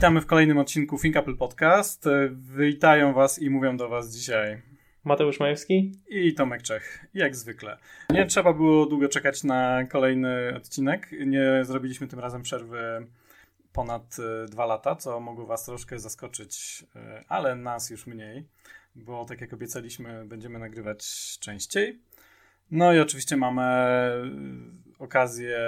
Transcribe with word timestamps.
Witamy 0.00 0.20
w 0.20 0.26
kolejnym 0.26 0.58
odcinku 0.58 0.98
Think 0.98 1.16
Apple 1.16 1.36
Podcast. 1.36 2.04
Witają 2.30 3.12
Was 3.12 3.38
i 3.38 3.50
mówią 3.50 3.76
do 3.76 3.88
Was 3.88 4.14
dzisiaj 4.16 4.62
Mateusz 5.04 5.40
Majewski 5.40 5.92
i 6.08 6.34
Tomek 6.34 6.62
Czech, 6.62 7.06
jak 7.14 7.36
zwykle. 7.36 7.78
Nie 8.10 8.26
trzeba 8.26 8.52
było 8.52 8.86
długo 8.86 9.08
czekać 9.08 9.44
na 9.44 9.84
kolejny 9.84 10.54
odcinek. 10.56 11.08
Nie 11.26 11.64
zrobiliśmy 11.64 12.06
tym 12.06 12.18
razem 12.18 12.42
przerwy 12.42 13.06
ponad 13.72 14.16
e, 14.18 14.46
dwa 14.48 14.66
lata, 14.66 14.96
co 14.96 15.20
mogło 15.20 15.46
Was 15.46 15.64
troszkę 15.64 15.98
zaskoczyć, 15.98 16.84
e, 16.96 17.24
ale 17.28 17.56
nas 17.56 17.90
już 17.90 18.06
mniej, 18.06 18.46
bo 18.94 19.24
tak 19.24 19.40
jak 19.40 19.52
obiecaliśmy, 19.52 20.24
będziemy 20.24 20.58
nagrywać 20.58 21.04
częściej. 21.40 21.98
No 22.70 22.92
i 22.92 23.00
oczywiście 23.00 23.36
mamy 23.36 23.62
e, 23.62 24.30
okazję 24.98 25.58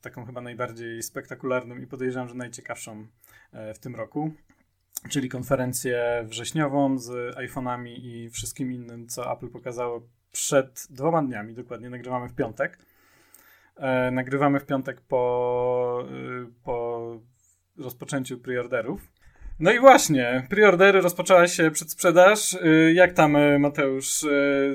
taką 0.00 0.26
chyba 0.26 0.40
najbardziej 0.40 1.02
spektakularną 1.02 1.76
i 1.76 1.86
podejrzewam, 1.86 2.28
że 2.28 2.34
najciekawszą 2.34 3.06
w 3.74 3.78
tym 3.78 3.96
roku, 3.96 4.30
czyli 5.10 5.28
konferencję 5.28 6.24
wrześniową 6.24 6.98
z 6.98 7.36
iPhone'ami 7.36 7.88
i 7.88 8.30
wszystkim 8.30 8.72
innym, 8.72 9.08
co 9.08 9.32
Apple 9.32 9.48
pokazało 9.48 10.08
przed 10.32 10.86
dwoma 10.90 11.22
dniami. 11.22 11.54
Dokładnie 11.54 11.90
nagrywamy 11.90 12.28
w 12.28 12.34
piątek. 12.34 12.78
E, 13.76 14.10
nagrywamy 14.10 14.60
w 14.60 14.66
piątek 14.66 15.00
po, 15.00 16.04
po 16.64 17.20
rozpoczęciu 17.78 18.38
preorderów. 18.38 19.12
No 19.60 19.72
i 19.72 19.80
właśnie, 19.80 20.46
preordery 20.50 21.00
rozpoczęła 21.00 21.48
się 21.48 21.70
przedsprzedaż. 21.70 22.54
Y, 22.54 22.92
jak 22.94 23.12
tam, 23.12 23.36
Mateusz? 23.58 24.24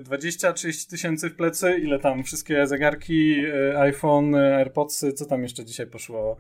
20-30 0.02 0.86
y, 0.86 0.90
tysięcy 0.90 1.30
w 1.30 1.36
plecy? 1.36 1.78
Ile 1.78 2.00
tam 2.00 2.24
wszystkie 2.24 2.68
zegarki, 2.68 3.44
iPhone, 3.78 4.36
AirPodsy? 4.36 5.14
Co 5.14 5.26
tam 5.26 5.44
jeszcze 5.44 5.66
dzisiaj 5.66 5.88
poszło 5.88 6.38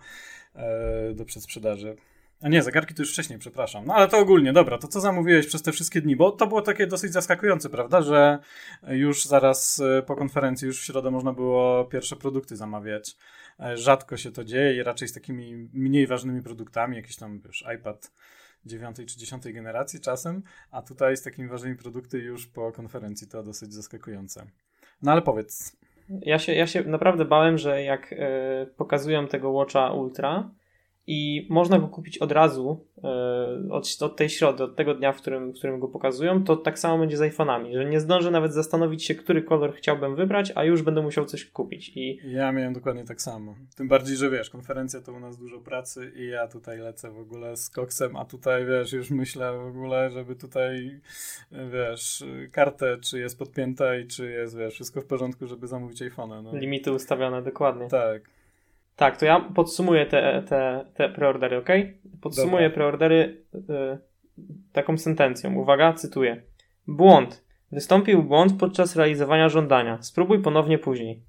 do 1.15 1.25
przedsprzedaży? 1.25 1.95
A 2.41 2.49
nie, 2.49 2.63
zegarki 2.63 2.93
to 2.93 3.01
już 3.01 3.11
wcześniej, 3.11 3.39
przepraszam. 3.39 3.85
No 3.85 3.93
ale 3.93 4.07
to 4.07 4.17
ogólnie, 4.17 4.53
dobra, 4.53 4.77
to 4.77 4.87
co 4.87 5.01
zamówiłeś 5.01 5.47
przez 5.47 5.61
te 5.61 5.71
wszystkie 5.71 6.01
dni? 6.01 6.15
Bo 6.15 6.31
to 6.31 6.47
było 6.47 6.61
takie 6.61 6.87
dosyć 6.87 7.13
zaskakujące, 7.13 7.69
prawda, 7.69 8.01
że 8.01 8.39
już 8.87 9.25
zaraz 9.25 9.81
po 10.05 10.15
konferencji, 10.15 10.65
już 10.65 10.81
w 10.81 10.85
środę 10.85 11.11
można 11.11 11.33
było 11.33 11.85
pierwsze 11.85 12.15
produkty 12.15 12.55
zamawiać. 12.55 13.15
E, 13.59 13.77
rzadko 13.77 14.17
się 14.17 14.31
to 14.31 14.43
dzieje 14.43 14.75
i 14.75 14.83
raczej 14.83 15.07
z 15.07 15.13
takimi 15.13 15.69
mniej 15.73 16.07
ważnymi 16.07 16.41
produktami, 16.41 16.95
jakiś 16.95 17.15
tam, 17.15 17.39
wiesz, 17.39 17.65
iPad 17.75 18.11
dziewiątej 18.65 19.05
czy 19.05 19.17
dziesiątej 19.19 19.53
generacji 19.53 19.99
czasem, 19.99 20.43
a 20.71 20.81
tutaj 20.81 21.17
z 21.17 21.23
takimi 21.23 21.47
ważnymi 21.47 21.75
produkty 21.75 22.19
już 22.19 22.47
po 22.47 22.71
konferencji 22.71 23.27
to 23.27 23.43
dosyć 23.43 23.73
zaskakujące. 23.73 24.45
No 25.01 25.11
ale 25.11 25.21
powiedz. 25.21 25.77
Ja 26.09 26.39
się, 26.39 26.53
ja 26.53 26.67
się 26.67 26.83
naprawdę 26.83 27.25
bałem, 27.25 27.57
że 27.57 27.83
jak 27.83 28.13
y, 28.13 28.17
pokazują 28.77 29.27
tego 29.27 29.51
Watcha 29.51 29.91
Ultra, 29.91 30.49
i 31.07 31.47
można 31.49 31.79
go 31.79 31.87
kupić 31.87 32.17
od 32.17 32.31
razu, 32.31 32.85
e, 33.03 33.71
od, 33.71 33.97
od 34.01 34.15
tej 34.15 34.29
środy, 34.29 34.63
od 34.63 34.75
tego 34.75 34.93
dnia, 34.93 35.11
w 35.11 35.17
którym, 35.17 35.51
w 35.51 35.57
którym 35.57 35.79
go 35.79 35.87
pokazują, 35.87 36.43
to 36.43 36.55
tak 36.55 36.79
samo 36.79 36.97
będzie 36.97 37.17
z 37.17 37.21
iPhone'ami, 37.21 37.73
że 37.73 37.85
nie 37.85 37.99
zdążę 37.99 38.31
nawet 38.31 38.53
zastanowić 38.53 39.05
się, 39.05 39.15
który 39.15 39.43
kolor 39.43 39.73
chciałbym 39.73 40.15
wybrać, 40.15 40.51
a 40.55 40.63
już 40.63 40.81
będę 40.81 41.01
musiał 41.01 41.25
coś 41.25 41.45
kupić. 41.45 41.91
I... 41.95 42.19
Ja 42.25 42.51
miałem 42.51 42.73
dokładnie 42.73 43.03
tak 43.03 43.21
samo. 43.21 43.55
Tym 43.75 43.87
bardziej, 43.87 44.17
że 44.17 44.29
wiesz, 44.29 44.49
konferencja 44.49 45.01
to 45.01 45.13
u 45.13 45.19
nas 45.19 45.37
dużo 45.37 45.59
pracy 45.59 46.11
i 46.15 46.27
ja 46.27 46.47
tutaj 46.47 46.79
lecę 46.79 47.11
w 47.11 47.19
ogóle 47.19 47.57
z 47.57 47.69
koksem, 47.69 48.15
a 48.15 48.25
tutaj 48.25 48.65
wiesz, 48.65 48.93
już 48.93 49.11
myślę 49.11 49.57
w 49.57 49.67
ogóle, 49.67 50.11
żeby 50.11 50.35
tutaj 50.35 50.99
wiesz, 51.51 52.23
kartę, 52.51 52.97
czy 52.97 53.19
jest 53.19 53.39
podpięta 53.39 53.95
i 53.95 54.07
czy 54.07 54.31
jest, 54.31 54.57
wiesz, 54.57 54.73
wszystko 54.73 55.01
w 55.01 55.05
porządku, 55.05 55.47
żeby 55.47 55.67
zamówić 55.67 56.01
iPhone'a. 56.01 56.43
No. 56.43 56.57
Limity 56.57 56.91
ustawione, 56.91 57.41
dokładnie. 57.41 57.87
Tak. 57.87 58.36
Tak, 58.97 59.17
to 59.17 59.25
ja 59.25 59.39
podsumuję 59.39 60.05
te, 60.05 60.43
te, 60.49 60.85
te 60.93 61.09
preordery, 61.09 61.57
ok? 61.57 61.69
Podsumuję 62.21 62.63
Dobra. 62.63 62.75
preordery 62.75 63.45
y, 63.55 63.59
taką 64.73 64.97
sentencją. 64.97 65.55
Uwaga, 65.55 65.93
cytuję. 65.93 66.43
Błąd. 66.87 67.45
Wystąpił 67.71 68.23
błąd 68.23 68.59
podczas 68.59 68.95
realizowania 68.95 69.49
żądania. 69.49 70.01
Spróbuj 70.01 70.41
ponownie 70.41 70.77
później. 70.77 71.23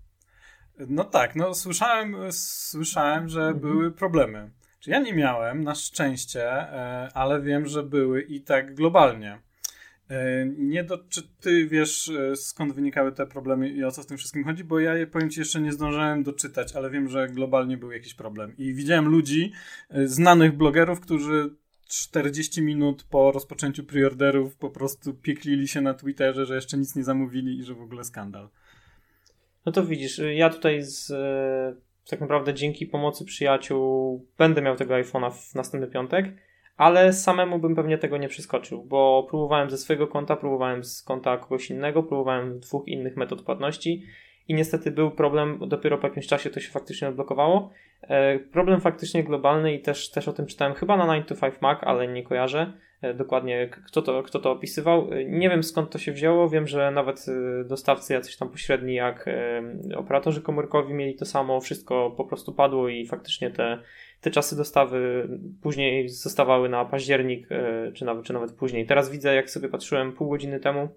No 0.78 1.04
tak, 1.04 1.36
no 1.36 1.54
słyszałem, 1.54 2.16
słyszałem 2.32 3.28
że 3.28 3.40
mhm. 3.40 3.60
były 3.60 3.92
problemy. 3.92 4.50
Czy 4.80 4.90
ja 4.90 4.98
nie 4.98 5.14
miałem, 5.14 5.64
na 5.64 5.74
szczęście, 5.74 6.50
e, 6.50 7.08
ale 7.14 7.40
wiem, 7.40 7.66
że 7.66 7.82
były 7.82 8.22
i 8.22 8.40
tak 8.40 8.74
globalnie. 8.74 9.38
E, 10.10 10.46
nie 10.58 10.84
do, 10.84 10.98
czy 11.08 11.22
ty 11.40 11.66
wiesz, 11.66 12.08
e, 12.08 12.36
skąd 12.36 12.72
wynikały 12.72 13.12
te 13.12 13.26
problemy 13.26 13.68
i 13.68 13.84
o 13.84 13.90
co 13.90 14.02
w 14.02 14.06
tym 14.06 14.16
wszystkim 14.16 14.44
chodzi? 14.44 14.64
Bo 14.64 14.80
ja 14.80 14.94
je 14.94 15.06
powiem 15.06 15.30
ci 15.30 15.40
jeszcze 15.40 15.60
nie 15.60 15.72
zdążyłem 15.72 16.22
doczytać, 16.22 16.76
ale 16.76 16.90
wiem, 16.90 17.08
że 17.08 17.28
globalnie 17.28 17.76
był 17.76 17.92
jakiś 17.92 18.14
problem. 18.14 18.56
I 18.58 18.74
widziałem 18.74 19.08
ludzi, 19.08 19.52
e, 19.90 20.06
znanych 20.06 20.56
blogerów, 20.56 21.00
którzy 21.00 21.50
40 21.88 22.62
minut 22.62 23.06
po 23.10 23.32
rozpoczęciu 23.32 23.84
preorderów 23.84 24.56
po 24.56 24.70
prostu 24.70 25.14
pieklili 25.14 25.68
się 25.68 25.80
na 25.80 25.94
Twitterze, 25.94 26.46
że 26.46 26.54
jeszcze 26.54 26.78
nic 26.78 26.96
nie 26.96 27.04
zamówili 27.04 27.58
i 27.58 27.64
że 27.64 27.74
w 27.74 27.82
ogóle 27.82 28.04
skandal. 28.04 28.48
No 29.66 29.72
to 29.72 29.86
widzisz, 29.86 30.20
ja 30.34 30.50
tutaj 30.50 30.82
z, 30.82 31.12
tak 32.10 32.20
naprawdę 32.20 32.54
dzięki 32.54 32.86
pomocy 32.86 33.24
przyjaciół 33.24 34.26
będę 34.38 34.62
miał 34.62 34.76
tego 34.76 34.94
iPhone'a 34.94 35.32
w 35.32 35.54
następny 35.54 35.88
piątek 35.88 36.26
ale 36.78 37.12
samemu 37.12 37.58
bym 37.58 37.74
pewnie 37.74 37.98
tego 37.98 38.16
nie 38.16 38.28
przeskoczył, 38.28 38.84
bo 38.84 39.26
próbowałem 39.28 39.70
ze 39.70 39.78
swojego 39.78 40.06
konta, 40.06 40.36
próbowałem 40.36 40.84
z 40.84 41.02
konta 41.02 41.36
kogoś 41.36 41.70
innego, 41.70 42.02
próbowałem 42.02 42.60
dwóch 42.60 42.88
innych 42.88 43.16
metod 43.16 43.42
płatności 43.42 44.04
i 44.48 44.54
niestety 44.54 44.90
był 44.90 45.10
problem, 45.10 45.58
dopiero 45.66 45.98
po 45.98 46.06
jakimś 46.06 46.26
czasie 46.26 46.50
to 46.50 46.60
się 46.60 46.70
faktycznie 46.70 47.08
odblokowało. 47.08 47.70
E, 48.02 48.38
problem 48.38 48.80
faktycznie 48.80 49.24
globalny 49.24 49.74
i 49.74 49.80
też, 49.80 50.10
też 50.10 50.28
o 50.28 50.32
tym 50.32 50.46
czytałem 50.46 50.74
chyba 50.74 50.96
na 50.96 51.06
9 51.06 51.28
to 51.28 51.34
5 51.34 51.54
Mac, 51.60 51.78
ale 51.82 52.08
nie 52.08 52.22
kojarzę 52.22 52.72
e, 53.02 53.14
dokładnie 53.14 53.68
kto 53.86 54.02
to, 54.02 54.22
kto 54.22 54.38
to 54.38 54.50
opisywał. 54.50 55.12
E, 55.12 55.24
nie 55.24 55.50
wiem 55.50 55.62
skąd 55.62 55.90
to 55.90 55.98
się 55.98 56.12
wzięło, 56.12 56.48
wiem, 56.48 56.66
że 56.66 56.90
nawet 56.90 57.26
dostawcy 57.64 58.12
jacyś 58.12 58.36
tam 58.36 58.48
pośredni 58.48 58.94
jak 58.94 59.26
operatorzy 59.96 60.42
komórkowi 60.42 60.94
mieli 60.94 61.14
to 61.14 61.24
samo, 61.24 61.60
wszystko 61.60 62.14
po 62.16 62.24
prostu 62.24 62.52
padło 62.52 62.88
i 62.88 63.06
faktycznie 63.06 63.50
te 63.50 63.78
te 64.20 64.30
czasy 64.30 64.56
dostawy 64.56 65.28
później 65.62 66.08
zostawały 66.08 66.68
na 66.68 66.84
październik, 66.84 67.52
e, 67.52 67.92
czy 67.92 68.04
nawet, 68.04 68.24
czy 68.24 68.32
nawet 68.32 68.52
później. 68.52 68.86
Teraz 68.86 69.10
widzę, 69.10 69.34
jak 69.34 69.50
sobie 69.50 69.68
patrzyłem 69.68 70.12
pół 70.12 70.28
godziny 70.28 70.60
temu, 70.60 70.88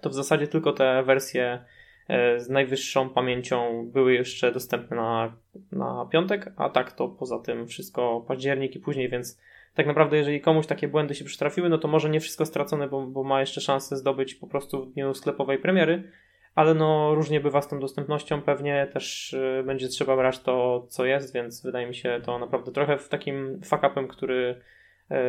to 0.00 0.10
w 0.10 0.14
zasadzie 0.14 0.48
tylko 0.48 0.72
te 0.72 1.02
wersje 1.02 1.64
e, 2.08 2.40
z 2.40 2.48
najwyższą 2.48 3.10
pamięcią 3.10 3.90
były 3.92 4.14
jeszcze 4.14 4.52
dostępne 4.52 4.96
na, 4.96 5.36
na 5.72 6.08
piątek, 6.12 6.52
a 6.56 6.70
tak 6.70 6.92
to 6.92 7.08
poza 7.08 7.38
tym 7.38 7.66
wszystko 7.66 8.24
październik 8.28 8.76
i 8.76 8.80
później, 8.80 9.08
więc 9.08 9.40
tak 9.74 9.86
naprawdę 9.86 10.16
jeżeli 10.16 10.40
komuś 10.40 10.66
takie 10.66 10.88
błędy 10.88 11.14
się 11.14 11.24
przytrafiły, 11.24 11.68
no 11.68 11.78
to 11.78 11.88
może 11.88 12.10
nie 12.10 12.20
wszystko 12.20 12.46
stracone, 12.46 12.88
bo, 12.88 13.06
bo 13.06 13.24
ma 13.24 13.40
jeszcze 13.40 13.60
szansę 13.60 13.96
zdobyć 13.96 14.34
po 14.34 14.46
prostu 14.46 14.84
w 14.84 14.92
dniu 14.92 15.14
sklepowej 15.14 15.58
premiery, 15.58 16.10
ale 16.56 16.74
no 16.74 17.14
różnie 17.14 17.40
bywa 17.40 17.62
z 17.62 17.68
tą 17.68 17.80
dostępnością, 17.80 18.42
pewnie 18.42 18.86
też 18.92 19.32
y, 19.32 19.62
będzie 19.66 19.88
trzeba 19.88 20.16
brać 20.16 20.38
to, 20.38 20.86
co 20.88 21.04
jest, 21.04 21.34
więc 21.34 21.62
wydaje 21.62 21.86
mi 21.86 21.94
się 21.94 22.20
to 22.24 22.38
naprawdę 22.38 22.72
trochę 22.72 22.98
w 22.98 23.08
takim 23.08 23.60
fuck-upem, 23.60 24.06
który 24.06 24.60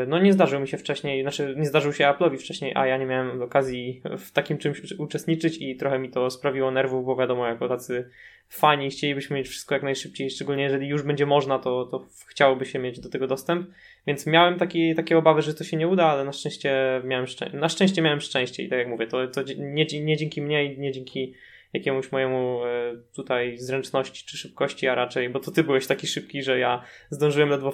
no 0.08 0.20
nie 0.20 0.34
zdarzył 0.34 0.60
mi 0.60 0.68
się 0.68 0.78
wcześniej, 0.78 1.22
znaczy 1.22 1.56
nie 1.58 1.66
zdarzył 1.66 1.94
się 1.94 2.04
Apple'owi 2.04 2.38
wcześniej, 2.38 2.72
a 2.76 2.88
ja 2.88 2.98
nie 2.98 3.06
miałem 3.06 3.42
okazji 3.42 4.02
w 4.18 4.32
takim 4.32 4.58
czymś 4.58 4.92
uczestniczyć 4.92 5.58
i 5.58 5.76
trochę 5.76 6.00
mi 6.00 6.10
to 6.10 6.30
sprawiło 6.30 6.72
nerwów, 6.72 7.06
bo 7.06 7.16
wiadomo, 7.16 7.48
jako 7.48 7.68
tacy 7.68 8.10
fani 8.50 8.90
chcielibyśmy 8.90 9.36
mieć 9.36 9.48
wszystko 9.48 9.76
jak 9.76 9.84
najszybciej, 9.84 10.30
szczególnie 10.30 10.64
jeżeli 10.64 10.88
już 10.88 11.04
będzie 11.04 11.26
można, 11.26 11.60
to, 11.60 11.86
to 11.86 12.06
chciałoby 12.28 12.66
się 12.66 12.80
mieć 12.80 13.00
do 13.00 13.10
tego 13.10 13.28
dostęp, 13.28 13.70
więc 14.08 14.28
miałem 14.28 14.60
taki, 14.60 14.96
takie 14.96 15.18
obawy, 15.18 15.42
że 15.42 15.54
to 15.54 15.64
się 15.64 15.78
nie 15.78 15.88
uda, 15.88 16.06
ale 16.06 16.26
na 16.26 16.34
szczęście 16.34 17.02
miałem, 17.04 17.26
szczę- 17.26 17.54
na 17.54 17.70
szczęście 17.70 18.02
miałem 18.02 18.22
szczęście 18.22 18.64
i 18.64 18.70
tak 18.70 18.80
jak 18.80 18.88
mówię, 18.88 19.08
to, 19.08 19.28
to 19.28 19.42
nie, 19.58 19.86
nie 20.02 20.18
dzięki 20.18 20.42
mnie 20.42 20.66
i 20.66 20.80
nie 20.80 20.92
dzięki 20.92 21.34
jakiemuś 21.78 22.12
mojemu 22.12 22.66
e, 22.66 22.94
tutaj 23.16 23.58
zręczności 23.58 24.26
czy 24.26 24.38
szybkości, 24.38 24.88
a 24.88 24.96
raczej, 24.96 25.30
bo 25.30 25.40
to 25.40 25.52
ty 25.52 25.64
byłeś 25.64 25.88
taki 25.88 26.08
szybki, 26.08 26.44
że 26.44 26.60
ja 26.60 26.84
zdążyłem 27.10 27.50
ledwo 27.50 27.74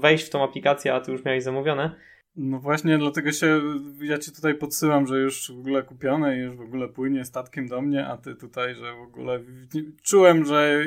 wejść 0.00 0.26
w 0.26 0.30
tą 0.30 0.44
aplikację, 0.44 0.94
a 0.94 1.00
ty 1.00 1.12
już 1.12 1.24
miałeś 1.24 1.42
zamówione. 1.42 1.96
No 2.36 2.58
właśnie, 2.58 2.98
dlatego 2.98 3.32
się, 3.32 3.60
ja 4.02 4.18
ci 4.18 4.32
tutaj 4.32 4.54
podsyłam, 4.54 5.06
że 5.06 5.18
już 5.18 5.52
w 5.52 5.58
ogóle 5.58 5.82
kupione 5.82 6.36
i 6.36 6.40
już 6.40 6.56
w 6.56 6.60
ogóle 6.60 6.88
płynie 6.88 7.24
statkiem 7.24 7.68
do 7.68 7.82
mnie, 7.82 8.06
a 8.06 8.16
ty 8.16 8.34
tutaj, 8.34 8.74
że 8.74 8.94
w 8.94 9.00
ogóle 9.00 9.40
czułem, 10.02 10.44
że 10.44 10.84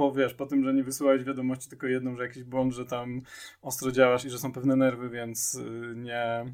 po, 0.00 0.12
wiesz, 0.12 0.34
po 0.34 0.46
tym, 0.46 0.64
że 0.64 0.74
nie 0.74 0.84
wysyłałeś 0.84 1.24
wiadomości 1.24 1.68
tylko 1.68 1.86
jedną, 1.86 2.16
że 2.16 2.22
jakiś 2.22 2.44
błąd, 2.44 2.72
że 2.72 2.86
tam 2.86 3.20
ostro 3.62 3.92
działasz 3.92 4.24
i 4.24 4.30
że 4.30 4.38
są 4.38 4.52
pewne 4.52 4.76
nerwy, 4.76 5.10
więc 5.10 5.54
y, 5.54 5.94
nie, 5.96 6.44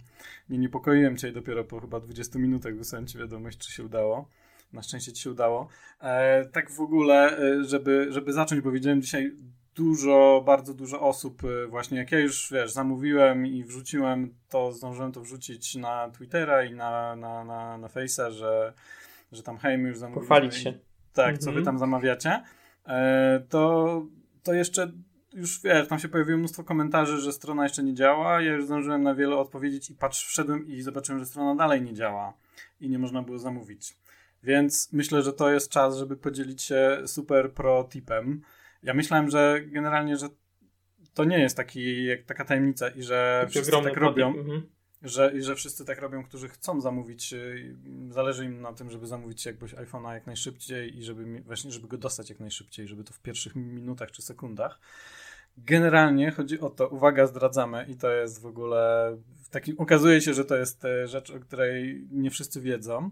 nie 0.49 0.59
niepokoiłem 0.59 1.17
cię 1.17 1.29
i 1.29 1.33
dopiero 1.33 1.65
po 1.65 1.81
chyba 1.81 2.01
20 2.01 2.39
minutach 2.39 2.77
wysłałem 2.77 3.07
ci 3.07 3.19
wiadomość, 3.19 3.59
czy 3.59 3.73
się 3.73 3.85
udało. 3.85 4.29
Na 4.73 4.83
szczęście 4.83 5.13
ci 5.13 5.23
się 5.23 5.31
udało. 5.31 5.69
E, 6.01 6.45
tak 6.45 6.71
w 6.71 6.81
ogóle, 6.81 7.39
e, 7.39 7.65
żeby, 7.65 8.07
żeby 8.11 8.33
zacząć, 8.33 8.61
bo 8.61 8.71
widziałem 8.71 9.03
dzisiaj 9.03 9.33
dużo, 9.75 10.43
bardzo 10.47 10.75
dużo 10.75 11.01
osób 11.01 11.43
e, 11.45 11.67
właśnie, 11.67 11.99
jak 11.99 12.13
ja 12.13 12.19
już, 12.19 12.53
wiesz, 12.53 12.73
zamówiłem 12.73 13.47
i 13.47 13.65
wrzuciłem, 13.65 14.35
to 14.49 14.73
zdążyłem 14.73 15.13
to 15.13 15.21
wrzucić 15.21 15.75
na 15.75 16.11
Twittera 16.11 16.65
i 16.65 16.75
na, 16.75 17.17
na, 17.17 17.45
na, 17.45 17.79
na 17.79 17.89
Face'a, 17.89 18.31
że, 18.31 18.73
że 19.33 19.43
tam 19.43 19.59
hej, 19.59 19.79
my 19.79 19.89
już 19.89 19.99
zamówiliśmy. 19.99 20.29
Pochwalić 20.29 20.55
się. 20.55 20.73
Tak, 21.13 21.39
co 21.39 21.45
wy 21.45 21.59
mhm. 21.59 21.65
tam 21.65 21.79
zamawiacie. 21.79 22.43
E, 22.87 23.43
to, 23.49 24.03
to 24.43 24.53
jeszcze 24.53 24.93
już 25.37 25.63
wiesz, 25.63 25.89
tam 25.89 25.99
się 25.99 26.09
pojawiło 26.09 26.39
mnóstwo 26.39 26.65
komentarzy, 26.65 27.19
że 27.19 27.33
strona 27.33 27.63
jeszcze 27.63 27.83
nie 27.83 27.95
działa. 27.95 28.43
Ja 28.43 28.53
już 28.53 28.65
zdążyłem 28.65 29.03
na 29.03 29.15
wiele 29.15 29.37
odpowiedzieć 29.37 29.91
i 29.91 29.95
patrz, 29.95 30.27
wszedłem 30.27 30.67
i 30.67 30.83
zobaczyłem, 30.83 31.19
że 31.19 31.27
strona 31.27 31.55
dalej 31.55 31.83
nie 31.83 31.95
działa 31.95 32.35
i 32.81 32.89
nie 32.89 32.99
można 32.99 33.23
było 33.23 33.39
zamówić. 33.39 33.97
Więc 34.47 34.93
myślę, 34.93 35.23
że 35.23 35.33
to 35.33 35.51
jest 35.51 35.71
czas, 35.71 35.99
żeby 35.99 36.17
podzielić 36.17 36.63
się 36.63 37.03
super 37.07 37.53
pro 37.53 37.89
tipem. 37.93 38.43
Ja 38.83 38.95
myślałem, 38.95 39.31
że 39.31 39.61
generalnie, 39.67 40.17
że 40.17 40.29
to 41.15 41.25
nie 41.25 41.39
jest 41.39 41.57
taki, 41.57 42.05
jak 42.05 42.25
taka 42.25 42.45
tajemnica 42.45 42.89
i 42.89 43.03
że 43.03 43.39
Taki 43.41 43.53
wszyscy 43.53 43.83
tak 43.83 43.97
robią. 43.97 44.29
Mhm. 44.29 44.63
Że, 45.03 45.33
I 45.35 45.43
że 45.43 45.55
wszyscy 45.55 45.85
tak 45.85 46.01
robią, 46.01 46.25
którzy 46.25 46.49
chcą 46.49 46.81
zamówić, 46.81 47.33
y, 47.33 47.77
zależy 48.11 48.45
im 48.45 48.61
na 48.61 48.73
tym, 48.73 48.91
żeby 48.91 49.07
zamówić 49.07 49.47
jakbyś 49.47 49.75
iPhone'a 49.75 50.13
jak 50.13 50.27
najszybciej 50.27 50.99
i 50.99 51.03
żeby 51.03 51.41
właśnie, 51.41 51.71
żeby 51.71 51.89
go 51.89 51.99
dostać 51.99 52.31
jak 52.31 52.41
najszybciej, 52.41 52.89
żeby 52.89 53.05
to 53.05 53.13
w 53.13 53.21
pierwszych 53.21 53.57
minutach 53.57 54.11
czy 54.11 54.23
sekundach. 54.23 54.81
Generalnie 55.59 56.31
chodzi 56.31 56.61
o 56.61 56.71
to, 56.71 56.89
uwaga, 56.89 57.27
zdradzamy 57.27 57.87
i 57.89 57.97
to 57.97 58.11
jest 58.11 58.43
w 58.43 58.47
ogóle, 58.47 59.17
taki, 59.51 59.77
okazuje 59.77 60.21
się, 60.21 60.35
że 60.35 60.45
to 60.45 60.57
jest 60.57 60.85
e, 60.85 61.09
rzecz, 61.09 61.31
o 61.31 61.41
której 61.41 62.07
nie 62.11 62.31
wszyscy 62.31 62.61
wiedzą. 62.61 63.11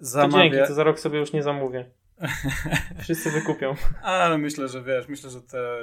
Zamawia... 0.00 0.50
To 0.50 0.56
dzięki, 0.56 0.68
to 0.68 0.74
za 0.74 0.84
rok 0.84 1.00
sobie 1.00 1.18
już 1.18 1.32
nie 1.32 1.42
zamówię. 1.42 1.84
Wszyscy 3.02 3.30
wykupią. 3.30 3.74
Ale 4.02 4.38
myślę, 4.38 4.68
że 4.68 4.82
wiesz, 4.82 5.08
myślę, 5.08 5.30
że 5.30 5.42
te, 5.42 5.80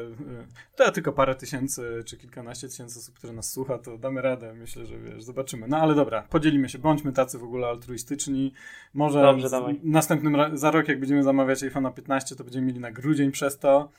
te 0.75 0.91
tylko 0.91 1.13
parę 1.13 1.35
tysięcy 1.35 2.03
czy 2.05 2.17
kilkanaście 2.17 2.67
tysięcy 2.67 2.99
osób, 2.99 3.15
które 3.15 3.33
nas 3.33 3.51
słucha, 3.51 3.77
to 3.77 3.97
damy 3.97 4.21
radę. 4.21 4.53
Myślę, 4.53 4.85
że 4.85 4.99
wiesz, 4.99 5.23
zobaczymy. 5.23 5.67
No 5.67 5.77
ale 5.77 5.95
dobra, 5.95 6.21
podzielimy 6.29 6.69
się, 6.69 6.79
bądźmy 6.79 7.13
tacy 7.13 7.39
w 7.39 7.43
ogóle 7.43 7.67
altruistyczni. 7.67 8.53
Może 8.93 9.21
Dobrze, 9.21 9.49
dawaj. 9.49 9.79
następnym 9.83 10.57
za 10.57 10.71
rok, 10.71 10.87
jak 10.87 10.99
będziemy 10.99 11.23
zamawiać 11.23 11.63
iPhone 11.63 11.93
15, 11.93 12.35
to 12.35 12.43
będziemy 12.43 12.67
mieli 12.67 12.79
na 12.79 12.91
grudzień 12.91 13.31
przez 13.31 13.59
to. 13.59 13.89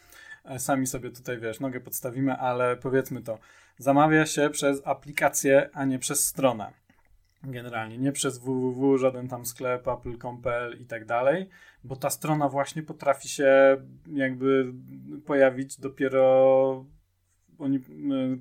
E, 0.44 0.58
sami 0.58 0.86
sobie 0.86 1.10
tutaj, 1.10 1.38
wiesz, 1.38 1.60
nogę 1.60 1.80
podstawimy, 1.80 2.36
ale 2.36 2.76
powiedzmy 2.76 3.22
to, 3.22 3.38
zamawia 3.78 4.26
się 4.26 4.50
przez 4.50 4.82
aplikację, 4.84 5.70
a 5.72 5.84
nie 5.84 5.98
przez 5.98 6.24
stronę. 6.24 6.72
Generalnie, 7.46 7.98
nie 7.98 8.12
przez 8.12 8.38
www, 8.38 8.98
żaden 8.98 9.28
tam 9.28 9.46
sklep, 9.46 9.88
apple.com.pl 9.88 10.78
i 10.81 10.87
tak 10.87 11.04
dalej, 11.04 11.48
bo 11.84 11.96
ta 11.96 12.10
strona 12.10 12.48
właśnie 12.48 12.82
potrafi 12.82 13.28
się 13.28 13.76
jakby 14.12 14.72
pojawić 15.26 15.81
dopiero 15.81 16.84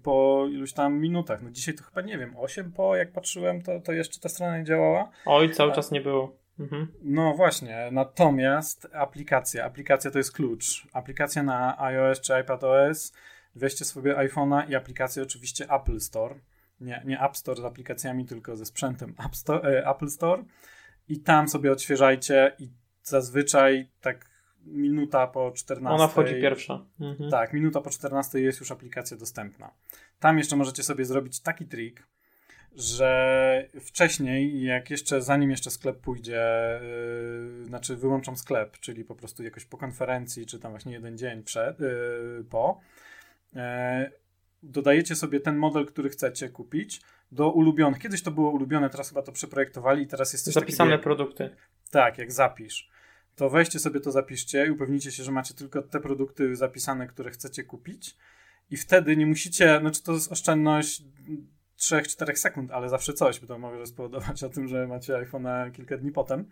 po 0.04 0.46
iluś 0.50 0.74
tam 0.74 1.00
minutach. 1.00 1.42
No 1.42 1.50
dzisiaj 1.52 1.76
to 1.76 1.84
chyba 1.84 2.02
nie 2.02 2.18
wiem, 2.18 2.34
8 2.38 2.72
po 2.72 2.96
jak 2.96 3.12
patrzyłem, 3.12 3.62
to, 3.62 3.80
to 3.80 3.92
jeszcze 3.92 4.20
ta 4.20 4.30
strona 4.30 4.58
nie 4.58 4.64
działała. 4.64 5.10
Oj, 5.26 5.52
cały 5.52 5.74
czas 5.74 5.92
nie 5.92 6.02
było. 6.02 6.38
Mhm. 6.60 6.88
No 7.02 7.34
właśnie, 7.34 7.90
natomiast 7.92 8.88
aplikacja, 8.94 9.66
aplikacja 9.66 10.12
to 10.12 10.18
jest 10.18 10.32
klucz. 10.32 10.88
Aplikacja 10.94 11.44
na 11.44 11.82
iOS 11.82 12.22
czy 12.22 12.34
iPadOS, 12.42 13.14
weźcie 13.56 13.86
sobie 13.86 14.16
iPhone'a 14.16 14.70
i 14.70 14.76
aplikację 14.76 15.24
oczywiście 15.24 15.66
Apple 15.70 16.00
Store. 16.00 16.36
Nie, 16.80 17.02
nie 17.06 17.22
App 17.22 17.38
Store 17.38 17.62
z 17.62 17.66
aplikacjami, 17.66 18.26
tylko 18.26 18.58
ze 18.58 18.66
sprzętem 18.66 19.16
App 19.26 19.36
Store, 19.36 19.90
Apple 19.90 20.10
Store 20.10 20.44
i 21.08 21.20
tam 21.20 21.48
sobie 21.48 21.72
odświeżajcie 21.72 22.56
i 22.60 22.70
zazwyczaj 23.04 23.90
tak 24.02 24.30
minuta 24.66 25.28
po 25.28 25.52
14. 25.52 25.96
Ona 25.96 26.08
wchodzi 26.08 26.34
pierwsza. 26.34 26.86
Mhm. 27.00 27.32
Tak, 27.32 27.54
minuta 27.54 27.82
po 27.82 27.90
14 27.90 28.40
jest 28.40 28.60
już 28.60 28.72
aplikacja 28.72 29.18
dostępna. 29.18 29.72
Tam 30.20 30.38
jeszcze 30.38 30.56
możecie 30.56 30.84
sobie 30.84 31.06
zrobić 31.06 31.40
taki 31.40 31.66
trik, 31.66 32.08
że 32.76 33.70
wcześniej, 33.82 34.64
jak 34.64 34.90
jeszcze, 34.90 35.22
zanim 35.22 35.52
jeszcze 35.52 35.72
sklep 35.72 36.00
pójdzie, 36.00 36.46
yy, 37.60 37.66
znaczy 37.66 37.96
wyłączam 37.96 38.36
sklep, 38.36 38.80
czyli 38.80 39.04
po 39.04 39.16
prostu 39.16 39.44
jakoś 39.44 39.66
po 39.66 39.78
konferencji, 39.78 40.46
czy 40.46 40.60
tam 40.60 40.72
właśnie 40.72 40.94
jeden 40.94 41.18
dzień 41.18 41.44
przed, 41.44 41.80
yy, 41.80 42.46
po, 42.50 42.80
yy, 43.54 43.62
dodajecie 44.66 45.16
sobie 45.16 45.40
ten 45.40 45.58
model, 45.58 45.86
który 45.86 46.10
chcecie 46.10 46.50
kupić 46.50 47.02
do 47.32 47.52
ulubionych. 47.52 48.00
Kiedyś 48.00 48.22
to 48.22 48.32
było 48.32 48.52
ulubione, 48.52 48.90
teraz 48.90 49.10
chyba 49.10 49.22
to 49.22 49.32
przeprojektowali 49.32 50.04
i 50.04 50.08
teraz 50.08 50.34
jest 50.34 50.46
coś 50.46 50.54
Zapisane 50.54 50.92
takiego, 50.92 51.04
produkty. 51.04 51.50
Tak, 51.92 52.18
jak 52.18 52.32
zapisz. 52.32 52.90
To 53.36 53.50
weźcie 53.50 53.80
sobie 53.80 54.00
to, 54.00 54.12
zapiszcie 54.12 54.66
i 54.66 54.70
upewnijcie 54.70 55.12
się, 55.12 55.24
że 55.24 55.32
macie 55.32 55.54
tylko 55.54 55.82
te 55.82 56.00
produkty 56.00 56.56
zapisane, 56.56 57.08
które 57.08 57.32
chcecie 57.32 57.64
kupić 57.64 58.16
i 58.70 58.78
wtedy 58.78 59.18
nie 59.18 59.26
musicie, 59.26 59.80
znaczy 59.80 60.04
to 60.04 60.14
jest 60.14 60.32
oszczędność 60.32 61.04
3-4 61.78 62.36
sekund, 62.36 62.72
ale 62.72 62.90
zawsze 62.90 63.14
coś, 63.14 63.40
bo 63.40 63.48
to 63.48 63.60
może 63.60 63.86
spowodować 63.86 64.44
o 64.44 64.50
tym, 64.50 64.68
że 64.68 64.88
macie 64.88 65.14
iPhone'a 65.14 65.72
kilka 65.72 65.98
dni 65.98 66.12
potem. 66.12 66.50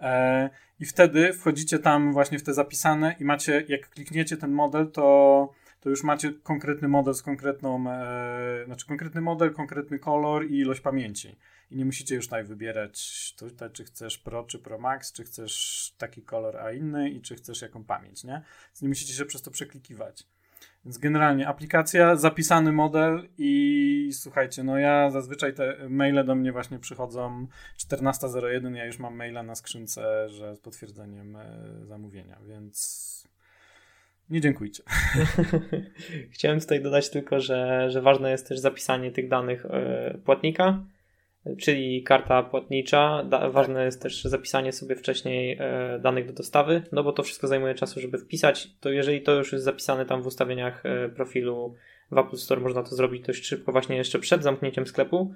E, 0.00 0.50
I 0.80 0.86
wtedy 0.86 1.32
wchodzicie 1.32 1.78
tam 1.78 2.12
właśnie 2.12 2.38
w 2.38 2.42
te 2.42 2.54
zapisane 2.54 3.14
i 3.20 3.24
macie, 3.24 3.64
jak 3.68 3.88
klikniecie 3.88 4.36
ten 4.36 4.50
model, 4.50 4.90
to, 4.90 5.52
to 5.80 5.90
już 5.90 6.02
macie 6.02 6.32
konkretny 6.32 6.88
model 6.88 7.14
z 7.14 7.22
konkretną, 7.22 7.90
e, 7.90 8.62
znaczy 8.66 8.86
konkretny 8.86 9.20
model, 9.20 9.52
konkretny 9.52 9.98
kolor 9.98 10.46
i 10.46 10.58
ilość 10.58 10.80
pamięci. 10.80 11.36
I 11.70 11.76
nie 11.76 11.84
musicie 11.84 12.14
już 12.14 12.24
tutaj 12.24 12.44
wybierać 12.44 13.34
tutaj, 13.38 13.70
czy 13.70 13.84
chcesz 13.84 14.18
Pro, 14.18 14.44
czy 14.44 14.58
Pro 14.58 14.78
Max, 14.78 15.12
czy 15.12 15.24
chcesz 15.24 15.94
taki 15.98 16.22
kolor, 16.22 16.56
a 16.56 16.72
inny 16.72 17.10
i 17.10 17.20
czy 17.20 17.34
chcesz 17.36 17.62
jaką 17.62 17.84
pamięć, 17.84 18.24
nie? 18.24 18.42
Więc 18.66 18.82
nie 18.82 18.88
musicie 18.88 19.12
się 19.12 19.24
przez 19.24 19.42
to 19.42 19.50
przeklikiwać. 19.50 20.26
Więc 20.84 20.98
generalnie 20.98 21.48
aplikacja, 21.48 22.16
zapisany 22.16 22.72
model 22.72 23.28
i 23.38 24.10
słuchajcie, 24.12 24.64
no 24.64 24.78
ja 24.78 25.10
zazwyczaj 25.10 25.54
te 25.54 25.88
maile 25.88 26.24
do 26.24 26.34
mnie 26.34 26.52
właśnie 26.52 26.78
przychodzą 26.78 27.46
14.01, 27.78 28.74
ja 28.74 28.84
już 28.84 28.98
mam 28.98 29.16
maila 29.16 29.42
na 29.42 29.54
skrzynce, 29.54 30.28
że 30.28 30.56
z 30.56 30.60
potwierdzeniem 30.60 31.36
e, 31.36 31.46
zamówienia, 31.84 32.38
więc 32.46 33.28
nie 34.30 34.40
dziękujcie. 34.40 34.82
Chciałem 36.34 36.60
tutaj 36.60 36.82
dodać 36.82 37.10
tylko, 37.10 37.40
że, 37.40 37.90
że 37.90 38.02
ważne 38.02 38.30
jest 38.30 38.48
też 38.48 38.58
zapisanie 38.58 39.10
tych 39.10 39.28
danych 39.28 39.66
e, 39.66 40.18
płatnika 40.24 40.82
czyli 41.58 42.02
karta 42.02 42.42
płatnicza. 42.42 43.24
Da, 43.24 43.50
ważne 43.50 43.84
jest 43.84 44.02
też 44.02 44.24
zapisanie 44.24 44.72
sobie 44.72 44.96
wcześniej 44.96 45.56
e, 45.60 45.98
danych 46.02 46.26
do 46.26 46.32
dostawy, 46.32 46.82
no 46.92 47.04
bo 47.04 47.12
to 47.12 47.22
wszystko 47.22 47.46
zajmuje 47.46 47.74
czasu, 47.74 48.00
żeby 48.00 48.18
wpisać. 48.18 48.70
To 48.80 48.90
jeżeli 48.90 49.22
to 49.22 49.34
już 49.34 49.52
jest 49.52 49.64
zapisane 49.64 50.06
tam 50.06 50.22
w 50.22 50.26
ustawieniach 50.26 50.86
e, 50.86 51.08
profilu 51.08 51.74
w 52.10 52.18
Apple 52.18 52.36
Store, 52.36 52.60
można 52.60 52.82
to 52.82 52.96
zrobić 52.96 53.26
dość 53.26 53.46
szybko, 53.46 53.72
właśnie 53.72 53.96
jeszcze 53.96 54.18
przed 54.18 54.42
zamknięciem 54.42 54.86
sklepu. 54.86 55.34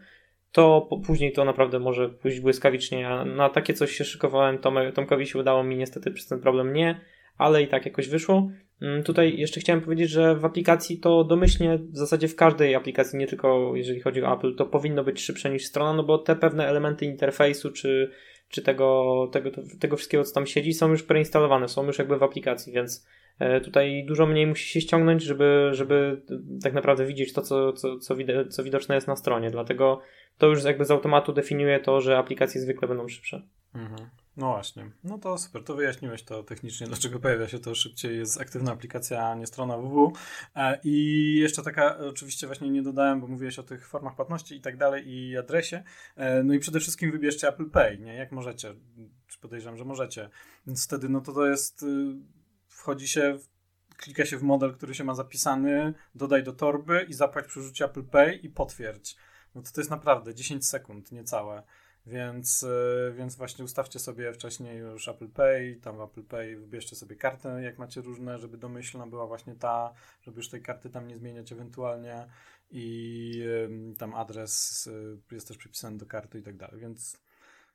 To 0.52 0.88
później 1.06 1.32
to 1.32 1.44
naprawdę 1.44 1.78
może 1.78 2.08
pójść 2.08 2.40
błyskawicznie. 2.40 3.00
Ja 3.00 3.24
na 3.24 3.48
takie 3.48 3.74
coś 3.74 3.92
się 3.92 4.04
szykowałem, 4.04 4.58
Tomek, 4.58 4.94
Tomkowi 4.94 5.26
się 5.26 5.38
udało 5.38 5.64
mi 5.64 5.76
niestety 5.76 6.10
przez 6.10 6.26
ten 6.26 6.40
problem 6.40 6.72
nie, 6.72 7.00
ale 7.38 7.62
i 7.62 7.68
tak 7.68 7.86
jakoś 7.86 8.08
wyszło. 8.08 8.50
Mm, 8.82 9.02
tutaj 9.02 9.38
jeszcze 9.38 9.60
chciałem 9.60 9.80
powiedzieć, 9.80 10.10
że 10.10 10.36
w 10.36 10.44
aplikacji 10.44 10.98
to 10.98 11.24
domyślnie, 11.24 11.78
w 11.78 11.96
zasadzie 11.96 12.28
w 12.28 12.36
każdej 12.36 12.74
aplikacji, 12.74 13.18
nie 13.18 13.26
tylko 13.26 13.72
jeżeli 13.74 14.00
chodzi 14.00 14.22
o 14.22 14.34
Apple, 14.36 14.54
to 14.54 14.66
powinno 14.66 15.04
być 15.04 15.20
szybsze 15.20 15.50
niż 15.50 15.64
strona, 15.64 15.92
no 15.92 16.02
bo 16.02 16.18
te 16.18 16.36
pewne 16.36 16.66
elementy 16.66 17.06
interfejsu 17.06 17.72
czy, 17.72 18.10
czy 18.48 18.62
tego, 18.62 19.28
tego, 19.32 19.50
tego 19.80 19.96
wszystkiego, 19.96 20.24
co 20.24 20.34
tam 20.34 20.46
siedzi, 20.46 20.72
są 20.72 20.90
już 20.90 21.02
preinstalowane, 21.02 21.68
są 21.68 21.86
już 21.86 21.98
jakby 21.98 22.18
w 22.18 22.22
aplikacji, 22.22 22.72
więc 22.72 23.06
e, 23.38 23.60
tutaj 23.60 24.04
dużo 24.04 24.26
mniej 24.26 24.46
musi 24.46 24.68
się 24.68 24.80
ściągnąć, 24.80 25.22
żeby, 25.22 25.68
żeby 25.72 26.22
tak 26.62 26.72
naprawdę 26.72 27.06
widzieć 27.06 27.32
to, 27.32 27.42
co, 27.42 27.72
co, 27.72 27.98
co, 27.98 28.16
co 28.50 28.64
widoczne 28.64 28.94
jest 28.94 29.08
na 29.08 29.16
stronie. 29.16 29.50
Dlatego 29.50 30.00
to 30.38 30.46
już 30.46 30.64
jakby 30.64 30.84
z 30.84 30.90
automatu 30.90 31.32
definiuje 31.32 31.80
to, 31.80 32.00
że 32.00 32.18
aplikacje 32.18 32.60
zwykle 32.60 32.88
będą 32.88 33.08
szybsze. 33.08 33.42
Mhm. 33.74 34.10
No 34.40 34.46
właśnie. 34.46 34.90
No 35.04 35.18
to 35.18 35.38
super, 35.38 35.64
to 35.64 35.74
wyjaśniłeś 35.74 36.22
to 36.22 36.42
technicznie, 36.42 36.86
dlaczego 36.86 37.20
pojawia 37.20 37.48
się 37.48 37.58
to 37.58 37.74
szybciej, 37.74 38.18
jest 38.18 38.40
aktywna 38.40 38.72
aplikacja, 38.72 39.28
a 39.28 39.34
nie 39.34 39.46
strona 39.46 39.76
www. 39.78 40.12
E, 40.56 40.80
I 40.84 41.34
jeszcze 41.40 41.62
taka, 41.62 41.98
oczywiście 41.98 42.46
właśnie 42.46 42.70
nie 42.70 42.82
dodałem, 42.82 43.20
bo 43.20 43.26
mówiłeś 43.26 43.58
o 43.58 43.62
tych 43.62 43.88
formach 43.88 44.16
płatności 44.16 44.56
i 44.56 44.60
tak 44.60 44.76
dalej 44.76 45.08
i 45.08 45.36
adresie. 45.36 45.82
E, 46.16 46.42
no 46.42 46.54
i 46.54 46.58
przede 46.58 46.80
wszystkim 46.80 47.12
wybierzcie 47.12 47.48
Apple 47.48 47.70
Pay, 47.70 47.98
nie? 47.98 48.14
Jak 48.14 48.32
możecie, 48.32 48.74
czy 49.26 49.38
podejrzewam, 49.40 49.78
że 49.78 49.84
możecie. 49.84 50.30
Więc 50.66 50.84
wtedy, 50.84 51.08
no 51.08 51.20
to 51.20 51.32
to 51.32 51.46
jest, 51.46 51.82
y, 51.82 51.86
wchodzi 52.68 53.08
się, 53.08 53.38
klika 53.96 54.24
się 54.24 54.38
w 54.38 54.42
model, 54.42 54.74
który 54.74 54.94
się 54.94 55.04
ma 55.04 55.14
zapisany, 55.14 55.94
dodaj 56.14 56.42
do 56.42 56.52
torby 56.52 57.06
i 57.08 57.12
zapłać 57.12 57.46
przy 57.46 57.60
użyciu 57.60 57.84
Apple 57.84 58.04
Pay 58.04 58.34
i 58.34 58.48
potwierdź. 58.48 59.16
No 59.54 59.62
to 59.62 59.70
to 59.72 59.80
jest 59.80 59.90
naprawdę 59.90 60.34
10 60.34 60.66
sekund, 60.66 61.12
niecałe. 61.12 61.62
Więc, 62.06 62.62
e, 62.62 63.12
więc 63.12 63.36
właśnie 63.36 63.64
ustawcie 63.64 63.98
sobie 63.98 64.32
wcześniej 64.32 64.78
już 64.78 65.08
Apple 65.08 65.28
Pay, 65.28 65.78
tam 65.82 65.96
w 65.96 66.00
Apple 66.00 66.22
Pay 66.22 66.56
wybierzcie 66.56 66.96
sobie 66.96 67.16
kartę, 67.16 67.62
jak 67.62 67.78
macie 67.78 68.00
różne, 68.00 68.38
żeby 68.38 68.58
domyślna 68.58 69.06
była 69.06 69.26
właśnie 69.26 69.54
ta, 69.54 69.94
żeby 70.22 70.36
już 70.36 70.48
tej 70.48 70.62
karty 70.62 70.90
tam 70.90 71.08
nie 71.08 71.16
zmieniać 71.16 71.52
ewentualnie 71.52 72.26
i 72.70 73.44
tam 73.98 74.14
adres 74.14 74.86
e, 75.32 75.34
jest 75.34 75.48
też 75.48 75.56
przypisany 75.56 75.98
do 75.98 76.06
karty 76.06 76.38
i 76.38 76.42
tak 76.42 76.56
dalej, 76.56 76.80
więc 76.80 77.20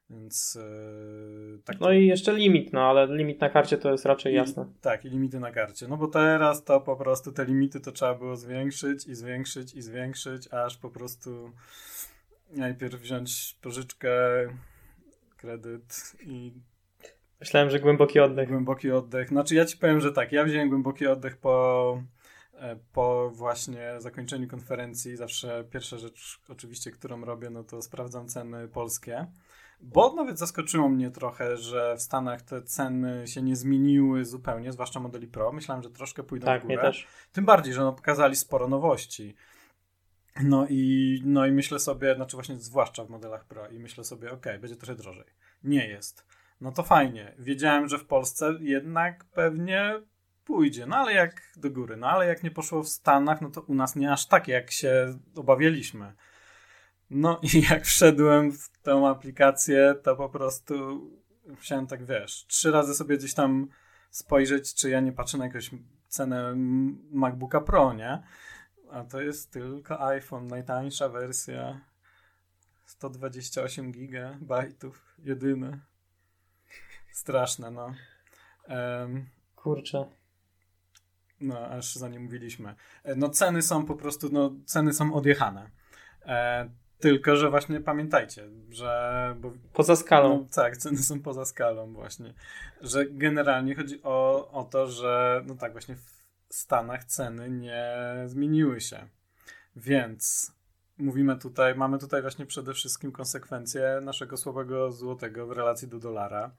więc 0.09 0.55
yy, 0.55 1.59
tak. 1.65 1.79
No 1.79 1.91
i 1.91 2.05
jeszcze 2.05 2.33
limit, 2.33 2.73
no 2.73 2.81
ale 2.81 3.17
limit 3.17 3.41
na 3.41 3.49
karcie 3.49 3.77
to 3.77 3.91
jest 3.91 4.05
raczej 4.05 4.33
I, 4.33 4.35
jasne. 4.35 4.65
Tak, 4.81 5.05
i 5.05 5.09
limity 5.09 5.39
na 5.39 5.51
karcie. 5.51 5.87
No 5.87 5.97
bo 5.97 6.07
teraz 6.07 6.63
to 6.63 6.81
po 6.81 6.95
prostu 6.95 7.31
te 7.31 7.45
limity 7.45 7.79
to 7.79 7.91
trzeba 7.91 8.15
było 8.15 8.35
zwiększyć 8.35 9.07
i 9.07 9.15
zwiększyć 9.15 9.73
i 9.73 9.81
zwiększyć, 9.81 10.53
aż 10.53 10.77
po 10.77 10.89
prostu 10.89 11.51
najpierw 12.55 13.01
wziąć 13.01 13.57
pożyczkę, 13.61 14.09
kredyt 15.37 16.15
i. 16.21 16.53
Myślałem, 17.39 17.69
że 17.69 17.79
głęboki 17.79 18.19
oddech. 18.19 18.49
Głęboki 18.49 18.91
oddech. 18.91 19.29
Znaczy, 19.29 19.55
ja 19.55 19.65
ci 19.65 19.77
powiem, 19.77 20.01
że 20.01 20.11
tak. 20.11 20.31
Ja 20.31 20.43
wziąłem 20.43 20.69
głęboki 20.69 21.07
oddech 21.07 21.37
po, 21.37 21.97
E, 22.59 22.75
po 22.93 23.29
właśnie 23.29 23.91
zakończeniu 23.97 24.47
konferencji 24.47 25.15
zawsze 25.15 25.63
pierwsza 25.71 25.97
rzecz 25.97 26.41
oczywiście, 26.49 26.91
którą 26.91 27.25
robię, 27.25 27.49
no 27.49 27.63
to 27.63 27.81
sprawdzam 27.81 28.27
ceny 28.27 28.67
polskie. 28.67 29.25
Bo 29.81 30.13
nawet 30.13 30.39
zaskoczyło 30.39 30.89
mnie 30.89 31.11
trochę, 31.11 31.57
że 31.57 31.95
w 31.97 32.01
Stanach 32.01 32.41
te 32.41 32.61
ceny 32.61 33.27
się 33.27 33.41
nie 33.41 33.55
zmieniły 33.55 34.25
zupełnie, 34.25 34.71
zwłaszcza 34.71 34.99
modeli 34.99 35.27
Pro. 35.27 35.51
Myślałem, 35.51 35.83
że 35.83 35.89
troszkę 35.89 36.23
pójdą 36.23 36.45
tak, 36.45 36.63
w 36.63 36.65
górę. 36.65 36.81
Też. 36.81 37.07
Tym 37.31 37.45
bardziej, 37.45 37.73
że 37.73 37.81
no, 37.81 37.93
pokazali 37.93 38.35
sporo 38.35 38.67
nowości. 38.67 39.35
No 40.43 40.67
i, 40.69 41.21
no 41.25 41.45
i 41.45 41.51
myślę 41.51 41.79
sobie, 41.79 42.15
znaczy 42.15 42.37
właśnie 42.37 42.55
zwłaszcza 42.55 43.05
w 43.05 43.09
modelach 43.09 43.45
Pro 43.45 43.67
i 43.69 43.79
myślę 43.79 44.03
sobie, 44.03 44.31
ok, 44.31 44.45
będzie 44.59 44.75
trochę 44.75 44.95
drożej. 44.95 45.25
Nie 45.63 45.87
jest. 45.87 46.25
No 46.61 46.71
to 46.71 46.83
fajnie. 46.83 47.35
Wiedziałem, 47.39 47.87
że 47.87 47.97
w 47.97 48.05
Polsce 48.05 48.53
jednak 48.59 49.25
pewnie 49.25 50.01
pójdzie, 50.45 50.85
no 50.85 50.95
ale 50.95 51.13
jak 51.13 51.41
do 51.57 51.69
góry, 51.69 51.97
no 51.97 52.07
ale 52.07 52.27
jak 52.27 52.43
nie 52.43 52.51
poszło 52.51 52.83
w 52.83 52.89
Stanach, 52.89 53.41
no 53.41 53.49
to 53.49 53.61
u 53.61 53.75
nas 53.75 53.95
nie 53.95 54.11
aż 54.11 54.27
tak, 54.27 54.47
jak 54.47 54.71
się 54.71 55.19
obawialiśmy. 55.35 56.13
No 57.09 57.39
i 57.43 57.61
jak 57.69 57.85
wszedłem 57.85 58.51
w 58.51 58.69
tę 58.69 59.07
aplikację, 59.07 59.95
to 60.03 60.15
po 60.15 60.29
prostu 60.29 60.75
musiałem 61.47 61.87
tak, 61.87 62.05
wiesz, 62.05 62.45
trzy 62.47 62.71
razy 62.71 62.95
sobie 62.95 63.17
gdzieś 63.17 63.33
tam 63.33 63.67
spojrzeć, 64.09 64.73
czy 64.73 64.89
ja 64.89 64.99
nie 64.99 65.11
patrzę 65.11 65.37
na 65.37 65.45
jakąś 65.45 65.71
cenę 66.07 66.53
MacBooka 67.11 67.61
Pro, 67.61 67.93
nie? 67.93 68.23
A 68.91 69.03
to 69.03 69.21
jest 69.21 69.51
tylko 69.51 70.07
iPhone, 70.07 70.47
najtańsza 70.47 71.09
wersja. 71.09 71.81
128 72.85 73.91
gigabajtów, 73.91 75.15
jedyny. 75.19 75.79
Straszne, 77.11 77.71
no. 77.71 77.93
Um, 78.69 79.25
Kurczę. 79.55 80.05
No, 81.41 81.67
aż 81.67 81.95
za 81.95 82.09
nie 82.09 82.19
mówiliśmy. 82.19 82.75
E, 83.03 83.15
no, 83.15 83.29
ceny 83.29 83.61
są 83.61 83.85
po 83.85 83.95
prostu, 83.95 84.29
no, 84.31 84.51
ceny 84.65 84.93
są 84.93 85.13
odjechane. 85.13 85.69
E, 86.25 86.69
tylko, 86.99 87.35
że 87.35 87.49
właśnie 87.49 87.81
pamiętajcie, 87.81 88.49
że. 88.69 89.35
Bo, 89.39 89.51
poza 89.73 89.95
skalą. 89.95 90.39
No, 90.39 90.47
tak, 90.55 90.77
ceny 90.77 90.97
są 90.97 91.21
poza 91.21 91.45
skalą, 91.45 91.93
właśnie. 91.93 92.33
Że 92.81 93.05
generalnie 93.05 93.75
chodzi 93.75 94.03
o, 94.03 94.49
o 94.51 94.63
to, 94.63 94.87
że 94.87 95.41
no 95.45 95.55
tak, 95.55 95.71
właśnie 95.71 95.95
Stanach 96.55 97.03
ceny 97.03 97.49
nie 97.49 97.95
zmieniły 98.25 98.81
się. 98.81 99.07
Więc 99.75 100.51
mówimy 100.97 101.37
tutaj, 101.37 101.75
mamy 101.75 101.99
tutaj 101.99 102.21
właśnie 102.21 102.45
przede 102.45 102.73
wszystkim 102.73 103.11
konsekwencje 103.11 103.99
naszego 104.01 104.37
słabego 104.37 104.91
złotego 104.91 105.47
w 105.47 105.51
relacji 105.51 105.87
do 105.87 105.99
dolara. 105.99 106.51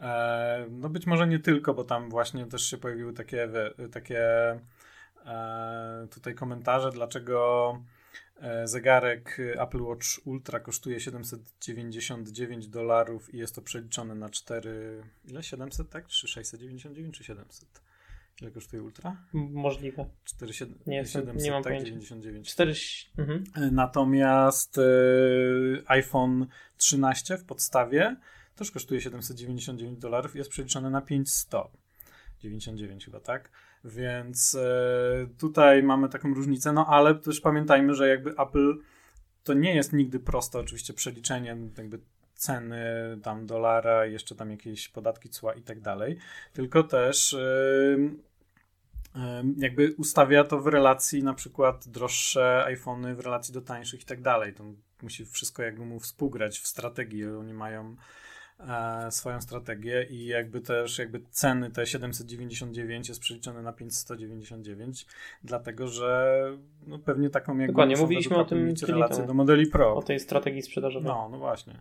E, 0.00 0.66
no 0.70 0.88
być 0.88 1.06
może 1.06 1.26
nie 1.26 1.38
tylko, 1.38 1.74
bo 1.74 1.84
tam 1.84 2.10
właśnie 2.10 2.46
też 2.46 2.62
się 2.62 2.78
pojawiły 2.78 3.12
takie, 3.12 3.48
takie 3.92 4.20
e, 5.26 6.06
tutaj 6.10 6.34
komentarze, 6.34 6.90
dlaczego 6.90 7.72
e, 8.40 8.68
zegarek 8.68 9.38
Apple 9.58 9.82
Watch 9.82 10.06
Ultra 10.24 10.60
kosztuje 10.60 11.00
799 11.00 12.68
dolarów 12.68 13.34
i 13.34 13.38
jest 13.38 13.54
to 13.54 13.62
przeliczone 13.62 14.14
na 14.14 14.30
4, 14.30 15.02
ile? 15.24 15.42
700, 15.42 15.90
tak? 15.90 16.06
Czy 16.06 16.28
699 16.28 17.18
czy 17.18 17.24
700? 17.24 17.91
Ile 18.40 18.50
kosztuje 18.50 18.82
Ultra? 18.82 19.16
Możliwe. 19.32 20.06
4, 20.24 20.52
7, 20.52 20.78
nie, 20.86 21.06
700, 21.06 21.42
nie 21.42 21.50
mam 21.50 21.62
tak? 21.62 21.70
pojęcia. 21.70 21.90
99. 21.90 22.50
4, 22.50 22.74
mhm. 23.18 23.44
Natomiast 23.72 24.78
y, 24.78 25.82
iPhone 25.86 26.46
13 26.76 27.36
w 27.36 27.44
podstawie 27.44 28.16
też 28.56 28.70
kosztuje 28.70 29.00
799 29.00 29.98
dolarów 29.98 30.34
i 30.34 30.38
jest 30.38 30.50
przeliczone 30.50 30.90
na 30.90 31.00
599 31.00 33.04
chyba, 33.04 33.20
tak? 33.20 33.50
Więc 33.84 34.54
e, 34.54 35.26
tutaj 35.38 35.82
mamy 35.82 36.08
taką 36.08 36.34
różnicę, 36.34 36.72
no 36.72 36.86
ale 36.86 37.14
też 37.14 37.40
pamiętajmy, 37.40 37.94
że 37.94 38.08
jakby 38.08 38.30
Apple 38.30 38.78
to 39.44 39.54
nie 39.54 39.74
jest 39.74 39.92
nigdy 39.92 40.20
proste 40.20 40.58
oczywiście 40.58 40.94
przeliczenie 40.94 41.56
jakby 41.78 42.00
ceny 42.42 42.84
tam 43.22 43.46
dolara, 43.46 44.06
jeszcze 44.06 44.34
tam 44.34 44.50
jakieś 44.50 44.88
podatki, 44.88 45.28
cła 45.28 45.54
i 45.54 45.62
tak 45.62 45.80
dalej, 45.80 46.18
tylko 46.52 46.82
też 46.82 47.36
jakby 49.56 49.94
ustawia 49.98 50.44
to 50.44 50.60
w 50.60 50.66
relacji 50.66 51.22
na 51.22 51.34
przykład 51.34 51.88
droższe 51.88 52.64
iPhony 52.64 53.14
w 53.14 53.20
relacji 53.20 53.54
do 53.54 53.60
tańszych 53.60 54.02
i 54.02 54.04
tak 54.04 54.20
dalej. 54.20 54.54
To 54.54 54.64
musi 55.02 55.24
wszystko 55.24 55.62
jakby 55.62 55.84
mu 55.84 56.00
współgrać 56.00 56.58
w 56.58 56.66
strategii. 56.66 57.26
Oni 57.26 57.54
mają 57.54 57.96
e, 58.60 59.10
swoją 59.10 59.40
strategię 59.40 60.06
i 60.10 60.26
jakby 60.26 60.60
też 60.60 60.98
jakby 60.98 61.20
ceny 61.30 61.70
te 61.70 61.86
799 61.86 63.08
jest 63.08 63.20
przeliczone 63.20 63.62
na 63.62 63.72
599, 63.72 65.06
dlatego 65.44 65.88
że 65.88 66.42
no 66.86 66.98
pewnie 66.98 67.30
taką 67.30 67.52
jakby 67.58 67.72
Dokładnie, 67.72 67.96
mówiliśmy 67.96 68.36
o 68.36 68.44
tym 68.44 68.74
relację 68.88 69.26
do 69.26 69.34
modeli 69.34 69.66
Pro. 69.66 69.96
O 69.96 70.02
tej 70.02 70.20
strategii 70.20 70.62
sprzedażowej. 70.62 71.08
No, 71.08 71.28
no 71.28 71.38
właśnie. 71.38 71.80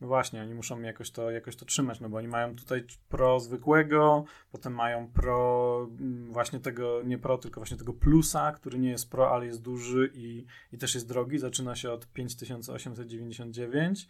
No 0.00 0.06
właśnie, 0.06 0.42
oni 0.42 0.54
muszą 0.54 0.80
jakoś 0.80 1.10
to, 1.10 1.30
jakoś 1.30 1.56
to 1.56 1.64
trzymać, 1.64 2.00
no 2.00 2.08
bo 2.08 2.16
oni 2.16 2.28
mają 2.28 2.56
tutaj 2.56 2.84
pro 3.08 3.40
zwykłego, 3.40 4.24
potem 4.52 4.74
mają 4.74 5.08
pro 5.08 5.88
mm, 6.00 6.32
właśnie 6.32 6.60
tego, 6.60 7.02
nie 7.04 7.18
pro, 7.18 7.38
tylko 7.38 7.60
właśnie 7.60 7.76
tego 7.76 7.92
plusa, 7.92 8.52
który 8.52 8.78
nie 8.78 8.90
jest 8.90 9.10
pro, 9.10 9.30
ale 9.30 9.46
jest 9.46 9.62
duży 9.62 10.10
i, 10.14 10.46
i 10.72 10.78
też 10.78 10.94
jest 10.94 11.08
drogi, 11.08 11.38
zaczyna 11.38 11.76
się 11.76 11.90
od 11.90 12.06
5899 12.06 14.08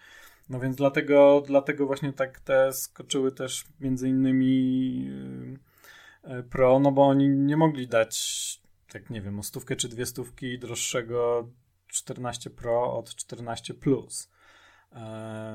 no 0.48 0.60
więc 0.60 0.76
dlatego, 0.76 1.42
dlatego 1.46 1.86
właśnie 1.86 2.12
tak 2.12 2.40
te 2.40 2.72
skoczyły 2.72 3.32
też 3.32 3.64
między 3.80 4.08
innymi 4.08 5.04
yy, 5.04 6.34
yy, 6.34 6.42
Pro, 6.42 6.78
no 6.78 6.92
bo 6.92 7.06
oni 7.06 7.28
nie 7.28 7.56
mogli 7.56 7.88
dać, 7.88 8.60
tak 8.92 9.10
nie 9.10 9.20
wiem, 9.20 9.38
o 9.38 9.42
stówkę 9.42 9.76
czy 9.76 9.88
dwie 9.88 10.06
stówki 10.06 10.58
droższego 10.58 11.48
14 11.86 12.50
Pro 12.50 12.98
od 12.98 13.14
14 13.14 13.74
Plus. 13.74 14.30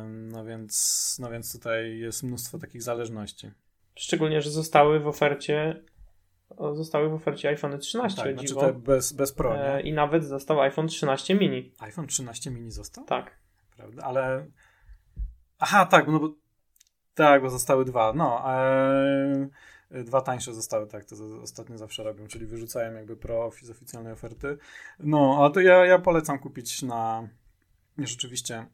No 0.07 0.45
więc, 0.45 1.17
no 1.19 1.31
więc 1.31 1.53
tutaj 1.53 1.98
jest 1.98 2.24
mnóstwo 2.24 2.60
takich 2.60 2.81
zależności. 2.81 3.51
Szczególnie, 3.95 4.41
że 4.41 4.50
zostały 4.50 5.00
w 5.00 5.07
ofercie 5.07 5.81
zostały 6.74 7.10
w 7.10 7.13
ofercie 7.13 7.50
iPhone 7.50 7.79
13. 7.79 8.24
Tak, 8.24 8.33
znaczy 8.33 8.55
te 8.55 8.74
bez, 8.74 9.13
bez 9.13 9.33
Pro. 9.33 9.57
E, 9.57 9.81
I 9.81 9.93
nawet 9.93 10.25
został 10.25 10.62
iPhone 10.62 10.88
13 10.88 11.36
mini. 11.36 11.71
iPhone 11.79 12.07
13 12.07 12.51
mini 12.51 12.71
został? 12.71 13.05
Tak. 13.05 13.31
Prawda? 13.77 14.03
Ale 14.03 14.45
Aha, 15.62 15.86
tak, 15.86 16.07
no 16.07 16.19
bo 16.19 16.33
tak, 17.13 17.41
bo 17.41 17.50
zostały 17.50 17.86
dwa. 17.86 18.13
No, 18.13 18.43
e, 19.91 20.03
dwa 20.03 20.21
tańsze 20.21 20.53
zostały, 20.53 20.88
tak, 20.88 21.05
to 21.05 21.15
ostatnio 21.41 21.77
zawsze 21.77 22.03
robią, 22.03 22.27
czyli 22.27 22.45
wyrzucają 22.45 22.93
jakby 22.93 23.17
pro 23.17 23.51
z 23.62 23.69
oficjalnej 23.69 24.13
oferty. 24.13 24.57
No, 25.00 25.45
a 25.45 25.50
to 25.50 25.60
ja, 25.60 25.86
ja 25.86 26.00
polecam 26.00 26.39
kupić 26.39 26.81
na 26.81 27.27
rzeczywiście, 27.98 28.65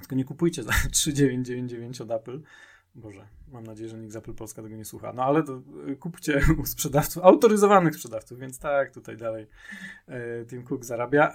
tylko 0.00 0.14
nie 0.14 0.24
kupujcie 0.24 0.62
za 0.62 0.72
3999 0.92 2.00
od 2.00 2.10
Apple. 2.10 2.42
Boże, 2.94 3.28
mam 3.48 3.64
nadzieję, 3.64 3.88
że 3.88 3.98
nikt 3.98 4.12
z 4.12 4.16
Apple 4.16 4.34
Polska 4.34 4.62
tego 4.62 4.76
nie 4.76 4.84
słucha. 4.84 5.12
No 5.12 5.24
ale 5.24 5.42
to 5.42 5.62
y, 5.88 5.96
kupcie 5.96 6.40
u 6.62 6.66
sprzedawców, 6.66 7.24
autoryzowanych 7.24 7.94
sprzedawców, 7.94 8.38
więc 8.38 8.58
tak, 8.58 8.90
tutaj 8.94 9.16
dalej 9.16 9.46
e, 10.08 10.44
Tim 10.46 10.64
Cook 10.64 10.84
zarabia. 10.84 11.32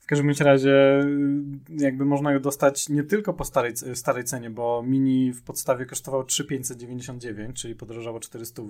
W 0.00 0.06
każdym 0.06 0.30
razie 0.40 1.00
y, 1.00 1.84
jakby 1.84 2.04
można 2.04 2.32
ją 2.32 2.40
dostać 2.40 2.88
nie 2.88 3.02
tylko 3.02 3.34
po 3.34 3.44
starej, 3.44 3.72
starej 3.94 4.24
cenie, 4.24 4.50
bo 4.50 4.82
mini 4.86 5.32
w 5.32 5.42
podstawie 5.42 5.86
kosztował 5.86 6.24
3599, 6.24 7.60
czyli 7.60 7.74
podrożało 7.74 8.20
400 8.20 8.62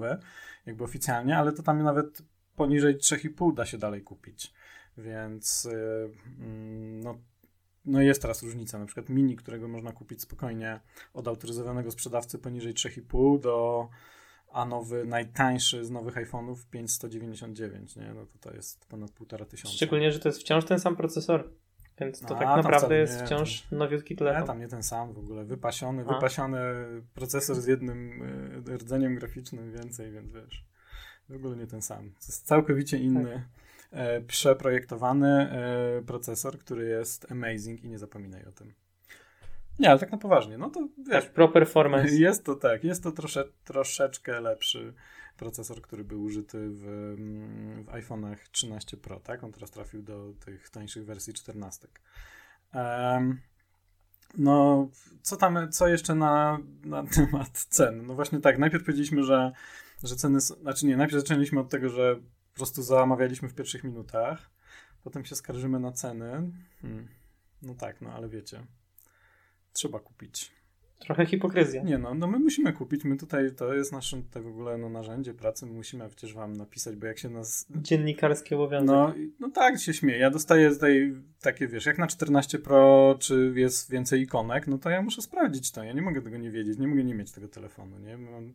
jakby 0.67 0.85
oficjalnie, 0.85 1.37
ale 1.39 1.53
to 1.53 1.63
tam 1.63 1.83
nawet 1.83 2.23
poniżej 2.57 2.97
3,5 2.97 3.55
da 3.55 3.67
się 3.67 3.79
dalej 3.79 4.03
kupić. 4.03 4.53
Więc 4.99 5.65
yy, 5.65 6.11
no, 7.03 7.19
no 7.85 8.03
jest 8.03 8.23
teraz 8.23 8.43
różnica. 8.43 8.79
Na 8.79 8.87
przykład 8.87 9.09
mini, 9.09 9.37
którego 9.37 9.69
można 9.69 9.93
kupić 9.93 10.23
spokojnie 10.23 10.81
od 11.15 11.29
autoryzowanego 11.29 11.91
sprzedawcy 11.91 12.39
poniżej 12.39 12.75
3,5 12.75 13.41
do 13.41 13.89
a 14.53 14.65
nowy, 14.65 15.05
najtańszy 15.05 15.85
z 15.85 15.91
nowych 15.91 16.15
iPhone'ów 16.15 16.57
5199, 16.71 17.97
nie? 17.97 18.15
No 18.15 18.27
to 18.27 18.39
to 18.39 18.55
jest 18.55 18.87
ponad 18.87 19.11
półtora 19.11 19.45
tysiąca. 19.45 19.77
Szczególnie, 19.77 20.13
że 20.13 20.19
to 20.19 20.29
jest 20.29 20.41
wciąż 20.41 20.65
ten 20.65 20.81
sam 20.81 20.97
procesor. 20.97 21.51
Więc 22.01 22.21
to 22.21 22.37
a, 22.37 22.39
tak 22.39 22.57
naprawdę 22.57 22.99
jest 22.99 23.21
nie, 23.21 23.27
wciąż 23.27 23.63
to, 23.63 23.77
nowiutki 23.77 24.17
telefon. 24.17 24.41
Nie, 24.41 24.47
tam 24.47 24.61
nie 24.61 24.69
ten 24.69 24.83
sam 24.83 25.13
w 25.13 25.19
ogóle. 25.19 25.45
Wypasiony, 25.45 26.05
a. 26.09 26.15
wypasiony 26.15 26.61
procesor 27.15 27.57
z 27.57 27.67
jednym 27.67 28.23
y, 28.69 28.77
rdzeniem 28.79 29.15
graficznym 29.15 29.73
więcej, 29.73 30.13
więc 30.13 30.33
wiesz. 30.33 30.65
W 31.29 31.35
ogóle 31.35 31.57
nie 31.57 31.67
ten 31.67 31.83
sam. 31.83 32.11
To 32.11 32.27
jest 32.27 32.47
całkowicie 32.47 32.99
inny, 32.99 33.33
tak. 33.33 33.64
E, 33.95 34.21
przeprojektowany 34.21 35.29
e, 35.29 36.03
procesor, 36.03 36.59
który 36.59 36.89
jest 36.89 37.33
amazing 37.33 37.85
i 37.85 37.89
nie 37.89 37.99
zapominaj 37.99 38.45
o 38.45 38.53
tym. 38.53 38.75
Nie, 39.79 39.91
ale 39.91 39.99
tak 39.99 40.13
na 40.13 40.19
poważnie, 40.19 40.59
no 40.59 40.71
to 40.71 40.89
wiesz. 40.99 41.25
Tak, 41.25 41.33
pro 41.33 41.49
performance. 41.49 42.15
Jest 42.15 42.45
to 42.45 42.55
tak, 42.55 42.85
jest 42.85 43.03
to 43.03 43.13
trosze, 43.13 43.45
troszeczkę 43.65 44.41
lepszy 44.41 44.95
procesor, 45.37 45.83
który 45.83 46.05
był 46.05 46.23
użyty 46.23 46.59
w, 46.71 46.83
w 47.85 47.93
iPhone'ach 47.93 48.37
13 48.51 48.97
Pro, 48.97 49.21
tak? 49.21 49.45
On 49.45 49.53
teraz 49.53 49.71
trafił 49.71 50.03
do 50.03 50.33
tych 50.45 50.71
tańszych 50.71 51.07
wersji 51.07 51.35
14. 51.35 51.89
Um, 52.75 53.41
no, 54.39 54.89
co 55.23 55.37
tam, 55.37 55.73
co 55.73 55.89
jeszcze 55.89 56.15
na, 56.15 56.59
na 56.85 57.05
temat 57.17 57.51
cen? 57.51 58.07
No 58.07 58.15
właśnie 58.15 58.41
tak, 58.41 58.59
najpierw 58.59 58.85
powiedzieliśmy, 58.85 59.23
że, 59.23 59.53
że 60.03 60.17
ceny, 60.17 60.41
znaczy 60.41 60.87
nie, 60.87 60.97
najpierw 60.97 61.23
zaczęliśmy 61.23 61.61
od 61.61 61.69
tego, 61.69 61.89
że 61.89 62.21
po 62.55 62.59
prostu 62.59 62.83
zamawialiśmy 62.83 63.49
w 63.49 63.55
pierwszych 63.55 63.85
minutach. 63.85 64.51
Potem 65.05 65.25
się 65.25 65.37
skarżymy 65.37 65.81
na 65.81 65.93
ceny. 65.93 66.53
Hmm. 66.83 67.09
No 67.63 67.75
tak, 67.75 68.01
no 68.01 68.13
ale 68.13 68.29
wiecie, 68.29 68.61
trzeba 69.73 70.01
kupić. 70.01 70.53
Trochę 70.99 71.27
hipokryzja. 71.27 71.83
Nie 71.83 71.99
no, 71.99 72.15
no 72.15 72.27
my 72.27 72.39
musimy 72.39 72.73
kupić, 72.73 73.05
my 73.05 73.17
tutaj, 73.17 73.55
to 73.55 73.75
jest 73.75 73.93
nasze 73.93 74.23
tutaj 74.23 74.43
w 74.43 74.47
ogóle 74.47 74.79
no, 74.79 74.89
narzędzie 74.89 75.35
pracy, 75.35 75.67
my 75.67 75.73
musimy 75.73 76.09
przecież 76.09 76.35
wam 76.35 76.53
napisać, 76.53 76.97
bo 76.97 77.07
jak 77.07 77.19
się 77.19 77.29
nas... 77.29 77.67
Dziennikarski 77.71 78.55
obowiązek. 78.55 78.89
No, 78.89 79.15
no 79.41 79.51
tak, 79.51 79.81
się 79.81 79.95
śmieję. 79.95 80.19
Ja 80.19 80.31
dostaję 80.31 80.71
tutaj 80.71 81.15
takie, 81.41 81.69
wiesz, 81.69 81.87
jak 81.87 81.99
na 81.99 82.07
14 82.07 82.59
Pro, 82.59 83.17
czy 83.21 83.53
jest 83.57 83.91
więcej 83.91 84.23
ikonek, 84.23 84.67
no 84.67 84.79
to 84.79 84.91
ja 84.91 85.03
muszę 85.03 85.23
sprawdzić 85.23 85.71
to, 85.71 85.85
ja 85.85 85.93
nie 85.93 86.03
mogę 86.03 86.23
tego 86.23 86.37
nie 86.37 86.51
wiedzieć, 86.51 86.79
nie 86.79 86.89
mogę 86.89 87.05
nie 87.05 87.15
mieć 87.15 87.33
tego 87.33 87.49
telefonu, 87.49 87.99
nie? 87.99 88.19
Mam 88.19 88.55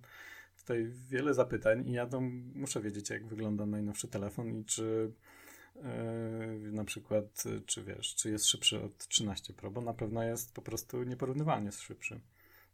tutaj 0.69 0.91
wiele 1.09 1.33
zapytań 1.33 1.88
i 1.88 1.91
ja 1.91 2.07
to 2.07 2.21
muszę 2.55 2.81
wiedzieć, 2.81 3.09
jak 3.09 3.27
wygląda 3.27 3.65
najnowszy 3.65 4.07
telefon 4.07 4.59
i 4.59 4.65
czy 4.65 5.11
Yy, 6.63 6.71
na 6.71 6.85
przykład, 6.85 7.43
czy 7.65 7.83
wiesz, 7.83 8.15
czy 8.15 8.31
jest 8.31 8.45
szybszy 8.45 8.83
od 8.83 9.07
13 9.07 9.53
Pro, 9.53 9.71
bo 9.71 9.81
na 9.81 9.93
pewno 9.93 10.23
jest 10.23 10.55
po 10.55 10.61
prostu 10.61 11.03
nieporównywalnie 11.03 11.71
szybszy. 11.71 12.19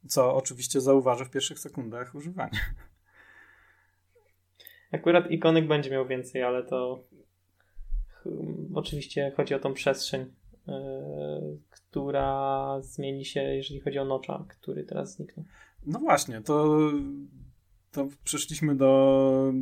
Co 0.08 0.36
oczywiście 0.36 0.82
zauważę 0.82 1.26
w 1.26 1.30
pierwszych 1.30 1.60
sekundach 1.60 2.16
używania. 2.16 2.60
Akurat 4.92 5.32
ikonek 5.32 5.68
będzie 5.68 5.90
miał 5.90 6.08
więcej, 6.08 6.44
ale 6.44 6.64
to 6.64 7.04
hmm, 8.24 8.72
oczywiście 8.76 9.32
chodzi 9.38 9.54
o 9.54 9.60
tą 9.60 9.74
przestrzeń, 9.74 10.22
yy, 10.68 10.74
która 11.70 12.78
zmieni 12.82 13.26
się, 13.26 13.42
jeżeli 13.42 13.80
chodzi 13.80 14.00
o 14.00 14.06
nocza, 14.06 14.46
który 14.48 14.84
teraz 14.84 15.16
zniknął. 15.16 15.46
No 15.86 16.00
właśnie, 16.00 16.42
to 16.42 16.80
to 17.96 18.08
przeszliśmy 18.24 18.76
do 18.76 19.54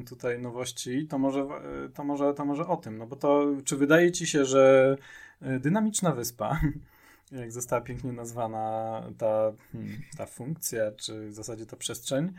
y, 0.00 0.04
tutaj 0.04 0.38
nowości, 0.38 1.06
to 1.06 1.18
może, 1.18 1.46
to, 1.94 2.04
może, 2.04 2.34
to 2.34 2.44
może 2.44 2.66
o 2.66 2.76
tym, 2.76 2.98
no 2.98 3.06
bo 3.06 3.16
to, 3.16 3.46
czy 3.64 3.76
wydaje 3.76 4.12
ci 4.12 4.26
się, 4.26 4.44
że 4.44 4.96
y, 5.42 5.60
dynamiczna 5.60 6.12
wyspa, 6.12 6.60
jak 7.40 7.52
została 7.52 7.82
pięknie 7.82 8.12
nazwana 8.12 9.02
ta, 9.18 9.52
hmm, 9.72 10.02
ta 10.16 10.26
funkcja, 10.26 10.92
czy 10.92 11.28
w 11.28 11.34
zasadzie 11.34 11.66
ta 11.66 11.76
przestrzeń, 11.76 12.32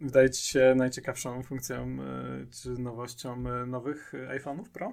wydaje 0.00 0.30
ci 0.30 0.46
się 0.46 0.74
najciekawszą 0.76 1.42
funkcją, 1.42 1.96
y, 2.42 2.46
czy 2.50 2.70
nowością 2.70 3.44
nowych 3.66 4.12
iPhone'ów 4.28 4.68
Pro? 4.72 4.92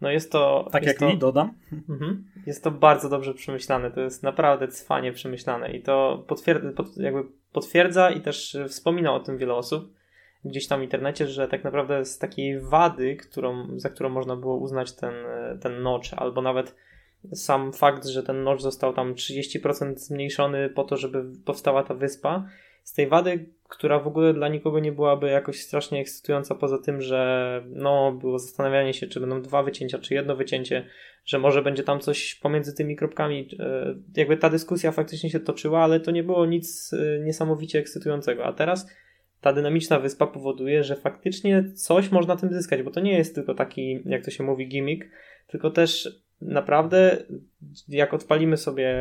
No 0.00 0.10
jest 0.10 0.32
to. 0.32 0.68
Tak 0.72 0.82
jest 0.82 1.00
jak 1.00 1.00
to, 1.00 1.14
mi 1.14 1.18
dodam. 1.18 1.54
Mhm. 1.72 2.24
Jest 2.46 2.64
to 2.64 2.70
bardzo 2.70 3.08
dobrze 3.08 3.34
przemyślane. 3.34 3.90
To 3.90 4.00
jest 4.00 4.22
naprawdę 4.22 4.68
cwanie 4.68 5.12
przemyślane 5.12 5.76
i 5.76 5.82
to 5.82 6.24
potwierdza, 6.26 6.72
pod, 6.72 6.96
jakby 6.96 7.24
potwierdza 7.52 8.10
i 8.10 8.20
też 8.20 8.56
wspomina 8.68 9.14
o 9.14 9.20
tym 9.20 9.38
wiele 9.38 9.54
osób 9.54 9.96
gdzieś 10.44 10.66
tam 10.66 10.80
w 10.80 10.82
internecie, 10.82 11.26
że 11.26 11.48
tak 11.48 11.64
naprawdę 11.64 12.04
z 12.04 12.18
takiej 12.18 12.60
wady, 12.60 13.16
którą, 13.16 13.66
za 13.76 13.90
którą 13.90 14.08
można 14.08 14.36
było 14.36 14.56
uznać 14.56 14.92
ten, 14.92 15.14
ten 15.60 15.82
notch, 15.82 16.08
albo 16.16 16.42
nawet 16.42 16.76
sam 17.34 17.72
fakt, 17.72 18.06
że 18.06 18.22
ten 18.22 18.42
notch 18.42 18.62
został 18.62 18.92
tam 18.92 19.14
30% 19.14 19.96
zmniejszony 19.96 20.70
po 20.70 20.84
to, 20.84 20.96
żeby 20.96 21.24
powstała 21.44 21.82
ta 21.82 21.94
wyspa, 21.94 22.48
z 22.82 22.92
tej 22.92 23.08
wady, 23.08 23.46
która 23.68 23.98
w 23.98 24.06
ogóle 24.06 24.34
dla 24.34 24.48
nikogo 24.48 24.80
nie 24.80 24.92
byłaby 24.92 25.28
jakoś 25.28 25.60
strasznie 25.60 26.00
ekscytująca, 26.00 26.54
poza 26.54 26.78
tym, 26.78 27.00
że 27.00 27.62
no, 27.68 28.12
było 28.12 28.38
zastanawianie 28.38 28.94
się, 28.94 29.06
czy 29.06 29.20
będą 29.20 29.42
dwa 29.42 29.62
wycięcia, 29.62 29.98
czy 29.98 30.14
jedno 30.14 30.36
wycięcie, 30.36 30.86
że 31.24 31.38
może 31.38 31.62
będzie 31.62 31.82
tam 31.82 32.00
coś 32.00 32.34
pomiędzy 32.34 32.74
tymi 32.74 32.96
kropkami. 32.96 33.48
E, 33.60 33.94
jakby 34.16 34.36
ta 34.36 34.50
dyskusja 34.50 34.92
faktycznie 34.92 35.30
się 35.30 35.40
toczyła, 35.40 35.80
ale 35.80 36.00
to 36.00 36.10
nie 36.10 36.22
było 36.22 36.46
nic 36.46 36.92
e, 36.92 37.20
niesamowicie 37.20 37.78
ekscytującego. 37.78 38.44
A 38.44 38.52
teraz 38.52 38.90
ta 39.40 39.52
dynamiczna 39.52 40.00
wyspa 40.00 40.26
powoduje, 40.26 40.84
że 40.84 40.96
faktycznie 40.96 41.64
coś 41.74 42.10
można 42.10 42.36
tym 42.36 42.52
zyskać, 42.52 42.82
bo 42.82 42.90
to 42.90 43.00
nie 43.00 43.18
jest 43.18 43.34
tylko 43.34 43.54
taki, 43.54 44.02
jak 44.04 44.24
to 44.24 44.30
się 44.30 44.44
mówi, 44.44 44.68
gimmick, 44.68 45.06
tylko 45.46 45.70
też 45.70 46.08
naprawdę, 46.40 47.24
jak 47.88 48.14
odpalimy 48.14 48.56
sobie 48.56 48.94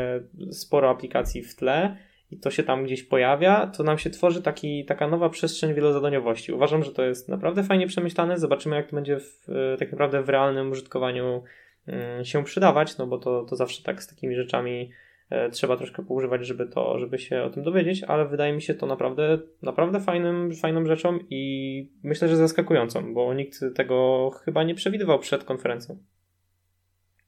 sporo 0.52 0.90
aplikacji 0.90 1.42
w 1.42 1.56
tle, 1.56 1.98
i 2.36 2.40
to 2.40 2.52
się 2.52 2.64
tam 2.64 2.84
gdzieś 2.84 3.04
pojawia, 3.04 3.68
to 3.68 3.84
nam 3.84 3.98
się 3.98 4.10
tworzy 4.10 4.42
taki, 4.42 4.86
taka 4.86 5.08
nowa 5.08 5.30
przestrzeń 5.30 5.74
wielozadaniowości. 5.74 6.54
Uważam, 6.54 6.84
że 6.84 6.92
to 6.92 7.04
jest 7.04 7.30
naprawdę 7.30 7.64
fajnie 7.64 7.88
przemyślane. 7.88 8.40
Zobaczymy, 8.40 8.76
jak 8.76 8.90
to 8.90 8.96
będzie 8.96 9.20
w, 9.20 9.50
e, 9.50 9.78
tak 9.78 9.92
naprawdę 9.92 10.24
w 10.24 10.30
realnym 10.30 10.72
użytkowaniu 10.72 11.44
mm, 11.88 12.26
się 12.26 12.44
przydawać, 12.44 12.98
no 12.98 13.08
bo 13.08 13.18
to, 13.18 13.46
to 13.50 13.56
zawsze 13.56 13.84
tak 13.84 14.04
z 14.04 14.08
takimi 14.08 14.36
rzeczami 14.36 14.92
e, 15.30 15.50
trzeba 15.50 15.78
troszkę 15.78 16.06
poużywać, 16.06 16.48
żeby 16.48 16.66
to, 16.68 17.00
żeby 17.00 17.20
się 17.20 17.44
o 17.44 17.50
tym 17.50 17.64
dowiedzieć, 17.64 18.04
ale 18.04 18.28
wydaje 18.28 18.54
mi 18.54 18.62
się 18.62 18.74
to 18.74 18.86
naprawdę, 18.86 19.40
naprawdę 19.62 20.00
fajnym, 20.00 20.52
fajną 20.56 20.86
rzeczą 20.86 21.20
i 21.30 21.92
myślę, 22.04 22.28
że 22.28 22.36
zaskakującą, 22.36 23.14
bo 23.14 23.34
nikt 23.34 23.60
tego 23.76 24.30
chyba 24.30 24.64
nie 24.64 24.76
przewidywał 24.76 25.20
przed 25.20 25.44
konferencją. 25.44 25.98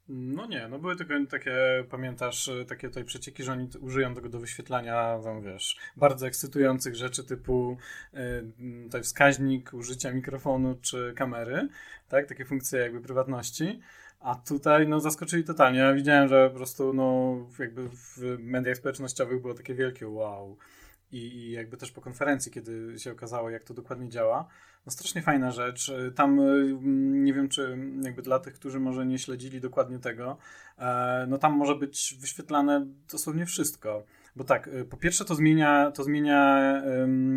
No 0.08 0.46
nie, 0.46 0.68
no 0.68 0.78
były 0.78 0.96
tylko 0.96 1.14
takie, 1.30 1.84
pamiętasz, 1.90 2.50
takie 2.68 2.88
tutaj 2.88 3.04
przecieki, 3.04 3.42
że 3.42 3.52
oni 3.52 3.68
użyją 3.80 4.14
tego 4.14 4.28
do 4.28 4.40
wyświetlania, 4.40 5.18
tam 5.24 5.42
wiesz, 5.42 5.76
bardzo 5.96 6.26
ekscytujących 6.26 6.94
rzeczy 6.94 7.24
typu 7.24 7.76
y, 8.14 8.18
tutaj 8.84 9.02
wskaźnik 9.02 9.74
użycia 9.74 10.12
mikrofonu 10.12 10.78
czy 10.82 11.12
kamery, 11.16 11.68
tak, 12.08 12.26
takie 12.26 12.44
funkcje 12.44 12.80
jakby 12.80 13.00
prywatności. 13.00 13.80
A 14.20 14.34
tutaj 14.34 14.88
no 14.88 15.00
zaskoczyli 15.00 15.44
totalnie. 15.44 15.78
Ja 15.78 15.94
widziałem, 15.94 16.28
że 16.28 16.50
po 16.50 16.56
prostu 16.56 16.92
no 16.92 17.36
jakby 17.58 17.88
w 17.88 18.36
mediach 18.38 18.76
społecznościowych 18.76 19.40
było 19.40 19.54
takie 19.54 19.74
wielkie 19.74 20.08
wow. 20.08 20.56
I, 21.12 21.18
I 21.18 21.50
jakby 21.52 21.76
też 21.76 21.90
po 21.90 22.00
konferencji, 22.00 22.52
kiedy 22.52 22.98
się 22.98 23.12
okazało, 23.12 23.50
jak 23.50 23.64
to 23.64 23.74
dokładnie 23.74 24.08
działa, 24.08 24.48
no 24.86 24.92
strasznie 24.92 25.22
fajna 25.22 25.50
rzecz. 25.50 25.92
Tam 26.14 26.40
y, 26.40 26.78
nie 27.24 27.34
wiem, 27.34 27.48
czy 27.48 27.78
jakby 28.02 28.22
dla 28.22 28.38
tych, 28.38 28.54
którzy 28.54 28.80
może 28.80 29.06
nie 29.06 29.18
śledzili 29.18 29.60
dokładnie 29.60 29.98
tego, 29.98 30.36
e, 30.78 31.26
no 31.28 31.38
tam 31.38 31.52
może 31.52 31.74
być 31.74 32.16
wyświetlane 32.20 32.86
dosłownie 33.12 33.46
wszystko. 33.46 34.04
Bo 34.36 34.44
tak, 34.44 34.70
po 34.90 34.96
pierwsze 34.96 35.24
to 35.24 35.34
zmienia, 35.34 35.90
to 35.90 36.04
zmienia 36.04 36.72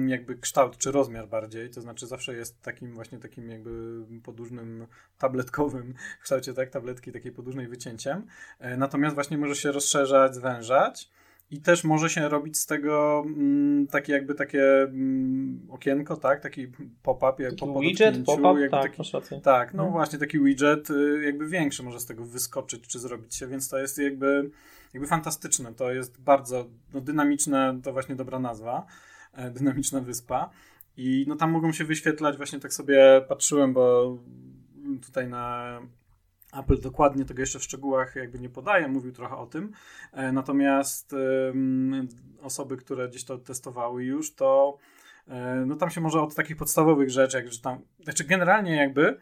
jakby 0.08 0.36
kształt 0.36 0.78
czy 0.78 0.92
rozmiar 0.92 1.28
bardziej, 1.28 1.70
to 1.70 1.82
znaczy 1.82 2.08
zawsze 2.08 2.36
jest 2.36 2.62
takim 2.62 2.94
właśnie 2.94 3.20
takim 3.20 3.50
jakby 3.50 4.06
podłużnym 4.24 4.88
tabletkowym 5.18 5.94
kształcie 6.24 6.54
tak, 6.54 6.70
tabletki 6.70 7.12
takiej 7.12 7.32
podłużnej 7.32 7.68
wycięciem. 7.68 8.28
E, 8.60 8.78
natomiast 8.78 9.16
właśnie 9.16 9.38
może 9.38 9.56
się 9.56 9.72
rozszerzać, 9.72 10.36
zwężać. 10.36 11.10
I 11.52 11.62
też 11.62 11.84
może 11.84 12.10
się 12.10 12.30
robić 12.30 12.58
z 12.58 12.66
tego 12.66 13.24
mm, 13.26 13.88
takie 13.88 14.14
jakby 14.14 14.36
takie 14.36 14.84
mm, 14.84 15.68
okienko, 15.70 16.18
tak? 16.18 16.42
Taki 16.42 16.68
pop-up. 17.04 17.50
Taki 17.50 17.56
po 17.56 17.80
widget, 17.80 18.26
pop-up, 18.26 18.70
tak, 18.70 18.96
taki, 18.96 19.42
Tak, 19.44 19.74
no, 19.74 19.86
no, 19.86 19.92
właśnie 19.92 20.20
taki 20.20 20.40
widget 20.40 20.90
y, 20.90 21.22
jakby 21.26 21.48
większy 21.48 21.84
może 21.84 22.00
z 22.00 22.06
tego 22.06 22.26
wyskoczyć 22.26 22.88
czy 22.88 23.00
zrobić 23.00 23.36
się, 23.36 23.48
więc 23.48 23.70
to 23.70 23.78
jest 23.78 23.98
jakby, 23.98 24.52
jakby 24.94 25.08
fantastyczne. 25.08 25.74
To 25.74 25.92
jest 25.92 26.22
bardzo 26.22 26.70
no, 26.94 27.02
dynamiczne, 27.02 27.80
to 27.84 27.94
właśnie 27.94 28.16
dobra 28.16 28.40
nazwa, 28.40 28.86
e, 29.34 29.52
dynamiczna 29.52 30.02
wyspa. 30.02 30.50
I 30.98 31.26
no 31.28 31.36
tam 31.36 31.52
mogą 31.52 31.72
się 31.72 31.86
wyświetlać, 31.86 32.38
właśnie 32.38 32.60
tak 32.60 32.74
sobie 32.74 33.22
patrzyłem, 33.28 33.74
bo 33.74 34.18
tutaj 35.06 35.28
na 35.28 35.80
Apple 36.54 36.82
dokładnie 36.82 37.26
tego 37.26 37.42
jeszcze 37.42 37.60
w 37.60 37.64
szczegółach 37.64 38.16
jakby 38.16 38.40
nie 38.40 38.50
podaje, 38.50 38.88
mówił 38.88 39.12
trochę 39.12 39.36
o 39.36 39.46
tym. 39.46 39.72
E, 40.12 40.32
natomiast 40.32 41.16
osoby, 42.42 42.78
które 42.78 43.10
gdzieś 43.10 43.26
to 43.26 43.38
testowały 43.38 44.04
już, 44.04 44.36
to 44.36 44.78
e, 45.28 45.64
no 45.66 45.76
tam 45.76 45.90
się 45.90 46.02
może 46.02 46.22
od 46.22 46.36
takich 46.36 46.58
podstawowych 46.58 47.10
rzeczy, 47.10 47.38
jak 47.38 47.52
że 47.52 47.62
tam, 47.62 47.82
znaczy 48.04 48.24
generalnie 48.24 48.76
jakby 48.76 49.18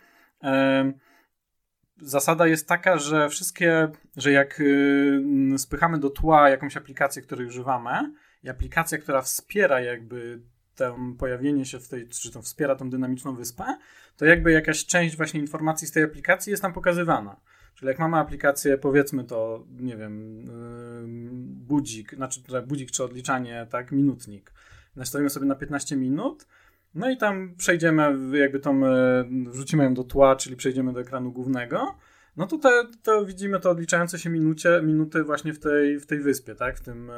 zasada 2.02 2.48
jest 2.48 2.68
taka, 2.68 2.98
że 2.98 3.30
wszystkie, 3.30 3.88
że 4.18 4.32
jak 4.32 4.60
y, 4.60 5.58
spychamy 5.58 6.00
do 6.00 6.10
tła 6.10 6.50
jakąś 6.50 6.78
aplikację, 6.78 7.22
której 7.22 7.48
używamy 7.48 8.13
i 8.44 8.50
aplikacja, 8.50 8.98
która 8.98 9.22
wspiera 9.22 9.82
jakby 9.82 10.42
to 10.80 10.98
pojawienie 11.18 11.65
się 11.65 11.80
w 11.80 11.88
tej, 11.88 12.08
czy 12.08 12.32
to 12.32 12.42
wspiera 12.42 12.76
tą 12.76 12.89
dynamiczną 12.89 13.36
wyspę, 13.36 13.78
to 14.18 14.26
jakby 14.26 14.52
jakaś 14.52 14.86
część 14.86 15.18
właśnie 15.18 15.39
informacji 15.39 15.88
z 15.88 15.92
tej 15.92 16.04
aplikacji 16.04 16.52
jest 16.52 16.62
tam 16.62 16.74
pokazywana. 16.74 17.39
Czyli 17.76 17.88
jak 17.88 18.00
mamy 18.00 18.18
aplikację, 18.18 18.78
powiedzmy 18.78 19.24
to, 19.24 19.65
nie 19.80 19.98
wiem, 19.98 20.46
yy, 20.46 21.65
budzik, 21.65 22.15
znaczy 22.15 22.42
budzik 22.68 22.92
czy 22.92 23.04
odliczanie, 23.04 23.68
tak, 23.70 23.92
minutnik. 23.92 24.54
Nastawimy 24.96 25.30
sobie 25.30 25.46
na 25.46 25.56
15 25.56 25.96
minut, 25.96 26.48
no 26.96 27.10
i 27.10 27.18
tam 27.18 27.56
przejdziemy, 27.58 28.18
jakby 28.38 28.60
tą, 28.60 28.80
yy, 28.80 29.52
wrzucimy 29.52 29.84
ją 29.84 29.94
do 29.94 30.04
tła, 30.04 30.36
czyli 30.36 30.56
przejdziemy 30.56 30.94
do 30.94 31.02
ekranu 31.02 31.32
głównego 31.32 31.96
no 32.39 32.47
tutaj 32.47 32.73
to 33.04 33.25
widzimy 33.25 33.60
to 33.60 33.69
odliczające 33.69 34.19
się 34.19 34.30
minucie, 34.30 34.82
minuty 34.84 35.23
właśnie 35.23 35.54
w 35.54 35.60
tej, 35.60 35.99
w 35.99 36.06
tej 36.06 36.19
wyspie, 36.19 36.56
tak? 36.56 36.78
W 36.78 36.82
tym, 36.82 37.12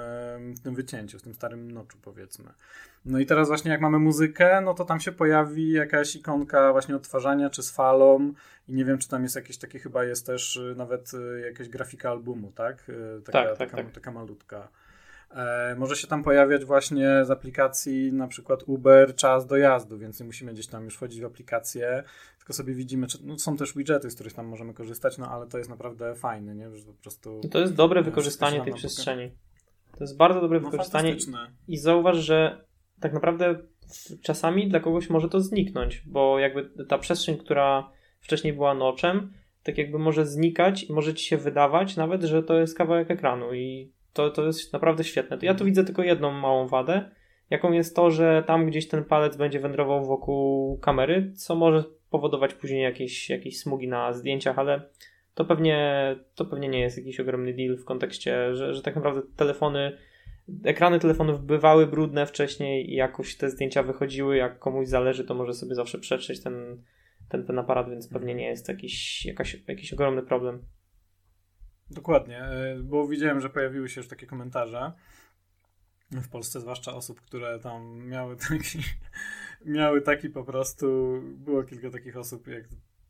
w 0.56 0.60
tym 0.60 0.76
wycięciu, 0.76 1.20
w 1.20 1.22
tym 1.22 1.34
starym 1.34 1.72
noczu 1.72 1.98
powiedzmy. 2.02 2.54
No 3.06 3.20
i 3.20 3.26
teraz 3.26 3.48
właśnie 3.48 3.72
jak 3.72 3.82
mamy 3.82 4.00
muzykę, 4.00 4.62
no 4.62 4.74
to 4.74 4.86
tam 4.86 5.00
się 5.00 5.12
pojawi 5.12 5.72
jakaś 5.72 6.16
ikonka 6.16 6.72
właśnie 6.72 6.96
odtwarzania 6.96 7.50
czy 7.50 7.64
z 7.64 7.72
falą 7.72 8.34
i 8.68 8.74
nie 8.74 8.86
wiem, 8.86 8.98
czy 8.98 9.10
tam 9.10 9.24
jest 9.24 9.36
jakieś 9.36 9.58
takie, 9.58 9.80
chyba 9.80 10.04
jest 10.04 10.26
też 10.26 10.56
y, 10.56 10.76
nawet 10.78 11.14
y, 11.14 11.42
jakaś 11.46 11.70
grafika 11.70 12.10
albumu, 12.10 12.52
tak? 12.52 12.90
Y, 12.90 13.22
taka, 13.26 13.32
tak, 13.32 13.58
tak, 13.58 13.70
taka, 13.70 13.84
tak. 13.84 13.92
taka 13.92 14.12
malutka. 14.12 14.68
E, 15.34 15.76
może 15.80 15.96
się 15.96 16.08
tam 16.08 16.24
pojawiać 16.24 16.66
właśnie 16.66 17.26
z 17.26 17.32
aplikacji 17.32 18.14
na 18.14 18.28
przykład 18.28 18.64
Uber 18.68 19.16
czas 19.16 19.48
dojazdu, 19.48 19.98
więc 19.98 20.20
nie 20.20 20.26
musimy 20.26 20.54
gdzieś 20.54 20.68
tam 20.68 20.86
już 20.86 20.96
wchodzić 20.96 21.22
w 21.22 21.26
aplikację, 21.26 22.04
tylko 22.38 22.54
sobie 22.54 22.74
widzimy, 22.74 23.08
czy, 23.08 23.18
no, 23.24 23.40
są 23.40 23.58
też 23.58 23.74
widgety, 23.74 24.10
z 24.10 24.16
których 24.16 24.34
tam 24.34 24.48
możemy 24.48 24.74
korzystać, 24.74 25.18
no 25.18 25.28
ale 25.28 25.48
to 25.48 25.58
jest 25.58 25.70
naprawdę 25.70 26.16
fajne, 26.16 26.56
nie? 26.56 26.76
Że 26.76 26.86
po 26.86 26.94
prostu... 26.94 27.42
To 27.52 27.60
jest 27.60 27.74
dobre 27.74 28.04
wykorzystanie 28.04 28.62
tej 28.62 28.74
przestrzeni. 28.74 29.32
To 29.98 30.04
jest 30.04 30.18
bardzo 30.18 30.42
dobre 30.42 30.60
no, 30.60 30.70
wykorzystanie 30.70 31.16
i 31.68 31.78
zauważ, 31.78 32.18
że 32.18 32.66
tak 33.00 33.14
naprawdę 33.14 33.60
czasami 34.22 34.70
dla 34.70 34.80
kogoś 34.80 35.10
może 35.10 35.30
to 35.30 35.40
zniknąć, 35.40 36.04
bo 36.06 36.40
jakby 36.40 36.86
ta 36.86 36.98
przestrzeń, 36.98 37.38
która 37.38 37.92
wcześniej 38.22 38.54
była 38.54 38.74
noczem, 38.74 39.34
tak 39.64 39.78
jakby 39.78 40.00
może 40.00 40.26
znikać 40.26 40.84
i 40.84 40.94
może 40.94 41.14
ci 41.14 41.26
się 41.26 41.38
wydawać 41.38 41.98
nawet, 41.98 42.24
że 42.24 42.44
to 42.44 42.60
jest 42.60 42.78
kawałek 42.78 43.12
ekranu 43.12 43.54
i 43.54 43.92
to, 44.14 44.30
to 44.30 44.46
jest 44.46 44.74
naprawdę 44.74 45.04
świetne. 45.04 45.38
Ja 45.42 45.54
tu 45.54 45.66
widzę 45.66 45.84
tylko 45.84 46.04
jedną 46.04 46.32
małą 46.32 46.68
wadę, 46.68 47.12
jaką 47.50 47.72
jest 47.72 47.96
to, 47.96 48.12
że 48.12 48.44
tam 48.48 48.66
gdzieś 48.66 48.88
ten 48.88 49.04
palec 49.04 49.38
będzie 49.38 49.60
wędrował 49.60 50.06
wokół 50.06 50.78
kamery, 50.78 51.32
co 51.36 51.56
może 51.56 51.84
powodować 52.10 52.54
później 52.54 52.84
jakieś, 52.84 53.30
jakieś 53.30 53.60
smugi 53.60 53.88
na 53.88 54.14
zdjęciach, 54.14 54.60
ale 54.60 54.82
to 55.36 55.46
pewnie, 55.46 56.16
to 56.36 56.46
pewnie 56.46 56.68
nie 56.68 56.80
jest 56.80 56.98
jakiś 56.98 57.20
ogromny 57.20 57.54
deal 57.54 57.78
w 57.78 57.86
kontekście, 57.86 58.56
że, 58.56 58.74
że 58.74 58.82
tak 58.82 58.96
naprawdę 58.96 59.22
telefony, 59.38 59.98
ekrany 60.64 61.00
telefonów 61.00 61.46
bywały 61.46 61.88
brudne 61.88 62.26
wcześniej 62.26 62.92
i 62.92 62.96
jakoś 62.96 63.38
te 63.38 63.50
zdjęcia 63.50 63.84
wychodziły, 63.84 64.38
jak 64.38 64.60
komuś 64.60 64.88
zależy, 64.88 65.24
to 65.24 65.34
może 65.34 65.54
sobie 65.54 65.76
zawsze 65.76 66.00
przetrzeć 66.00 66.44
ten, 66.44 66.84
ten, 67.30 67.46
ten 67.46 67.60
aparat, 67.60 67.90
więc 67.90 68.08
pewnie 68.08 68.36
nie 68.36 68.46
jest 68.46 68.68
jakiś, 68.68 69.26
jakaś, 69.26 69.58
jakiś 69.68 69.94
ogromny 69.94 70.22
problem. 70.22 70.62
Dokładnie, 71.92 72.40
e, 72.40 72.76
bo 72.84 73.08
widziałem, 73.08 73.42
że 73.42 73.50
pojawiły 73.50 73.90
się 73.90 74.02
już 74.02 74.08
takie 74.08 74.28
komentarze 74.28 74.92
w 76.12 76.30
Polsce, 76.30 76.60
zwłaszcza 76.60 76.94
osób, 76.94 77.22
które 77.22 77.60
tam 77.60 78.08
miały 78.08 78.36
taki, 78.50 78.80
miały 79.66 80.02
taki 80.02 80.30
po 80.30 80.44
prostu, 80.44 81.20
było 81.24 81.64
kilka 81.64 81.90
takich 81.90 82.18
osób, 82.18 82.48
jak 82.48 82.64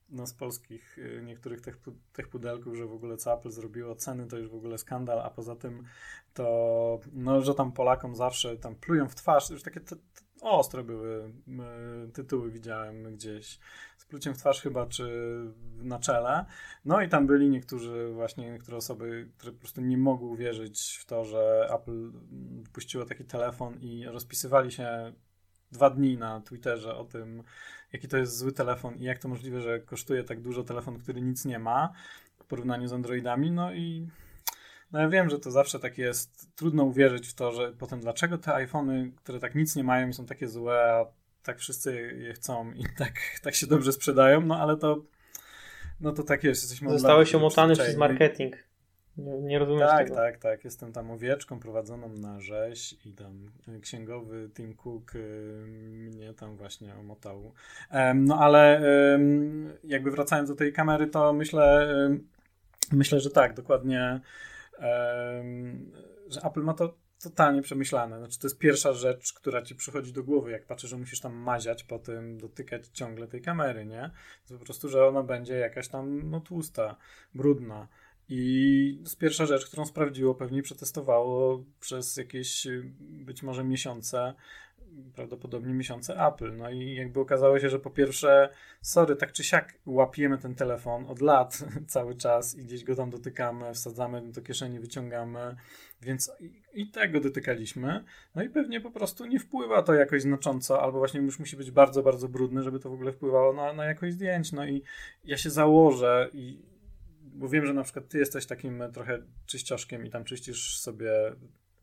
no, 0.10 0.28
z 0.28 0.34
polskich 0.34 0.98
e, 1.00 1.22
niektórych 1.22 1.62
tych, 1.62 1.80
tych 2.13 2.28
pudelków, 2.28 2.76
że 2.76 2.86
w 2.86 2.94
ogóle 2.94 3.17
co 3.17 3.34
Apple 3.34 3.50
zrobiło, 3.50 3.96
ceny 3.96 4.28
to 4.28 4.38
już 4.38 4.50
w 4.50 4.56
ogóle 4.56 4.78
skandal, 4.78 5.20
a 5.20 5.30
poza 5.30 5.56
tym 5.56 5.84
to, 6.34 7.00
no, 7.13 7.41
że 7.41 7.54
tam 7.54 7.72
Polakom 7.72 8.15
zawsze 8.15 8.58
tam 8.58 8.76
plują 8.76 9.08
w 9.08 9.15
twarz, 9.15 9.50
już 9.50 9.63
takie 9.63 9.82
ostre 10.42 10.84
były 10.84 11.34
tytuły, 12.14 12.52
widziałem 12.52 13.16
gdzieś 13.16 13.60
z 13.98 14.06
pluciem 14.06 14.34
w 14.34 14.38
twarz 14.38 14.62
chyba, 14.62 14.86
czy 14.86 15.10
na 15.78 16.00
czele. 16.00 16.46
No 16.86 17.02
i 17.02 17.10
tam 17.10 17.28
byli 17.28 17.50
niektórzy 17.50 18.12
właśnie, 18.14 18.52
niektóre 18.52 18.78
osoby, 18.78 19.30
które 19.38 19.52
po 19.52 19.60
prostu 19.60 19.82
nie 19.82 19.98
mogły 19.98 20.30
uwierzyć 20.30 20.98
w 21.02 21.06
to, 21.06 21.26
że 21.26 21.70
Apple 21.74 22.12
puściło 22.74 23.06
taki 23.06 23.26
telefon 23.26 23.80
i 23.80 24.06
rozpisywali 24.06 24.72
się 24.72 25.14
dwa 25.72 25.90
dni 25.90 26.18
na 26.18 26.42
Twitterze 26.42 26.96
o 26.96 27.06
tym, 27.06 27.44
jaki 27.94 28.08
to 28.08 28.18
jest 28.18 28.38
zły 28.38 28.52
telefon 28.52 28.96
i 28.96 29.04
jak 29.04 29.20
to 29.20 29.28
możliwe, 29.28 29.62
że 29.62 29.80
kosztuje 29.80 30.24
tak 30.24 30.42
dużo 30.42 30.64
telefon, 30.64 31.00
który 31.00 31.22
nic 31.22 31.46
nie 31.46 31.60
ma 31.60 31.94
w 32.40 32.46
porównaniu 32.46 32.88
z 32.88 32.94
Androidami. 32.94 33.52
No 33.52 33.74
i 33.74 34.08
no 34.92 35.00
ja 35.00 35.10
wiem, 35.10 35.30
że 35.30 35.40
to 35.40 35.52
zawsze 35.52 35.80
tak 35.80 35.98
jest. 35.98 36.56
Trudno 36.56 36.84
uwierzyć 36.84 37.28
w 37.28 37.34
to, 37.34 37.52
że 37.52 37.74
potem 37.80 38.00
dlaczego 38.00 38.38
te 38.38 38.54
iPhony, 38.54 39.12
które 39.16 39.40
tak 39.40 39.56
nic 39.56 39.76
nie 39.76 39.84
mają 39.84 40.08
i 40.10 40.14
są 40.14 40.26
takie 40.26 40.48
złe, 40.48 40.94
a 40.94 41.06
tak 41.44 41.60
wszyscy 41.60 42.18
je 42.18 42.34
chcą 42.34 42.72
i 42.72 42.84
tak, 42.98 43.14
tak 43.42 43.56
się 43.56 43.68
dobrze 43.68 43.94
sprzedają, 43.94 44.42
no 44.42 44.60
ale 44.60 44.78
to 44.78 45.02
no 46.02 46.12
to 46.12 46.24
tak 46.24 46.44
jest. 46.44 46.64
Jesteśmy 46.64 46.90
Zostałeś 46.90 47.36
omotany 47.36 47.74
przez 47.74 47.98
marketing. 47.98 48.56
Nie, 49.18 49.38
nie 49.40 49.60
rozumiesz 49.60 49.90
tak, 49.90 50.04
tego. 50.04 50.16
Tak, 50.16 50.38
tak, 50.38 50.64
Jestem 50.64 50.94
tam 50.94 51.12
owieczką 51.12 51.60
prowadzoną 51.60 52.10
na 52.10 52.42
rzeź 52.42 52.96
i 53.06 53.14
tam 53.14 53.52
księgowy 53.82 54.50
Tim 54.56 54.76
Cook 54.76 55.16
y, 55.16 55.20
mnie 56.16 56.34
tam 56.34 56.58
właśnie 56.58 56.96
omotał. 56.96 57.54
no 58.16 58.40
ale 58.40 58.82
jakby 59.84 60.12
wracając 60.12 60.50
do 60.50 60.56
tej 60.56 60.74
kamery, 60.74 61.08
to 61.08 61.34
myślę, 61.34 61.96
myślę, 62.92 63.20
że 63.20 63.30
tak, 63.30 63.54
dokładnie 63.54 64.22
że 66.30 66.41
Apple 66.44 66.62
ma 66.62 66.74
to 66.74 66.98
totalnie 67.24 67.62
przemyślane. 67.62 68.20
Znaczy, 68.20 68.39
to 68.39 68.48
jest 68.48 68.60
pierwsza 68.60 68.94
rzecz, 68.94 69.34
która 69.34 69.62
ci 69.62 69.76
przychodzi 69.76 70.13
do 70.13 70.24
głowy, 70.24 70.52
jak 70.52 70.65
patrzysz, 70.65 70.89
że 70.89 70.98
musisz 70.98 71.20
tam 71.20 71.34
maziać 71.34 71.84
po 71.84 72.00
tym, 72.00 72.38
dotykać 72.38 72.88
ciągle 72.88 73.28
tej 73.28 73.41
kamery, 73.41 73.86
nie? 73.86 74.12
To 74.48 74.58
po 74.58 74.65
prostu, 74.65 74.89
że 74.89 75.08
ona 75.08 75.24
będzie 75.24 75.56
jakaś 75.56 75.88
tam 75.88 76.30
no, 76.30 76.39
tłusta, 76.39 76.96
brudna. 77.36 77.88
I 78.30 78.94
to 78.98 79.04
jest 79.04 79.17
pierwsza 79.17 79.46
rzecz, 79.46 79.65
którą 79.65 79.86
sprawdziło, 79.86 80.36
pewnie 80.36 80.62
przetestowało 80.63 81.63
przez 81.80 82.17
jakieś 82.17 82.67
być 83.00 83.44
może 83.44 83.63
miesiące 83.63 84.34
prawdopodobnie 85.16 85.74
miesiące 85.74 86.28
Apple. 86.28 86.58
No 86.58 86.70
i 86.70 86.96
jakby 86.96 87.20
okazało 87.20 87.60
się, 87.60 87.70
że 87.70 87.80
po 87.80 87.90
pierwsze, 87.90 88.50
sorry, 88.82 89.16
tak 89.16 89.32
czy 89.32 89.44
siak 89.44 89.74
łapiemy 89.86 90.38
ten 90.38 90.56
telefon 90.56 91.06
od 91.06 91.22
lat 91.22 91.64
cały 91.88 92.16
czas 92.16 92.56
i 92.56 92.64
gdzieś 92.64 92.84
go 92.84 92.96
tam 92.96 93.10
dotykamy, 93.10 93.74
wsadzamy 93.74 94.32
do 94.32 94.42
kieszeni, 94.42 94.80
wyciągamy, 94.80 95.56
więc 96.02 96.32
i, 96.40 96.52
i 96.74 96.92
tego 96.92 97.20
dotykaliśmy. 97.20 98.04
No 98.36 98.44
i 98.44 98.50
pewnie 98.50 98.82
po 98.82 98.92
prostu 98.92 99.26
nie 99.26 99.40
wpływa 99.40 99.82
to 99.84 99.94
jakoś 99.94 100.22
znacząco, 100.22 100.82
albo 100.82 100.98
właśnie 100.98 101.20
już 101.22 101.40
musi 101.40 101.58
być 101.58 101.72
bardzo, 101.72 102.04
bardzo 102.04 102.28
brudny, 102.28 102.64
żeby 102.64 102.80
to 102.80 102.90
w 102.90 102.94
ogóle 102.94 103.12
wpływało 103.12 103.54
na, 103.54 103.74
na 103.74 103.86
jakość 103.86 104.14
zdjęć. 104.14 104.52
No 104.52 104.66
i 104.66 104.84
ja 105.24 105.38
się 105.38 105.50
założę 105.50 106.30
i 106.34 106.72
bo 107.34 107.50
wiem, 107.50 107.66
że 107.66 107.74
na 107.74 107.84
przykład 107.84 108.08
ty 108.08 108.20
jesteś 108.20 108.46
takim 108.46 108.84
trochę 108.94 109.20
czyścioszkiem 109.46 110.06
i 110.06 110.10
tam 110.10 110.24
czyścisz 110.24 110.80
sobie 110.80 111.12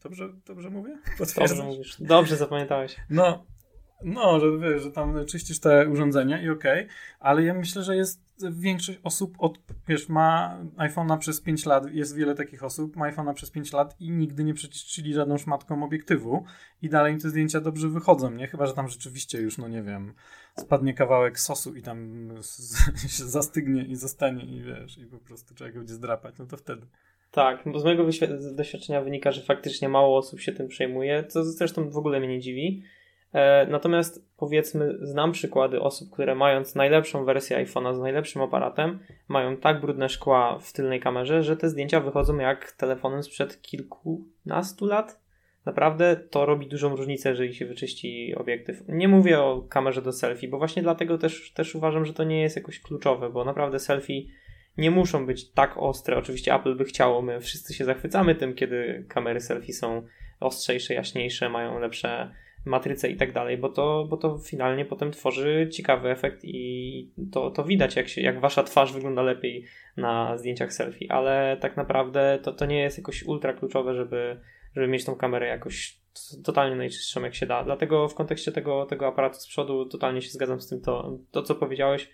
Dobrze, 0.02 0.32
dobrze 0.46 0.70
mówię? 0.70 0.98
Dobrze 1.36 1.62
mówisz. 1.64 1.96
Dobrze 2.00 2.36
zapamiętałeś. 2.36 2.96
No, 3.10 3.46
no, 4.04 4.40
że 4.40 4.58
wiesz, 4.58 4.82
że 4.82 4.90
tam 4.90 5.26
czyścisz 5.26 5.60
te 5.60 5.88
urządzenia 5.88 6.42
i 6.42 6.50
okej, 6.50 6.84
okay, 6.84 6.94
ale 7.20 7.42
ja 7.42 7.54
myślę, 7.54 7.82
że 7.82 7.96
jest 7.96 8.28
większość 8.52 9.00
osób 9.02 9.34
od, 9.38 9.58
wiesz, 9.88 10.08
ma 10.08 10.58
iPhone'a 10.76 11.18
przez 11.18 11.40
5 11.40 11.66
lat, 11.66 11.92
jest 11.92 12.16
wiele 12.16 12.34
takich 12.34 12.64
osób, 12.64 12.96
ma 12.96 13.12
iPhone'a 13.12 13.34
przez 13.34 13.50
5 13.50 13.72
lat 13.72 14.00
i 14.00 14.10
nigdy 14.10 14.44
nie 14.44 14.54
przeczyścili 14.54 15.14
żadną 15.14 15.38
szmatką 15.38 15.84
obiektywu 15.84 16.44
i 16.82 16.88
dalej 16.88 17.12
im 17.12 17.20
te 17.20 17.30
zdjęcia 17.30 17.60
dobrze 17.60 17.88
wychodzą, 17.88 18.30
nie? 18.30 18.46
Chyba, 18.46 18.66
że 18.66 18.74
tam 18.74 18.88
rzeczywiście 18.88 19.40
już, 19.40 19.58
no 19.58 19.68
nie 19.68 19.82
wiem, 19.82 20.14
spadnie 20.58 20.94
kawałek 20.94 21.40
sosu 21.40 21.74
i 21.74 21.82
tam 21.82 22.28
się 23.16 23.24
zastygnie 23.24 23.84
i 23.84 23.96
zostanie 23.96 24.44
i 24.44 24.62
wiesz, 24.62 24.98
i 24.98 25.06
po 25.06 25.18
prostu 25.18 25.54
trzeba 25.54 25.70
go 25.70 25.78
będzie 25.78 25.94
zdrapać, 25.94 26.34
no 26.38 26.46
to 26.46 26.56
wtedy. 26.56 26.86
Tak, 27.30 27.62
bo 27.66 27.78
z 27.78 27.84
mojego 27.84 28.04
doświadczenia 28.52 29.00
wynika, 29.00 29.32
że 29.32 29.42
faktycznie 29.42 29.88
mało 29.88 30.18
osób 30.18 30.40
się 30.40 30.52
tym 30.52 30.68
przejmuje, 30.68 31.24
co 31.24 31.44
zresztą 31.44 31.90
w 31.90 31.96
ogóle 31.96 32.20
mnie 32.20 32.28
nie 32.28 32.40
dziwi. 32.40 32.82
E, 33.32 33.66
natomiast 33.66 34.28
powiedzmy, 34.36 34.98
znam 35.02 35.32
przykłady 35.32 35.80
osób, 35.80 36.10
które 36.10 36.34
mając 36.34 36.74
najlepszą 36.74 37.24
wersję 37.24 37.66
iPhone'a 37.66 37.94
z 37.94 38.00
najlepszym 38.00 38.42
aparatem, 38.42 38.98
mają 39.28 39.56
tak 39.56 39.80
brudne 39.80 40.08
szkła 40.08 40.58
w 40.58 40.72
tylnej 40.72 41.00
kamerze, 41.00 41.42
że 41.42 41.56
te 41.56 41.68
zdjęcia 41.68 42.00
wychodzą 42.00 42.38
jak 42.38 42.72
telefonem 42.72 43.22
sprzed 43.22 43.62
kilkunastu 43.62 44.86
lat. 44.86 45.20
Naprawdę 45.66 46.16
to 46.16 46.46
robi 46.46 46.66
dużą 46.66 46.96
różnicę, 46.96 47.28
jeżeli 47.28 47.54
się 47.54 47.66
wyczyści 47.66 48.34
obiektyw. 48.36 48.82
Nie 48.88 49.08
mówię 49.08 49.40
o 49.40 49.62
kamerze 49.68 50.02
do 50.02 50.12
selfie, 50.12 50.48
bo 50.48 50.58
właśnie 50.58 50.82
dlatego 50.82 51.18
też, 51.18 51.52
też 51.52 51.74
uważam, 51.74 52.04
że 52.04 52.12
to 52.12 52.24
nie 52.24 52.42
jest 52.42 52.56
jakoś 52.56 52.80
kluczowe, 52.80 53.30
bo 53.30 53.44
naprawdę 53.44 53.78
selfie 53.78 54.22
nie 54.78 54.90
muszą 54.90 55.26
być 55.26 55.50
tak 55.50 55.78
ostre. 55.78 56.16
Oczywiście 56.16 56.54
Apple 56.54 56.76
by 56.76 56.84
chciało, 56.84 57.22
my 57.22 57.40
wszyscy 57.40 57.74
się 57.74 57.84
zachwycamy 57.84 58.34
tym, 58.34 58.54
kiedy 58.54 59.04
kamery 59.08 59.40
selfie 59.40 59.72
są 59.72 60.02
ostrzejsze, 60.40 60.94
jaśniejsze, 60.94 61.48
mają 61.48 61.78
lepsze 61.78 62.34
matryce 62.64 63.08
i 63.10 63.16
tak 63.16 63.32
dalej, 63.32 63.58
bo 63.58 63.68
to, 63.68 64.06
bo 64.10 64.16
to 64.16 64.38
finalnie 64.38 64.84
potem 64.84 65.10
tworzy 65.10 65.68
ciekawy 65.72 66.10
efekt 66.10 66.44
i 66.44 67.10
to, 67.32 67.50
to 67.50 67.64
widać, 67.64 67.96
jak, 67.96 68.08
się, 68.08 68.20
jak 68.20 68.40
wasza 68.40 68.62
twarz 68.62 68.92
wygląda 68.92 69.22
lepiej 69.22 69.64
na 69.96 70.38
zdjęciach 70.38 70.72
selfie, 70.72 71.12
ale 71.12 71.56
tak 71.60 71.76
naprawdę 71.76 72.38
to, 72.42 72.52
to 72.52 72.66
nie 72.66 72.80
jest 72.80 72.98
jakoś 72.98 73.22
ultra 73.22 73.52
kluczowe, 73.52 73.94
żeby, 73.94 74.40
żeby 74.76 74.88
mieć 74.88 75.04
tą 75.04 75.16
kamerę 75.16 75.46
jakoś 75.46 76.00
totalnie 76.44 76.76
najczystszą 76.76 77.22
jak 77.22 77.34
się 77.34 77.46
da. 77.46 77.64
Dlatego 77.64 78.08
w 78.08 78.14
kontekście 78.14 78.52
tego, 78.52 78.86
tego 78.86 79.06
aparatu 79.06 79.38
z 79.38 79.46
przodu 79.46 79.86
totalnie 79.86 80.22
się 80.22 80.30
zgadzam 80.30 80.60
z 80.60 80.68
tym, 80.68 80.80
to, 80.80 81.18
to 81.30 81.42
co 81.42 81.54
powiedziałeś, 81.54 82.10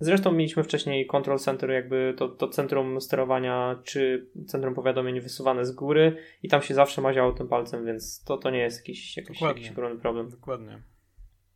Zresztą 0.00 0.32
mieliśmy 0.32 0.64
wcześniej 0.64 1.06
control 1.06 1.38
center, 1.38 1.70
jakby 1.70 2.14
to, 2.16 2.28
to 2.28 2.48
centrum 2.48 3.00
sterowania 3.00 3.80
czy 3.84 4.30
centrum 4.46 4.74
powiadomień 4.74 5.20
wysuwane 5.20 5.64
z 5.64 5.72
góry 5.72 6.16
i 6.42 6.48
tam 6.48 6.62
się 6.62 6.74
zawsze 6.74 7.02
maziało 7.02 7.32
tym 7.32 7.48
palcem, 7.48 7.86
więc 7.86 8.24
to, 8.24 8.36
to 8.36 8.50
nie 8.50 8.58
jest 8.58 8.78
jakiś, 8.78 9.16
jakiś, 9.16 9.40
jakiś 9.40 9.70
ogromny 9.70 10.00
problem. 10.00 10.30
Dokładnie. 10.30 10.82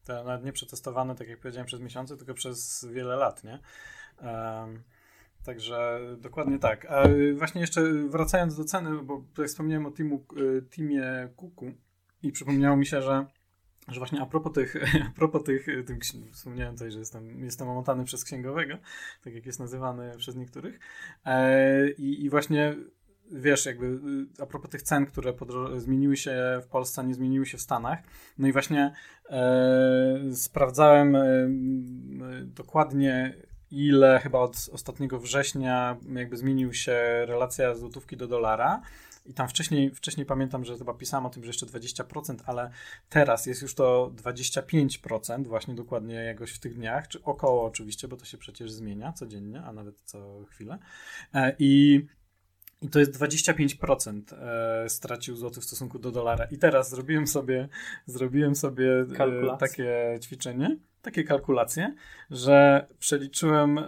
To 0.07 0.25
nawet 0.25 0.45
nie 0.45 0.53
przetestowane, 0.53 1.15
tak 1.15 1.29
jak 1.29 1.41
powiedziałem, 1.41 1.67
przez 1.67 1.81
miesiące, 1.81 2.17
tylko 2.17 2.35
przez 2.35 2.87
wiele 2.93 3.17
lat, 3.17 3.45
nie? 3.45 3.59
Um, 4.23 4.83
także 5.45 6.01
dokładnie 6.19 6.59
tak. 6.59 6.87
A 6.91 7.09
właśnie 7.35 7.61
jeszcze 7.61 7.93
wracając 7.93 8.57
do 8.57 8.65
ceny, 8.65 9.03
bo 9.03 9.25
tutaj 9.31 9.49
wspomniałem 9.49 9.87
o 9.87 9.91
teamu, 9.91 10.25
y, 10.37 10.63
teamie 10.77 11.29
Kuku 11.37 11.73
i 12.23 12.33
przypomniało 12.33 12.77
mi 12.77 12.87
się, 12.87 13.03
że 13.03 13.27
że 13.89 14.01
właśnie 14.01 14.21
a 14.21 14.27
propos 14.27 14.53
tych, 14.53 14.77
a 15.09 15.11
propos 15.11 15.45
tych, 15.45 15.67
tym, 15.87 15.99
wspomniałem 16.33 16.75
tutaj, 16.75 16.91
że 16.91 16.99
jestem, 16.99 17.45
jestem 17.45 17.69
omotany 17.69 18.05
przez 18.05 18.25
księgowego, 18.25 18.79
tak 19.25 19.35
jak 19.35 19.47
jest 19.47 19.61
nazywany 19.61 20.13
przez 20.17 20.37
niektórych. 20.37 20.81
E, 21.25 21.91
i, 21.91 22.25
I 22.25 22.31
właśnie 22.31 22.77
wiesz, 23.33 23.67
jakby 23.67 23.87
y, 23.87 24.43
a 24.43 24.47
propos 24.47 24.71
tych 24.71 24.83
cen, 24.83 25.07
które 25.07 25.35
zmieniły 25.77 26.17
się 26.17 26.61
w 26.63 26.67
Polsce, 26.67 27.05
nie 27.05 27.15
zmieniły 27.15 27.47
się 27.47 27.59
w 27.59 27.63
Stanach. 27.63 27.99
No 28.39 28.49
i 28.49 28.53
właśnie 28.53 28.93
e, 29.31 30.21
sprawdzałem 30.35 31.17
e, 31.17 31.49
dokładnie 32.45 33.35
ile 33.71 34.21
chyba 34.23 34.39
od 34.39 34.69
ostatniego 34.73 35.21
września 35.21 35.97
jakby 36.15 36.37
zmienił 36.37 36.73
się 36.73 37.27
relacja 37.27 37.75
złotówki 37.75 38.17
do 38.17 38.27
dolara. 38.27 38.83
I 39.27 39.35
tam 39.35 39.49
wcześniej, 39.49 39.91
wcześniej 39.95 40.27
pamiętam, 40.27 40.65
że 40.65 40.79
chyba 40.79 40.95
pisałem 40.95 41.27
o 41.27 41.31
tym, 41.31 41.43
że 41.43 41.49
jeszcze 41.49 41.67
20%, 41.67 42.37
ale 42.47 42.71
teraz 43.09 43.47
jest 43.47 43.63
już 43.63 43.75
to 43.75 44.13
25%, 44.17 45.47
właśnie 45.47 45.75
dokładnie 45.75 46.15
jakoś 46.15 46.53
w 46.53 46.59
tych 46.59 46.75
dniach, 46.75 47.09
czy 47.09 47.23
około 47.23 47.65
oczywiście, 47.65 48.09
bo 48.09 48.17
to 48.17 48.25
się 48.25 48.39
przecież 48.39 48.73
zmienia 48.73 49.13
codziennie, 49.13 49.63
a 49.63 49.73
nawet 49.73 50.01
co 50.01 50.45
chwilę. 50.45 50.79
E, 51.35 51.57
I 51.59 52.03
i 52.83 52.89
to 52.89 52.99
jest 52.99 53.19
25% 53.19 54.23
e, 54.33 54.89
stracił 54.89 55.37
złoty 55.37 55.61
w 55.61 55.65
stosunku 55.65 55.99
do 55.99 56.11
dolara. 56.11 56.45
I 56.45 56.59
teraz 56.59 56.91
zrobiłem 56.91 57.27
sobie, 57.27 57.69
zrobiłem 58.07 58.55
sobie 58.55 59.01
e, 59.01 59.57
takie 59.59 60.19
ćwiczenie, 60.23 60.77
takie 61.03 61.25
kalkulacje, 61.25 61.95
że 62.31 62.87
przeliczyłem, 62.99 63.81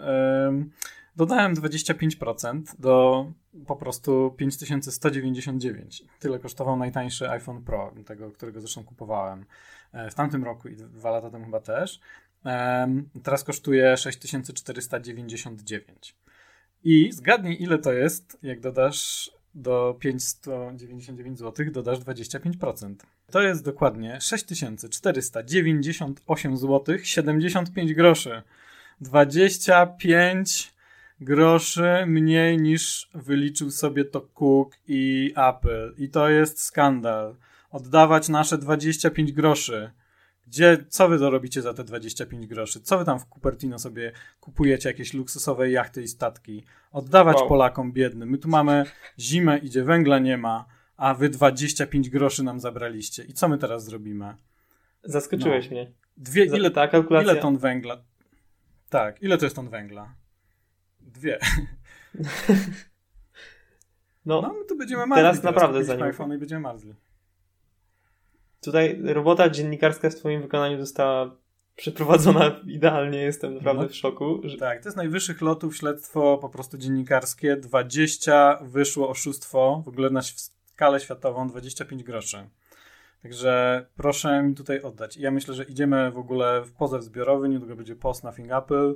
dodałem 1.17 1.55
25% 1.55 2.63
do 2.79 3.27
po 3.67 3.77
prostu 3.77 4.35
5199. 4.37 6.03
Tyle 6.19 6.39
kosztował 6.39 6.77
najtańszy 6.77 7.31
iPhone 7.31 7.63
Pro, 7.63 7.95
tego, 8.07 8.31
którego 8.31 8.61
zresztą 8.61 8.85
kupowałem 8.85 9.45
e, 9.93 10.11
w 10.11 10.15
tamtym 10.15 10.45
roku 10.45 10.69
i 10.69 10.77
dwa 10.77 11.11
lata 11.11 11.31
temu 11.31 11.45
chyba 11.45 11.61
też. 11.61 12.01
Teraz 13.23 13.45
kosztuje 13.45 13.97
6499. 13.97 16.17
I 16.85 17.13
zgadnij, 17.13 17.63
ile 17.63 17.79
to 17.79 17.93
jest, 17.93 18.39
jak 18.43 18.61
dodasz 18.61 19.31
do 19.55 19.97
599 20.01 21.39
zł, 21.39 21.67
dodasz 21.71 21.99
25%. 21.99 22.95
To 23.31 23.43
jest 23.43 23.65
dokładnie 23.65 24.21
6498 24.21 26.57
zł 26.57 26.99
75 27.03 27.95
groszy. 27.95 28.43
25 29.01 30.74
groszy 31.21 32.05
mniej 32.07 32.59
niż 32.59 33.11
wyliczył 33.15 33.71
sobie 33.71 34.05
to 34.05 34.21
Cook 34.21 34.77
i 34.89 35.33
Apple. 35.37 35.95
I 35.99 36.09
to 36.09 36.29
jest 36.29 36.61
skandal. 36.61 37.37
Oddawać 37.71 38.29
nasze 38.29 38.59
25 38.59 39.33
groszy. 39.33 39.91
Gdzie, 40.47 40.85
co 40.89 41.09
wy 41.09 41.19
to 41.19 41.31
robicie 41.31 41.63
za 41.63 41.75
te 41.75 41.85
25 41.85 42.47
groszy? 42.47 42.81
Co 42.81 42.99
wy 42.99 43.05
tam 43.05 43.19
w 43.19 43.25
Cupertino 43.25 43.79
sobie 43.79 44.13
kupujecie 44.41 44.89
jakieś 44.89 45.15
luksusowe 45.15 45.71
jachty 45.71 46.03
i 46.03 46.09
statki? 46.09 46.65
Oddawać 46.93 47.37
wow. 47.37 47.49
Polakom 47.49 47.93
biednym. 47.93 48.31
My 48.31 48.39
tu 48.39 48.49
mamy 48.49 48.85
zimę, 49.19 49.59
idzie, 49.59 49.85
węgla 49.85 50.19
nie 50.19 50.39
ma, 50.39 50.67
a 50.97 51.15
wy 51.15 51.29
25 51.29 52.11
groszy 52.11 52.43
nam 52.43 52.61
zabraliście. 52.61 53.25
I 53.25 53.33
co 53.33 53.49
my 53.49 53.59
teraz 53.59 53.85
zrobimy? 53.85 54.35
Zaskoczyłeś 55.05 55.71
no. 55.71 55.71
mnie. 55.71 55.93
Dwie, 56.17 56.45
ile, 56.45 56.71
ta 56.71 56.89
kalkulacja... 56.89 57.33
ile 57.33 57.43
ton 57.43 57.59
węgla? 57.59 58.03
Tak, 58.89 59.23
ile 59.23 59.39
to 59.39 59.47
jest 59.47 59.57
ton 59.57 59.69
węgla? 59.69 60.15
Dwie. 61.15 61.39
No, 64.27 64.43
no 64.43 64.53
my 64.53 64.65
tu 64.65 64.77
będziemy 64.77 65.07
marzli. 65.07 65.23
Teraz, 65.23 65.41
teraz 65.41 65.55
naprawdę 65.55 65.85
zanim. 65.85 66.03
iPhone 66.03 66.33
i 66.33 66.39
będziemy 66.39 66.61
marzli. 66.61 66.95
Tutaj 68.61 69.01
robota 69.05 69.51
dziennikarska 69.51 70.11
w 70.11 70.15
twoim 70.15 70.43
wykonaniu 70.43 70.81
została 70.81 71.37
przeprowadzona 71.77 72.61
idealnie. 72.67 73.19
Jestem 73.19 73.55
naprawdę 73.55 73.83
no, 73.83 73.89
w 73.89 73.95
szoku. 73.95 74.41
Że... 74.45 74.57
Tak, 74.57 74.83
to 74.83 74.89
jest 74.89 74.97
najwyższych 74.97 75.41
lotów 75.41 75.77
śledztwo 75.77 76.39
po 76.39 76.49
prostu 76.49 76.79
dziennikarskie. 76.79 77.57
20 77.57 78.59
wyszło 78.63 79.09
oszustwo 79.09 79.83
w 79.85 79.89
ogóle 79.89 80.11
na 80.11 80.23
skalę 80.23 81.01
światową 81.01 81.49
25 81.49 82.03
groszy. 82.03 82.49
Także 83.23 83.87
proszę 83.97 84.43
mi 84.43 84.55
tutaj 84.55 84.83
oddać. 84.83 85.17
Ja 85.17 85.31
myślę, 85.31 85.55
że 85.55 85.65
idziemy 85.65 86.11
w 86.11 86.19
ogóle 86.19 86.63
w 86.63 86.73
pozew 86.73 87.03
zbiorowy. 87.03 87.49
Niedługo 87.49 87.77
będzie 87.77 87.97
post 87.97 88.25
Nothing 88.25 88.53
Apple. 88.53 88.95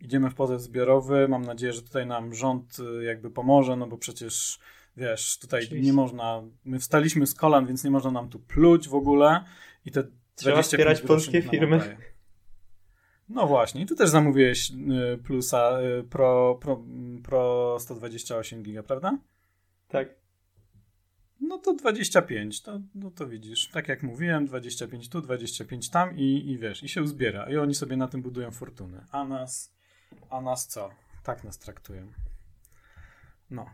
Idziemy 0.00 0.30
w 0.30 0.34
pozew 0.34 0.60
zbiorowy. 0.60 1.28
Mam 1.28 1.42
nadzieję, 1.42 1.72
że 1.72 1.82
tutaj 1.82 2.06
nam 2.06 2.34
rząd 2.34 2.76
y, 2.78 3.04
jakby 3.04 3.30
pomoże, 3.30 3.76
no 3.76 3.86
bo 3.86 3.98
przecież 3.98 4.60
Wiesz, 4.98 5.38
tutaj 5.38 5.60
Oczywiście. 5.60 5.86
nie 5.86 5.92
można, 5.92 6.42
my 6.64 6.78
wstaliśmy 6.78 7.26
z 7.26 7.34
kolan, 7.34 7.66
więc 7.66 7.84
nie 7.84 7.90
można 7.90 8.10
nam 8.10 8.28
tu 8.28 8.38
pluć 8.38 8.88
w 8.88 8.94
ogóle 8.94 9.44
i 9.84 9.90
te 9.90 10.04
Trzeba 10.34 10.62
wspierać 10.62 11.00
polskie 11.00 11.42
firmy. 11.42 11.96
No 13.28 13.46
właśnie, 13.46 13.82
i 13.82 13.86
tu 13.86 13.94
też 13.94 14.10
zamówiłeś 14.10 14.70
y, 14.70 15.18
plusa 15.18 15.78
y, 15.80 16.04
Pro, 16.04 16.58
Pro, 16.60 16.84
Pro 17.24 17.76
128 17.80 18.62
giga, 18.62 18.82
prawda? 18.82 19.18
Tak. 19.88 20.08
No 21.40 21.58
to 21.58 21.74
25, 21.74 22.62
to, 22.62 22.80
no 22.94 23.10
to 23.10 23.26
widzisz, 23.26 23.68
tak 23.68 23.88
jak 23.88 24.02
mówiłem, 24.02 24.46
25 24.46 25.08
tu, 25.08 25.20
25 25.20 25.90
tam 25.90 26.16
i, 26.16 26.50
i 26.50 26.58
wiesz, 26.58 26.82
i 26.82 26.88
się 26.88 27.02
uzbiera. 27.02 27.50
I 27.50 27.56
oni 27.56 27.74
sobie 27.74 27.96
na 27.96 28.08
tym 28.08 28.22
budują 28.22 28.50
fortuny. 28.50 29.04
A 29.12 29.24
nas, 29.24 29.74
a 30.30 30.40
nas 30.40 30.66
co? 30.66 30.90
Tak 31.22 31.44
nas 31.44 31.58
traktują. 31.58 32.12
No. 33.50 33.70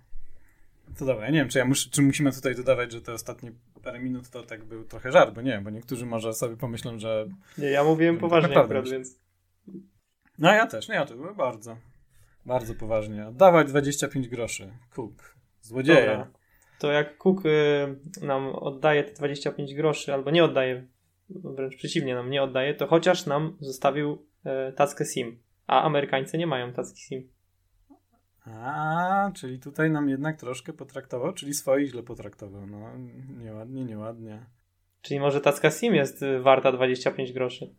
To 0.98 1.04
dobra, 1.04 1.24
ja 1.24 1.30
nie 1.30 1.38
wiem, 1.38 1.48
czy, 1.48 1.58
ja 1.58 1.64
mus, 1.64 1.90
czy 1.90 2.02
musimy 2.02 2.32
tutaj 2.32 2.54
dodawać, 2.54 2.92
że 2.92 3.00
te 3.00 3.12
ostatnie 3.12 3.52
parę 3.82 4.00
minut 4.00 4.30
to 4.30 4.42
tak 4.42 4.64
był 4.64 4.84
trochę 4.84 5.12
żart, 5.12 5.34
bo 5.34 5.42
nie 5.42 5.50
wiem, 5.50 5.64
bo 5.64 5.70
niektórzy 5.70 6.06
może 6.06 6.34
sobie 6.34 6.56
pomyślą, 6.56 6.98
że... 6.98 7.26
Nie, 7.58 7.70
ja 7.70 7.84
mówiłem 7.84 8.18
poważnie 8.18 8.58
akurat, 8.58 8.88
więc... 8.88 9.18
No 10.38 10.52
ja 10.52 10.66
też, 10.66 10.88
nie, 10.88 10.94
ja 10.94 11.06
to 11.06 11.14
było 11.14 11.34
bardzo, 11.34 11.76
bardzo 12.46 12.74
poważnie. 12.74 13.26
Dawać 13.32 13.68
25 13.68 14.28
groszy. 14.28 14.72
Cook. 14.90 15.34
Złodzieje. 15.60 16.06
Dobra. 16.06 16.30
To 16.78 16.92
jak 16.92 17.18
Cook 17.18 17.46
y, 17.46 17.50
nam 18.22 18.46
oddaje 18.46 19.04
te 19.04 19.12
25 19.12 19.74
groszy, 19.74 20.14
albo 20.14 20.30
nie 20.30 20.44
oddaje, 20.44 20.86
wręcz 21.28 21.76
przeciwnie, 21.76 22.14
nam 22.14 22.30
nie 22.30 22.42
oddaje, 22.42 22.74
to 22.74 22.86
chociaż 22.86 23.26
nam 23.26 23.56
zostawił 23.60 24.26
y, 24.68 24.72
tackę 24.72 25.04
SIM. 25.04 25.43
A 25.66 25.82
Amerykańcy 25.82 26.38
nie 26.38 26.46
mają 26.46 26.72
tacki 26.72 27.02
SIM. 27.02 27.28
A, 28.46 29.30
czyli 29.34 29.58
tutaj 29.60 29.90
nam 29.90 30.08
jednak 30.08 30.36
troszkę 30.36 30.72
potraktował, 30.72 31.32
czyli 31.32 31.54
swoich 31.54 31.90
źle 31.90 32.02
potraktował. 32.02 32.66
No, 32.66 32.90
nieładnie, 33.44 33.84
nieładnie. 33.84 34.46
Czyli 35.02 35.20
może 35.20 35.40
tacka 35.40 35.70
SIM 35.70 35.94
jest 35.94 36.22
y, 36.22 36.40
warta 36.40 36.72
25 36.72 37.32
groszy. 37.32 37.74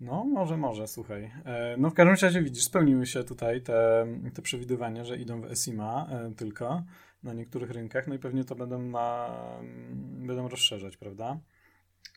No, 0.00 0.24
może, 0.24 0.56
może, 0.56 0.86
słuchaj. 0.86 1.30
E, 1.44 1.76
no 1.78 1.90
w 1.90 1.94
każdym 1.94 2.16
razie 2.22 2.42
widzisz, 2.42 2.64
spełniły 2.64 3.06
się 3.06 3.24
tutaj 3.24 3.62
te, 3.62 4.06
te 4.34 4.42
przewidywania, 4.42 5.04
że 5.04 5.16
idą 5.16 5.40
w 5.40 5.44
ESIMA 5.44 6.06
e, 6.10 6.34
tylko 6.34 6.82
na 7.22 7.34
niektórych 7.34 7.70
rynkach, 7.70 8.06
no 8.06 8.14
i 8.14 8.18
pewnie 8.18 8.44
to 8.44 8.54
będą 8.54 8.82
na, 8.82 9.30
będą 10.26 10.48
rozszerzać, 10.48 10.96
prawda? 10.96 11.40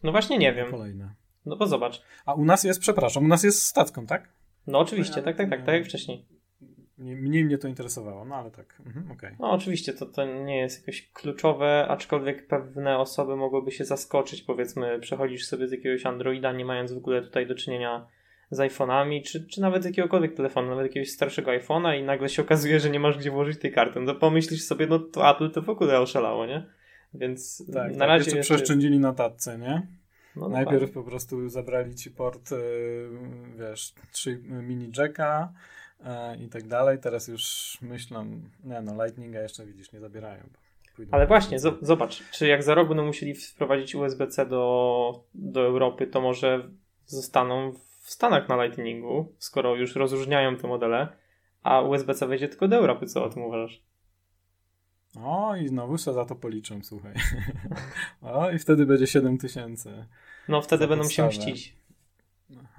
No 0.04 0.12
właśnie 0.12 0.38
nie 0.38 0.54
wiem. 0.54 0.72
Kolejne. 0.72 1.16
No 1.46 1.56
bo 1.56 1.68
zobacz. 1.68 2.02
A 2.26 2.34
u 2.34 2.46
nas 2.46 2.64
jest, 2.64 2.80
przepraszam, 2.80 3.26
u 3.26 3.28
nas 3.28 3.44
jest 3.44 3.64
statką, 3.64 4.06
tak? 4.06 4.30
No 4.68 4.80
oczywiście, 4.80 5.22
tak, 5.22 5.38
tak, 5.38 5.50
tak, 5.50 5.66
tak 5.66 5.76
jak 5.76 5.86
wcześniej. 5.86 6.26
Mniej 6.98 7.46
mnie 7.46 7.58
to 7.58 7.68
interesowało, 7.68 8.26
no 8.26 8.36
ale 8.36 8.52
tak. 8.52 8.82
Mhm, 8.86 9.12
okay. 9.12 9.36
No 9.40 9.52
oczywiście 9.52 9.94
to, 9.94 10.06
to 10.06 10.26
nie 10.26 10.58
jest 10.58 10.80
jakoś 10.80 11.10
kluczowe, 11.14 11.86
aczkolwiek 11.90 12.48
pewne 12.48 12.98
osoby 12.98 13.36
mogłyby 13.36 13.72
się 13.72 13.86
zaskoczyć. 13.86 14.42
Powiedzmy, 14.42 15.00
przechodzisz 15.00 15.46
sobie 15.46 15.68
z 15.68 15.72
jakiegoś 15.72 16.06
Androida, 16.06 16.52
nie 16.52 16.66
mając 16.66 16.94
w 16.94 16.98
ogóle 16.98 17.22
tutaj 17.22 17.48
do 17.48 17.56
czynienia 17.56 18.08
z 18.52 18.60
iPhone'ami, 18.60 19.24
czy, 19.24 19.48
czy 19.48 19.62
nawet 19.62 19.84
z 19.84 19.86
jakiegokolwiek 19.86 20.36
telefonu, 20.36 20.70
nawet 20.70 20.86
jakiegoś 20.86 21.10
starszego 21.10 21.52
iPhone'a 21.52 22.00
i 22.00 22.04
nagle 22.04 22.30
się 22.30 22.42
okazuje, 22.42 22.80
że 22.80 22.90
nie 22.90 23.00
masz 23.00 23.18
gdzie 23.18 23.32
włożyć 23.32 23.60
tej 23.60 23.72
karty. 23.72 24.00
No 24.00 24.14
to 24.14 24.20
pomyślisz 24.20 24.64
sobie, 24.64 24.88
no 24.88 25.00
to 25.00 25.30
Apple 25.30 25.52
to 25.52 25.62
w 25.62 25.70
ogóle 25.70 26.00
oszalało, 26.00 26.46
nie? 26.46 26.66
Więc 27.14 27.66
tak, 27.74 27.92
na 27.92 28.00
tak, 28.00 28.08
razie... 28.08 28.36
Jeszcze 28.36 28.56
przeszczędzili 28.56 29.00
na 29.00 29.14
tatce, 29.14 29.58
nie? 29.58 29.88
No, 30.36 30.50
Najpierw 30.50 30.92
po 30.92 31.04
prostu 31.04 31.50
zabrali 31.50 31.96
ci 31.96 32.12
port, 32.12 32.52
yy, 32.52 33.10
wiesz, 33.58 33.94
3 34.12 34.42
mini 34.44 34.92
jacka, 34.98 35.54
E, 36.06 36.38
i 36.38 36.50
tak 36.50 36.68
dalej. 36.68 37.00
Teraz 37.00 37.28
już 37.28 37.78
myślę, 37.82 38.26
nie 38.64 38.82
no, 38.82 39.04
Lightninga 39.04 39.42
jeszcze 39.42 39.66
widzisz, 39.66 39.92
nie 39.92 40.00
zabierają. 40.00 40.44
Ale 41.12 41.28
właśnie, 41.28 41.60
zobacz, 41.82 42.24
czy 42.32 42.48
jak 42.48 42.64
za 42.64 42.76
rok 42.76 42.88
będą 42.88 43.06
musieli 43.06 43.34
wprowadzić 43.36 43.96
USB-C 43.96 44.46
do, 44.46 45.24
do 45.34 45.62
Europy, 45.62 46.08
to 46.08 46.22
może 46.22 46.70
zostaną 47.06 47.74
w 48.02 48.12
Stanach 48.12 48.50
na 48.50 48.64
Lightningu, 48.64 49.36
skoro 49.38 49.76
już 49.76 49.96
rozróżniają 49.96 50.58
te 50.58 50.68
modele, 50.68 51.08
a 51.64 51.82
USB-C 51.82 52.28
wejdzie 52.28 52.48
tylko 52.48 52.68
do 52.68 52.76
Europy. 52.76 53.06
Co 53.06 53.24
o 53.24 53.30
tym 53.30 53.44
uważasz? 53.44 53.84
O, 55.16 55.56
i 55.56 55.68
znowu 55.68 55.98
się 55.98 56.14
za 56.14 56.26
to 56.26 56.36
policzą, 56.36 56.80
słuchaj. 56.84 57.14
o, 58.22 58.52
i 58.52 58.60
wtedy 58.60 58.86
będzie 58.86 59.08
7000. 59.08 60.06
No, 60.48 60.62
wtedy 60.62 60.88
będą 60.88 61.04
podstawę. 61.04 61.32
się 61.32 61.40
mścić. 61.40 61.82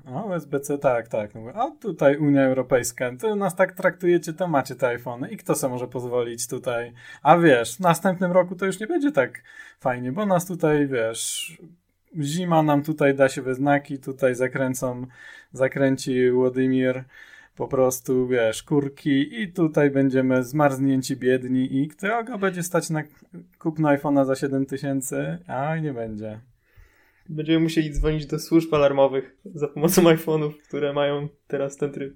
A 0.05 0.23
USB-C, 0.23 0.79
tak, 0.79 1.09
tak. 1.09 1.35
No 1.35 1.41
a 1.55 1.71
tutaj 1.71 2.17
Unia 2.17 2.43
Europejska, 2.43 3.11
to 3.21 3.37
nas 3.37 3.57
tak 3.57 3.73
traktujecie, 3.73 4.33
to 4.33 4.49
macie 4.49 4.75
te 4.75 4.89
iPhony 4.89 5.31
i 5.31 5.37
kto 5.37 5.55
sobie 5.55 5.73
może 5.73 5.89
pozwolić 5.89 6.49
tutaj? 6.49 6.93
A 7.23 7.39
wiesz, 7.39 7.77
w 7.77 7.81
następnym 7.81 8.33
roku 8.33 8.55
to 8.55 8.67
już 8.67 8.81
nie 8.81 8.87
będzie 8.87 9.13
tak 9.13 9.43
fajnie, 9.81 10.13
bo 10.13 10.27
nas 10.27 10.47
tutaj, 10.47 10.87
wiesz, 10.87 11.57
zima 12.21 12.63
nam 12.63 12.83
tutaj 12.83 13.15
da 13.15 13.29
się 13.29 13.43
we 13.43 13.55
znaki, 13.55 13.99
tutaj 13.99 14.35
zakręcą, 14.35 15.07
zakręci 15.53 16.31
Władimir 16.31 17.05
po 17.57 17.69
prostu, 17.69 18.29
wiesz, 18.29 18.63
kurki 18.63 19.43
i 19.43 19.53
tutaj 19.53 19.91
będziemy 19.91 20.45
zmarznięci 20.45 21.17
biedni 21.17 21.83
i 21.83 21.89
kto 21.89 22.39
będzie 22.39 22.63
stać 22.63 22.91
na 22.91 23.03
kupno 23.59 23.89
iPhone'a 23.89 24.25
za 24.27 24.37
7000, 24.37 25.39
a 25.47 25.77
nie 25.77 25.93
będzie. 25.93 26.41
Będziemy 27.29 27.61
musieli 27.61 27.91
dzwonić 27.91 28.27
do 28.27 28.39
służb 28.39 28.75
alarmowych 28.75 29.37
za 29.45 29.69
pomocą 29.69 30.03
iPhone'ów, 30.03 30.53
które 30.69 30.93
mają 30.93 31.29
teraz 31.47 31.77
ten 31.77 31.93
tryb. 31.93 32.15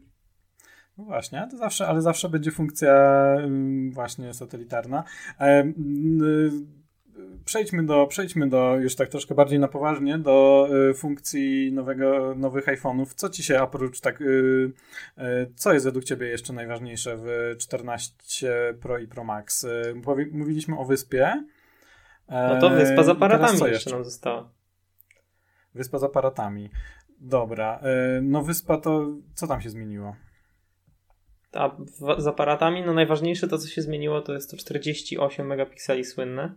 No 0.98 1.04
właśnie, 1.04 1.48
to 1.50 1.56
zawsze, 1.56 1.86
ale 1.86 2.02
zawsze 2.02 2.28
będzie 2.28 2.50
funkcja 2.50 2.92
właśnie 3.90 4.34
satelitarna. 4.34 5.04
E, 5.40 5.72
przejdźmy 7.46 7.86
do, 7.86 8.06
przejdźmy 8.06 8.48
do 8.48 8.76
już 8.76 8.96
tak 8.96 9.08
troszkę 9.08 9.34
bardziej 9.34 9.58
na 9.58 9.68
poważnie, 9.68 10.18
do 10.18 10.68
y, 10.90 10.94
funkcji 10.94 11.72
nowego, 11.72 12.34
nowych 12.34 12.66
iPhone'ów. 12.66 13.14
Co 13.14 13.28
ci 13.28 13.42
się 13.42 13.62
oprócz 13.62 14.00
tak, 14.00 14.20
y, 14.20 14.72
y, 15.18 15.52
co 15.56 15.72
jest 15.72 15.84
według 15.84 16.04
ciebie 16.04 16.26
jeszcze 16.26 16.52
najważniejsze 16.52 17.16
w 17.16 17.56
14 17.58 18.14
Pro 18.80 18.98
i 18.98 19.08
Pro 19.08 19.24
Max? 19.24 19.66
mówiliśmy 20.32 20.78
o 20.78 20.84
wyspie. 20.84 21.44
No 22.28 22.60
to 22.60 22.70
wyspa 22.70 23.02
z 23.02 23.08
aparatami 23.08 23.52
jeszcze? 23.52 23.70
jeszcze 23.70 23.90
nam 23.90 24.04
została. 24.04 24.50
Wyspa 25.74 25.98
z 25.98 26.04
aparatami. 26.04 26.70
Dobra. 27.20 27.80
No 28.22 28.42
wyspa 28.42 28.78
to 28.78 29.06
co 29.34 29.46
tam 29.46 29.60
się 29.60 29.70
zmieniło? 29.70 30.16
A 31.52 31.68
w, 31.68 32.22
z 32.22 32.26
aparatami, 32.26 32.82
no 32.86 32.92
najważniejsze 32.92 33.48
to, 33.48 33.58
co 33.58 33.68
się 33.68 33.82
zmieniło, 33.82 34.20
to 34.20 34.34
jest 34.34 34.50
to 34.50 34.56
48 34.56 35.46
megapikseli 35.46 36.04
słynne 36.04 36.54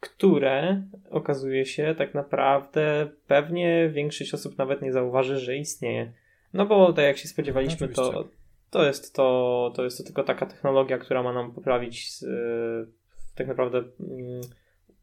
które 0.00 0.82
okazuje 1.10 1.66
się 1.66 1.94
tak 1.98 2.14
naprawdę 2.14 3.08
pewnie 3.26 3.88
większość 3.88 4.34
osób 4.34 4.58
nawet 4.58 4.82
nie 4.82 4.92
zauważy, 4.92 5.38
że 5.38 5.56
istnieje. 5.56 6.12
No 6.52 6.66
bo 6.66 6.92
tak 6.92 7.04
jak 7.04 7.18
się 7.18 7.28
spodziewaliśmy, 7.28 7.88
no, 7.88 7.94
to, 7.94 8.28
to, 8.70 8.86
jest 8.86 9.14
to, 9.14 9.72
to 9.76 9.84
jest 9.84 9.98
to 9.98 10.04
tylko 10.04 10.22
taka 10.22 10.46
technologia, 10.46 10.98
która 10.98 11.22
ma 11.22 11.32
nam 11.32 11.52
poprawić 11.52 12.22
yy, 12.22 12.88
tak 13.34 13.46
naprawdę 13.46 13.78
yy, 13.78 14.40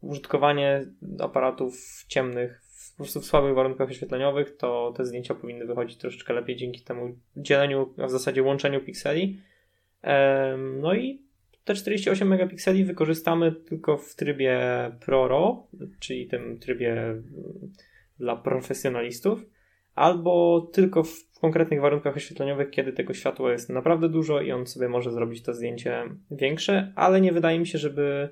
użytkowanie 0.00 0.86
aparatów 1.20 2.04
ciemnych 2.08 2.62
w, 2.62 2.92
po 2.92 3.02
prostu 3.02 3.20
w 3.20 3.26
słabych 3.26 3.54
warunkach 3.54 3.88
oświetleniowych, 3.88 4.56
to 4.56 4.94
te 4.96 5.04
zdjęcia 5.04 5.34
powinny 5.34 5.66
wychodzić 5.66 5.98
troszeczkę 5.98 6.34
lepiej 6.34 6.56
dzięki 6.56 6.80
temu 6.80 7.16
dzieleniu, 7.36 7.94
a 7.98 8.06
w 8.06 8.10
zasadzie 8.10 8.42
łączeniu 8.42 8.80
pikseli. 8.80 9.40
Yy, 10.04 10.10
no 10.80 10.94
i 10.94 11.27
te 11.68 11.74
48 11.74 12.28
megapikseli 12.28 12.84
wykorzystamy 12.84 13.52
tylko 13.52 13.96
w 13.96 14.14
trybie 14.14 14.60
ProRAW, 15.00 15.66
czyli 16.00 16.26
tym 16.26 16.58
trybie 16.58 16.92
mm, 16.92 17.22
dla 18.18 18.36
profesjonalistów, 18.36 19.46
albo 19.94 20.60
tylko 20.72 21.02
w 21.02 21.38
konkretnych 21.40 21.80
warunkach 21.80 22.16
oświetleniowych, 22.16 22.70
kiedy 22.70 22.92
tego 22.92 23.14
światła 23.14 23.52
jest 23.52 23.70
naprawdę 23.70 24.08
dużo 24.08 24.40
i 24.40 24.52
on 24.52 24.66
sobie 24.66 24.88
może 24.88 25.12
zrobić 25.12 25.42
to 25.42 25.54
zdjęcie 25.54 26.02
większe, 26.30 26.92
ale 26.96 27.20
nie 27.20 27.32
wydaje 27.32 27.58
mi 27.58 27.66
się, 27.66 27.78
żeby, 27.78 28.28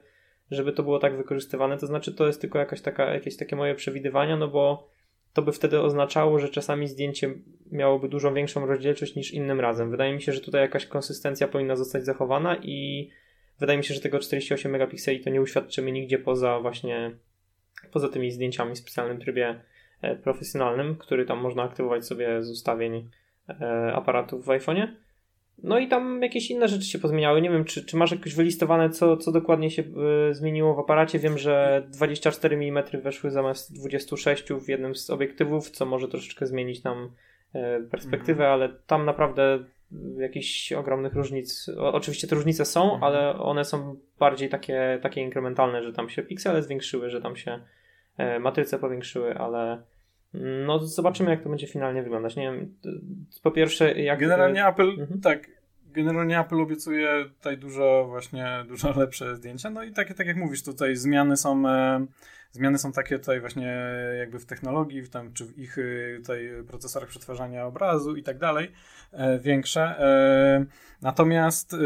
żeby 0.50 0.72
to 0.72 0.82
było 0.82 0.98
tak 0.98 1.16
wykorzystywane. 1.16 1.78
To 1.78 1.86
znaczy, 1.86 2.14
to 2.14 2.26
jest 2.26 2.40
tylko 2.40 2.58
jakaś 2.58 2.80
taka, 2.80 3.14
jakieś 3.14 3.36
takie 3.36 3.56
moje 3.56 3.74
przewidywania, 3.74 4.36
no 4.36 4.48
bo 4.48 4.90
to 5.32 5.42
by 5.42 5.52
wtedy 5.52 5.80
oznaczało, 5.80 6.38
że 6.38 6.48
czasami 6.48 6.88
zdjęcie 6.88 7.34
miałoby 7.72 8.08
dużo 8.08 8.32
większą 8.32 8.66
rozdzielczość 8.66 9.16
niż 9.16 9.32
innym 9.32 9.60
razem. 9.60 9.90
Wydaje 9.90 10.14
mi 10.14 10.22
się, 10.22 10.32
że 10.32 10.40
tutaj 10.40 10.60
jakaś 10.60 10.86
konsystencja 10.86 11.48
powinna 11.48 11.76
zostać 11.76 12.04
zachowana 12.04 12.56
i 12.62 13.10
Wydaje 13.60 13.78
mi 13.78 13.84
się, 13.84 13.94
że 13.94 14.00
tego 14.00 14.18
48 14.18 14.72
megapikseli 14.72 15.20
to 15.20 15.30
nie 15.30 15.42
uświadczymy 15.42 15.92
nigdzie 15.92 16.18
poza 16.18 16.60
właśnie 16.60 17.10
poza 17.92 18.08
tymi 18.08 18.30
zdjęciami 18.30 18.74
w 18.74 18.78
specjalnym 18.78 19.18
trybie 19.18 19.60
e, 20.02 20.16
profesjonalnym, 20.16 20.96
który 20.96 21.24
tam 21.24 21.38
można 21.38 21.62
aktywować 21.62 22.06
sobie 22.06 22.42
z 22.42 22.50
ustawień 22.50 23.10
e, 23.48 23.92
aparatów 23.94 24.44
w 24.44 24.48
iPhone'ie. 24.48 24.88
No 25.62 25.78
i 25.78 25.88
tam 25.88 26.22
jakieś 26.22 26.50
inne 26.50 26.68
rzeczy 26.68 26.84
się 26.84 26.98
pozmieniały. 26.98 27.42
Nie 27.42 27.50
wiem, 27.50 27.64
czy, 27.64 27.84
czy 27.84 27.96
masz 27.96 28.10
jakoś 28.10 28.34
wylistowane, 28.34 28.90
co, 28.90 29.16
co 29.16 29.32
dokładnie 29.32 29.70
się 29.70 29.82
y, 30.30 30.34
zmieniło 30.34 30.74
w 30.74 30.78
aparacie. 30.78 31.18
Wiem, 31.18 31.38
że 31.38 31.86
24 31.88 32.56
mm 32.56 32.84
weszły 33.02 33.30
zamiast 33.30 33.74
26 33.74 34.44
w 34.52 34.68
jednym 34.68 34.94
z 34.94 35.10
obiektywów, 35.10 35.70
co 35.70 35.86
może 35.86 36.08
troszeczkę 36.08 36.46
zmienić 36.46 36.82
nam 36.82 37.10
y, 37.54 37.88
perspektywę, 37.90 38.44
mm. 38.44 38.52
ale 38.52 38.68
tam 38.86 39.04
naprawdę 39.04 39.64
jakichś 40.18 40.72
ogromnych 40.72 41.14
różnic. 41.14 41.68
O, 41.78 41.92
oczywiście 41.92 42.28
te 42.28 42.36
różnice 42.36 42.64
są, 42.64 42.82
mhm. 42.82 43.04
ale 43.04 43.38
one 43.38 43.64
są 43.64 43.96
bardziej 44.18 44.48
takie, 44.48 44.98
takie 45.02 45.20
inkrementalne, 45.20 45.82
że 45.82 45.92
tam 45.92 46.08
się 46.08 46.22
piksele 46.22 46.62
zwiększyły, 46.62 47.10
że 47.10 47.20
tam 47.20 47.36
się 47.36 47.60
e, 48.16 48.38
matryce 48.38 48.78
powiększyły, 48.78 49.38
ale 49.38 49.82
no 50.66 50.78
zobaczymy 50.78 51.30
jak 51.30 51.42
to 51.42 51.48
będzie 51.48 51.66
finalnie 51.66 52.02
wyglądać. 52.02 52.36
Nie 52.36 52.42
wiem, 52.42 52.74
po 53.42 53.50
pierwsze 53.50 53.92
jak... 53.92 54.20
Generalnie 54.20 54.66
Apple, 54.66 54.90
mhm. 55.00 55.20
tak, 55.20 55.48
generalnie 55.96 56.40
Apple 56.40 56.60
obiecuje 56.60 57.24
tutaj 57.24 57.58
dużo 57.58 58.06
właśnie, 58.08 58.64
dużo 58.68 58.92
lepsze 59.00 59.36
zdjęcia, 59.36 59.70
no 59.70 59.82
i 59.82 59.92
takie, 59.92 60.14
tak 60.14 60.26
jak 60.26 60.36
mówisz, 60.36 60.62
tutaj 60.62 60.96
zmiany 60.96 61.36
są... 61.36 61.68
E, 61.68 62.06
Zmiany 62.56 62.78
są 62.78 62.92
takie 62.92 63.18
tutaj 63.18 63.40
właśnie 63.40 63.78
jakby 64.18 64.38
w 64.38 64.46
technologii, 64.46 65.02
w 65.02 65.10
tam, 65.10 65.32
czy 65.32 65.44
w 65.44 65.58
ich 65.58 65.78
y, 65.78 66.18
tutaj 66.20 66.50
procesorach 66.68 67.08
przetwarzania 67.08 67.66
obrazu 67.66 68.16
i 68.16 68.22
tak 68.22 68.38
dalej, 68.38 68.72
e, 69.12 69.38
większe. 69.38 69.82
E, 69.82 70.66
natomiast 71.02 71.74
e, 71.74 71.76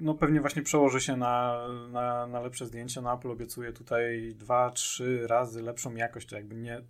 no 0.00 0.14
pewnie 0.14 0.40
właśnie 0.40 0.62
przełoży 0.62 1.00
się 1.00 1.16
na, 1.16 1.66
na, 1.90 2.26
na 2.26 2.40
lepsze 2.40 2.66
zdjęcia. 2.66 3.00
No 3.00 3.14
Apple 3.14 3.30
obiecuje 3.30 3.72
tutaj 3.72 4.34
dwa, 4.38 4.70
trzy 4.70 5.26
razy 5.26 5.62
lepszą 5.62 5.94
jakość, 5.94 6.28
to 6.28 6.36
jakby 6.36 6.54
nie 6.54 6.82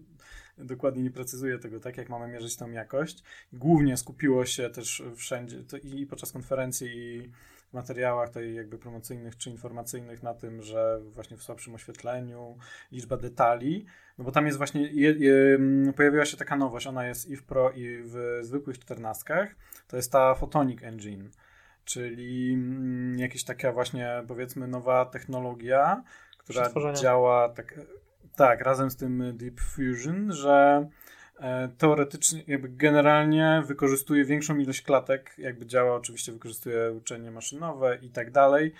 dokładnie 0.59 1.03
nie 1.03 1.11
precyzuje 1.11 1.59
tego 1.59 1.81
tak, 1.81 1.97
jak 1.97 2.09
mamy 2.09 2.29
mierzyć 2.29 2.57
tą 2.57 2.71
jakość. 2.71 3.23
Głównie 3.53 3.97
skupiło 3.97 4.47
się 4.47 4.71
też 4.71 5.03
wszędzie 5.17 5.65
i 5.83 6.07
podczas 6.07 6.33
konferencji 6.33 6.89
i 6.97 7.31
materiałach 7.73 8.29
tutaj 8.29 8.55
jakby 8.55 8.79
promocyjnych 8.79 9.37
czy 9.37 9.51
informacyjnych 9.51 10.23
na 10.23 10.35
tym, 10.35 10.63
że 10.63 11.01
właśnie 11.15 11.37
w 11.37 11.43
słabszym 11.43 11.75
oświetleniu, 11.75 12.59
liczba 12.93 13.17
detali, 13.17 13.87
no 14.19 14.25
bo 14.25 14.33
tam 14.33 14.47
jest 14.47 14.59
właśnie, 14.59 14.83
je, 14.83 15.13
je, 15.13 15.55
mm, 15.55 15.93
pojawiła 15.93 16.25
się 16.25 16.37
taka 16.37 16.57
nowość, 16.57 16.87
ona 16.87 17.07
jest 17.07 17.31
i 17.31 17.37
w 17.37 17.45
Pro 17.45 17.71
i 17.71 18.03
w 18.05 18.39
zwykłych 18.43 18.79
czternastkach, 18.79 19.55
to 19.89 19.97
jest 19.97 20.13
ta 20.13 20.35
Photonic 20.35 20.83
Engine, 20.83 21.31
czyli 21.85 22.55
mm, 22.55 23.19
jakaś 23.19 23.45
taka 23.45 23.73
właśnie 23.73 24.23
powiedzmy 24.29 24.69
nowa 24.69 25.05
technologia, 25.05 26.03
która 26.39 26.93
działa 26.95 27.49
tak, 27.49 27.81
tak, 28.37 28.61
razem 28.61 28.91
z 28.91 28.97
tym 28.97 29.37
Deep 29.37 29.61
Fusion, 29.61 30.33
że 30.33 30.87
E, 31.43 31.69
teoretycznie, 31.79 32.43
jakby 32.47 32.69
generalnie 32.69 33.63
wykorzystuje 33.67 34.25
większą 34.25 34.59
ilość 34.59 34.83
klatek, 34.83 35.35
jakby 35.39 35.67
działa, 35.67 35.97
oczywiście 35.97 36.33
wykorzystuje 36.33 36.93
uczenie 36.93 37.31
maszynowe 37.31 37.99
i 38.03 38.11
tak 38.11 38.31
dalej 38.31 38.73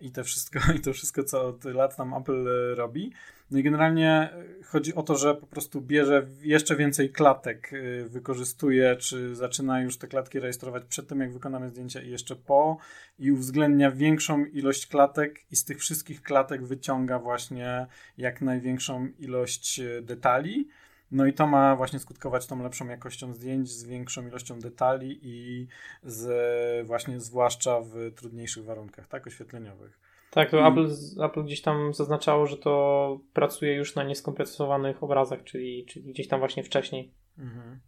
i 0.00 0.10
to 0.10 0.24
wszystko, 0.24 0.58
i 0.76 0.80
to 0.80 0.92
wszystko, 0.92 1.24
co 1.24 1.46
od 1.46 1.64
lat 1.64 1.96
tam 1.96 2.14
Apple 2.14 2.74
robi. 2.74 3.12
No 3.50 3.58
i 3.58 3.62
generalnie 3.62 4.30
chodzi 4.64 4.94
o 4.94 5.02
to, 5.02 5.16
że 5.16 5.34
po 5.34 5.46
prostu 5.46 5.80
bierze 5.80 6.26
jeszcze 6.42 6.76
więcej 6.76 7.10
klatek, 7.10 7.72
e, 7.72 8.08
wykorzystuje, 8.08 8.96
czy 8.96 9.36
zaczyna 9.36 9.80
już 9.80 9.98
te 9.98 10.08
klatki 10.08 10.40
rejestrować 10.40 10.84
przed 10.84 11.08
tym, 11.08 11.20
jak 11.20 11.32
wykonamy 11.32 11.68
zdjęcia 11.68 12.02
i 12.02 12.10
jeszcze 12.10 12.36
po 12.36 12.78
i 13.18 13.32
uwzględnia 13.32 13.90
większą 13.90 14.44
ilość 14.44 14.86
klatek 14.86 15.40
i 15.50 15.56
z 15.56 15.64
tych 15.64 15.78
wszystkich 15.78 16.22
klatek 16.22 16.64
wyciąga 16.64 17.18
właśnie 17.18 17.86
jak 18.18 18.40
największą 18.40 19.08
ilość 19.18 19.80
detali 20.02 20.68
no 21.10 21.26
i 21.26 21.32
to 21.32 21.46
ma 21.46 21.76
właśnie 21.76 21.98
skutkować 21.98 22.46
tą 22.46 22.62
lepszą 22.62 22.88
jakością 22.88 23.34
zdjęć, 23.34 23.70
z 23.70 23.84
większą 23.84 24.26
ilością 24.26 24.58
detali 24.58 25.20
i 25.22 25.66
z 26.02 26.86
właśnie 26.86 27.20
zwłaszcza 27.20 27.80
w 27.80 28.12
trudniejszych 28.14 28.64
warunkach, 28.64 29.08
tak, 29.08 29.26
oświetleniowych. 29.26 29.99
Tak, 30.30 30.50
to. 30.50 30.68
Apple, 30.68 30.88
Apple 31.24 31.44
gdzieś 31.44 31.62
tam 31.62 31.94
zaznaczało, 31.94 32.46
że 32.46 32.56
to 32.56 33.20
pracuje 33.32 33.74
już 33.74 33.94
na 33.94 34.04
nieskompresowanych 34.04 35.02
obrazach, 35.02 35.44
czyli, 35.44 35.84
czyli 35.86 36.12
gdzieś 36.12 36.28
tam 36.28 36.40
właśnie 36.40 36.64
wcześniej. 36.64 37.12
Mhm. 37.38 37.80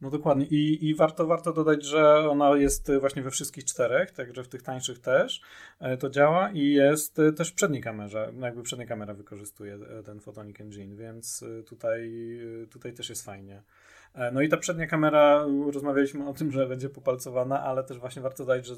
No 0.00 0.10
dokładnie. 0.10 0.46
I, 0.46 0.88
I 0.88 0.94
warto, 0.94 1.26
warto 1.26 1.52
dodać, 1.52 1.84
że 1.84 2.30
ona 2.30 2.56
jest 2.56 2.92
właśnie 3.00 3.22
we 3.22 3.30
wszystkich 3.30 3.64
czterech, 3.64 4.10
także 4.10 4.44
w 4.44 4.48
tych 4.48 4.62
tańszych 4.62 4.98
też 4.98 5.40
e, 5.80 5.96
to 5.96 6.10
działa 6.10 6.50
i 6.50 6.72
jest 6.72 7.18
e, 7.18 7.32
też 7.32 7.50
w 7.50 7.54
przedniej 7.54 7.82
kamerze. 7.82 8.30
No 8.34 8.46
jakby 8.46 8.62
przednia 8.62 8.86
kamera 8.86 9.14
wykorzystuje 9.14 9.74
e, 9.74 10.02
ten 10.02 10.20
Photonic 10.20 10.60
Engine, 10.60 10.96
więc 10.96 11.44
tutaj, 11.66 12.10
tutaj 12.70 12.92
też 12.92 13.08
jest 13.08 13.24
fajnie. 13.24 13.62
No 14.32 14.42
i 14.42 14.48
ta 14.48 14.56
przednia 14.56 14.86
kamera, 14.86 15.46
rozmawialiśmy 15.72 16.28
o 16.28 16.34
tym, 16.34 16.52
że 16.52 16.66
będzie 16.66 16.88
popalcowana, 16.88 17.62
ale 17.62 17.84
też 17.84 17.98
właśnie 17.98 18.22
warto 18.22 18.44
dodać, 18.44 18.66
że 18.66 18.74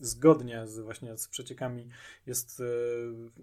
zgodnie 0.00 0.66
z 0.66 0.80
właśnie 0.80 1.16
z 1.18 1.28
przeciekami 1.28 1.88
jest 2.26 2.62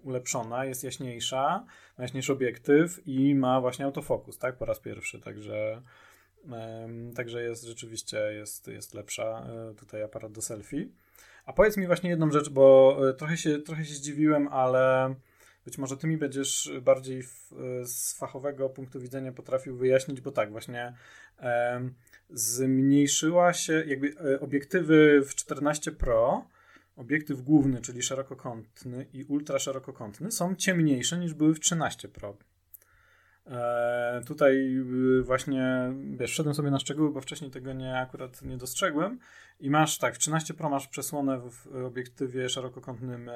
ulepszona, 0.02 0.64
jest 0.64 0.84
jaśniejsza, 0.84 1.64
ma 1.98 2.04
jaśniejszy 2.04 2.32
obiektyw 2.32 3.00
i 3.06 3.34
ma 3.34 3.60
właśnie 3.60 3.84
autofokus, 3.84 4.38
tak, 4.38 4.56
po 4.56 4.64
raz 4.64 4.80
pierwszy, 4.80 5.20
także 5.20 5.82
Także 7.16 7.42
jest 7.42 7.64
rzeczywiście 7.64 8.18
jest, 8.18 8.68
jest 8.68 8.94
lepsza 8.94 9.46
e, 9.70 9.74
tutaj 9.74 10.02
aparat 10.02 10.32
do 10.32 10.42
selfie. 10.42 10.88
A 11.46 11.52
powiedz 11.52 11.76
mi 11.76 11.86
właśnie 11.86 12.10
jedną 12.10 12.30
rzecz, 12.30 12.48
bo 12.48 12.96
e, 13.08 13.14
trochę 13.14 13.36
się, 13.36 13.58
trochę 13.58 13.84
się 13.84 13.94
zdziwiłem, 13.94 14.48
ale 14.48 15.14
być 15.64 15.78
może 15.78 15.96
ty 15.96 16.06
mi 16.06 16.16
będziesz 16.16 16.72
bardziej 16.82 17.22
w, 17.22 17.52
z 17.84 18.18
fachowego 18.18 18.68
punktu 18.68 19.00
widzenia 19.00 19.32
potrafił 19.32 19.76
wyjaśnić, 19.76 20.20
bo 20.20 20.32
tak, 20.32 20.50
właśnie 20.50 20.94
e, 21.38 21.90
zmniejszyła 22.30 23.52
się 23.52 23.84
jakby 23.86 24.14
e, 24.34 24.40
obiektywy 24.40 25.22
w 25.24 25.34
14 25.34 25.92
Pro, 25.92 26.46
obiektyw 26.96 27.42
główny, 27.42 27.80
czyli 27.80 28.02
szerokokątny 28.02 29.06
i 29.12 29.24
ultra 29.24 29.58
szerokokątny 29.58 30.32
są 30.32 30.54
ciemniejsze 30.54 31.18
niż 31.18 31.34
były 31.34 31.54
w 31.54 31.60
13 31.60 32.08
Pro. 32.08 32.36
E, 33.50 34.22
tutaj 34.26 34.76
y, 35.18 35.22
właśnie, 35.22 35.92
wiesz, 36.16 36.30
wszedłem 36.30 36.54
sobie 36.54 36.70
na 36.70 36.78
szczegóły, 36.78 37.12
bo 37.12 37.20
wcześniej 37.20 37.50
tego 37.50 37.72
nie 37.72 37.98
akurat 37.98 38.42
nie 38.42 38.56
dostrzegłem 38.56 39.18
i 39.60 39.70
masz 39.70 39.98
tak, 39.98 40.14
w 40.14 40.18
13 40.18 40.54
Pro 40.54 40.70
masz 40.70 40.88
przesłonę 40.88 41.40
w 41.50 41.84
obiektywie 41.86 42.48
szerokokątnym 42.48 43.30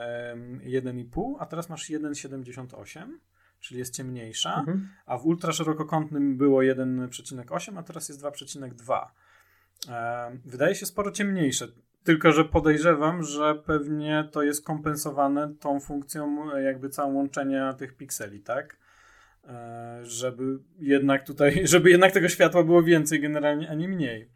1,5, 0.65 1.35
a 1.39 1.47
teraz 1.47 1.69
masz 1.69 1.91
1,78, 1.91 3.07
czyli 3.61 3.79
jest 3.79 3.95
ciemniejsza, 3.95 4.59
mhm. 4.59 4.89
a 5.07 5.19
w 5.19 5.27
ultra 5.27 5.53
szerokokątnym 5.53 6.37
było 6.37 6.61
1,8, 6.61 7.79
a 7.79 7.83
teraz 7.83 8.09
jest 8.09 8.23
2,2. 8.23 9.07
E, 9.89 10.39
wydaje 10.45 10.75
się 10.75 10.87
sporo 10.87 11.11
ciemniejsze, 11.11 11.69
tylko 12.05 12.33
że 12.33 12.45
podejrzewam, 12.45 13.23
że 13.23 13.55
pewnie 13.55 14.29
to 14.33 14.43
jest 14.43 14.65
kompensowane 14.65 15.55
tą 15.61 15.81
funkcją 15.81 16.49
jakby 16.59 16.89
całą 16.89 17.15
łączenia 17.15 17.73
tych 17.73 17.97
pikseli, 17.97 18.41
tak? 18.41 18.84
E, 19.49 20.01
żeby 20.03 20.59
jednak 20.81 21.27
tutaj, 21.27 21.61
żeby 21.73 21.91
jednak 21.91 22.13
tego 22.13 22.29
światła 22.29 22.63
było 22.63 22.83
więcej 22.83 23.21
generalnie, 23.21 23.71
a 23.71 23.75
nie 23.75 23.89
mniej. 23.89 24.29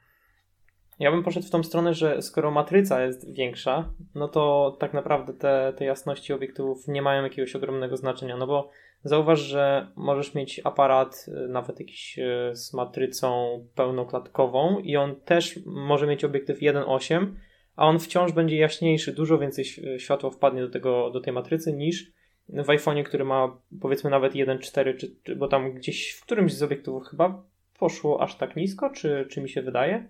Ja 0.99 1.11
bym 1.11 1.23
poszedł 1.23 1.47
w 1.47 1.51
tą 1.51 1.63
stronę, 1.63 1.95
że 1.95 2.23
skoro 2.23 2.51
matryca 2.51 3.05
jest 3.05 3.35
większa, 3.35 3.93
no 4.15 4.29
to 4.29 4.77
tak 4.81 4.95
naprawdę 4.95 5.35
te, 5.35 5.73
te 5.77 5.85
jasności 5.85 6.33
obiektywów 6.33 6.89
nie 6.89 7.03
mają 7.03 7.23
jakiegoś 7.23 7.57
ogromnego 7.57 7.97
znaczenia, 7.97 8.37
no 8.37 8.47
bo 8.47 8.71
zauważ, 9.05 9.41
że 9.41 9.93
możesz 9.97 10.35
mieć 10.35 10.61
aparat 10.65 11.27
y, 11.29 11.49
nawet 11.49 11.81
jakiś 11.81 12.19
y, 12.19 12.57
z 12.57 12.75
matrycą 12.75 13.61
pełnoklatkową 13.75 14.79
i 14.79 14.97
on 14.97 15.21
też 15.21 15.59
może 15.67 16.07
mieć 16.07 16.25
obiektyw 16.25 16.59
1.8, 16.59 17.35
a 17.77 17.87
on 17.87 17.99
wciąż 17.99 18.33
będzie 18.33 18.57
jaśniejszy, 18.57 19.13
dużo 19.13 19.39
więcej 19.39 19.65
światła 19.99 20.31
wpadnie 20.31 20.63
do, 20.63 20.71
tego, 20.71 21.11
do 21.11 21.21
tej 21.21 21.33
matrycy 21.33 21.73
niż 21.73 22.18
w 22.49 22.67
iPhone'ie, 22.67 23.05
który 23.05 23.25
ma 23.25 23.57
powiedzmy 23.81 24.11
nawet 24.11 24.33
1.4, 24.33 24.97
czy, 24.97 25.17
czy, 25.23 25.37
bo 25.37 25.49
tam 25.49 25.73
gdzieś 25.73 26.13
w 26.13 26.23
którymś 26.23 26.55
z 26.55 26.63
obiektywów 26.63 27.07
chyba 27.07 27.43
poszło 27.79 28.23
aż 28.23 28.37
tak 28.37 28.57
nisko, 28.57 28.91
czy, 28.91 29.27
czy 29.31 29.41
mi 29.41 29.49
się 29.49 29.63
wydaje? 29.63 30.09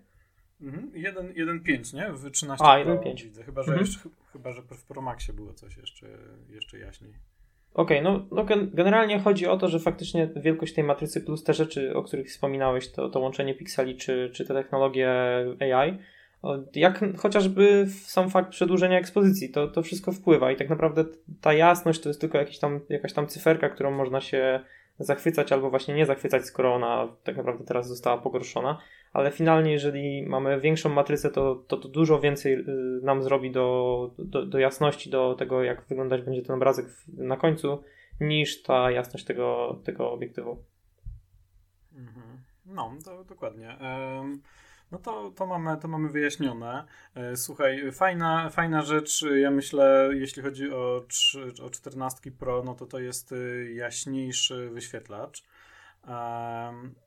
Mhm. 0.61 0.91
1.5, 0.91 1.95
nie? 1.95 2.13
W 2.13 2.31
13 2.31 2.67
A, 2.67 2.85
1.5. 2.85 3.23
widzę. 3.23 3.45
Chyba, 3.45 3.63
że, 3.63 3.73
mhm. 3.73 3.87
jeszcze, 3.87 4.09
chyba, 4.33 4.53
że 4.53 4.63
w 4.63 4.85
Pro 4.85 5.03
Maxie 5.03 5.35
było 5.35 5.53
coś 5.53 5.77
jeszcze, 5.77 6.07
jeszcze 6.49 6.79
jaśniej. 6.79 7.13
Okej, 7.75 8.01
okay, 8.01 8.13
no, 8.13 8.27
no 8.31 8.47
generalnie 8.75 9.21
chodzi 9.21 9.47
o 9.47 9.57
to, 9.57 9.69
że 9.69 9.81
faktycznie 9.81 10.31
wielkość 10.37 10.75
tej 10.75 10.85
matrycy 10.85 11.21
plus 11.21 11.45
te 11.45 11.55
rzeczy, 11.55 11.95
o 11.95 12.03
których 12.03 12.29
wspominałeś, 12.29 12.93
to, 12.93 13.09
to 13.09 13.21
łączenie 13.21 13.55
pikseli 13.55 13.97
czy, 13.97 14.31
czy 14.35 14.45
te 14.45 14.55
technologie 14.55 15.11
AI, 15.61 15.99
jak 16.75 17.05
chociażby 17.17 17.87
sam 17.89 18.31
fakt 18.31 18.51
przedłużenia 18.51 18.99
ekspozycji, 18.99 19.51
to, 19.51 19.69
to 19.69 19.83
wszystko 19.83 20.13
wpływa 20.13 20.53
i 20.53 20.57
tak 20.57 20.69
naprawdę 20.69 21.05
ta 21.41 21.53
jasność 21.53 22.01
to 22.01 22.09
jest 22.09 22.21
tylko 22.21 22.39
jakiś 22.39 22.59
tam, 22.59 22.81
jakaś 22.89 23.13
tam 23.13 23.27
cyferka, 23.27 23.69
którą 23.69 23.91
można 23.91 24.21
się 24.21 24.61
zachwycać 24.99 25.53
albo 25.53 25.71
właśnie 25.71 25.95
nie 25.95 26.07
zachwycać, 26.07 26.45
skoro 26.45 26.75
ona 26.75 27.09
tak 27.25 27.37
naprawdę 27.37 27.65
teraz 27.65 27.89
została 27.89 28.19
pogorszona, 28.19 28.79
ale 29.13 29.31
finalnie 29.31 29.73
jeżeli 29.73 30.27
mamy 30.27 30.61
większą 30.61 30.89
matrycę, 30.89 31.31
to 31.31 31.55
to, 31.55 31.77
to 31.77 31.89
dużo 31.89 32.21
więcej 32.21 32.53
y, 32.55 32.65
nam 33.03 33.23
zrobi 33.23 33.51
do, 33.51 34.11
do, 34.19 34.47
do 34.47 34.59
jasności, 34.59 35.11
do 35.11 35.35
tego 35.35 35.63
jak 35.63 35.87
wyglądać 35.87 36.23
będzie 36.23 36.43
ten 36.43 36.57
obrazek 36.57 36.87
na 37.17 37.37
końcu, 37.37 37.83
niż 38.21 38.63
ta 38.63 38.91
jasność 38.91 39.25
tego, 39.25 39.79
tego 39.85 40.13
obiektywu. 40.13 40.65
Mhm. 41.95 42.39
No, 42.67 42.93
to 43.05 43.25
dokładnie. 43.25 43.77
Um... 43.81 44.43
No 44.91 44.99
to, 44.99 45.31
to, 45.31 45.47
mamy, 45.47 45.77
to 45.77 45.89
mamy 45.89 46.09
wyjaśnione. 46.09 46.85
E, 47.15 47.37
słuchaj, 47.37 47.93
fajna, 47.93 48.51
fajna 48.51 48.83
rzecz, 48.83 49.25
ja 49.37 49.51
myślę, 49.51 50.11
jeśli 50.13 50.43
chodzi 50.43 50.73
o, 50.73 51.05
o 51.63 51.71
14 51.71 52.31
Pro, 52.31 52.63
no 52.63 52.75
to 52.75 52.87
to 52.87 52.99
jest 52.99 53.33
y, 53.33 53.73
jaśniejszy 53.75 54.71
wyświetlacz. 54.71 55.45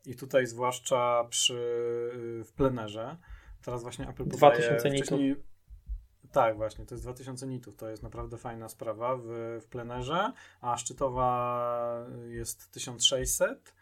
I 0.06 0.16
tutaj 0.16 0.48
zwłaszcza 0.48 1.24
przy, 1.30 1.54
y, 1.54 2.44
w 2.44 2.54
plenerze. 2.54 3.18
Teraz 3.62 3.84
właśnie 3.84 4.10
Apple 4.10 4.26
podaje... 4.26 4.60
2000 4.60 4.90
nitów. 4.90 5.20
Tak, 6.32 6.58
właśnie, 6.58 6.86
to 6.86 6.96
jest 6.96 7.04
2000 7.04 7.48
nitów. 7.48 7.76
To 7.76 7.90
jest 7.90 8.04
naprawdę 8.04 8.38
fajna 8.38 8.70
sprawa 8.70 9.18
w, 9.18 9.24
w 9.62 9.66
plenerze, 9.66 10.32
a 10.62 10.78
szczytowa 10.78 12.06
jest 12.28 12.72
1600 12.72 13.74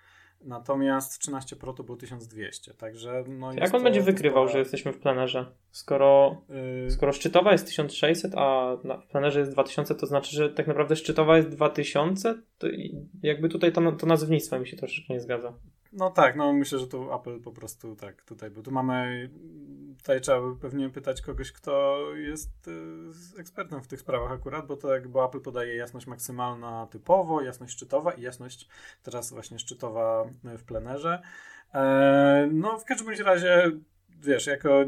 Natomiast 0.41 1.19
13 1.19 1.55
Pro 1.55 1.73
to 1.73 1.83
było 1.83 1.97
1200, 1.97 2.73
także 2.73 3.23
no 3.27 3.53
Jak 3.53 3.73
on 3.73 3.83
będzie 3.83 4.01
wykrywał, 4.01 4.47
że 4.47 4.59
jesteśmy 4.59 4.93
w 4.93 4.99
plenerze? 4.99 5.51
Skoro, 5.71 6.41
yy... 6.83 6.91
skoro 6.91 7.13
szczytowa 7.13 7.51
jest 7.51 7.65
1600, 7.65 8.33
a 8.35 8.77
w 9.01 9.07
plenerze 9.11 9.39
jest 9.39 9.51
2000, 9.51 9.95
to 9.95 10.05
znaczy, 10.05 10.35
że 10.35 10.49
tak 10.49 10.67
naprawdę 10.67 10.95
szczytowa 10.95 11.37
jest 11.37 11.49
2000? 11.49 12.41
To 12.57 12.67
jakby 13.23 13.49
tutaj 13.49 13.71
to, 13.71 13.91
to 13.91 14.07
nazewnictwo 14.07 14.59
mi 14.59 14.67
się 14.67 14.77
troszeczkę 14.77 15.13
nie 15.13 15.21
zgadza. 15.21 15.53
No 15.93 16.09
tak, 16.09 16.35
no 16.35 16.53
myślę, 16.53 16.79
że 16.79 16.87
tu 16.87 17.13
Apple 17.13 17.39
po 17.41 17.51
prostu 17.51 17.95
tak 17.95 18.21
tutaj, 18.21 18.51
bo 18.51 18.61
tu 18.61 18.71
mamy, 18.71 19.29
tutaj 19.99 20.21
trzeba 20.21 20.41
by 20.41 20.55
pewnie 20.55 20.89
pytać 20.89 21.21
kogoś, 21.21 21.51
kto 21.51 21.99
jest 22.15 22.67
y, 22.67 23.39
ekspertem 23.39 23.83
w 23.83 23.87
tych 23.87 23.99
sprawach 23.99 24.31
akurat, 24.31 24.67
bo 24.67 24.77
to 24.77 24.93
jakby 24.93 25.19
Apple 25.23 25.41
podaje 25.41 25.75
jasność 25.75 26.07
maksymalna 26.07 26.87
typowo, 26.91 27.41
jasność 27.41 27.73
szczytowa 27.73 28.11
i 28.11 28.21
jasność 28.21 28.67
teraz 29.03 29.33
właśnie 29.33 29.59
szczytowa 29.59 30.25
w 30.43 30.63
plenerze. 30.63 31.21
E, 31.73 32.49
no 32.51 32.77
w 32.77 32.85
każdym 32.85 33.09
razie 33.25 33.71
wiesz, 34.21 34.47
jako 34.47 34.83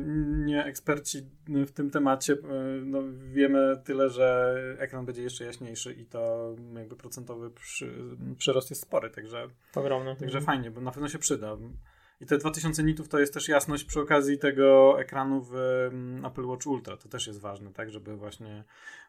nie 0.45 0.65
eksperci 0.65 1.29
w 1.47 1.71
tym 1.71 1.91
temacie, 1.91 2.33
e, 2.33 2.37
no, 2.85 2.99
wiemy 3.31 3.81
tyle, 3.83 4.09
że 4.09 4.55
ekran 4.79 5.05
będzie 5.05 5.23
jeszcze 5.23 5.45
jaśniejszy 5.45 5.93
i 5.93 6.05
to 6.05 6.55
jakby 6.75 6.95
procentowy 6.95 7.51
przy, 7.51 7.93
przyrost 8.37 8.69
jest 8.69 8.81
spory, 8.81 9.09
także, 9.09 9.47
Ogromny. 9.75 10.15
także 10.15 10.37
mhm. 10.37 10.45
fajnie, 10.45 10.71
bo 10.71 10.81
na 10.81 10.91
pewno 10.91 11.09
się 11.09 11.19
przyda. 11.19 11.57
I 12.21 12.25
te 12.25 12.37
2000 12.37 12.83
nitów 12.83 13.09
to 13.09 13.19
jest 13.19 13.33
też 13.33 13.47
jasność 13.47 13.83
przy 13.83 13.99
okazji 13.99 14.37
tego 14.37 14.99
ekranu 14.99 15.41
w 15.41 15.55
mm, 15.55 16.25
Apple 16.25 16.45
Watch 16.45 16.67
Ultra. 16.67 16.97
To 16.97 17.09
też 17.09 17.27
jest 17.27 17.39
ważne, 17.39 17.73
tak, 17.73 17.91
żeby 17.91 18.15
właśnie 18.15 18.63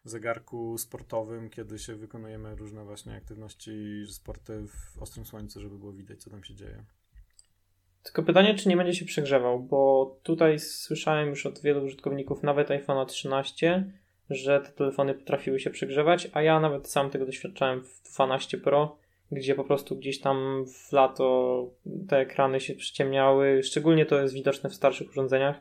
w 0.04 0.10
zegarku 0.10 0.78
sportowym, 0.78 1.50
kiedy 1.50 1.78
się 1.78 1.94
wykonujemy 1.94 2.56
różne 2.56 2.84
właśnie 2.84 3.16
aktywności, 3.16 4.04
sporty 4.08 4.66
w 4.66 5.02
ostrym 5.02 5.26
słońcu, 5.26 5.60
żeby 5.60 5.78
było 5.78 5.92
widać, 5.92 6.22
co 6.22 6.30
tam 6.30 6.44
się 6.44 6.54
dzieje. 6.54 6.84
Tylko 8.02 8.22
pytanie, 8.22 8.54
czy 8.54 8.68
nie 8.68 8.76
będzie 8.76 8.94
się 8.94 9.04
przegrzewał, 9.04 9.60
bo 9.60 10.16
tutaj 10.22 10.58
słyszałem 10.58 11.28
już 11.28 11.46
od 11.46 11.62
wielu 11.62 11.84
użytkowników, 11.84 12.42
nawet 12.42 12.70
iPhone 12.70 13.06
13, 13.06 13.92
że 14.30 14.60
te 14.60 14.72
telefony 14.72 15.14
potrafiły 15.14 15.60
się 15.60 15.70
przegrzewać, 15.70 16.28
a 16.32 16.42
ja 16.42 16.60
nawet 16.60 16.88
sam 16.88 17.10
tego 17.10 17.26
doświadczałem 17.26 17.84
w 17.84 18.02
12 18.14 18.58
Pro, 18.58 19.01
gdzie 19.32 19.54
po 19.54 19.64
prostu 19.64 19.96
gdzieś 19.96 20.20
tam 20.20 20.64
w 20.66 20.92
lato 20.92 21.66
te 22.08 22.18
ekrany 22.18 22.60
się 22.60 22.74
przyciemniały. 22.74 23.62
Szczególnie 23.62 24.06
to 24.06 24.20
jest 24.20 24.34
widoczne 24.34 24.70
w 24.70 24.74
starszych 24.74 25.10
urządzeniach 25.10 25.60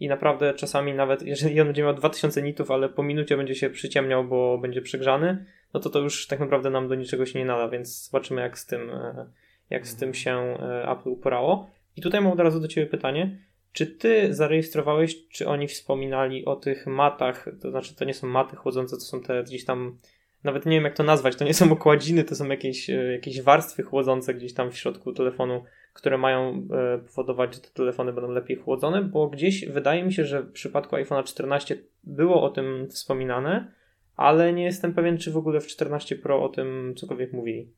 i 0.00 0.08
naprawdę 0.08 0.54
czasami 0.54 0.94
nawet, 0.94 1.22
jeżeli 1.22 1.60
on 1.60 1.66
będzie 1.66 1.82
miał 1.82 1.94
2000 1.94 2.42
nitów, 2.42 2.70
ale 2.70 2.88
po 2.88 3.02
minucie 3.02 3.36
będzie 3.36 3.54
się 3.54 3.70
przyciemniał, 3.70 4.24
bo 4.24 4.58
będzie 4.58 4.82
przegrzany, 4.82 5.44
no 5.74 5.80
to 5.80 5.90
to 5.90 5.98
już 5.98 6.26
tak 6.26 6.40
naprawdę 6.40 6.70
nam 6.70 6.88
do 6.88 6.94
niczego 6.94 7.26
się 7.26 7.38
nie 7.38 7.44
nada, 7.44 7.68
więc 7.68 8.10
zobaczymy 8.10 8.40
jak 8.40 8.58
z 8.58 8.66
tym, 8.66 8.90
e, 8.90 9.26
jak 9.70 9.86
z 9.86 9.96
tym 9.96 10.08
mhm. 10.08 10.14
się 10.14 10.30
e, 10.64 10.90
Apple 10.90 11.08
uporało. 11.08 11.70
I 11.96 12.00
tutaj 12.02 12.20
mam 12.20 12.32
od 12.32 12.40
razu 12.40 12.60
do 12.60 12.68
Ciebie 12.68 12.86
pytanie. 12.86 13.38
Czy 13.72 13.86
Ty 13.86 14.34
zarejestrowałeś, 14.34 15.28
czy 15.28 15.48
oni 15.48 15.68
wspominali 15.68 16.44
o 16.44 16.56
tych 16.56 16.86
matach, 16.86 17.48
to 17.62 17.70
znaczy 17.70 17.96
to 17.96 18.04
nie 18.04 18.14
są 18.14 18.26
maty 18.26 18.56
chłodzące, 18.56 18.96
to 18.96 19.02
są 19.02 19.20
te 19.20 19.42
gdzieś 19.44 19.64
tam, 19.64 19.98
nawet 20.44 20.66
nie 20.66 20.76
wiem 20.76 20.84
jak 20.84 20.96
to 20.96 21.02
nazwać, 21.02 21.36
to 21.36 21.44
nie 21.44 21.54
są 21.54 21.72
okładziny, 21.72 22.24
to 22.24 22.34
są 22.34 22.48
jakieś, 22.48 22.90
e, 22.90 23.12
jakieś 23.12 23.42
warstwy 23.42 23.82
chłodzące 23.82 24.34
gdzieś 24.34 24.54
tam 24.54 24.70
w 24.70 24.76
środku 24.76 25.12
telefonu, 25.12 25.64
które 25.92 26.18
mają 26.18 26.66
e, 26.70 26.98
powodować, 26.98 27.54
że 27.54 27.60
te 27.60 27.68
telefony 27.68 28.12
będą 28.12 28.30
lepiej 28.30 28.56
chłodzone, 28.56 29.02
bo 29.02 29.28
gdzieś 29.28 29.66
wydaje 29.66 30.04
mi 30.04 30.12
się, 30.12 30.24
że 30.24 30.42
w 30.42 30.52
przypadku 30.52 30.96
iPhone'a 30.96 31.24
14 31.24 31.82
było 32.04 32.42
o 32.42 32.50
tym 32.50 32.88
wspominane, 32.90 33.72
ale 34.16 34.52
nie 34.52 34.64
jestem 34.64 34.94
pewien, 34.94 35.18
czy 35.18 35.30
w 35.30 35.36
ogóle 35.36 35.60
w 35.60 35.66
14 35.66 36.16
Pro 36.16 36.44
o 36.44 36.48
tym 36.48 36.94
cokolwiek 36.96 37.32
mówili. 37.32 37.72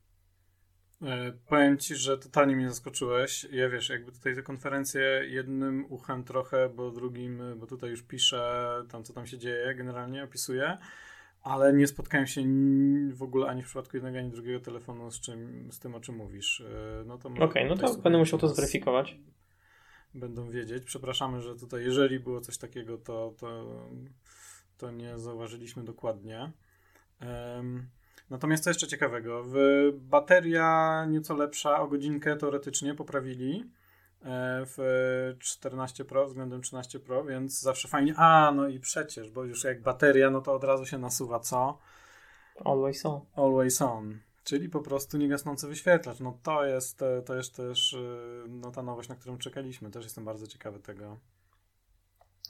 E, 1.01 1.33
powiem 1.49 1.77
ci, 1.77 1.95
że 1.95 2.17
totalnie 2.17 2.55
mnie 2.55 2.69
zaskoczyłeś. 2.69 3.47
Ja 3.51 3.69
wiesz, 3.69 3.89
jakby 3.89 4.11
tutaj 4.11 4.35
te 4.35 4.43
konferencje 4.43 5.01
jednym 5.27 5.85
uchem 5.89 6.23
trochę, 6.23 6.69
bo 6.69 6.91
drugim, 6.91 7.41
bo 7.57 7.67
tutaj 7.67 7.89
już 7.89 8.03
piszę 8.03 8.69
tam, 8.89 9.03
co 9.03 9.13
tam 9.13 9.27
się 9.27 9.37
dzieje, 9.37 9.75
generalnie 9.75 10.23
opisuję, 10.23 10.77
ale 11.43 11.73
nie 11.73 11.87
spotkałem 11.87 12.27
się 12.27 12.41
w 13.13 13.23
ogóle 13.23 13.47
ani 13.47 13.63
w 13.63 13.65
przypadku 13.65 13.97
jednego, 13.97 14.17
ani 14.17 14.31
drugiego 14.31 14.59
telefonu 14.59 15.11
z, 15.11 15.19
czym, 15.19 15.69
z 15.71 15.79
tym, 15.79 15.95
o 15.95 15.99
czym 15.99 16.15
mówisz. 16.15 16.63
No 17.05 17.13
Okej, 17.13 17.41
okay, 17.41 17.65
no 17.65 17.75
to 17.75 17.97
będę 17.97 18.19
musiał 18.19 18.39
to 18.39 18.47
zweryfikować. 18.47 19.17
Będą 20.13 20.49
wiedzieć. 20.49 20.83
Przepraszamy, 20.83 21.41
że 21.41 21.55
tutaj, 21.55 21.83
jeżeli 21.83 22.19
było 22.19 22.41
coś 22.41 22.57
takiego, 22.57 22.97
to, 22.97 23.33
to, 23.37 23.79
to 24.77 24.91
nie 24.91 25.17
zauważyliśmy 25.17 25.83
dokładnie. 25.83 26.51
Um, 27.21 27.89
Natomiast 28.29 28.63
co 28.63 28.69
jeszcze 28.69 28.87
ciekawego, 28.87 29.45
bateria 29.93 31.05
nieco 31.09 31.35
lepsza 31.35 31.79
o 31.79 31.87
godzinkę 31.87 32.35
teoretycznie 32.35 32.95
poprawili 32.95 33.71
w 34.65 35.35
14 35.39 36.05
Pro 36.05 36.27
względem 36.27 36.61
13 36.61 36.99
Pro, 36.99 37.23
więc 37.23 37.61
zawsze 37.61 37.87
fajnie. 37.87 38.13
A, 38.17 38.51
no 38.55 38.67
i 38.67 38.79
przecież, 38.79 39.29
bo 39.29 39.43
już 39.43 39.63
jak 39.63 39.81
bateria, 39.81 40.29
no 40.29 40.41
to 40.41 40.53
od 40.53 40.63
razu 40.63 40.85
się 40.85 40.97
nasuwa 40.97 41.39
co? 41.39 41.77
Always 42.65 43.05
on. 43.05 43.21
Always 43.35 43.81
on. 43.81 44.19
Czyli 44.43 44.69
po 44.69 44.81
prostu 44.81 45.17
niegasnący 45.17 45.67
wyświetlacz. 45.67 46.19
No 46.19 46.39
to 46.43 46.65
jest, 46.65 47.03
to 47.25 47.35
jest 47.35 47.55
też 47.55 47.97
no, 48.47 48.71
ta 48.71 48.83
nowość, 48.83 49.09
na 49.09 49.15
którą 49.15 49.37
czekaliśmy. 49.37 49.91
Też 49.91 50.03
jestem 50.03 50.25
bardzo 50.25 50.47
ciekawy 50.47 50.79
tego. 50.79 51.17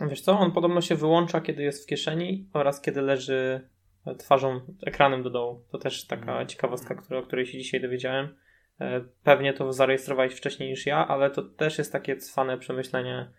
Wiesz 0.02 0.22
co, 0.22 0.40
on 0.40 0.52
podobno 0.52 0.82
się 0.82 0.96
wyłącza, 0.96 1.42
kiedy 1.42 1.64
jest 1.64 1.84
w 1.84 1.86
kieszeni 1.86 2.50
oraz 2.54 2.82
kiedy 2.82 3.02
leży 3.02 3.70
twarzą, 4.18 4.62
ekranem 4.86 5.24
do 5.24 5.30
dołu. 5.30 5.64
To 5.72 5.78
też 5.78 6.08
taka 6.08 6.36
mm. 6.36 6.48
ciekawostka, 6.48 6.96
która, 6.96 7.20
o 7.20 7.24
której 7.24 7.46
się 7.46 7.58
dzisiaj 7.58 7.82
dowiedziałem. 7.82 8.36
E, 8.84 9.02
pewnie 9.24 9.54
to 9.54 9.74
zarejestrowałeś 9.74 10.34
wcześniej 10.34 10.70
niż 10.70 10.86
ja, 10.86 11.08
ale 11.08 11.30
to 11.30 11.42
też 11.42 11.78
jest 11.78 11.92
takie 11.92 12.18
cwane 12.18 12.58
przemyślenie, 12.58 13.30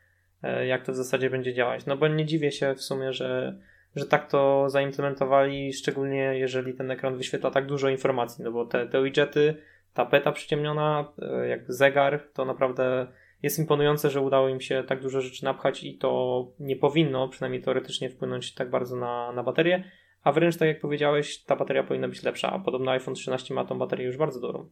e, 0.42 0.66
jak 0.66 0.86
to 0.86 0.92
w 0.92 0.96
zasadzie 0.96 1.30
będzie 1.30 1.54
działać. 1.54 1.86
No 1.86 1.96
bo 1.96 2.08
nie 2.08 2.24
dziwię 2.24 2.52
się 2.52 2.74
w 2.74 2.82
sumie, 2.82 3.12
że, 3.12 3.58
że 3.96 4.06
tak 4.06 4.30
to 4.30 4.70
zaimplementowali, 4.70 5.72
szczególnie 5.72 6.38
jeżeli 6.38 6.74
ten 6.74 6.90
ekran 6.90 7.16
wyświetla 7.16 7.50
tak 7.50 7.66
dużo 7.66 7.88
informacji, 7.88 8.44
no 8.44 8.52
bo 8.52 8.66
te, 8.66 8.86
te 8.86 9.02
widgety, 9.02 9.56
tapeta 9.94 10.32
przyciemniona, 10.32 11.12
e, 11.22 11.48
jak 11.48 11.72
zegar, 11.72 12.28
to 12.34 12.44
naprawdę 12.44 13.06
jest 13.42 13.58
imponujące, 13.58 14.10
że 14.10 14.20
udało 14.20 14.48
im 14.48 14.60
się 14.60 14.84
tak 14.86 15.00
dużo 15.00 15.20
rzeczy 15.20 15.44
napchać 15.44 15.84
i 15.84 15.98
to 15.98 16.46
nie 16.60 16.76
powinno, 16.76 17.28
przynajmniej 17.28 17.62
teoretycznie, 17.62 18.10
wpłynąć 18.10 18.54
tak 18.54 18.70
bardzo 18.70 18.96
na, 18.96 19.32
na 19.32 19.42
baterię, 19.42 19.84
a 20.22 20.32
wręcz 20.32 20.56
tak 20.56 20.68
jak 20.68 20.80
powiedziałeś, 20.80 21.44
ta 21.44 21.56
bateria 21.56 21.82
powinna 21.82 22.08
być 22.08 22.22
lepsza, 22.22 22.52
a 22.52 22.58
podobno 22.58 22.90
iPhone 22.90 23.14
13 23.14 23.54
ma 23.54 23.64
tą 23.64 23.78
baterię 23.78 24.06
już 24.06 24.16
bardzo 24.16 24.40
dobrą. 24.40 24.70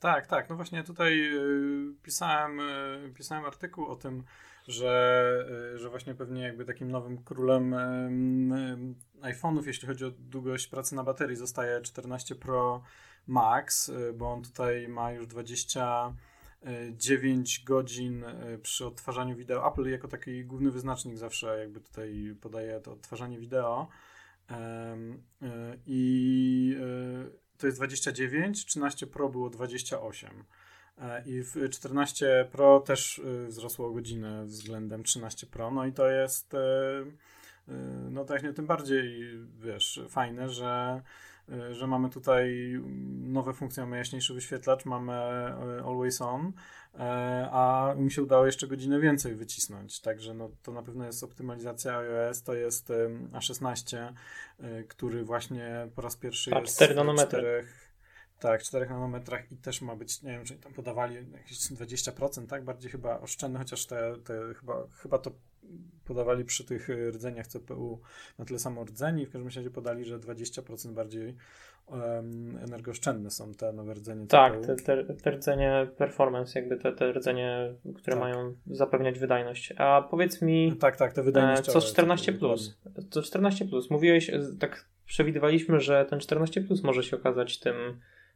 Tak, 0.00 0.26
tak. 0.26 0.50
No 0.50 0.56
właśnie 0.56 0.84
tutaj 0.84 1.20
y, 1.20 1.94
pisałem, 2.02 2.60
y, 2.60 3.12
pisałem 3.14 3.44
artykuł 3.44 3.86
o 3.86 3.96
tym, 3.96 4.24
że, 4.68 5.32
y, 5.74 5.78
że 5.78 5.90
właśnie 5.90 6.14
pewnie 6.14 6.42
jakby 6.42 6.64
takim 6.64 6.90
nowym 6.90 7.24
królem 7.24 7.74
iPhone'ów, 9.22 9.66
jeśli 9.66 9.88
chodzi 9.88 10.04
o 10.04 10.10
długość 10.10 10.66
pracy 10.66 10.94
na 10.94 11.04
baterii, 11.04 11.36
zostaje 11.36 11.80
14 11.80 12.34
Pro 12.34 12.82
Max, 13.26 13.92
bo 14.14 14.32
on 14.32 14.42
tutaj 14.42 14.88
ma 14.88 15.12
już 15.12 15.26
29 15.26 17.64
godzin 17.64 18.24
przy 18.62 18.86
odtwarzaniu 18.86 19.36
wideo. 19.36 19.68
Apple 19.68 19.90
jako 19.90 20.08
taki 20.08 20.44
główny 20.44 20.70
wyznacznik 20.70 21.16
zawsze 21.16 21.58
jakby 21.58 21.80
tutaj 21.80 22.34
podaje 22.40 22.80
to 22.80 22.92
odtwarzanie 22.92 23.38
wideo. 23.38 23.88
I 25.86 26.76
to 27.60 27.66
jest 27.66 27.78
29, 27.78 28.66
13 28.66 29.06
Pro 29.06 29.28
było 29.28 29.50
28. 29.50 30.44
E, 30.98 31.22
I 31.26 31.42
w 31.42 31.70
14 31.70 32.48
Pro 32.52 32.80
też 32.80 33.18
e, 33.18 33.46
wzrosło 33.46 33.86
o 33.86 33.90
godzinę 33.90 34.44
względem 34.44 35.02
13 35.02 35.46
Pro. 35.46 35.70
No 35.70 35.86
i 35.86 35.92
to 35.92 36.10
jest, 36.10 36.54
e, 36.54 36.58
no 38.10 38.24
tak 38.24 38.42
nie 38.42 38.52
tym 38.52 38.66
bardziej, 38.66 39.30
wiesz, 39.60 40.00
fajne, 40.08 40.48
że 40.48 41.02
że 41.70 41.86
mamy 41.86 42.10
tutaj 42.10 42.74
nowe 43.20 43.52
funkcje, 43.52 43.82
mamy 43.82 43.96
jaśniejszy 43.96 44.34
wyświetlacz, 44.34 44.84
mamy 44.84 45.12
y, 45.12 45.84
Always 45.84 46.20
On, 46.20 46.46
y, 46.46 46.52
a 47.50 47.94
mi 47.96 48.10
się 48.10 48.22
udało 48.22 48.46
jeszcze 48.46 48.66
godzinę 48.66 49.00
więcej 49.00 49.34
wycisnąć, 49.34 50.00
także 50.00 50.34
no, 50.34 50.50
to 50.62 50.72
na 50.72 50.82
pewno 50.82 51.04
jest 51.06 51.24
optymalizacja 51.24 51.98
iOS, 51.98 52.42
to 52.42 52.54
jest 52.54 52.92
A16, 53.32 54.12
który 54.88 55.24
właśnie 55.24 55.88
po 55.94 56.02
raz 56.02 56.16
pierwszy 56.16 56.54
a, 56.54 56.60
jest 56.60 56.76
4 56.76 56.94
nanometry. 56.94 57.64
Tak, 58.38 58.62
4 58.62 58.88
nanometrach 58.88 59.52
i 59.52 59.56
też 59.56 59.82
ma 59.82 59.96
być, 59.96 60.22
nie 60.22 60.30
wiem, 60.30 60.44
czy 60.44 60.56
tam 60.56 60.72
podawali 60.72 61.14
jakieś 61.32 61.58
20%, 61.58 62.46
tak? 62.46 62.64
Bardziej 62.64 62.90
chyba 62.90 63.20
oszczędne, 63.20 63.58
chociaż 63.58 63.86
te, 63.86 64.16
te 64.24 64.54
chyba, 64.54 64.86
chyba 65.02 65.18
to 65.18 65.30
podawali 66.04 66.44
przy 66.44 66.64
tych 66.64 66.88
rdzeniach 66.88 67.46
CPU 67.46 68.00
na 68.38 68.44
tyle 68.44 68.58
samo 68.58 68.84
rdzeni. 68.84 69.26
W 69.26 69.30
każdym 69.30 69.48
razie 69.48 69.70
podali, 69.70 70.04
że 70.04 70.18
20% 70.18 70.92
bardziej 70.92 71.36
um, 71.86 72.58
energooszczędne 72.64 73.30
są 73.30 73.54
te 73.54 73.72
nowe 73.72 73.94
rdzenie 73.94 74.26
CPU. 74.26 74.30
Tak, 74.30 74.66
te, 74.66 74.76
te, 74.76 75.14
te 75.14 75.30
rdzenie 75.30 75.86
performance, 75.96 76.60
jakby 76.60 76.76
te, 76.76 76.92
te 76.92 77.12
rdzenie, 77.12 77.74
które 77.96 78.16
tak. 78.16 78.20
mają 78.20 78.54
zapewniać 78.66 79.18
wydajność. 79.18 79.72
A 79.76 80.02
powiedz 80.10 80.42
mi, 80.42 80.76
tak, 80.80 80.96
tak, 80.96 81.12
te 81.12 81.22
wydajność. 81.22 81.68
E, 81.68 81.72
co 81.72 81.80
14 81.80 82.32
plus? 82.32 82.78
Co 83.10 83.22
14 83.22 83.64
plus? 83.64 83.90
Mówiłeś, 83.90 84.30
e, 84.30 84.40
tak 84.60 84.84
przewidywaliśmy, 85.06 85.80
że 85.80 86.06
ten 86.10 86.20
14 86.20 86.60
plus 86.60 86.82
może 86.82 87.02
się 87.02 87.16
okazać 87.16 87.58
tym 87.58 87.74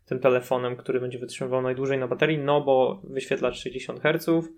tym 0.07 0.19
telefonem, 0.19 0.77
który 0.77 1.01
będzie 1.01 1.19
wytrzymywał 1.19 1.63
najdłużej 1.63 1.99
na 1.99 2.09
baterii, 2.09 2.39
no 2.39 2.61
bo 2.61 3.01
wyświetla 3.05 3.53
60 3.53 4.01
Hz, 4.01 4.49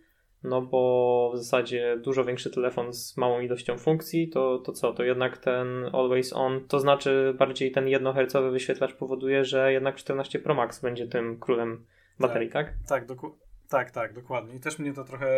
no 0.47 0.63
bo 0.63 1.31
w 1.35 1.39
zasadzie 1.39 1.97
dużo 2.03 2.25
większy 2.25 2.51
telefon 2.51 2.93
z 2.93 3.17
małą 3.17 3.41
ilością 3.41 3.79
funkcji, 3.79 4.29
to, 4.29 4.59
to 4.59 4.73
co, 4.73 4.93
to 4.93 5.03
jednak 5.03 5.39
ten 5.39 5.91
Always 5.93 6.33
On, 6.33 6.61
to 6.69 6.81
znaczy 6.81 7.35
bardziej 7.39 7.73
ten 7.73 7.89
1 7.89 8.15
Hz 8.15 8.53
wyświetlacz 8.53 8.95
powoduje, 8.95 9.45
że 9.45 9.73
jednak 9.73 9.97
14 9.97 10.39
Pro 10.39 10.55
Max 10.55 10.81
będzie 10.81 11.07
tym 11.07 11.41
królem 11.41 11.85
baterii, 12.21 12.51
tak? 12.51 12.67
Tak, 12.67 12.89
tak, 12.89 13.07
doku- 13.07 13.33
tak, 13.69 13.91
tak, 13.91 14.13
dokładnie. 14.13 14.55
I 14.55 14.61
też 14.61 14.79
mnie 14.79 14.93
to 14.93 15.05
trochę 15.05 15.29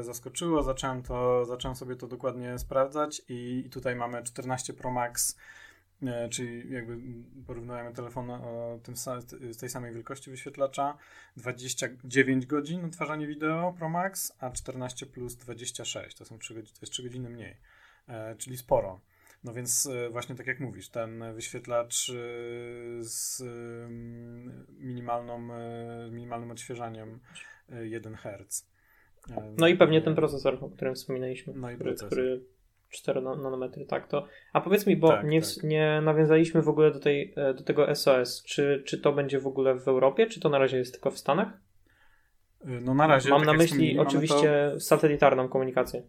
zaskoczyło, 0.00 0.62
zacząłem, 0.62 1.02
to, 1.02 1.44
zacząłem 1.44 1.76
sobie 1.76 1.96
to 1.96 2.06
dokładnie 2.06 2.58
sprawdzać 2.58 3.22
i, 3.28 3.62
i 3.66 3.70
tutaj 3.70 3.96
mamy 3.96 4.22
14 4.22 4.72
Pro 4.72 4.90
Max 4.90 5.38
czyli 6.30 6.72
jakby 6.72 6.96
porównujemy 7.46 7.92
telefon 7.92 8.30
o 8.30 8.78
tym, 8.82 8.96
z 8.96 9.56
tej 9.56 9.68
samej 9.68 9.94
wielkości 9.94 10.30
wyświetlacza, 10.30 10.98
29 11.36 12.46
godzin 12.46 12.84
odtwarzanie 12.84 13.26
wideo 13.26 13.74
Pro 13.78 13.88
Max, 13.88 14.36
a 14.40 14.50
14 14.50 15.06
plus 15.06 15.36
26, 15.36 16.16
to 16.16 16.24
są 16.24 16.38
3 16.38 16.54
godziny, 16.54 16.74
to 16.74 16.82
jest 16.82 16.92
3 16.92 17.02
godziny 17.02 17.30
mniej, 17.30 17.56
e, 18.08 18.36
czyli 18.36 18.56
sporo. 18.56 19.00
No 19.44 19.52
więc 19.52 19.86
e, 19.86 20.10
właśnie 20.10 20.34
tak 20.34 20.46
jak 20.46 20.60
mówisz, 20.60 20.88
ten 20.88 21.34
wyświetlacz 21.34 22.12
z 23.00 23.42
minimalną, 24.78 25.48
minimalnym 26.10 26.50
odświeżaniem 26.50 27.20
1 27.68 28.14
Hz. 28.14 28.72
No 29.58 29.68
i 29.68 29.76
pewnie 29.76 30.02
ten 30.02 30.14
procesor, 30.14 30.58
o 30.60 30.68
którym 30.68 30.94
wspominaliśmy, 30.94 31.52
no 31.56 31.68
który, 31.74 31.94
który 31.94 32.44
4 32.92 33.22
nanometry, 33.22 33.86
tak 33.86 34.08
to. 34.08 34.26
A 34.52 34.60
powiedz 34.60 34.86
mi, 34.86 34.96
bo 34.96 35.08
tak, 35.08 35.26
nie, 35.26 35.40
tak. 35.40 35.64
nie 35.64 36.00
nawiązaliśmy 36.04 36.62
w 36.62 36.68
ogóle 36.68 36.90
do, 36.90 37.00
tej, 37.00 37.34
e, 37.36 37.54
do 37.54 37.62
tego 37.62 37.94
SOS. 37.94 38.42
Czy, 38.42 38.82
czy 38.86 39.00
to 39.00 39.12
będzie 39.12 39.40
w 39.40 39.46
ogóle 39.46 39.74
w 39.74 39.88
Europie, 39.88 40.26
czy 40.26 40.40
to 40.40 40.48
na 40.48 40.58
razie 40.58 40.78
jest 40.78 40.92
tylko 40.92 41.10
w 41.10 41.18
Stanach? 41.18 41.48
No 42.64 42.94
na 42.94 43.06
razie. 43.06 43.30
Mam 43.30 43.38
tak 43.38 43.46
na 43.46 43.52
myśli 43.52 43.98
oczywiście 43.98 44.70
to... 44.74 44.80
satelitarną 44.80 45.48
komunikację. 45.48 46.02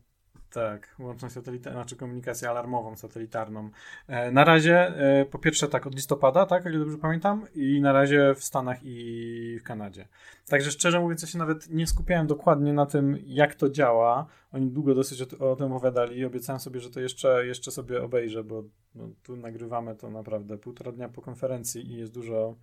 Tak, 0.53 0.95
łączność 0.99 1.35
satelitarną, 1.35 1.79
znaczy 1.79 1.95
komunikację 1.95 2.49
alarmową 2.49 2.95
satelitarną. 2.95 3.69
E, 4.07 4.31
na 4.31 4.43
razie, 4.43 4.77
e, 4.77 5.25
po 5.25 5.39
pierwsze 5.39 5.67
tak, 5.67 5.87
od 5.87 5.95
listopada, 5.95 6.45
tak, 6.45 6.65
o 6.65 6.69
ile 6.69 6.79
dobrze 6.79 6.97
pamiętam, 6.97 7.45
i 7.55 7.81
na 7.81 7.93
razie 7.93 8.35
w 8.35 8.43
Stanach 8.43 8.77
i 8.83 9.57
w 9.61 9.63
Kanadzie. 9.63 10.07
Także 10.47 10.71
szczerze 10.71 10.99
mówiąc, 10.99 11.21
ja 11.21 11.27
się 11.27 11.37
nawet 11.37 11.69
nie 11.69 11.87
skupiałem 11.87 12.27
dokładnie 12.27 12.73
na 12.73 12.85
tym, 12.85 13.17
jak 13.25 13.55
to 13.55 13.69
działa. 13.69 14.25
Oni 14.51 14.71
długo 14.71 14.95
dosyć 14.95 15.21
o, 15.21 15.51
o 15.51 15.55
tym 15.55 15.71
opowiadali 15.71 16.17
i 16.17 16.25
obiecałem 16.25 16.59
sobie, 16.59 16.79
że 16.79 16.89
to 16.89 16.99
jeszcze, 16.99 17.45
jeszcze 17.45 17.71
sobie 17.71 18.03
obejrzę, 18.03 18.43
bo 18.43 18.63
no, 18.95 19.09
tu 19.23 19.35
nagrywamy 19.35 19.95
to 19.95 20.09
naprawdę 20.09 20.57
półtora 20.57 20.91
dnia 20.91 21.09
po 21.09 21.21
konferencji 21.21 21.91
i 21.91 21.97
jest 21.97 22.13
dużo 22.13 22.55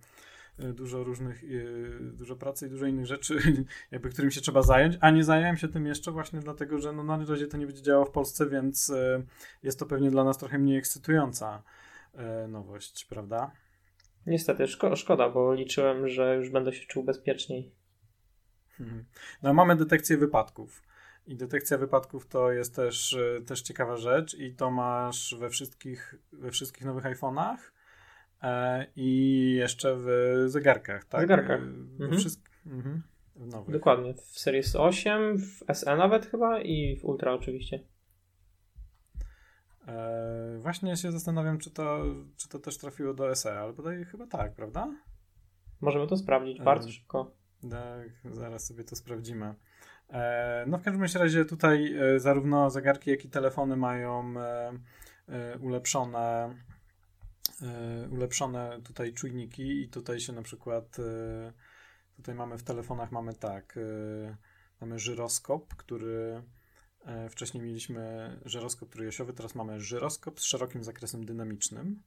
dużo 0.59 1.03
różnych, 1.03 1.43
y, 1.43 1.99
dużo 2.13 2.35
pracy 2.35 2.67
i 2.67 2.69
dużo 2.69 2.85
innych 2.85 3.05
rzeczy, 3.05 3.37
jakby 3.91 4.09
którym 4.09 4.31
się 4.31 4.41
trzeba 4.41 4.61
zająć, 4.61 4.97
a 5.01 5.11
nie 5.11 5.23
zająłem 5.23 5.57
się 5.57 5.67
tym 5.67 5.85
jeszcze 5.85 6.11
właśnie 6.11 6.39
dlatego, 6.39 6.79
że 6.79 6.93
no, 6.93 7.03
na 7.03 7.25
razie 7.25 7.47
to 7.47 7.57
nie 7.57 7.65
będzie 7.65 7.81
działało 7.81 8.05
w 8.05 8.11
Polsce, 8.11 8.49
więc 8.49 8.89
y, 8.89 9.25
jest 9.63 9.79
to 9.79 9.85
pewnie 9.85 10.11
dla 10.11 10.23
nas 10.23 10.37
trochę 10.37 10.59
mniej 10.59 10.77
ekscytująca 10.77 11.63
nowość, 12.47 13.05
prawda? 13.05 13.51
Niestety, 14.25 14.67
szko 14.67 14.95
szkoda, 14.95 15.29
bo 15.29 15.53
liczyłem, 15.53 16.07
że 16.07 16.35
już 16.35 16.49
będę 16.49 16.73
się 16.73 16.85
czuł 16.87 17.03
bezpieczniej. 17.03 17.71
Hmm. 18.77 19.05
No, 19.41 19.53
mamy 19.53 19.75
detekcję 19.75 20.17
wypadków. 20.17 20.83
I 21.27 21.35
detekcja 21.35 21.77
wypadków 21.77 22.27
to 22.27 22.51
jest 22.51 22.75
też, 22.75 23.17
też 23.45 23.61
ciekawa 23.61 23.97
rzecz 23.97 24.33
i 24.33 24.55
to 24.55 24.71
masz 24.71 25.35
we 25.39 25.49
wszystkich, 25.49 26.15
we 26.31 26.51
wszystkich 26.51 26.85
nowych 26.85 27.03
iPhone'ach 27.03 27.57
E, 27.57 27.80
i 28.95 29.53
jeszcze 29.57 29.95
w 29.97 30.07
zegarkach, 30.47 31.05
tak? 31.05 31.21
W 31.21 31.23
zegarkach. 31.23 31.61
Mhm. 31.61 32.11
Mhm. 32.65 33.03
W 33.35 33.71
Dokładnie. 33.71 34.13
W 34.13 34.39
Series 34.39 34.75
8, 34.75 35.37
w 35.37 35.63
SE 35.73 35.95
nawet 35.95 36.25
chyba 36.25 36.61
i 36.61 36.95
w 36.95 37.05
Ultra 37.05 37.33
oczywiście. 37.33 37.83
E, 39.87 40.57
właśnie 40.59 40.97
się 40.97 41.11
zastanawiam, 41.11 41.57
czy 41.57 41.71
to, 41.71 42.05
czy 42.37 42.49
to 42.49 42.59
też 42.59 42.77
trafiło 42.77 43.13
do 43.13 43.35
SE, 43.35 43.59
ale 43.59 43.73
bodaj 43.73 44.05
chyba 44.05 44.27
tak, 44.27 44.55
prawda? 44.55 44.95
Możemy 45.81 46.07
to 46.07 46.17
sprawdzić 46.17 46.59
e, 46.59 46.63
bardzo 46.63 46.91
szybko. 46.91 47.35
Tak, 47.69 48.33
zaraz 48.35 48.67
sobie 48.67 48.83
to 48.83 48.95
sprawdzimy. 48.95 49.55
E, 50.09 50.65
no 50.67 50.77
w 50.77 50.83
każdym 50.83 51.21
razie 51.21 51.45
tutaj 51.45 51.95
e, 51.95 52.19
zarówno 52.19 52.69
zegarki, 52.69 53.09
jak 53.09 53.25
i 53.25 53.29
telefony 53.29 53.75
mają 53.75 54.33
e, 54.39 55.57
ulepszone 55.59 56.55
ulepszone 58.09 58.79
tutaj 58.83 59.13
czujniki 59.13 59.81
i 59.81 59.89
tutaj 59.89 60.19
się 60.19 60.33
na 60.33 60.41
przykład 60.41 60.97
tutaj 62.15 62.35
mamy 62.35 62.57
w 62.57 62.63
telefonach 62.63 63.11
mamy 63.11 63.33
tak 63.33 63.79
mamy 64.81 64.99
żyroskop, 64.99 65.75
który 65.75 66.43
wcześniej 67.29 67.63
mieliśmy 67.63 68.31
żyroskop 68.45 68.89
trójosiowy, 68.89 69.33
teraz 69.33 69.55
mamy 69.55 69.79
żyroskop 69.79 70.39
z 70.39 70.43
szerokim 70.43 70.83
zakresem 70.83 71.25
dynamicznym 71.25 72.01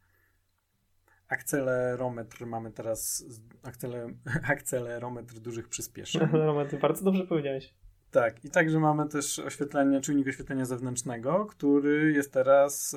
akcelerometr 1.29 2.47
mamy 2.47 2.71
teraz, 2.71 3.25
akcele, 3.63 4.09
akcelerometr 4.55 5.35
dużych 5.35 5.69
przyspieszeń. 5.69 6.23
Akcelerometr, 6.23 6.79
bardzo 6.79 7.05
dobrze 7.05 7.27
powiedziałeś. 7.27 7.75
Tak, 8.15 8.45
i 8.45 8.51
także 8.51 8.81
mamy 8.81 9.09
też 9.09 9.39
oświetlenie, 9.39 10.01
czujnik 10.01 10.29
oświetlenia 10.29 10.65
zewnętrznego, 10.65 11.47
który 11.47 12.13
jest 12.13 12.33
teraz 12.33 12.97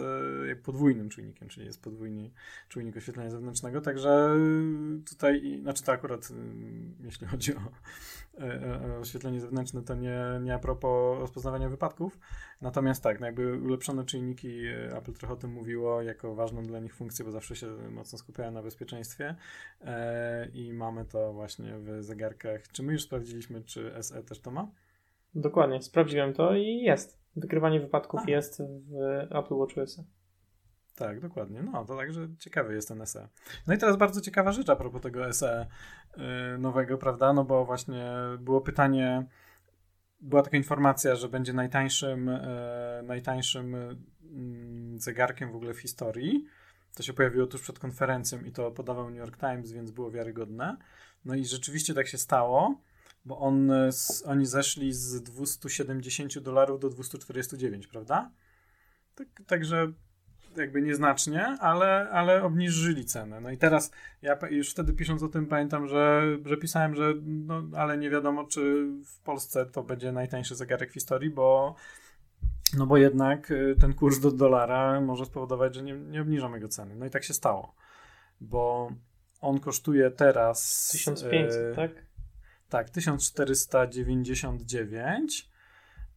e, 0.51 0.55
podwójnym 0.55 1.09
czujnikiem, 1.09 1.47
czyli 1.47 1.65
jest 1.65 1.82
podwójny 1.82 2.32
czujnik 2.70 2.97
oświetlenia 2.97 3.32
zewnętrznego, 3.32 3.82
także 3.82 4.30
tutaj, 5.09 5.59
znaczy 5.61 5.84
to 5.84 5.91
akurat, 5.91 6.30
jeśli 7.03 7.28
chodzi 7.32 7.55
o 7.55 7.61
E, 8.39 8.43
e, 8.43 8.99
oświetlenie 8.99 9.41
zewnętrzne 9.41 9.82
to 9.82 9.95
nie, 9.95 10.20
nie 10.41 10.53
a 10.53 10.59
propos 10.59 11.20
rozpoznawania 11.20 11.70
wypadków. 11.70 12.20
Natomiast 12.61 13.03
tak, 13.03 13.20
no 13.20 13.26
jakby 13.26 13.59
ulepszone 13.61 14.05
czynniki, 14.05 14.65
e, 14.65 14.97
Apple 14.97 15.13
trochę 15.13 15.34
o 15.34 15.38
tym 15.38 15.51
mówiło, 15.51 16.01
jako 16.01 16.36
ważną 16.36 16.63
dla 16.63 16.80
nich 16.80 16.95
funkcję, 16.95 17.26
bo 17.26 17.32
zawsze 17.32 17.55
się 17.55 17.68
mocno 17.91 18.18
skupiają 18.18 18.51
na 18.51 18.63
bezpieczeństwie 18.63 19.36
i 20.53 20.74
mamy 20.74 21.05
to 21.05 21.34
właśnie 21.34 21.74
w 21.78 22.03
zegarkach. 22.03 22.68
Czy 22.68 22.84
my 22.84 22.93
już 22.93 23.03
sprawdziliśmy, 23.03 23.63
czy 23.63 23.93
SE 24.01 24.24
też 24.24 24.39
to 24.39 24.51
ma? 24.51 24.68
Dokładnie, 25.38 25.82
sprawdziłem 25.82 26.34
to 26.34 26.56
i 26.56 26.78
jest. 26.78 27.20
Wykrywanie 27.36 27.80
wypadków 27.80 28.22
a. 28.28 28.32
jest 28.32 28.62
w 28.62 28.96
Apple 29.36 29.56
WatchOS. 29.56 30.02
Tak, 30.96 31.20
dokładnie. 31.20 31.64
No, 31.64 31.86
to 31.86 31.98
także 31.98 32.28
ciekawy 32.40 32.74
jest 32.74 32.88
ten 32.88 33.06
SE. 33.06 33.28
No 33.68 33.74
i 33.74 33.78
teraz 33.78 33.98
bardzo 33.98 34.22
ciekawa 34.22 34.52
rzecz 34.52 34.70
a 34.70 34.76
propos 34.76 35.02
tego 35.02 35.34
SE 35.34 35.68
yy, 36.18 36.24
nowego, 36.60 36.98
prawda? 36.98 37.34
No 37.34 37.44
bo 37.44 37.66
właśnie 37.66 38.12
było 38.40 38.62
pytanie, 38.62 39.26
była 40.22 40.42
taka 40.42 40.58
informacja, 40.58 41.16
że 41.16 41.30
będzie 41.30 41.54
najtańszym, 41.54 42.28
yy, 42.28 43.04
najtańszym 43.04 43.72
yy, 43.72 45.00
zegarkiem 45.00 45.52
w 45.52 45.56
ogóle 45.56 45.74
w 45.74 45.80
historii. 45.80 46.46
To 46.96 47.04
się 47.04 47.14
pojawiło 47.14 47.48
tuż 47.48 47.62
przed 47.62 47.80
konferencją 47.80 48.40
i 48.40 48.52
to 48.52 48.72
podawał 48.72 49.10
New 49.10 49.20
York 49.20 49.38
Times, 49.38 49.72
więc 49.72 49.92
było 49.92 50.12
wiarygodne. 50.12 50.78
No 51.26 51.36
i 51.36 51.46
rzeczywiście 51.46 51.94
tak 51.94 52.08
się 52.08 52.18
stało, 52.18 52.82
bo 53.28 53.39
on, 53.39 53.71
oni 54.25 54.45
zeszli 54.45 54.93
z 54.93 55.21
270 55.21 56.39
dolarów 56.39 56.80
do 56.80 56.89
249, 56.89 57.88
prawda? 57.88 58.32
Tak, 59.15 59.28
także 59.47 59.91
jakby 60.57 60.82
nieznacznie, 60.82 61.45
ale, 61.59 62.09
ale 62.09 62.43
obniżyli 62.43 63.05
cenę. 63.05 63.41
No 63.41 63.51
i 63.51 63.57
teraz 63.57 63.91
ja 64.21 64.38
już 64.49 64.71
wtedy 64.71 64.93
pisząc 64.93 65.23
o 65.23 65.28
tym 65.28 65.45
pamiętam, 65.45 65.88
że, 65.88 66.38
że 66.45 66.57
pisałem, 66.57 66.95
że 66.95 67.13
no, 67.23 67.63
ale 67.75 67.97
nie 67.97 68.09
wiadomo, 68.09 68.43
czy 68.43 68.88
w 69.05 69.19
Polsce 69.19 69.65
to 69.65 69.84
będzie 69.84 70.11
najtańszy 70.11 70.55
zegarek 70.55 70.91
w 70.91 70.93
historii, 70.93 71.30
bo 71.30 71.75
no 72.78 72.86
bo 72.86 72.97
jednak 72.97 73.51
y, 73.51 73.75
ten 73.80 73.93
kurs 73.93 74.19
do 74.19 74.32
dolara 74.32 75.01
może 75.01 75.25
spowodować, 75.25 75.75
że 75.75 75.84
nie, 75.84 75.93
nie 75.93 76.21
obniżą 76.21 76.53
jego 76.53 76.67
ceny. 76.67 76.95
No 76.95 77.05
i 77.05 77.09
tak 77.09 77.23
się 77.23 77.34
stało, 77.34 77.75
bo 78.41 78.91
on 79.41 79.59
kosztuje 79.59 80.11
teraz 80.11 80.89
1500, 80.91 81.73
e, 81.73 81.75
tak? 81.75 82.07
Tak, 82.70 82.89
1499, 82.89 85.49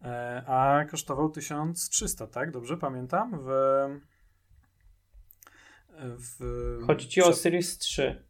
e, 0.03 0.42
a 0.46 0.84
kosztował 0.84 1.30
1300, 1.30 2.26
tak? 2.26 2.51
Dobrze 2.51 2.76
pamiętam? 2.76 3.38
W 3.42 3.48
w... 6.03 6.38
Chodzi 6.86 7.09
ci 7.09 7.22
o 7.22 7.32
Series 7.32 7.78
3. 7.78 8.22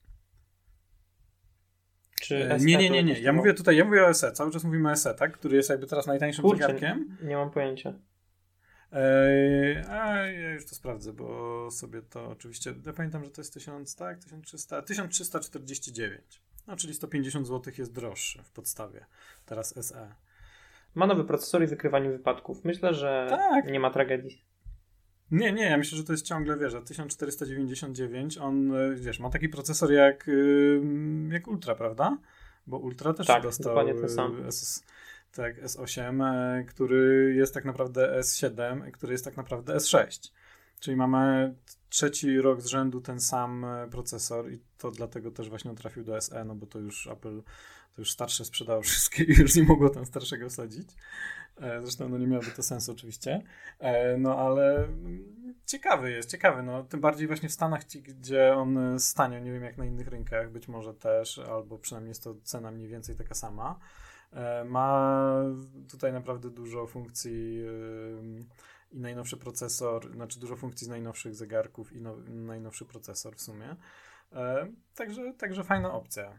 Czy 2.23 2.51
e, 2.51 2.59
nie, 2.59 2.77
nie, 2.77 2.91
nie, 2.91 3.03
nie. 3.03 3.21
Ja 3.21 3.33
mówię 3.33 3.55
tutaj, 3.55 3.77
ja 3.77 3.85
mówię 3.85 4.07
o 4.07 4.15
SE. 4.15 4.33
Cały 4.33 4.51
czas 4.51 4.65
mówimy 4.65 4.91
o 4.91 4.97
SE, 4.97 5.15
tak? 5.15 5.33
Który 5.33 5.57
jest 5.57 5.71
jakby 5.71 5.87
teraz 5.87 6.07
najtańszym 6.07 6.43
Kurczę, 6.43 6.67
zegarkiem. 6.67 7.17
Nie 7.23 7.37
mam 7.37 7.51
pojęcia. 7.51 7.95
Eee, 8.93 9.85
a 9.89 10.17
ja 10.17 10.53
już 10.53 10.67
to 10.67 10.75
sprawdzę, 10.75 11.13
bo 11.13 11.71
sobie 11.71 12.03
to 12.03 12.29
oczywiście. 12.29 12.75
Ja 12.87 12.93
pamiętam, 12.93 13.25
że 13.25 13.31
to 13.31 13.41
jest 13.41 13.55
1000, 13.55 13.95
tak? 13.95 14.19
1300, 14.19 14.83
1349. 14.83 16.43
No, 16.71 16.77
czyli 16.77 16.95
150 16.95 17.47
zł 17.47 17.73
jest 17.79 17.93
droższy 17.93 18.43
w 18.43 18.51
podstawie. 18.51 19.07
Teraz 19.47 19.87
SE. 19.87 20.15
Ma 20.95 21.07
nowy 21.07 21.25
procesor 21.25 21.63
i 21.63 21.67
wykrywanie 21.67 22.11
wypadków. 22.11 22.65
Myślę, 22.65 22.95
że 22.95 23.27
tak. 23.31 23.67
nie 23.67 23.81
ma 23.81 23.91
tragedii. 23.91 24.45
Nie, 25.31 25.53
nie, 25.53 25.65
ja 25.65 25.79
myślę, 25.79 25.99
że 25.99 26.05
to 26.05 26.13
jest 26.13 26.27
ciągle, 26.27 26.59
wiesz, 26.59 26.75
1499, 26.87 28.39
on, 28.39 28.75
e, 28.75 28.95
wiesz, 28.95 29.21
ma 29.21 29.31
taki 29.31 29.49
procesor 29.49 29.93
jak, 29.93 30.31
jak 31.31 31.49
Ultra, 31.49 31.75
prawda? 31.75 32.19
Bo 32.67 32.79
Ultra 32.79 33.15
też 33.15 33.27
tak, 33.27 33.43
dostał 33.43 33.75
dokładnie 33.75 33.95
ten 33.95 34.09
sam. 34.09 34.47
S, 34.47 34.85
tak, 35.33 35.63
S8, 35.63 36.25
e, 36.25 36.65
który 36.65 37.35
jest 37.37 37.55
tak 37.55 37.65
naprawdę 37.65 38.21
S7, 38.21 38.91
który 38.91 39.13
jest 39.13 39.25
tak 39.25 39.37
naprawdę 39.37 39.77
S6. 39.77 40.33
Czyli 40.81 40.97
mamy 40.97 41.55
trzeci 41.91 42.41
rok 42.41 42.61
z 42.61 42.67
rzędu 42.67 43.01
ten 43.01 43.21
sam 43.21 43.65
e, 43.65 43.89
procesor 43.89 44.53
i 44.53 44.61
to 44.79 44.91
dlatego 44.91 45.31
też 45.31 45.49
właśnie 45.49 45.75
trafił 45.75 46.05
do 46.05 46.21
SE, 46.21 46.45
no 46.45 46.55
bo 46.55 46.67
to 46.67 46.79
już 46.79 47.07
Apple, 47.07 47.43
to 47.95 48.03
już 48.03 48.11
starsze 48.11 48.45
sprzedało 48.45 48.83
wszystkie 48.91 49.25
i 49.25 49.33
już 49.39 49.57
nie 49.57 49.63
mogło 49.63 49.89
tam 49.89 50.07
starszego 50.07 50.49
wsadzić. 50.49 50.89
E, 51.61 51.81
zresztą 51.83 52.09
no 52.09 52.19
nie 52.19 52.27
miałoby 52.27 52.51
to 52.51 52.63
sensu 52.63 52.93
oczywiście. 52.93 53.43
E, 53.79 54.17
no 54.17 54.39
ale 54.39 54.89
ciekawy 55.67 56.11
jest, 56.11 56.31
ciekawy. 56.31 56.63
No, 56.63 56.85
tym 56.85 57.01
bardziej 57.01 57.27
właśnie 57.27 57.49
w 57.49 57.53
Stanach, 57.53 57.83
gdzie 58.03 58.55
on 58.55 59.01
stanie, 59.01 59.41
nie 59.41 59.53
wiem 59.53 59.65
jak 59.65 59.79
na 59.79 59.85
innych 59.85 60.09
rynkach, 60.09 60.53
być 60.53 60.69
może 60.69 60.95
też, 60.95 61.39
albo 61.39 61.79
przynajmniej 61.79 62.11
jest 62.11 62.25
to 62.25 62.35
cena 62.43 62.71
mniej 62.71 62.89
więcej 62.89 63.17
taka 63.17 63.35
sama. 63.35 63.79
Ma 64.65 65.35
tutaj 65.91 66.13
naprawdę 66.13 66.51
dużo 66.51 66.87
funkcji 66.87 67.65
i 68.91 69.01
najnowszy 69.01 69.37
procesor, 69.37 70.13
znaczy 70.13 70.41
dużo 70.41 70.57
funkcji 70.57 70.85
z 70.85 70.91
najnowszych 70.91 71.35
zegarków 71.35 71.93
i 71.93 72.01
no, 72.01 72.17
najnowszy 72.29 72.85
procesor 72.85 73.37
w 73.37 73.41
sumie. 73.41 73.77
Także, 74.95 75.35
także 75.39 75.65
fajna 75.65 75.93
opcja. 75.93 76.39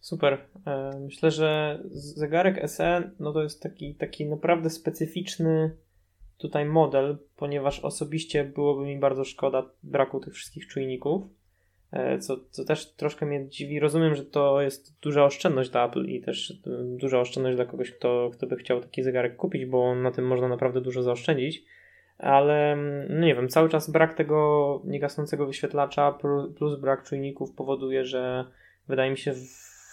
Super. 0.00 0.46
E, 0.66 0.98
myślę, 1.00 1.30
że 1.30 1.80
zegarek 1.90 2.70
SE 2.70 3.10
no 3.20 3.32
to 3.32 3.42
jest 3.42 3.62
taki, 3.62 3.94
taki 3.94 4.26
naprawdę 4.26 4.70
specyficzny 4.70 5.76
tutaj 6.38 6.64
model, 6.64 7.18
ponieważ 7.36 7.80
osobiście 7.80 8.44
byłoby 8.44 8.84
mi 8.84 8.98
bardzo 8.98 9.24
szkoda 9.24 9.70
braku 9.82 10.20
tych 10.20 10.34
wszystkich 10.34 10.66
czujników, 10.66 11.22
e, 11.24 11.28
co, 12.20 12.36
co 12.50 12.64
też 12.64 12.92
troszkę 12.92 13.26
mnie 13.26 13.48
dziwi. 13.48 13.80
Rozumiem, 13.80 14.14
że 14.14 14.24
to 14.24 14.60
jest 14.60 15.00
duża 15.00 15.24
oszczędność 15.24 15.70
dla 15.70 15.86
Apple 15.86 16.04
i 16.04 16.20
też 16.20 16.50
e, 16.50 16.54
duża 16.84 17.20
oszczędność 17.20 17.56
dla 17.56 17.64
kogoś, 17.64 17.90
kto, 17.90 18.30
kto 18.32 18.46
by 18.46 18.56
chciał 18.56 18.80
taki 18.80 19.02
zegarek 19.02 19.36
kupić, 19.36 19.66
bo 19.66 19.94
na 19.94 20.10
tym 20.10 20.26
można 20.26 20.48
naprawdę 20.48 20.80
dużo 20.80 21.02
zaoszczędzić. 21.02 21.64
Ale 22.18 22.76
no 23.08 23.26
nie 23.26 23.34
wiem, 23.34 23.48
cały 23.48 23.68
czas 23.68 23.90
brak 23.90 24.14
tego 24.14 24.82
niegasnącego 24.84 25.46
wyświetlacza 25.46 26.18
plus 26.56 26.80
brak 26.80 27.02
czujników 27.02 27.52
powoduje, 27.52 28.04
że 28.04 28.44
wydaje 28.88 29.10
mi 29.10 29.18
się 29.18 29.34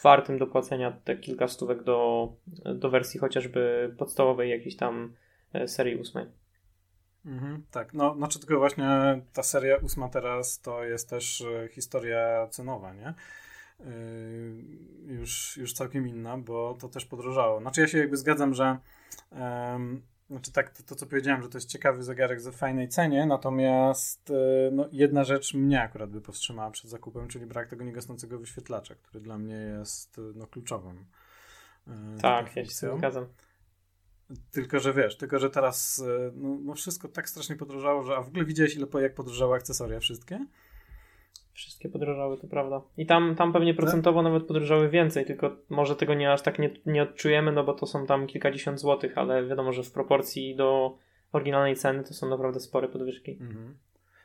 wartym 0.04 0.38
do 0.38 0.48
płacenia 0.48 0.92
te 1.04 1.16
kilka 1.16 1.48
stówek 1.48 1.84
do, 1.84 2.30
do 2.76 2.90
wersji 2.90 3.20
chociażby 3.20 3.94
podstawowej 3.98 4.50
jakiejś 4.50 4.76
tam 4.76 5.14
e, 5.54 5.68
serii 5.68 5.96
ósmej. 5.96 6.26
Mhm, 7.26 7.64
tak, 7.72 7.94
no 7.94 8.16
znaczy 8.16 8.40
tylko 8.40 8.58
właśnie 8.58 9.22
ta 9.34 9.44
seria 9.44 9.78
ósma 9.78 10.10
teraz 10.10 10.60
to 10.60 10.84
jest 10.84 11.10
też 11.10 11.42
e, 11.42 11.68
historia 11.68 12.48
cenowa, 12.48 12.94
nie? 12.94 13.14
Yy, 13.80 13.86
już, 15.14 15.58
już 15.58 15.74
całkiem 15.74 16.08
inna, 16.08 16.38
bo 16.38 16.78
to 16.80 16.90
też 16.90 17.06
podrożało. 17.06 17.60
Znaczy 17.60 17.82
ja 17.82 17.88
się 17.88 17.98
jakby 17.98 18.18
zgadzam, 18.18 18.54
że 18.54 18.78
znaczy 20.30 20.52
tak, 20.52 20.70
to, 20.70 20.84
to, 20.84 20.96
co 20.96 21.06
powiedziałem, 21.06 21.42
że 21.42 21.50
to 21.50 21.58
jest 21.58 21.70
ciekawy 21.70 22.04
zegarek 22.04 22.42
za 22.42 22.52
fajnej 22.52 22.90
cenie, 22.90 23.26
natomiast 23.26 24.30
e, 24.30 24.72
no, 24.72 24.88
jedna 24.92 25.24
rzecz 25.24 25.54
mnie 25.54 25.82
akurat 25.82 26.10
by 26.10 26.22
powstrzymała 26.22 26.72
przed 26.72 26.92
zakupem, 26.92 27.28
czyli 27.28 27.46
brak 27.46 27.70
tego 27.70 27.84
niegasnącego 27.84 28.40
wyświetlacza, 28.40 28.96
który 28.96 29.22
dla 29.24 29.38
mnie 29.38 29.56
jest 29.56 30.22
no, 30.36 30.48
kluczowym. 30.48 31.06
E, 31.88 32.18
tak, 32.22 32.56
ja 32.56 32.66
się 32.66 32.98
zgadzam. 32.98 33.26
Tylko, 34.52 34.80
że 34.80 34.94
wiesz, 34.94 35.18
tylko, 35.18 35.40
że 35.40 35.50
teraz 35.50 36.04
e, 36.08 36.32
no, 36.36 36.58
no, 36.64 36.74
wszystko 36.74 37.08
tak 37.08 37.30
strasznie 37.30 37.56
podrożało, 37.56 38.04
że 38.04 38.16
a 38.16 38.22
w 38.22 38.28
ogóle 38.28 38.46
widziałeś 38.46 38.76
ile 38.76 38.88
jak 39.02 39.16
podrożały 39.16 39.56
akcesoria 39.56 40.00
wszystkie? 40.00 40.46
Wszystkie 41.54 41.90
podrożały, 41.90 42.38
to 42.38 42.48
prawda. 42.48 42.82
I 42.98 43.06
tam, 43.06 43.36
tam 43.36 43.54
pewnie 43.54 43.74
tak? 43.74 43.82
procentowo 43.82 44.20
tak? 44.20 44.24
nawet 44.24 44.48
podrożały 44.48 44.90
więcej, 44.90 45.26
tylko 45.26 45.58
może 45.70 45.96
tego 45.96 46.14
nie 46.14 46.32
aż 46.34 46.42
tak 46.42 46.60
nie, 46.60 46.70
nie 46.86 47.04
odczujemy, 47.04 47.52
no 47.52 47.64
bo 47.64 47.74
to 47.74 47.86
są 47.86 48.06
tam 48.06 48.28
kilkadziesiąt 48.28 48.80
złotych, 48.80 49.18
ale 49.18 49.48
wiadomo, 49.48 49.72
że 49.72 49.84
w 49.84 49.92
proporcji 49.92 50.56
do 50.56 50.98
oryginalnej 51.32 51.76
ceny 51.76 52.04
to 52.04 52.14
są 52.14 52.30
naprawdę 52.30 52.60
spore 52.60 52.88
podwyżki. 52.88 53.32
Mhm. 53.32 53.78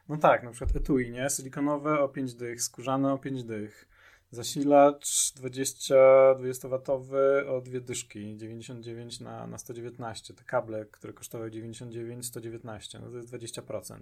No 0.09 0.17
tak, 0.17 0.43
na 0.43 0.51
przykład 0.51 0.77
etui, 0.77 1.11
nie? 1.11 1.31
Silikonowe 1.37 2.01
o 2.01 2.09
5 2.09 2.35
dych, 2.35 2.63
skórzane 2.63 3.13
o 3.13 3.19
5 3.19 3.45
dych. 3.45 3.89
Zasilacz 4.31 5.33
20, 5.37 5.95
20W 6.39 7.17
o 7.49 7.61
dwie 7.61 7.81
dyszki, 7.81 8.37
99 8.37 9.21
na, 9.21 9.47
na 9.47 9.59
119. 9.59 10.35
Te 10.35 10.45
kable, 10.45 10.87
które 10.87 11.13
kosztowały 11.13 11.51
99, 11.51 12.27
119, 12.27 12.99
no 12.99 13.11
to 13.11 13.17
jest 13.17 13.33
20%. 13.33 13.99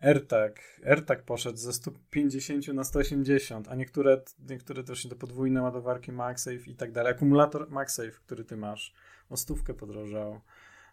AirTag, 0.00 0.60
AirTag 0.86 1.22
poszedł 1.22 1.58
ze 1.58 1.72
150 1.72 2.68
na 2.68 2.84
180, 2.84 3.68
a 3.68 3.74
niektóre, 3.74 4.20
niektóre 4.48 4.84
też 4.84 5.06
do 5.06 5.16
podwójne 5.16 5.62
ładowarki 5.62 6.12
MagSafe 6.12 6.70
i 6.70 6.74
tak 6.74 6.92
dalej. 6.92 7.12
Akumulator 7.12 7.70
MagSafe, 7.70 8.10
który 8.10 8.44
ty 8.44 8.56
masz, 8.56 8.94
o 9.30 9.36
stówkę 9.36 9.74
podrożał. 9.74 10.40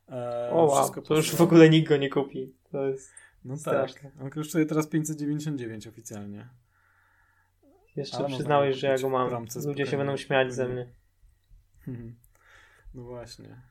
E, 0.09 0.49
o 0.51 0.65
wow, 0.65 0.89
to 0.89 1.15
już 1.15 1.35
w 1.35 1.41
ogóle 1.41 1.69
nikt 1.69 1.89
go 1.89 1.97
nie 1.97 2.09
kupi. 2.09 2.53
To 2.71 2.87
jest 2.87 3.11
no 3.45 3.57
straszne. 3.57 4.11
tak, 4.11 4.21
on 4.21 4.29
kosztuje 4.29 4.65
teraz 4.65 4.87
599 4.87 5.87
oficjalnie. 5.87 6.49
Jeszcze 7.95 8.17
Ale 8.17 8.27
przyznałeś, 8.27 8.77
że 8.77 8.87
ja 8.87 8.97
go 8.97 9.09
mam. 9.09 9.45
Ludzie 9.65 9.85
się 9.85 9.97
będą 9.97 10.17
śmiać 10.17 10.53
ze 10.53 10.67
mnie. 10.67 10.87
No 12.93 13.03
właśnie. 13.03 13.61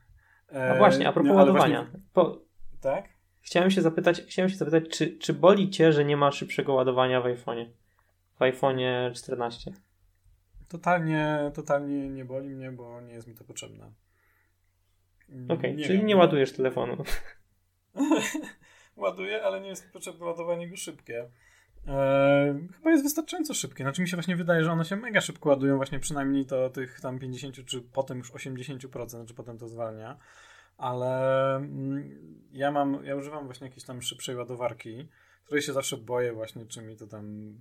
E, 0.53 0.71
a 0.71 0.77
właśnie, 0.77 1.07
a 1.07 1.13
propos 1.13 1.31
nie, 1.31 1.37
ładowania. 1.37 1.81
Właśnie... 1.81 1.99
Po... 2.13 2.41
Tak? 2.81 3.09
Chciałem 3.41 3.71
się 3.71 3.81
zapytać, 3.81 4.21
chciałem 4.21 4.49
się 4.49 4.55
zapytać 4.55 4.83
czy, 4.89 5.17
czy 5.17 5.33
boli 5.33 5.69
cię, 5.69 5.93
że 5.93 6.05
nie 6.05 6.17
ma 6.17 6.31
szybszego 6.31 6.73
ładowania 6.73 7.21
w 7.21 7.23
iPhone'ie? 7.23 7.65
W 8.35 8.39
iPhone'ie 8.39 9.13
14. 9.13 9.71
Totalnie, 10.67 11.51
totalnie 11.53 12.09
nie 12.09 12.25
boli 12.25 12.49
mnie, 12.49 12.71
bo 12.71 13.01
nie 13.01 13.13
jest 13.13 13.27
mi 13.27 13.35
to 13.35 13.43
potrzebne. 13.43 13.91
Okej, 15.29 15.71
okay, 15.71 15.85
czyli 15.85 15.97
wiem, 15.97 16.07
nie 16.07 16.15
ładujesz 16.15 16.51
telefonu. 16.51 17.03
Ładuję, 18.95 19.43
ale 19.43 19.61
nie 19.61 19.69
jest 19.69 19.91
potrzebne 19.93 20.25
ładowanie 20.25 20.69
go 20.69 20.77
szybkie. 20.77 21.29
Eee, 21.87 22.67
chyba 22.77 22.91
jest 22.91 23.03
wystarczająco 23.03 23.53
szybkie. 23.53 23.83
Znaczy 23.83 24.01
mi 24.01 24.07
się 24.07 24.17
właśnie 24.17 24.35
wydaje, 24.35 24.63
że 24.63 24.71
one 24.71 24.85
się 24.85 24.95
mega 24.95 25.21
szybko 25.21 25.49
ładują, 25.49 25.75
właśnie 25.77 25.99
przynajmniej 25.99 26.45
to 26.45 26.69
tych 26.69 27.01
tam 27.01 27.19
50 27.19 27.65
czy 27.65 27.81
potem 27.81 28.17
już 28.17 28.31
80%, 28.31 29.09
znaczy 29.09 29.33
potem 29.33 29.57
to 29.57 29.67
zwalnia. 29.67 30.17
Ale 30.77 31.55
mm, 31.55 32.43
ja 32.51 32.71
mam, 32.71 33.05
ja 33.05 33.15
używam 33.15 33.45
właśnie 33.45 33.67
jakiejś 33.67 33.85
tam 33.85 34.01
szybszej 34.01 34.35
ładowarki, 34.35 35.07
której 35.45 35.61
się 35.61 35.73
zawsze 35.73 35.97
boję 35.97 36.33
właśnie, 36.33 36.65
czy 36.65 36.81
mi 36.81 36.97
to 36.97 37.07
tam 37.07 37.55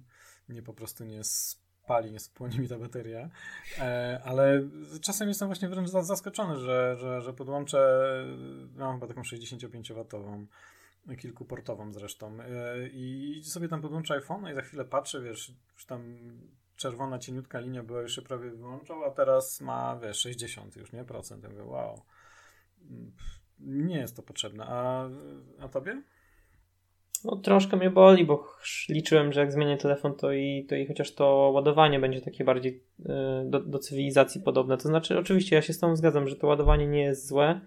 nie 0.48 0.62
po 0.62 0.74
prostu 0.74 1.04
nie 1.04 1.24
spali, 1.24 2.12
nie 2.12 2.20
spłonie 2.20 2.58
mi 2.58 2.68
ta 2.68 2.78
bateria. 2.78 3.30
E, 3.78 4.20
ale 4.24 4.68
czasem 5.00 5.28
jestem 5.28 5.48
właśnie 5.48 5.68
wręcz 5.68 5.90
zaskoczony, 5.90 6.58
że, 6.60 6.96
że, 7.00 7.22
że 7.22 7.32
podłączę, 7.32 8.04
mam 8.76 8.94
chyba 8.94 9.06
taką 9.06 9.22
65-watową 9.22 10.46
kilkuportową 11.18 11.92
zresztą. 11.92 12.40
E, 12.40 12.88
I 12.88 13.40
sobie 13.44 13.68
tam 13.68 13.82
podłączę 13.82 14.14
iPhone 14.14 14.52
i 14.52 14.55
za 14.55 14.62
chwilę 14.62 14.84
patrzę, 14.84 15.20
wiesz, 15.22 15.52
już 15.72 15.86
tam 15.86 16.18
czerwona, 16.76 17.18
cieniutka 17.18 17.61
linia 17.61 17.82
była 17.82 18.00
już 18.00 18.14
się 18.14 18.22
prawie 18.22 18.50
wyłączał, 18.50 19.05
a 19.05 19.11
teraz 19.11 19.61
ma, 19.61 19.98
wiesz, 20.02 20.20
60 20.20 20.76
już, 20.76 20.92
nie? 20.92 21.05
Procent. 21.05 21.42
Ja 21.42 21.48
mówię, 21.48 21.64
wow. 21.64 22.02
Nie 23.61 23.98
jest 23.98 24.16
to 24.16 24.22
potrzebne. 24.22 24.64
A, 24.66 25.09
a 25.61 25.68
tobie? 25.68 26.02
No 27.24 27.36
troszkę 27.36 27.76
mnie 27.76 27.90
boli, 27.90 28.24
bo 28.24 28.46
liczyłem, 28.88 29.32
że 29.32 29.40
jak 29.40 29.52
zmienię 29.52 29.76
telefon, 29.76 30.14
to 30.14 30.32
i, 30.32 30.66
to 30.68 30.74
i 30.74 30.86
chociaż 30.86 31.14
to 31.14 31.50
ładowanie 31.55 32.00
będzie 32.00 32.20
takie 32.20 32.44
bardziej 32.44 32.82
y, 33.00 33.05
do, 33.44 33.61
do 33.61 33.78
cywilizacji 33.78 34.40
podobne. 34.40 34.76
To 34.76 34.88
znaczy, 34.88 35.18
oczywiście 35.18 35.57
ja 35.57 35.62
się 35.62 35.72
z 35.72 35.78
tą 35.78 35.96
zgadzam, 35.96 36.28
że 36.28 36.36
to 36.36 36.46
ładowanie 36.46 36.86
nie 36.86 37.02
jest 37.02 37.28
złe, 37.28 37.61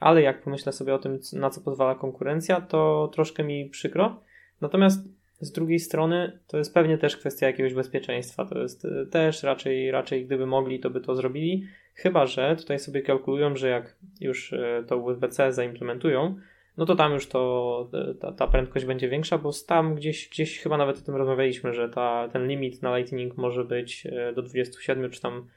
ale 0.00 0.22
jak 0.22 0.42
pomyślę 0.42 0.72
sobie 0.72 0.94
o 0.94 0.98
tym, 0.98 1.18
na 1.32 1.50
co 1.50 1.60
pozwala 1.60 1.94
konkurencja, 1.94 2.60
to 2.60 3.10
troszkę 3.12 3.44
mi 3.44 3.68
przykro. 3.70 4.20
Natomiast 4.60 5.18
z 5.40 5.52
drugiej 5.52 5.78
strony 5.78 6.38
to 6.46 6.58
jest 6.58 6.74
pewnie 6.74 6.98
też 6.98 7.16
kwestia 7.16 7.46
jakiegoś 7.46 7.74
bezpieczeństwa. 7.74 8.44
To 8.44 8.58
jest 8.58 8.84
e, 8.84 9.06
też 9.06 9.42
raczej, 9.42 9.90
raczej 9.90 10.26
gdyby 10.26 10.46
mogli, 10.46 10.80
to 10.80 10.90
by 10.90 11.00
to 11.00 11.14
zrobili. 11.14 11.66
Chyba, 11.94 12.26
że 12.26 12.56
tutaj 12.56 12.78
sobie 12.78 13.02
kalkulują, 13.02 13.56
że 13.56 13.68
jak 13.68 13.96
już 14.20 14.52
e, 14.52 14.84
to 14.86 14.96
USB-C 14.96 15.52
zaimplementują, 15.52 16.36
no 16.76 16.86
to 16.86 16.96
tam 16.96 17.12
już 17.12 17.26
to, 17.26 17.90
e, 18.10 18.14
ta, 18.14 18.32
ta, 18.32 18.46
prędkość 18.46 18.84
będzie 18.84 19.08
większa, 19.08 19.38
bo 19.38 19.50
tam 19.66 19.94
gdzieś, 19.94 20.28
gdzieś 20.28 20.58
chyba 20.58 20.76
nawet 20.76 20.98
o 20.98 21.00
tym 21.00 21.16
rozmawialiśmy, 21.16 21.74
że 21.74 21.88
ta, 21.88 22.28
ten 22.32 22.46
limit 22.48 22.82
na 22.82 22.98
Lightning 22.98 23.36
może 23.36 23.64
być 23.64 24.06
do 24.34 24.42
27 24.42 25.10
czy 25.10 25.20
tam 25.20 25.48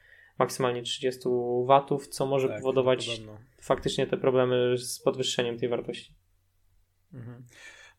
maksymalnie 0.43 0.81
30 0.81 1.19
watów, 1.65 2.07
co 2.07 2.25
może 2.25 2.47
tak, 2.47 2.57
powodować 2.57 3.21
faktycznie 3.61 4.07
te 4.07 4.17
problemy 4.17 4.77
z 4.77 4.99
podwyższeniem 4.99 5.57
tej 5.57 5.69
wartości. 5.69 6.15
Mhm. 7.13 7.45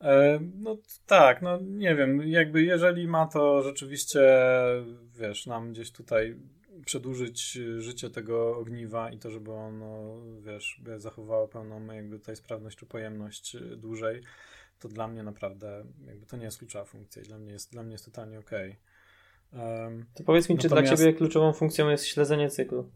E, 0.00 0.40
no 0.54 0.76
tak, 1.06 1.42
no 1.42 1.58
nie 1.60 1.94
wiem, 1.94 2.28
jakby 2.28 2.62
jeżeli 2.62 3.08
ma 3.08 3.26
to 3.26 3.62
rzeczywiście, 3.62 4.20
wiesz, 5.18 5.46
nam 5.46 5.72
gdzieś 5.72 5.92
tutaj 5.92 6.36
przedłużyć 6.86 7.58
życie 7.78 8.10
tego 8.10 8.58
ogniwa 8.58 9.10
i 9.10 9.18
to, 9.18 9.30
żeby 9.30 9.52
ono, 9.52 10.20
wiesz, 10.40 10.82
zachowało 10.96 11.48
pełną 11.48 11.86
jakby 11.92 12.18
tutaj 12.18 12.36
sprawność 12.36 12.78
czy 12.78 12.86
pojemność 12.86 13.56
dłużej, 13.76 14.22
to 14.78 14.88
dla 14.88 15.08
mnie 15.08 15.22
naprawdę 15.22 15.84
jakby 16.06 16.26
to 16.26 16.36
nie 16.36 16.44
jest 16.44 16.58
kluczowa 16.58 16.84
funkcja 16.84 17.22
i 17.22 17.24
dla 17.24 17.38
mnie 17.38 17.52
jest, 17.52 17.72
dla 17.72 17.82
mnie 17.82 17.92
jest 17.92 18.04
totalnie 18.04 18.38
okej. 18.38 18.70
Okay. 18.70 18.91
To 20.14 20.24
powiedz 20.24 20.48
mi, 20.48 20.58
czy 20.58 20.68
natomiast... 20.68 20.92
dla 20.92 20.96
Ciebie 20.96 21.12
kluczową 21.12 21.52
funkcją 21.52 21.90
jest 21.90 22.06
śledzenie 22.06 22.50
cyklu? 22.50 22.90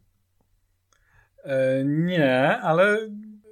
E, 1.44 1.84
nie, 1.84 2.58
ale 2.58 2.98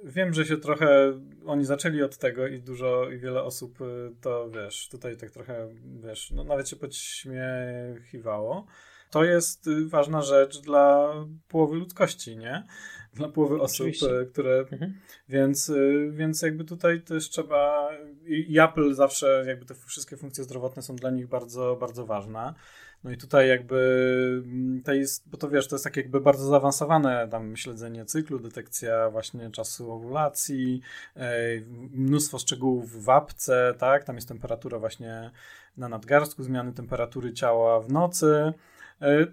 wiem, 0.03 0.33
że 0.33 0.45
się 0.45 0.57
trochę 0.57 1.19
oni 1.45 1.65
zaczęli 1.65 2.01
od 2.01 2.17
tego 2.17 2.47
i 2.47 2.61
dużo 2.61 3.09
i 3.09 3.19
wiele 3.19 3.43
osób 3.43 3.81
y, 3.81 4.11
to 4.21 4.49
wiesz, 4.49 4.89
tutaj 4.89 5.17
tak 5.17 5.31
trochę 5.31 5.69
wiesz, 6.03 6.31
no 6.31 6.43
nawet 6.43 6.69
się 6.69 6.75
podśmiechiwało. 6.75 8.65
To 9.11 9.23
jest 9.23 9.67
y, 9.67 9.87
ważna 9.87 10.21
rzecz 10.21 10.61
dla 10.61 11.13
połowy 11.47 11.75
ludzkości, 11.75 12.37
nie? 12.37 12.63
Dla 13.13 13.29
połowy 13.29 13.61
osób, 13.61 13.75
Oczywiście. 13.75 14.19
Y, 14.19 14.25
które. 14.25 14.65
Mhm. 14.71 14.99
Więc, 15.29 15.71
więc 16.09 16.41
jakby 16.41 16.63
tutaj 16.63 17.01
też 17.01 17.29
trzeba. 17.29 17.89
I 18.25 18.59
Apple 18.59 18.93
zawsze, 18.93 19.43
jakby 19.47 19.65
te 19.65 19.75
wszystkie 19.75 20.17
funkcje 20.17 20.43
zdrowotne 20.43 20.81
są 20.81 20.95
dla 20.95 21.09
nich 21.09 21.27
bardzo, 21.27 21.77
bardzo 21.79 22.05
ważne. 22.05 22.53
No 23.05 23.11
i 23.11 23.17
tutaj 23.17 23.49
jakby 23.49 24.41
mm, 24.45 24.83
to 24.83 24.93
jest, 24.93 25.29
bo 25.29 25.37
to 25.37 25.49
wiesz, 25.49 25.67
to 25.67 25.75
jest 25.75 25.83
takie 25.83 26.01
jakby 26.01 26.21
bardzo 26.21 26.45
zaawansowane 26.45 27.27
tam 27.27 27.55
śledzenie 27.55 28.05
cyklu, 28.05 28.39
detekcja 28.39 29.09
właśnie 29.09 29.51
czasu 29.51 29.91
owulacji, 29.91 30.81
mnóstwo 31.91 32.39
szczegółów 32.39 33.03
w 33.03 33.09
apce, 33.09 33.73
tak, 33.77 34.03
tam 34.03 34.15
jest 34.15 34.27
temperatura 34.27 34.79
właśnie 34.79 35.31
na 35.77 35.89
nadgarstku, 35.89 36.43
zmiany 36.43 36.73
temperatury 36.73 37.33
ciała 37.33 37.79
w 37.79 37.91
nocy. 37.91 38.53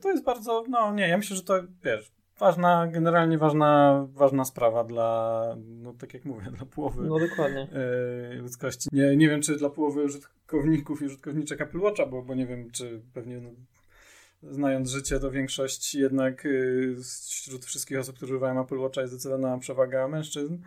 To 0.01 0.11
jest 0.11 0.25
bardzo, 0.25 0.65
no 0.69 0.95
nie, 0.95 1.09
ja 1.09 1.17
myślę, 1.17 1.37
że 1.37 1.43
to, 1.43 1.55
wiesz, 1.85 2.13
ważna, 2.43 2.87
generalnie 2.87 3.39
ważna, 3.39 4.07
ważna 4.15 4.45
sprawa 4.45 4.85
dla, 4.85 5.57
no 5.67 5.93
tak 5.93 6.15
jak 6.15 6.25
mówię, 6.25 6.51
dla 6.51 6.67
połowy 6.67 7.09
no, 7.09 7.19
dokładnie. 7.19 7.69
E, 7.73 8.35
ludzkości. 8.35 8.89
Nie, 8.93 9.17
nie 9.17 9.29
wiem, 9.29 9.43
czy 9.43 9.57
dla 9.57 9.71
połowy 9.71 10.05
użytkowników 10.05 11.03
i 11.03 11.05
użytkowniczek 11.05 11.61
Apple 11.61 11.81
Watcha, 11.81 12.07
bo, 12.07 12.23
bo 12.23 12.35
nie 12.35 12.47
wiem, 12.47 12.71
czy 12.71 13.03
pewnie 13.15 13.41
no, 13.41 13.51
znając 14.43 14.91
życie, 14.91 15.21
to 15.21 15.31
większość 15.31 15.95
jednak 15.95 16.47
y, 16.47 16.97
wśród 17.29 17.65
wszystkich 17.65 17.99
osób, 17.99 18.17
którzy 18.17 18.35
używają 18.35 18.63
Apple 18.63 18.79
Watcha 18.79 19.01
jest 19.01 19.13
zdecydowana 19.13 19.59
przewaga 19.59 20.09
mężczyzn 20.09 20.59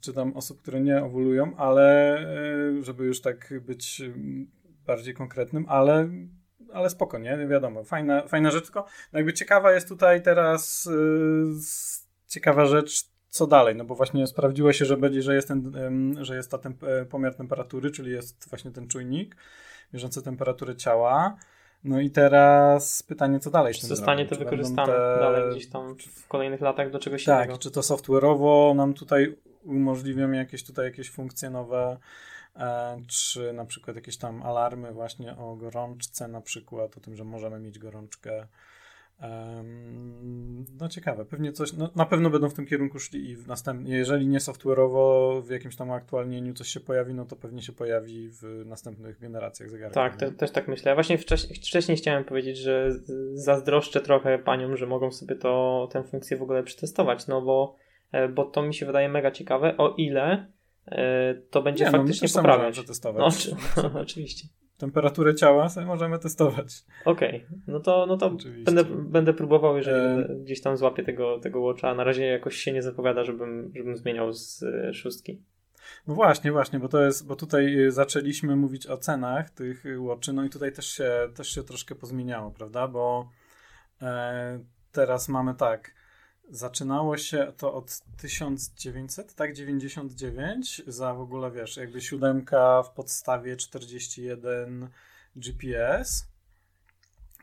czy 0.00 0.12
tam 0.14 0.36
osób, 0.36 0.62
które 0.62 0.80
nie 0.80 1.02
owulują, 1.02 1.56
ale 1.56 2.18
e, 2.18 2.82
żeby 2.82 3.04
już 3.04 3.20
tak 3.20 3.54
być 3.66 4.02
bardziej 4.86 5.14
konkretnym, 5.14 5.64
ale 5.68 6.08
ale 6.72 6.90
spoko, 6.90 7.18
nie? 7.18 7.46
Wiadomo, 7.46 7.84
fajna, 7.84 8.22
fajna 8.22 8.50
rzecz, 8.50 8.64
tylko 8.64 8.86
jakby 9.12 9.32
ciekawa 9.32 9.72
jest 9.72 9.88
tutaj 9.88 10.22
teraz 10.22 10.84
yy, 10.84 11.54
ciekawa 12.28 12.66
rzecz, 12.66 13.04
co 13.28 13.46
dalej, 13.46 13.76
no 13.76 13.84
bo 13.84 13.94
właśnie 13.94 14.26
sprawdziło 14.26 14.72
się, 14.72 14.84
że 14.84 14.96
będzie, 14.96 15.22
że 15.22 15.34
jest, 15.34 15.48
ten, 15.48 15.72
yy, 16.16 16.24
że 16.24 16.36
jest 16.36 16.50
ta 16.50 16.58
temp 16.58 16.84
e, 16.84 17.04
pomiar 17.04 17.34
temperatury, 17.34 17.90
czyli 17.90 18.12
jest 18.12 18.48
właśnie 18.48 18.70
ten 18.70 18.88
czujnik 18.88 19.36
mierzący 19.92 20.22
temperaturę 20.22 20.76
ciała. 20.76 21.36
No 21.84 22.00
i 22.00 22.10
teraz 22.10 23.02
pytanie, 23.02 23.40
co 23.40 23.50
dalej? 23.50 23.74
Czy 23.74 23.86
zostanie 23.86 24.26
to 24.26 24.36
wykorzystane 24.36 24.92
te... 24.92 25.16
dalej 25.20 25.50
gdzieś 25.50 25.68
tam 25.70 25.96
w 25.98 26.28
kolejnych 26.28 26.60
latach 26.60 26.90
do 26.90 26.98
czegoś 26.98 27.24
tak, 27.24 27.44
innego? 27.44 27.58
czy 27.58 27.70
to 27.70 27.80
software'owo 27.80 28.76
nam 28.76 28.94
tutaj 28.94 29.36
umożliwią 29.64 30.30
jakieś 30.30 30.64
tutaj 30.64 30.84
jakieś 30.84 31.10
funkcje 31.10 31.50
nowe, 31.50 31.96
czy 33.06 33.52
na 33.52 33.64
przykład 33.64 33.96
jakieś 33.96 34.18
tam 34.18 34.42
alarmy 34.42 34.92
właśnie 34.92 35.36
o 35.36 35.56
gorączce, 35.56 36.28
na 36.28 36.40
przykład 36.40 36.96
o 36.96 37.00
tym, 37.00 37.16
że 37.16 37.24
możemy 37.24 37.60
mieć 37.60 37.78
gorączkę. 37.78 38.46
No 40.80 40.88
ciekawe, 40.88 41.24
pewnie 41.24 41.52
coś, 41.52 41.72
no, 41.72 41.90
na 41.96 42.06
pewno 42.06 42.30
będą 42.30 42.48
w 42.48 42.54
tym 42.54 42.66
kierunku 42.66 42.98
szli 42.98 43.30
i 43.30 43.36
w 43.36 43.46
następnym, 43.46 43.92
jeżeli 43.92 44.26
nie 44.26 44.38
software'owo 44.38 45.42
w 45.42 45.50
jakimś 45.50 45.76
tam 45.76 45.90
aktualnieniu 45.90 46.54
coś 46.54 46.68
się 46.68 46.80
pojawi, 46.80 47.14
no 47.14 47.24
to 47.24 47.36
pewnie 47.36 47.62
się 47.62 47.72
pojawi 47.72 48.28
w 48.28 48.62
następnych 48.66 49.20
generacjach 49.20 49.70
zegarków. 49.70 49.94
Tak, 49.94 50.16
te, 50.16 50.32
też 50.32 50.50
tak 50.50 50.68
myślę. 50.68 50.88
Ja 50.88 50.94
właśnie 50.94 51.18
wcześniej, 51.18 51.54
wcześniej 51.58 51.96
chciałem 51.96 52.24
powiedzieć, 52.24 52.58
że 52.58 52.90
zazdroszczę 53.34 54.00
trochę 54.00 54.38
paniom, 54.38 54.76
że 54.76 54.86
mogą 54.86 55.12
sobie 55.12 55.36
to, 55.36 55.88
tę 55.92 56.04
funkcję 56.04 56.36
w 56.36 56.42
ogóle 56.42 56.62
przetestować, 56.62 57.26
no 57.26 57.42
bo, 57.42 57.76
e, 58.12 58.28
bo 58.28 58.44
to 58.44 58.62
mi 58.62 58.74
się 58.74 58.86
wydaje 58.86 59.08
mega 59.08 59.30
ciekawe, 59.30 59.76
o 59.76 59.94
ile 59.96 60.46
E, 60.48 60.57
to 61.50 61.62
będzie 61.62 61.84
nie, 61.84 61.90
no, 61.90 61.98
faktycznie 61.98 62.28
no, 62.34 62.42
poprawiać. 62.42 62.74
przetestować. 62.74 63.50
No, 63.82 64.00
oczywiście. 64.00 64.48
Temperaturę 64.78 65.34
ciała 65.34 65.68
sobie 65.68 65.86
możemy 65.86 66.18
testować. 66.18 66.84
Okej, 67.04 67.46
okay. 67.46 67.58
no 67.66 67.80
to, 67.80 68.06
no 68.06 68.16
to 68.16 68.36
będę, 68.64 68.84
będę 68.84 69.32
próbował, 69.32 69.76
jeżeli 69.76 70.22
e... 70.22 70.36
gdzieś 70.44 70.60
tam 70.60 70.76
złapię 70.76 71.02
tego, 71.02 71.38
tego 71.38 71.60
watcha. 71.60 71.94
Na 71.94 72.04
razie 72.04 72.24
jakoś 72.24 72.56
się 72.56 72.72
nie 72.72 72.82
zapowiada, 72.82 73.24
żebym, 73.24 73.72
żebym 73.76 73.96
zmieniał 73.96 74.32
z 74.32 74.62
e, 74.62 74.94
szóstki. 74.94 75.42
No 76.06 76.14
właśnie, 76.14 76.52
właśnie, 76.52 76.78
bo 76.78 76.88
to 76.88 77.02
jest, 77.02 77.26
bo 77.26 77.36
tutaj 77.36 77.78
y, 77.78 77.92
zaczęliśmy 77.92 78.56
mówić 78.56 78.86
o 78.86 78.96
cenach 78.96 79.50
tych 79.50 79.84
watchy, 79.98 80.32
no 80.32 80.44
i 80.44 80.50
tutaj 80.50 80.72
też 80.72 80.86
się, 80.86 81.10
też 81.34 81.48
się 81.48 81.62
troszkę 81.62 81.94
pozmieniało, 81.94 82.50
prawda, 82.50 82.88
bo 82.88 83.30
e, 84.02 84.60
teraz 84.92 85.28
mamy 85.28 85.54
tak, 85.54 85.94
zaczynało 86.50 87.16
się 87.16 87.52
to 87.56 87.74
od 87.74 88.00
1900, 88.16 89.34
tak, 89.34 89.52
99 89.52 90.82
za 90.86 91.14
w 91.14 91.20
ogóle, 91.20 91.50
wiesz, 91.50 91.76
jakby 91.76 92.00
siódemka 92.00 92.82
w 92.82 92.90
podstawie 92.90 93.56
41 93.56 94.88
GPS, 95.36 96.28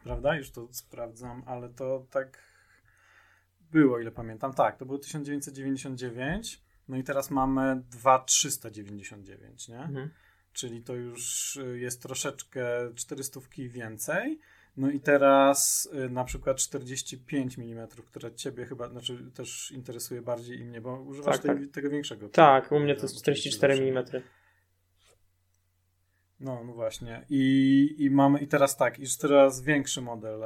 prawda, 0.03 0.35
już 0.35 0.51
to 0.51 0.67
sprawdzam, 0.71 1.43
ale 1.45 1.69
to 1.69 2.07
tak 2.11 2.39
było, 3.71 3.99
ile 3.99 4.11
pamiętam, 4.11 4.53
tak, 4.53 4.77
to 4.77 4.85
było 4.85 4.97
1999, 4.97 6.61
no 6.87 6.97
i 6.97 7.03
teraz 7.03 7.31
mamy 7.31 7.81
2399, 7.91 9.67
nie? 9.67 9.79
Mhm. 9.79 10.09
Czyli 10.53 10.83
to 10.83 10.95
już 10.95 11.55
y, 11.55 11.79
jest 11.79 12.01
troszeczkę 12.01 12.93
400 12.95 13.39
więcej. 13.69 14.39
No 14.77 14.91
i 14.91 14.99
teraz 14.99 15.89
y, 16.05 16.09
na 16.09 16.23
przykład 16.23 16.57
45 16.57 17.59
mm, 17.59 17.87
które 17.87 18.33
ciebie 18.33 18.65
chyba, 18.65 18.89
znaczy 18.89 19.31
też 19.33 19.71
interesuje 19.71 20.21
bardziej 20.21 20.59
i 20.59 20.65
mnie, 20.65 20.81
bo 20.81 21.01
używasz 21.01 21.35
tak, 21.35 21.45
tej, 21.45 21.65
tak. 21.65 21.73
tego 21.75 21.89
większego. 21.89 22.29
Tak, 22.29 22.71
u 22.71 22.79
mnie 22.79 22.95
to 22.95 23.01
jest 23.01 23.17
44 23.17 23.73
mm. 23.73 24.05
No, 26.39 26.63
no 26.63 26.73
właśnie. 26.73 27.25
I, 27.29 27.95
i 27.97 28.09
mamy, 28.09 28.39
i 28.39 28.47
teraz 28.47 28.77
tak, 28.77 28.99
i 28.99 29.05
teraz 29.21 29.61
większy 29.61 30.01
model, 30.01 30.41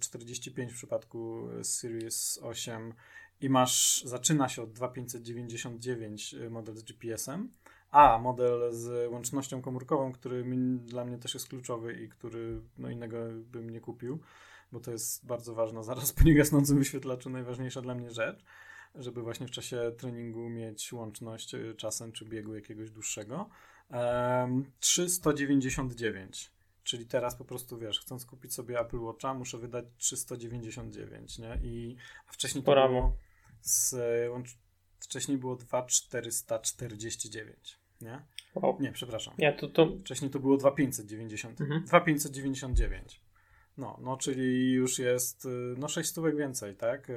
45 0.00 0.72
w 0.72 0.74
przypadku 0.74 1.48
Series 1.62 2.38
8 2.42 2.94
i 3.40 3.50
masz, 3.50 4.02
zaczyna 4.04 4.48
się 4.48 4.62
od 4.62 4.72
2599 4.72 6.34
y, 6.34 6.50
model 6.50 6.76
z 6.76 6.82
GPS-em, 6.82 7.48
a 7.94 8.18
model 8.18 8.72
z 8.72 9.12
łącznością 9.12 9.62
komórkową, 9.62 10.12
który 10.12 10.44
mi, 10.44 10.78
dla 10.78 11.04
mnie 11.04 11.18
też 11.18 11.34
jest 11.34 11.48
kluczowy 11.48 11.92
i 11.92 12.08
który 12.08 12.60
no 12.78 12.90
innego 12.90 13.16
bym 13.32 13.70
nie 13.70 13.80
kupił, 13.80 14.20
bo 14.72 14.80
to 14.80 14.90
jest 14.90 15.26
bardzo 15.26 15.54
ważna 15.54 15.82
zaraz 15.82 16.12
po 16.12 16.24
niegasnącym 16.24 16.78
wyświetlaczu 16.78 17.30
najważniejsza 17.30 17.82
dla 17.82 17.94
mnie 17.94 18.10
rzecz, 18.10 18.44
żeby 18.94 19.22
właśnie 19.22 19.46
w 19.46 19.50
czasie 19.50 19.92
treningu 19.98 20.48
mieć 20.48 20.92
łączność 20.92 21.54
y, 21.54 21.74
czasem 21.76 22.12
czy 22.12 22.24
biegu 22.24 22.54
jakiegoś 22.54 22.90
dłuższego. 22.90 23.48
Um, 23.90 24.70
399 24.80 26.54
Czyli 26.84 27.06
teraz 27.06 27.36
po 27.36 27.44
prostu 27.44 27.78
wiesz, 27.78 28.00
chcąc 28.00 28.26
kupić 28.26 28.54
sobie 28.54 28.80
Apple 28.80 29.00
Watcha, 29.00 29.34
muszę 29.34 29.58
wydać 29.58 29.84
399, 29.96 31.38
nie? 31.38 31.60
I 31.62 31.96
a 32.28 32.32
wcześniej 32.32 32.64
to 32.64 32.88
było 32.88 33.16
z, 33.60 33.96
wcześniej 35.00 35.38
było 35.38 35.56
2449, 35.56 37.83
nie? 38.04 38.22
Wow. 38.54 38.76
Nie, 38.80 38.92
przepraszam. 38.92 39.34
Ja 39.38 39.52
to, 39.52 39.68
to... 39.68 39.96
Wcześniej 40.00 40.30
to 40.30 40.38
było 40.38 40.56
2590, 40.56 41.60
mhm. 41.60 41.84
2599. 41.84 43.20
No, 43.78 43.98
no, 44.02 44.16
czyli 44.16 44.72
już 44.72 44.98
jest 44.98 45.48
no 45.76 45.88
6 45.88 46.10
stówek 46.10 46.36
więcej, 46.36 46.76
tak? 46.76 47.12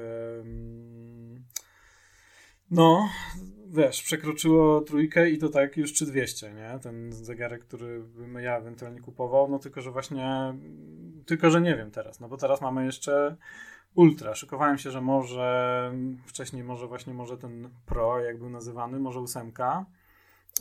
No, 2.71 3.09
wiesz, 3.67 4.03
przekroczyło 4.03 4.81
trójkę 4.81 5.29
i 5.29 5.37
to 5.37 5.49
tak 5.49 5.77
już 5.77 5.93
3200, 5.93 6.53
nie? 6.53 6.79
Ten 6.81 7.13
zegarek, 7.13 7.65
który 7.65 7.99
bym 7.99 8.35
ja 8.35 8.57
ewentualnie 8.57 9.01
kupował, 9.01 9.47
no 9.47 9.59
tylko, 9.59 9.81
że 9.81 9.91
właśnie, 9.91 10.53
tylko, 11.25 11.49
że 11.49 11.61
nie 11.61 11.75
wiem 11.75 11.91
teraz, 11.91 12.19
no 12.19 12.29
bo 12.29 12.37
teraz 12.37 12.61
mamy 12.61 12.85
jeszcze 12.85 13.35
Ultra. 13.95 14.35
Szykowałem 14.35 14.77
się, 14.77 14.91
że 14.91 15.01
może 15.01 15.91
wcześniej 16.25 16.63
może 16.63 16.87
właśnie 16.87 17.13
może 17.13 17.37
ten 17.37 17.69
Pro, 17.85 18.19
jak 18.19 18.37
był 18.37 18.49
nazywany, 18.49 18.99
może 18.99 19.19
ósemka. 19.19 19.85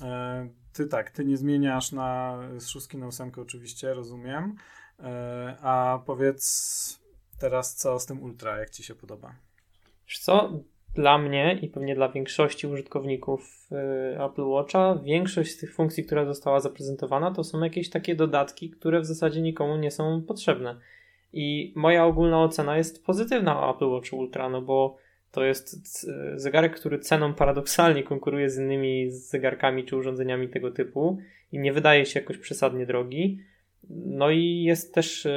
E, 0.03 0.49
ty 0.73 0.87
tak, 0.87 1.11
ty 1.11 1.25
nie 1.25 1.37
zmieniasz 1.37 1.93
na 1.93 2.39
z 2.59 2.69
szóstki 2.69 2.99
na 2.99 3.07
ósemkę 3.07 3.41
oczywiście, 3.41 3.95
rozumiem. 3.95 4.57
E, 5.01 5.57
a 5.63 6.03
powiedz 6.07 7.07
teraz 7.39 7.75
co 7.75 7.99
z 7.99 8.07
tym 8.07 8.23
Ultra, 8.23 8.59
jak 8.59 8.71
ci 8.71 8.85
się 8.85 8.95
podoba? 8.95 9.35
Wiesz 10.09 10.19
co, 10.19 10.53
dla 10.97 11.19
mnie 11.19 11.59
i 11.63 11.69
pewnie 11.69 11.95
dla 11.95 12.09
większości 12.09 12.67
użytkowników 12.67 13.69
y, 13.73 14.25
Apple 14.25 14.45
Watcha, 14.45 14.95
większość 15.05 15.53
z 15.53 15.59
tych 15.59 15.75
funkcji, 15.75 16.05
która 16.05 16.25
została 16.25 16.61
zaprezentowana, 16.61 17.31
to 17.31 17.45
są 17.45 17.65
jakieś 17.65 17.91
takie 17.91 18.15
dodatki, 18.15 18.71
które 18.71 19.01
w 19.01 19.07
zasadzie 19.07 19.43
nikomu 19.43 19.77
nie 19.77 19.91
są 19.91 20.23
potrzebne. 20.23 20.77
I 21.33 21.73
moja 21.77 22.05
ogólna 22.05 22.43
ocena 22.43 22.77
jest 22.77 23.05
pozytywna 23.05 23.61
o 23.61 23.75
Apple 23.75 23.89
Watch 23.89 24.13
Ultra, 24.13 24.49
no 24.49 24.63
bo 24.63 24.97
to 25.37 25.45
jest 25.45 26.07
zegarek, 26.35 26.77
który 26.77 26.99
ceną 26.99 27.35
paradoksalnie 27.35 28.03
konkuruje 28.03 28.51
z 28.51 28.59
innymi 28.59 29.11
zegarkami 29.11 29.85
czy 29.85 29.97
urządzeniami 29.97 30.49
tego 30.49 30.71
typu 30.71 31.19
i 31.53 31.59
nie 31.59 31.73
wydaje 31.73 32.07
się 32.07 32.21
jakoś 32.21 32.39
przesadnie 32.39 32.87
drogi. 32.87 33.39
No 33.91 34.31
i 34.31 34.63
jest 34.63 34.95
też 34.95 35.27
y, 35.27 35.31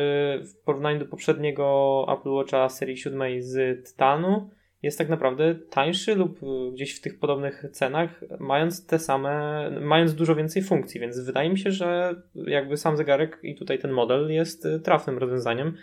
w 0.44 0.56
porównaniu 0.66 1.00
do 1.00 1.06
poprzedniego 1.06 2.06
Apple 2.20 2.30
Watcha 2.30 2.70
serii 2.70 2.98
7 2.98 3.42
z 3.42 3.86
tytanu, 3.90 4.50
jest 4.84 4.98
tak 4.98 5.10
naprawdę 5.10 5.56
tańszy 5.56 6.16
lub 6.16 6.40
gdzieś 6.74 6.98
w 6.98 7.02
tych 7.02 7.20
podobnych 7.20 7.66
cenach, 7.72 8.22
mając 8.40 8.86
te 8.88 9.00
same, 9.00 9.72
mając 9.82 10.16
dużo 10.16 10.36
więcej 10.36 10.64
funkcji, 10.64 11.00
więc 11.00 11.20
wydaje 11.20 11.50
mi 11.50 11.60
się, 11.60 11.72
że 11.72 12.16
jakby 12.36 12.78
sam 12.78 12.98
zegarek 12.98 13.40
i 13.44 13.56
tutaj 13.56 13.80
ten 13.80 13.92
model 13.92 14.32
jest 14.32 14.66
y, 14.66 14.80
trafnym 14.80 15.18
rozwiązaniem. 15.18 15.74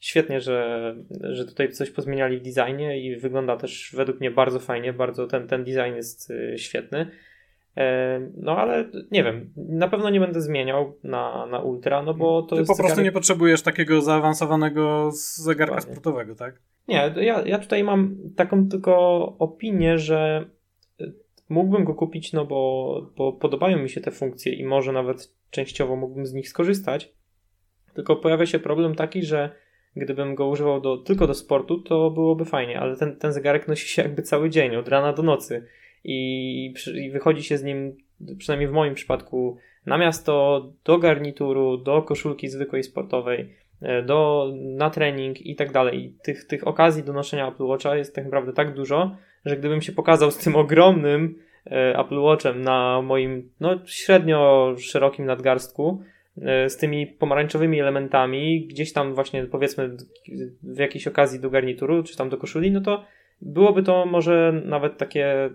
Świetnie, 0.00 0.40
że, 0.40 0.94
że 1.20 1.44
tutaj 1.44 1.72
coś 1.72 1.90
pozmieniali 1.90 2.38
w 2.38 2.42
designie 2.42 3.00
i 3.00 3.16
wygląda 3.16 3.56
też 3.56 3.92
według 3.96 4.20
mnie 4.20 4.30
bardzo 4.30 4.60
fajnie, 4.60 4.92
bardzo 4.92 5.26
ten, 5.26 5.48
ten 5.48 5.64
design 5.64 5.94
jest 5.96 6.30
y, 6.30 6.58
świetny. 6.58 7.10
E, 7.76 8.20
no 8.36 8.56
ale 8.58 8.84
nie 9.10 9.24
wiem, 9.24 9.52
na 9.56 9.88
pewno 9.88 10.10
nie 10.10 10.20
będę 10.20 10.40
zmieniał 10.40 10.98
na, 11.04 11.46
na 11.46 11.60
Ultra, 11.60 12.02
no 12.02 12.14
bo 12.14 12.42
to 12.42 12.48
Ty 12.48 12.56
jest. 12.56 12.68
po 12.68 12.76
prostu 12.76 12.88
zegarek... 12.88 13.04
nie 13.04 13.12
potrzebujesz 13.12 13.62
takiego 13.62 14.00
zaawansowanego 14.00 15.10
zegarka 15.12 15.80
sportowego, 15.80 16.34
tak? 16.34 16.54
Nie, 16.88 17.14
ja, 17.16 17.42
ja 17.46 17.58
tutaj 17.58 17.84
mam 17.84 18.16
taką 18.36 18.68
tylko 18.68 19.18
opinię, 19.38 19.98
że 19.98 20.44
y, 21.00 21.12
mógłbym 21.48 21.84
go 21.84 21.94
kupić, 21.94 22.32
no 22.32 22.44
bo, 22.44 23.10
bo 23.16 23.32
podobają 23.32 23.78
mi 23.78 23.90
się 23.90 24.00
te 24.00 24.10
funkcje 24.10 24.52
i 24.52 24.64
może 24.64 24.92
nawet 24.92 25.32
częściowo 25.50 25.96
mógłbym 25.96 26.26
z 26.26 26.32
nich 26.32 26.48
skorzystać. 26.48 27.12
Tylko 27.94 28.16
pojawia 28.16 28.46
się 28.46 28.58
problem 28.58 28.94
taki, 28.94 29.22
że 29.22 29.50
gdybym 29.96 30.34
go 30.34 30.48
używał 30.48 30.80
do, 30.80 30.96
tylko 30.96 31.26
do 31.26 31.34
sportu, 31.34 31.78
to 31.78 32.10
byłoby 32.10 32.44
fajnie, 32.44 32.80
ale 32.80 32.96
ten, 32.96 33.16
ten 33.16 33.32
zegarek 33.32 33.68
nosi 33.68 33.88
się 33.88 34.02
jakby 34.02 34.22
cały 34.22 34.50
dzień, 34.50 34.76
od 34.76 34.88
rana 34.88 35.12
do 35.12 35.22
nocy 35.22 35.66
i, 36.04 36.74
i 36.94 37.10
wychodzi 37.10 37.42
się 37.42 37.58
z 37.58 37.64
nim, 37.64 37.96
przynajmniej 38.38 38.68
w 38.68 38.72
moim 38.72 38.94
przypadku, 38.94 39.56
na 39.86 39.98
miasto, 39.98 40.66
do 40.84 40.98
garnituru, 40.98 41.76
do 41.76 42.02
koszulki 42.02 42.48
zwykłej 42.48 42.82
sportowej, 42.82 43.54
e, 43.82 44.02
do, 44.02 44.50
na 44.56 44.90
trening 44.90 45.46
i 45.46 45.56
tak 45.56 45.72
dalej. 45.72 46.14
Tych, 46.22 46.46
tych 46.46 46.66
okazji 46.66 47.02
do 47.02 47.12
noszenia 47.12 47.48
Apple 47.48 47.64
Watcha 47.64 47.96
jest 47.96 48.14
tak 48.14 48.24
naprawdę 48.24 48.52
tak 48.52 48.74
dużo, 48.74 49.16
że 49.44 49.56
gdybym 49.56 49.82
się 49.82 49.92
pokazał 49.92 50.30
z 50.30 50.38
tym 50.38 50.56
ogromnym 50.56 51.38
e, 51.66 51.98
Apple 51.98 52.18
Watchem 52.18 52.62
na 52.62 53.02
moim 53.02 53.50
no, 53.60 53.78
średnio 53.86 54.74
szerokim 54.78 55.26
nadgarstku, 55.26 56.02
z 56.68 56.76
tymi 56.76 57.06
pomarańczowymi 57.06 57.80
elementami, 57.80 58.66
gdzieś 58.66 58.92
tam 58.92 59.14
właśnie 59.14 59.44
powiedzmy 59.44 59.96
w 60.62 60.78
jakiejś 60.78 61.06
okazji 61.06 61.40
do 61.40 61.50
garnituru, 61.50 62.02
czy 62.02 62.16
tam 62.16 62.28
do 62.28 62.36
koszuli, 62.36 62.70
no 62.70 62.80
to 62.80 63.04
byłoby 63.40 63.82
to 63.82 64.06
może 64.06 64.62
nawet 64.64 64.98
takie 64.98 65.50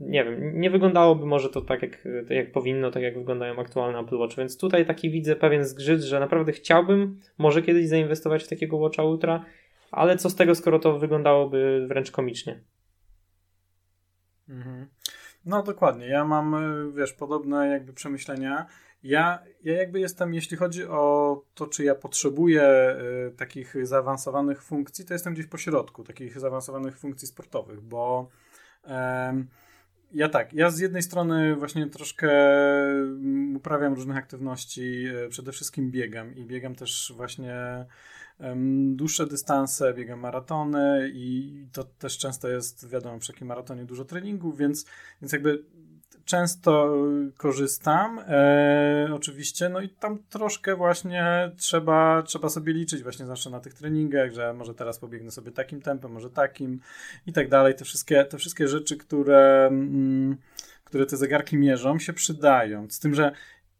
nie 0.00 0.24
wiem, 0.24 0.60
nie 0.60 0.70
wyglądałoby 0.70 1.26
może 1.26 1.48
to 1.48 1.60
tak 1.60 1.82
jak, 1.82 2.08
jak 2.30 2.52
powinno, 2.52 2.90
tak 2.90 3.02
jak 3.02 3.18
wyglądają 3.18 3.58
aktualne 3.58 3.98
Apple 3.98 4.16
Watch, 4.16 4.36
więc 4.36 4.58
tutaj 4.58 4.86
taki 4.86 5.10
widzę 5.10 5.36
pewien 5.36 5.64
zgrzyt, 5.64 6.00
że 6.00 6.20
naprawdę 6.20 6.52
chciałbym 6.52 7.20
może 7.38 7.62
kiedyś 7.62 7.88
zainwestować 7.88 8.44
w 8.44 8.48
takiego 8.48 8.76
Watcha 8.76 9.02
Ultra, 9.02 9.44
ale 9.90 10.16
co 10.16 10.30
z 10.30 10.36
tego, 10.36 10.54
skoro 10.54 10.78
to 10.78 10.98
wyglądałoby 10.98 11.86
wręcz 11.88 12.10
komicznie. 12.10 12.60
Mhm. 14.48 14.86
No 15.44 15.62
dokładnie, 15.62 16.06
ja 16.06 16.24
mam, 16.24 16.56
wiesz, 16.96 17.12
podobne 17.12 17.68
jakby 17.68 17.92
przemyślenia. 17.92 18.66
Ja, 19.02 19.42
ja 19.64 19.76
jakby 19.76 20.00
jestem, 20.00 20.34
jeśli 20.34 20.56
chodzi 20.56 20.86
o 20.86 21.42
to, 21.54 21.66
czy 21.66 21.84
ja 21.84 21.94
potrzebuję 21.94 22.96
y, 23.28 23.36
takich 23.36 23.86
zaawansowanych 23.86 24.62
funkcji, 24.62 25.04
to 25.04 25.12
jestem 25.14 25.34
gdzieś 25.34 25.46
po 25.46 25.58
środku, 25.58 26.04
takich 26.04 26.40
zaawansowanych 26.40 26.98
funkcji 26.98 27.28
sportowych, 27.28 27.80
bo 27.80 28.28
ja 30.12 30.28
tak, 30.28 30.52
ja 30.52 30.70
z 30.70 30.78
jednej 30.78 31.02
strony 31.02 31.56
właśnie 31.56 31.86
troszkę 31.86 32.30
uprawiam 33.56 33.94
różnych 33.94 34.16
aktywności, 34.16 35.04
e, 35.06 35.28
przede 35.28 35.52
wszystkim 35.52 35.90
biegam 35.90 36.34
i 36.36 36.44
biegam 36.44 36.74
też 36.74 37.12
właśnie 37.16 37.86
dłuższe 38.94 39.26
dystanse, 39.26 39.94
biegam 39.94 40.20
maratony 40.20 41.10
i 41.14 41.66
to 41.72 41.84
też 41.84 42.18
często 42.18 42.48
jest, 42.48 42.88
wiadomo, 42.88 43.18
przy 43.18 43.32
takim 43.32 43.48
maratonie 43.48 43.84
dużo 43.84 44.04
treningów, 44.04 44.58
więc, 44.58 44.86
więc 45.22 45.32
jakby 45.32 45.64
często 46.28 46.94
korzystam, 47.36 48.18
e, 48.18 49.08
oczywiście, 49.14 49.68
no 49.68 49.80
i 49.80 49.88
tam 49.88 50.18
troszkę 50.30 50.76
właśnie 50.76 51.52
trzeba, 51.56 52.22
trzeba 52.22 52.48
sobie 52.48 52.72
liczyć 52.72 53.02
właśnie 53.02 53.26
zawsze 53.26 53.50
na 53.50 53.60
tych 53.60 53.74
treningach, 53.74 54.32
że 54.32 54.52
może 54.52 54.74
teraz 54.74 54.98
pobiegnę 54.98 55.30
sobie 55.30 55.52
takim 55.52 55.80
tempem, 55.80 56.12
może 56.12 56.30
takim 56.30 56.80
i 57.26 57.32
tak 57.32 57.48
dalej. 57.48 57.74
Te 57.74 57.84
wszystkie, 57.84 58.24
te 58.24 58.38
wszystkie 58.38 58.68
rzeczy, 58.68 58.96
które, 58.96 59.66
mm, 59.66 60.36
które 60.84 61.06
te 61.06 61.16
zegarki 61.16 61.56
mierzą, 61.56 61.98
się 61.98 62.12
przydają. 62.12 62.86
Z 62.90 62.98
tym, 62.98 63.14
że 63.14 63.32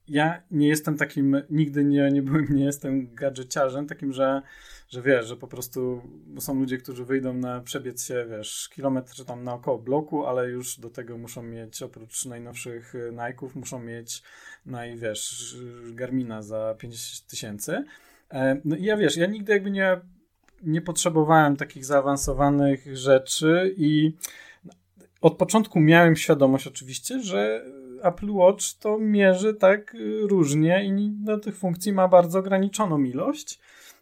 ja 0.09 0.43
nie 0.51 0.69
jestem 0.69 0.97
takim, 0.97 1.43
nigdy 1.51 1.85
nie, 1.85 2.11
nie 2.11 2.23
byłem, 2.23 2.47
nie 2.57 2.65
jestem 2.65 3.15
gadżeciarzem, 3.15 3.87
takim, 3.87 4.13
że, 4.13 4.43
że 4.89 5.03
wiesz, 5.03 5.27
że 5.27 5.37
po 5.37 5.49
prostu 5.49 6.03
są 6.39 6.55
ludzie, 6.55 6.79
którzy 6.79 7.05
wyjdą 7.05 7.35
na 7.35 7.61
przebiec 7.61 8.05
się, 8.05 8.27
wiesz, 8.31 8.69
kilometr 8.69 9.15
czy 9.15 9.25
tam 9.25 9.45
naokoło 9.45 9.79
bloku, 9.79 10.27
ale 10.27 10.51
już 10.51 10.81
do 10.81 10.91
tego 10.91 11.19
muszą 11.19 11.43
mieć, 11.43 11.83
oprócz 11.83 12.27
najnowszych 12.27 12.95
Nike'ów, 13.13 13.49
muszą 13.55 13.79
mieć 13.79 14.23
naj, 14.67 14.97
wiesz, 14.97 15.57
Garmina 15.93 16.43
za 16.43 16.75
50 16.79 17.31
tysięcy. 17.31 17.85
E, 18.31 18.61
no 18.65 18.77
i 18.77 18.85
ja 18.85 18.97
wiesz, 18.97 19.17
ja 19.17 19.27
nigdy 19.27 19.53
jakby 19.53 19.71
nie, 19.71 20.01
nie 20.63 20.81
potrzebowałem 20.81 21.57
takich 21.57 21.85
zaawansowanych 21.85 22.97
rzeczy 22.97 23.75
i 23.77 24.13
od 25.21 25.37
początku 25.37 25.81
miałem 25.81 26.17
świadomość 26.17 26.67
oczywiście, 26.67 27.23
że 27.23 27.65
Apple 28.03 28.33
Watch 28.33 28.75
to 28.81 28.99
mierzy 28.99 29.55
tak 29.55 29.97
różnie 30.23 30.85
i 30.85 31.11
do 31.11 31.39
tych 31.39 31.57
funkcji 31.57 31.93
ma 31.93 32.09
bardzo 32.09 32.39
ograniczoną 32.39 33.03
ilość. 33.03 33.61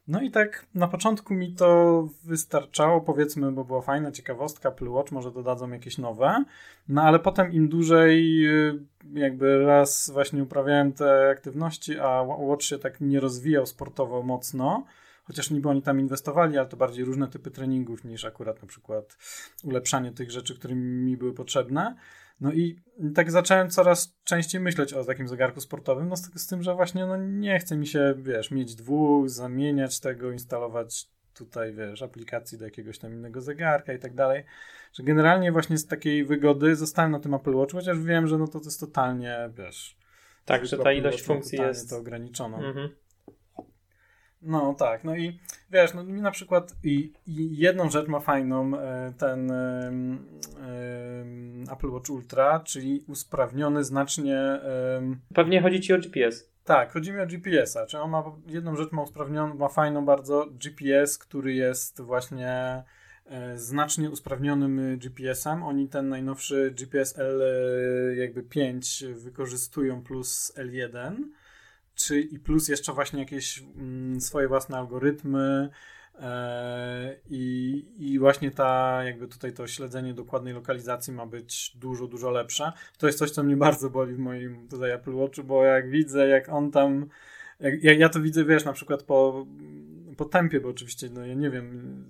No 0.08 0.20
i 0.20 0.30
tak 0.30 0.66
na 0.74 0.88
początku 0.88 1.34
mi 1.34 1.52
to 1.52 2.08
wystarczało, 2.24 3.00
powiedzmy, 3.00 3.52
bo 3.52 3.64
była 3.64 3.82
fajna 3.82 4.12
ciekawostka, 4.12 4.68
Apple 4.68 4.88
Watch, 4.88 5.12
może 5.12 5.30
dodadzą 5.30 5.70
jakieś 5.70 5.98
nowe. 5.98 6.44
No 6.88 7.02
ale 7.02 7.18
potem 7.18 7.52
im 7.52 7.68
dłużej 7.68 8.46
y, 8.46 8.78
jakby 9.14 9.64
raz 9.64 10.10
właśnie 10.12 10.42
uprawiałem 10.42 10.92
te 10.92 11.30
aktywności, 11.30 11.98
a 11.98 12.22
Watch 12.22 12.64
się 12.64 12.78
tak 12.78 13.00
nie 13.00 13.20
rozwijał 13.20 13.66
sportowo 13.66 14.22
mocno, 14.22 14.84
chociaż 15.26 15.50
niby 15.50 15.68
oni 15.68 15.82
tam 15.82 16.00
inwestowali, 16.00 16.58
ale 16.58 16.66
to 16.66 16.76
bardziej 16.76 17.04
różne 17.04 17.28
typy 17.28 17.50
treningów 17.50 18.04
niż 18.04 18.24
akurat 18.24 18.62
na 18.62 18.68
przykład 18.68 19.16
ulepszanie 19.64 20.12
tych 20.12 20.30
rzeczy, 20.30 20.58
które 20.58 20.74
mi 20.74 21.16
były 21.16 21.34
potrzebne. 21.34 21.96
No 22.40 22.52
i 22.52 22.82
tak 23.14 23.30
zacząłem 23.30 23.70
coraz 23.70 24.16
częściej 24.24 24.60
myśleć 24.60 24.92
o 24.92 25.04
takim 25.04 25.28
zegarku 25.28 25.60
sportowym, 25.60 26.08
no 26.08 26.16
z, 26.16 26.42
z 26.42 26.46
tym, 26.46 26.62
że 26.62 26.74
właśnie 26.74 27.06
no 27.06 27.16
nie 27.16 27.58
chce 27.58 27.76
mi 27.76 27.86
się, 27.86 28.14
wiesz, 28.16 28.50
mieć 28.50 28.74
dwóch, 28.74 29.30
zamieniać 29.30 30.00
tego, 30.00 30.32
instalować 30.32 31.10
tutaj, 31.34 31.72
wiesz, 31.74 32.02
aplikacji 32.02 32.58
do 32.58 32.64
jakiegoś 32.64 32.98
tam 32.98 33.12
innego 33.12 33.40
zegarka 33.40 33.92
i 33.92 33.98
tak 33.98 34.14
dalej, 34.14 34.44
że 34.92 35.02
generalnie 35.02 35.52
właśnie 35.52 35.78
z 35.78 35.86
takiej 35.86 36.24
wygody 36.24 36.76
zostałem 36.76 37.12
na 37.12 37.20
tym 37.20 37.34
Apple 37.34 37.54
Watch, 37.54 37.72
chociaż 37.72 37.98
wiem, 37.98 38.26
że 38.26 38.38
no 38.38 38.46
to, 38.48 38.60
to 38.60 38.64
jest 38.64 38.80
totalnie, 38.80 39.50
wiesz... 39.58 39.96
Tak, 40.44 40.66
że 40.66 40.78
ta 40.78 40.92
ilość 40.92 41.22
funkcji 41.22 41.58
jest... 41.58 41.90
to 41.90 41.96
ograniczoną. 41.96 42.56
Mhm. 42.56 42.88
No 44.42 44.74
tak, 44.74 45.04
no 45.04 45.16
i 45.16 45.38
wiesz, 45.70 45.94
no 45.94 46.04
mi 46.04 46.22
na 46.22 46.30
przykład 46.30 46.74
i, 46.84 47.12
i 47.26 47.56
jedną 47.56 47.90
rzecz 47.90 48.08
ma 48.08 48.20
fajną 48.20 48.78
e, 48.78 49.12
ten 49.18 49.52
Apple 51.72 51.90
Watch 51.90 52.10
Ultra, 52.10 52.60
czyli 52.60 53.04
usprawniony 53.08 53.84
znacznie. 53.84 54.60
Pewnie 55.34 55.62
chodzi 55.62 55.80
ci 55.80 55.92
o 55.94 55.98
GPS. 55.98 56.56
Tak, 56.66 56.92
chodzi 56.92 57.12
mi 57.12 57.20
o 57.20 57.26
GPS-a. 57.26 57.86
Czy 57.86 57.98
on 57.98 58.10
ma 58.10 58.24
jedną 58.46 58.76
rzecz 58.76 58.92
ma 58.92 59.02
usprawnioną, 59.02 59.54
ma 59.54 59.68
fajną 59.68 60.04
bardzo 60.04 60.46
GPS, 60.50 61.18
który 61.18 61.54
jest 61.54 62.00
właśnie 62.00 62.82
e, 63.26 63.58
znacznie 63.58 64.10
usprawnionym 64.10 64.98
GPS-em. 64.98 65.62
Oni 65.62 65.88
ten 65.88 66.08
najnowszy 66.08 66.74
GPS 66.78 67.18
L 67.18 67.42
jakby 68.16 68.42
5 68.42 69.04
wykorzystują 69.14 70.02
plus 70.02 70.52
L1 70.56 71.16
czy 71.96 72.20
i 72.20 72.38
plus 72.38 72.68
jeszcze 72.68 72.92
właśnie 72.92 73.20
jakieś 73.20 73.62
mm, 73.76 74.20
swoje 74.20 74.48
własne 74.48 74.78
algorytmy 74.78 75.70
e, 76.20 77.16
i, 77.30 77.84
i 77.98 78.18
właśnie 78.18 78.50
ta 78.50 79.00
jakby 79.04 79.28
tutaj 79.28 79.52
to 79.52 79.66
śledzenie 79.66 80.14
dokładnej 80.14 80.54
lokalizacji 80.54 81.12
ma 81.12 81.26
być 81.26 81.76
dużo, 81.76 82.06
dużo 82.06 82.30
lepsze. 82.30 82.72
To 82.98 83.06
jest 83.06 83.18
coś, 83.18 83.30
co 83.30 83.42
mnie 83.42 83.56
bardzo 83.56 83.90
boli 83.90 84.14
w 84.14 84.18
moim 84.18 84.68
tutaj 84.68 84.90
Apple 84.90 85.14
Watchu, 85.14 85.44
bo 85.44 85.64
jak 85.64 85.90
widzę, 85.90 86.28
jak 86.28 86.48
on 86.48 86.70
tam 86.70 87.06
jak, 87.60 87.84
ja, 87.84 87.92
ja 87.92 88.08
to 88.08 88.20
widzę, 88.20 88.44
wiesz, 88.44 88.64
na 88.64 88.72
przykład 88.72 89.02
po, 89.02 89.46
po 90.16 90.24
tempie, 90.24 90.60
bo 90.60 90.68
oczywiście, 90.68 91.10
no 91.10 91.26
ja 91.26 91.34
nie 91.34 91.50
wiem, 91.50 92.04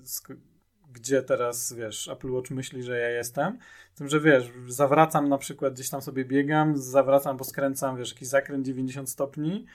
gdzie 0.97 1.23
teraz, 1.23 1.73
wiesz, 1.73 2.09
Apple 2.09 2.31
Watch 2.31 2.51
myśli, 2.51 2.83
że 2.83 2.99
ja 2.99 3.09
jestem. 3.11 3.59
Tym, 3.95 4.09
że 4.09 4.21
wiesz, 4.21 4.53
zawracam 4.69 5.29
na 5.29 5.39
przykład, 5.39 5.75
gdzieś 5.75 5.91
tam 5.91 6.03
sobie 6.03 6.25
biegam, 6.25 6.77
zawracam, 6.77 7.37
bo 7.37 7.45
skręcam, 7.45 7.97
wiesz, 7.97 8.13
jakiś 8.13 8.29
zakręt 8.29 8.67
90 8.67 9.11
stopni. 9.11 9.67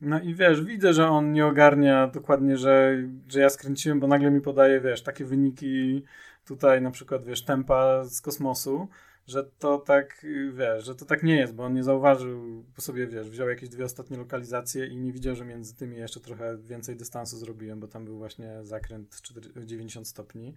No 0.00 0.20
i 0.20 0.34
wiesz, 0.34 0.62
widzę, 0.62 0.92
że 0.92 1.08
on 1.08 1.32
nie 1.32 1.46
ogarnia 1.46 2.06
dokładnie, 2.06 2.56
że, 2.56 2.96
że 3.28 3.40
ja 3.40 3.50
skręciłem, 3.50 4.00
bo 4.00 4.06
nagle 4.06 4.30
mi 4.30 4.40
podaje, 4.40 4.80
wiesz, 4.80 5.02
takie 5.02 5.24
wyniki 5.24 6.04
tutaj 6.44 6.82
na 6.82 6.90
przykład, 6.90 7.24
wiesz, 7.24 7.44
tempa 7.44 8.04
z 8.04 8.20
kosmosu 8.20 8.88
że 9.26 9.44
to 9.58 9.78
tak, 9.78 10.26
wiesz, 10.52 10.84
że 10.84 10.94
to 10.94 11.04
tak 11.04 11.22
nie 11.22 11.36
jest, 11.36 11.54
bo 11.54 11.64
on 11.64 11.74
nie 11.74 11.82
zauważył, 11.82 12.64
po 12.74 12.82
sobie, 12.82 13.06
wiesz, 13.06 13.30
wziął 13.30 13.48
jakieś 13.48 13.68
dwie 13.68 13.84
ostatnie 13.84 14.16
lokalizacje 14.16 14.86
i 14.86 14.96
nie 14.96 15.12
widział, 15.12 15.36
że 15.36 15.44
między 15.44 15.76
tymi 15.76 15.96
jeszcze 15.96 16.20
trochę 16.20 16.58
więcej 16.58 16.96
dystansu 16.96 17.36
zrobiłem, 17.36 17.80
bo 17.80 17.88
tam 17.88 18.04
był 18.04 18.18
właśnie 18.18 18.58
zakręt 18.62 19.22
90 19.64 20.08
stopni. 20.08 20.54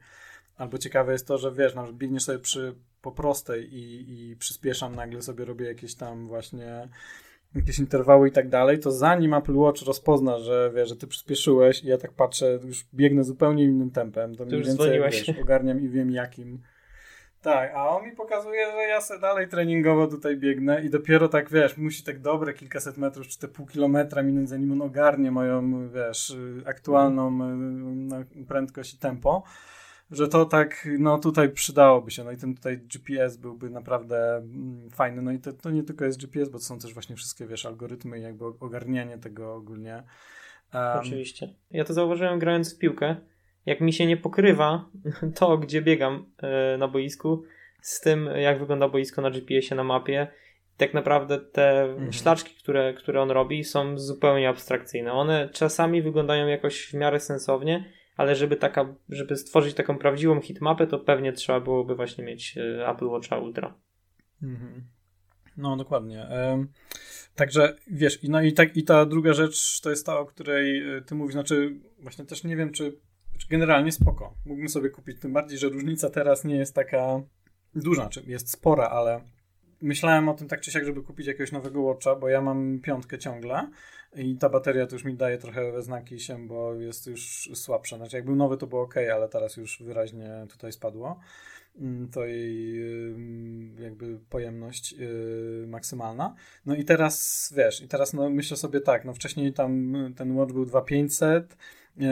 Albo 0.58 0.78
ciekawe 0.78 1.12
jest 1.12 1.28
to, 1.28 1.38
że 1.38 1.52
wiesz, 1.52 1.76
no, 1.76 1.94
biegniesz 1.94 2.24
sobie 2.24 2.40
przy 2.40 2.76
po 3.02 3.12
prostej 3.12 3.74
i, 3.74 4.14
i 4.30 4.36
przyspieszam, 4.36 4.96
nagle 4.96 5.22
sobie 5.22 5.46
robię 5.46 5.66
jakieś 5.66 5.96
tam 5.96 6.28
właśnie 6.28 6.90
jakieś 7.56 7.80
interwały 7.80 8.28
i 8.28 8.32
tak 8.32 8.50
dalej, 8.50 8.80
to 8.80 8.92
zanim 8.92 9.34
Apple 9.34 9.56
Watch 9.56 9.82
rozpozna, 9.82 10.40
że 10.40 10.72
wie, 10.76 10.86
że 10.86 10.96
ty 10.96 11.08
przyspieszyłeś 11.08 11.84
i 11.84 11.88
ja 11.88 11.98
tak 11.98 12.14
patrzę, 12.14 12.60
już 12.64 12.86
biegnę 12.94 13.24
zupełnie 13.24 13.64
innym 13.64 13.92
tempem, 13.92 14.36
to 14.36 14.46
mniej 14.46 14.64
więcej 14.64 15.00
wiesz, 15.00 15.30
ogarniam 15.42 15.82
i 15.82 15.90
wiem 15.90 16.12
jakim 16.12 16.62
tak, 17.46 17.72
a 17.76 17.90
on 17.90 18.06
mi 18.06 18.12
pokazuje, 18.12 18.72
że 18.72 18.78
ja 18.78 19.02
se 19.02 19.20
dalej 19.20 19.48
treningowo 19.48 20.08
tutaj 20.08 20.38
biegnę 20.38 20.82
i 20.86 20.90
dopiero 20.90 21.28
tak, 21.28 21.50
wiesz, 21.50 21.78
musi 21.78 22.04
tak 22.04 22.20
dobre 22.22 22.54
kilkaset 22.54 22.98
metrów, 22.98 23.28
czy 23.28 23.40
te 23.40 23.48
pół 23.48 23.66
kilometra 23.66 24.24
minąć, 24.24 24.50
zanim 24.50 24.72
on 24.72 24.82
ogarnie 24.82 25.32
moją, 25.32 25.90
wiesz, 25.90 26.38
aktualną 26.66 27.32
no, 27.32 28.16
prędkość 28.48 28.94
i 28.94 28.98
tempo, 28.98 29.44
że 30.12 30.28
to 30.28 30.46
tak, 30.46 30.88
no 31.00 31.18
tutaj 31.18 31.50
przydałoby 31.50 32.12
się, 32.12 32.24
no 32.24 32.32
i 32.32 32.38
ten 32.38 32.56
tutaj 32.56 32.78
GPS 32.78 33.38
byłby 33.38 33.70
naprawdę 33.70 34.36
mm, 34.36 34.90
fajny, 34.90 35.22
no 35.22 35.32
i 35.32 35.40
to, 35.40 35.54
to 35.54 35.72
nie 35.72 35.84
tylko 35.84 36.06
jest 36.06 36.22
GPS, 36.22 36.50
bo 36.50 36.58
to 36.58 36.66
są 36.66 36.80
też 36.80 36.94
właśnie 36.94 37.16
wszystkie, 37.16 37.48
wiesz, 37.48 37.66
algorytmy 37.66 38.20
i 38.20 38.22
jakby 38.22 38.46
ogarnianie 38.46 39.18
tego 39.18 39.56
ogólnie. 39.56 40.04
Um, 40.74 41.00
Oczywiście. 41.00 41.50
Ja 41.72 41.86
to 41.86 41.94
zauważyłem 41.94 42.40
grając 42.40 42.76
w 42.76 42.78
piłkę, 42.78 43.16
jak 43.66 43.82
mi 43.82 43.94
się 43.94 44.06
nie 44.06 44.18
pokrywa 44.18 44.90
to, 45.40 45.58
gdzie 45.58 45.82
biegam 45.82 46.26
e, 46.38 46.78
na 46.78 46.88
boisku, 46.88 47.44
z 47.82 48.02
tym, 48.02 48.30
jak 48.36 48.60
wygląda 48.60 48.90
boisko 48.90 49.22
na 49.22 49.32
GPS-ie, 49.32 49.76
na 49.76 49.84
mapie, 49.84 50.28
tak 50.78 50.94
naprawdę 50.94 51.40
te 51.40 51.84
mhm. 51.84 52.14
szlaczki, 52.14 52.56
które, 52.56 52.94
które 52.94 53.22
on 53.22 53.32
robi, 53.32 53.64
są 53.64 53.98
zupełnie 54.00 54.50
abstrakcyjne. 54.50 55.14
One 55.14 55.50
czasami 55.50 56.02
wyglądają 56.02 56.48
jakoś 56.48 56.88
w 56.88 56.94
miarę 56.94 57.20
sensownie, 57.20 57.86
ale 58.18 58.36
żeby, 58.36 58.56
taka, 58.56 58.96
żeby 59.10 59.36
stworzyć 59.36 59.76
taką 59.76 59.98
prawdziwą 59.98 60.42
hitmapę, 60.42 60.88
to 60.88 61.00
pewnie 61.00 61.34
trzeba 61.34 61.60
byłoby 61.60 61.96
właśnie 61.96 62.24
mieć 62.24 62.58
e, 62.58 62.90
Apple 62.90 63.06
Watcha 63.06 63.38
Ultra. 63.38 63.74
Mhm. 64.44 64.84
No, 65.58 65.78
dokładnie. 65.78 66.28
Także 67.36 67.76
wiesz, 67.88 68.20
no 68.24 68.42
i, 68.42 68.54
tak, 68.54 68.78
i 68.78 68.84
ta 68.84 69.06
druga 69.06 69.34
rzecz 69.34 69.82
to 69.82 69.90
jest 69.90 70.06
ta, 70.06 70.20
o 70.20 70.26
której 70.26 70.98
e, 70.98 71.02
ty 71.02 71.16
mówisz, 71.16 71.34
znaczy 71.34 71.80
właśnie 72.00 72.26
też 72.26 72.44
nie 72.44 72.56
wiem, 72.56 72.72
czy 72.72 73.00
generalnie 73.50 73.92
spoko. 73.92 74.34
Mógłbym 74.46 74.70
sobie 74.70 74.90
kupić, 74.90 75.20
tym 75.20 75.34
bardziej, 75.34 75.58
że 75.58 75.70
różnica 75.70 76.10
teraz 76.10 76.44
nie 76.44 76.56
jest 76.56 76.76
taka 76.76 77.22
duża, 77.76 78.10
czy 78.10 78.24
jest 78.28 78.52
spora, 78.52 78.90
ale 78.90 79.22
myślałem 79.82 80.30
o 80.30 80.34
tym 80.34 80.48
tak 80.48 80.62
czy 80.62 80.72
siak, 80.72 80.86
żeby 80.86 81.02
kupić 81.02 81.28
jakiegoś 81.28 81.52
nowego 81.52 81.82
Watcha, 81.82 82.16
bo 82.16 82.30
ja 82.30 82.42
mam 82.42 82.80
piątkę 82.80 83.18
ciągle 83.18 83.70
i 84.16 84.38
ta 84.38 84.50
bateria 84.50 84.88
to 84.88 84.96
już 84.96 85.04
mi 85.04 85.16
daje 85.16 85.38
trochę 85.38 85.72
we 85.72 85.82
znaki 85.82 86.20
się, 86.20 86.48
bo 86.48 86.74
jest 86.74 87.08
już 87.08 87.50
słabsza. 87.54 87.98
Znaczy 87.98 88.16
jak 88.16 88.26
był 88.26 88.36
nowy 88.36 88.58
to 88.58 88.68
było 88.68 88.82
ok, 88.82 88.96
ale 89.14 89.30
teraz 89.30 89.58
już 89.58 89.84
wyraźnie 89.84 90.46
tutaj 90.50 90.72
spadło 90.72 91.20
mm, 91.80 92.10
to 92.10 92.26
jej 92.26 92.80
jakby 93.80 94.20
pojemność 94.30 94.92
yy, 94.92 95.66
maksymalna. 95.68 96.36
No 96.66 96.76
i 96.76 96.86
teraz, 96.86 97.54
wiesz, 97.58 97.82
i 97.82 97.88
teraz 97.88 98.14
no 98.14 98.30
myślę 98.30 98.58
sobie 98.58 98.82
tak, 98.82 99.06
no 99.06 99.14
wcześniej 99.14 99.54
tam 99.54 99.94
ten 100.16 100.38
Watch 100.38 100.54
był 100.54 100.66
2500, 100.66 101.54
E, 101.54 101.58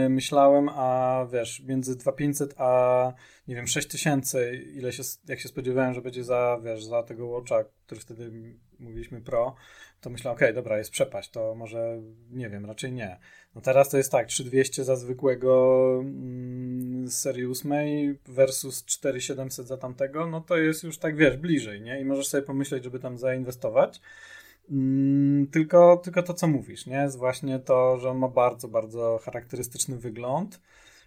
myślałem, 0.09 0.69
a 0.69 1.27
wiesz, 1.31 1.59
między 1.59 1.95
2500 1.95 2.53
a 2.57 3.13
nie 3.47 3.55
wiem, 3.55 3.67
6000, 3.67 4.55
ile 4.55 4.93
się, 4.93 5.03
jak 5.27 5.39
się 5.39 5.49
spodziewałem, 5.49 5.93
że 5.93 6.01
będzie 6.01 6.23
za, 6.23 6.59
wiesz, 6.63 6.86
za 6.86 7.03
tego 7.03 7.27
Watcha, 7.27 7.63
który 7.86 8.01
wtedy 8.01 8.31
mówiliśmy 8.79 9.21
Pro, 9.21 9.55
to 10.01 10.09
myślałem, 10.09 10.38
okej, 10.38 10.47
okay, 10.47 10.55
dobra, 10.55 10.77
jest 10.77 10.91
przepaść, 10.91 11.29
to 11.29 11.55
może, 11.55 12.01
nie 12.31 12.49
wiem, 12.49 12.65
raczej 12.65 12.91
nie. 12.91 13.19
No 13.55 13.61
teraz 13.61 13.89
to 13.89 13.97
jest 13.97 14.11
tak, 14.11 14.27
3200 14.27 14.84
za 14.84 14.95
zwykłego 14.95 15.86
mm, 15.99 17.09
serii 17.09 17.45
8 17.45 17.73
versus 18.25 18.86
4700 18.86 19.67
za 19.67 19.77
tamtego, 19.77 20.27
no 20.27 20.41
to 20.41 20.57
jest 20.57 20.84
już 20.84 20.97
tak, 20.97 21.15
wiesz, 21.15 21.38
bliżej, 21.38 21.81
nie? 21.81 22.01
I 22.01 22.05
możesz 22.05 22.27
sobie 22.27 22.43
pomyśleć, 22.43 22.84
żeby 22.84 22.99
tam 22.99 23.17
zainwestować. 23.17 24.01
Mm, 24.72 25.47
tylko, 25.47 25.97
tylko 25.97 26.24
to, 26.24 26.34
co 26.34 26.47
mówisz, 26.47 26.86
nie? 26.86 26.97
Jest 26.97 27.18
właśnie 27.18 27.59
to, 27.59 27.97
że 27.97 28.09
on 28.09 28.18
ma 28.18 28.28
bardzo, 28.28 28.68
bardzo 28.68 29.20
charakterystyczny 29.24 29.97
wygląd 29.97 30.59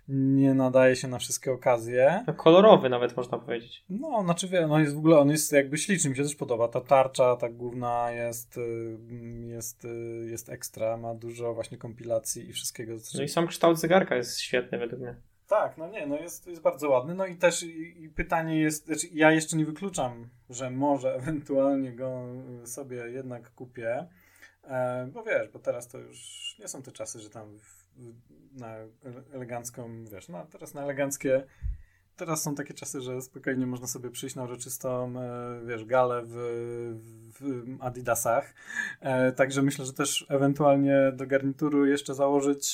nie 0.08 0.54
nadaje 0.54 0.96
się 0.96 1.08
na 1.08 1.18
wszystkie 1.18 1.52
okazje. 1.52 2.24
No, 2.26 2.34
kolorowy 2.34 2.88
nawet 2.88 3.16
można 3.16 3.38
powiedzieć. 3.38 3.84
No, 3.90 4.22
znaczy 4.22 4.48
wie, 4.48 4.66
no 4.66 4.78
jest 4.78 4.94
w 4.94 4.98
ogóle, 4.98 5.18
on 5.18 5.30
jest 5.30 5.52
jakby 5.52 5.78
śliczny, 5.78 6.10
mi 6.10 6.16
się 6.16 6.22
też 6.22 6.34
podoba. 6.34 6.68
Ta 6.68 6.80
tarcza, 6.80 7.36
ta 7.36 7.48
główna 7.48 8.10
jest, 8.10 8.58
y, 8.58 8.98
jest, 9.46 9.84
y, 9.84 10.26
jest 10.30 10.48
ekstra, 10.48 10.96
ma 10.96 11.14
dużo 11.14 11.54
właśnie 11.54 11.78
kompilacji 11.78 12.48
i 12.48 12.52
wszystkiego. 12.52 12.92
No 13.14 13.22
i 13.22 13.28
sam 13.28 13.46
kształt 13.46 13.78
zegarka 13.78 14.16
jest 14.16 14.40
świetny 14.40 14.78
według 14.78 15.02
mnie. 15.02 15.16
Tak, 15.46 15.78
no 15.78 15.88
nie, 15.88 16.06
no 16.06 16.16
jest, 16.16 16.46
jest 16.46 16.62
bardzo 16.62 16.90
ładny. 16.90 17.14
No 17.14 17.26
i 17.26 17.36
też 17.36 17.62
i, 17.62 18.02
i 18.02 18.08
pytanie 18.08 18.60
jest, 18.60 18.86
znaczy 18.86 19.06
ja 19.12 19.32
jeszcze 19.32 19.56
nie 19.56 19.64
wykluczam, 19.64 20.28
że 20.50 20.70
może 20.70 21.14
ewentualnie 21.20 21.92
go 21.92 22.26
sobie 22.64 22.96
jednak 22.96 23.50
kupię, 23.50 24.06
e, 24.64 25.06
bo 25.12 25.22
wiesz, 25.22 25.48
bo 25.48 25.58
teraz 25.58 25.88
to 25.88 25.98
już 25.98 26.56
nie 26.58 26.68
są 26.68 26.82
te 26.82 26.92
czasy, 26.92 27.20
że 27.20 27.30
tam 27.30 27.58
na 28.52 28.74
elegancką, 29.32 30.04
wiesz, 30.04 30.28
no 30.28 30.46
teraz 30.46 30.74
na 30.74 30.82
eleganckie 30.82 31.46
teraz 32.16 32.42
są 32.42 32.54
takie 32.54 32.74
czasy, 32.74 33.00
że 33.00 33.22
spokojnie 33.22 33.66
można 33.66 33.86
sobie 33.86 34.10
przyjść 34.10 34.36
na 34.36 34.44
uroczystą, 34.44 35.14
e, 35.20 35.60
wiesz, 35.66 35.84
galę 35.84 36.22
w, 36.24 36.34
w 37.40 37.64
Adidasach. 37.80 38.54
E, 39.00 39.32
także 39.32 39.62
myślę, 39.62 39.84
że 39.84 39.92
też 39.92 40.26
ewentualnie 40.28 41.12
do 41.14 41.26
garnituru 41.26 41.86
jeszcze 41.86 42.14
założyć 42.14 42.66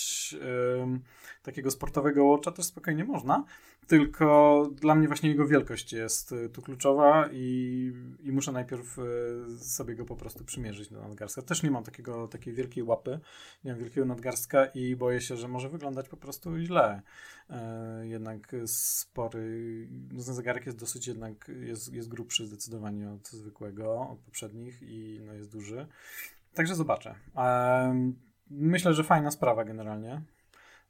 takiego 1.42 1.70
sportowego 1.70 2.24
watcha 2.24 2.52
też 2.52 2.64
spokojnie 2.64 3.04
można. 3.04 3.44
Tylko 3.86 4.68
dla 4.74 4.94
mnie 4.94 5.08
właśnie 5.08 5.28
jego 5.28 5.46
wielkość 5.46 5.92
jest 5.92 6.32
y, 6.32 6.48
tu 6.48 6.62
kluczowa 6.62 7.28
i, 7.32 7.92
i 8.22 8.32
muszę 8.32 8.52
najpierw 8.52 8.98
y, 8.98 9.58
sobie 9.58 9.94
go 9.94 10.04
po 10.04 10.16
prostu 10.16 10.44
przymierzyć 10.44 10.88
do 10.88 11.00
nadgarstka. 11.00 11.42
Też 11.42 11.62
nie 11.62 11.70
mam 11.70 11.84
takiego, 11.84 12.28
takiej 12.28 12.54
wielkiej 12.54 12.84
łapy, 12.84 13.20
nie 13.64 13.72
mam 13.72 13.80
wielkiego 13.80 14.06
nadgarstka 14.06 14.66
i 14.66 14.96
boję 14.96 15.20
się, 15.20 15.36
że 15.36 15.48
może 15.48 15.68
wyglądać 15.68 16.08
po 16.08 16.16
prostu 16.16 16.58
źle. 16.58 17.02
E, 17.50 18.06
jednak 18.06 18.56
spory, 18.66 19.88
no 20.12 20.24
ten 20.24 20.34
zegarek 20.34 20.66
jest 20.66 20.78
dosyć 20.78 21.06
jednak, 21.06 21.50
jest, 21.60 21.92
jest 21.92 22.08
grubszy 22.08 22.46
zdecydowanie 22.46 23.10
od 23.10 23.28
zwykłego, 23.28 24.08
od 24.08 24.18
poprzednich 24.18 24.82
i 24.82 25.20
no 25.26 25.32
jest 25.32 25.52
duży. 25.52 25.86
Także 26.54 26.74
zobaczę. 26.74 27.14
E, 27.36 28.12
myślę, 28.50 28.94
że 28.94 29.04
fajna 29.04 29.30
sprawa 29.30 29.64
generalnie 29.64 30.22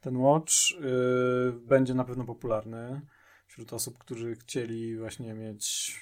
ten 0.03 0.17
Watch 0.17 0.53
yy, 0.71 1.53
będzie 1.53 1.93
na 1.93 2.03
pewno 2.03 2.23
popularny 2.23 3.01
wśród 3.47 3.73
osób, 3.73 3.97
którzy 3.97 4.35
chcieli 4.35 4.97
właśnie 4.97 5.33
mieć 5.33 5.95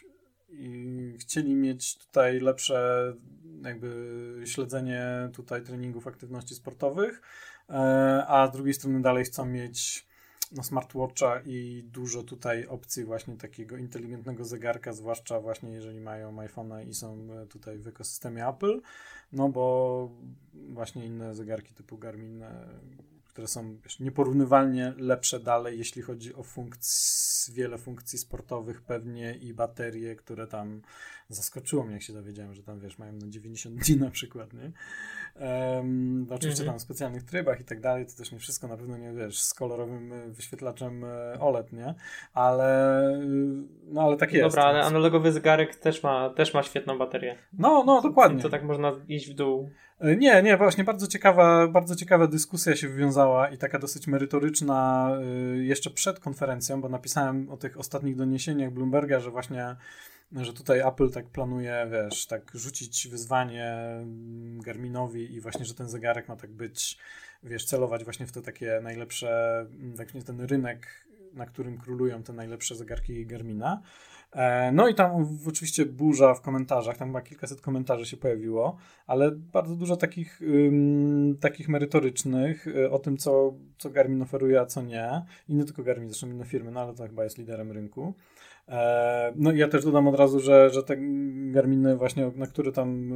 i 0.50 1.16
chcieli 1.20 1.56
mieć 1.56 1.98
tutaj 1.98 2.40
lepsze 2.40 3.14
jakby 3.64 4.42
śledzenie 4.46 5.30
tutaj 5.34 5.64
treningów, 5.64 6.08
aktywności 6.08 6.56
sportowych, 6.56 7.22
yy, 7.70 7.76
a 8.28 8.48
z 8.48 8.52
drugiej 8.52 8.74
strony 8.74 9.02
dalej 9.02 9.26
chcą 9.26 9.46
mieć 9.46 10.08
no, 10.52 10.64
smartwatcha 10.64 11.42
i 11.46 11.84
dużo 11.92 12.24
tutaj 12.24 12.68
opcji 12.68 13.04
właśnie 13.04 13.38
takiego 13.38 13.78
inteligentnego 13.78 14.46
zegarka, 14.46 14.94
zwłaszcza 14.94 15.40
właśnie 15.40 15.72
jeżeli 15.72 16.00
mają 16.00 16.36
iPhone'a 16.36 16.88
i 16.88 16.94
są 16.94 17.28
tutaj 17.50 17.80
w 17.80 17.88
ekosystemie 17.88 18.48
Apple, 18.48 18.82
no 19.32 19.50
bo 19.50 20.10
właśnie 20.54 21.06
inne 21.06 21.36
zegarki 21.36 21.74
typu 21.74 21.98
Garmin 21.98 22.44
które 23.34 23.48
są 23.48 23.78
nieporównywalnie 24.00 24.94
lepsze 24.98 25.40
dalej, 25.40 25.78
jeśli 25.78 26.02
chodzi 26.02 26.36
o 26.36 26.44
funkcje, 26.44 27.54
wiele 27.54 27.78
funkcji 27.78 28.20
sportowych 28.20 28.82
pewnie 28.82 29.36
i 29.36 29.54
baterie, 29.54 30.16
które 30.16 30.48
tam 30.48 30.82
zaskoczyło 31.30 31.84
mnie, 31.84 31.94
jak 31.94 32.02
się 32.02 32.14
dowiedziałem, 32.14 32.54
że 32.54 32.64
tam 32.64 32.80
wiesz, 32.80 32.98
mają 32.98 33.14
na 33.14 33.28
90 33.28 33.76
dni 33.76 33.98
na 33.98 34.10
przykład, 34.10 34.54
nie? 34.54 34.72
Um, 35.40 36.28
oczywiście 36.30 36.64
mhm. 36.64 36.68
tam 36.68 36.80
w 36.80 36.82
specjalnych 36.82 37.24
trybach 37.24 37.62
i 37.62 37.64
tak 37.64 37.80
dalej, 37.80 38.06
to 38.06 38.18
też 38.18 38.32
nie 38.32 38.40
wszystko, 38.40 38.68
na 38.68 38.78
pewno 38.78 38.98
nie 38.98 39.14
wiesz, 39.14 39.42
z 39.42 39.54
kolorowym 39.54 40.14
e, 40.14 40.28
wyświetlaczem 40.28 41.04
e, 41.04 41.40
OLED, 41.40 41.74
nie? 41.74 41.96
Ale 42.34 43.02
no 43.88 44.02
ale 44.02 44.18
tak 44.18 44.34
jest. 44.34 44.56
Dobra, 44.56 44.64
ale 44.64 44.84
analogowy 44.84 45.32
zegarek 45.32 45.76
też 45.76 46.04
ma, 46.04 46.30
też 46.30 46.54
ma 46.54 46.64
świetną 46.64 46.98
baterię. 46.98 47.36
No, 47.54 47.84
no, 47.86 48.02
dokładnie. 48.02 48.42
To 48.42 48.50
tak 48.50 48.64
można 48.64 48.92
iść 49.08 49.30
w 49.30 49.34
dół. 49.34 49.70
E, 50.00 50.16
nie, 50.16 50.44
nie, 50.44 50.58
właśnie 50.58 50.84
bardzo 50.84 51.08
ciekawa, 51.08 51.68
bardzo 51.68 51.96
ciekawa 51.96 52.28
dyskusja 52.28 52.76
się 52.76 52.90
wywiązała 52.90 53.50
i 53.50 53.58
taka 53.58 53.80
dosyć 53.80 54.08
merytoryczna 54.08 55.12
jeszcze 55.62 55.90
przed 55.90 56.20
konferencją, 56.20 56.82
bo 56.82 56.90
napisałem 56.90 57.50
o 57.50 57.58
tych 57.58 57.80
ostatnich 57.80 58.16
doniesieniach 58.16 58.72
Bloomberga, 58.72 59.20
że 59.20 59.32
właśnie 59.32 59.76
że 60.36 60.54
tutaj 60.54 60.80
Apple 60.80 61.10
tak 61.10 61.26
planuje, 61.26 61.88
wiesz, 61.92 62.26
tak 62.26 62.52
rzucić 62.54 63.08
wyzwanie 63.08 63.76
Garminowi 64.66 65.34
i 65.34 65.42
właśnie, 65.42 65.66
że 65.66 65.74
ten 65.74 65.90
zegarek 65.90 66.28
ma 66.28 66.36
tak 66.36 66.52
być, 66.52 66.98
wiesz, 67.44 67.66
celować 67.66 68.04
właśnie 68.04 68.28
w 68.28 68.32
te 68.32 68.42
takie 68.42 68.80
najlepsze, 68.84 69.66
właśnie 69.96 70.22
ten 70.22 70.42
rynek, 70.42 70.88
na 71.34 71.46
którym 71.46 71.78
królują 71.78 72.24
te 72.24 72.34
najlepsze 72.34 72.76
zegarki 72.76 73.26
Garmina. 73.26 73.82
E, 74.32 74.72
no 74.72 74.88
i 74.88 74.96
tam 74.96 75.28
oczywiście 75.48 75.86
burza 75.86 76.34
w 76.34 76.42
komentarzach, 76.42 76.98
tam 76.98 77.08
chyba 77.08 77.22
kilkaset 77.22 77.62
komentarzy 77.62 78.06
się 78.06 78.18
pojawiło, 78.18 78.78
ale 79.08 79.32
bardzo 79.32 79.76
dużo 79.76 79.96
takich, 79.96 80.42
um, 80.42 81.38
takich 81.38 81.70
merytorycznych 81.70 82.68
y, 82.68 82.92
o 82.92 83.00
tym, 83.00 83.18
co, 83.18 83.54
co 83.78 83.90
Garmin 83.90 84.22
oferuje, 84.22 84.62
a 84.62 84.66
co 84.66 84.82
nie. 84.82 85.26
I 85.50 85.56
nie 85.56 85.64
tylko 85.66 85.84
Garmin, 85.84 86.10
zresztą 86.10 86.28
inne 86.28 86.46
firmy, 86.46 86.72
no 86.72 86.82
ale 86.82 86.94
to 86.94 87.04
chyba 87.04 87.24
jest 87.24 87.38
liderem 87.38 87.72
rynku. 87.72 88.14
E, 88.68 89.34
no 89.36 89.52
i 89.52 89.58
ja 89.58 89.68
też 89.68 89.84
dodam 89.84 90.08
od 90.08 90.16
razu, 90.16 90.40
że, 90.40 90.70
że 90.70 90.84
te 90.84 90.98
Garminy 91.52 91.98
właśnie, 91.98 92.32
na 92.36 92.48
które 92.48 92.72
tam 92.72 93.12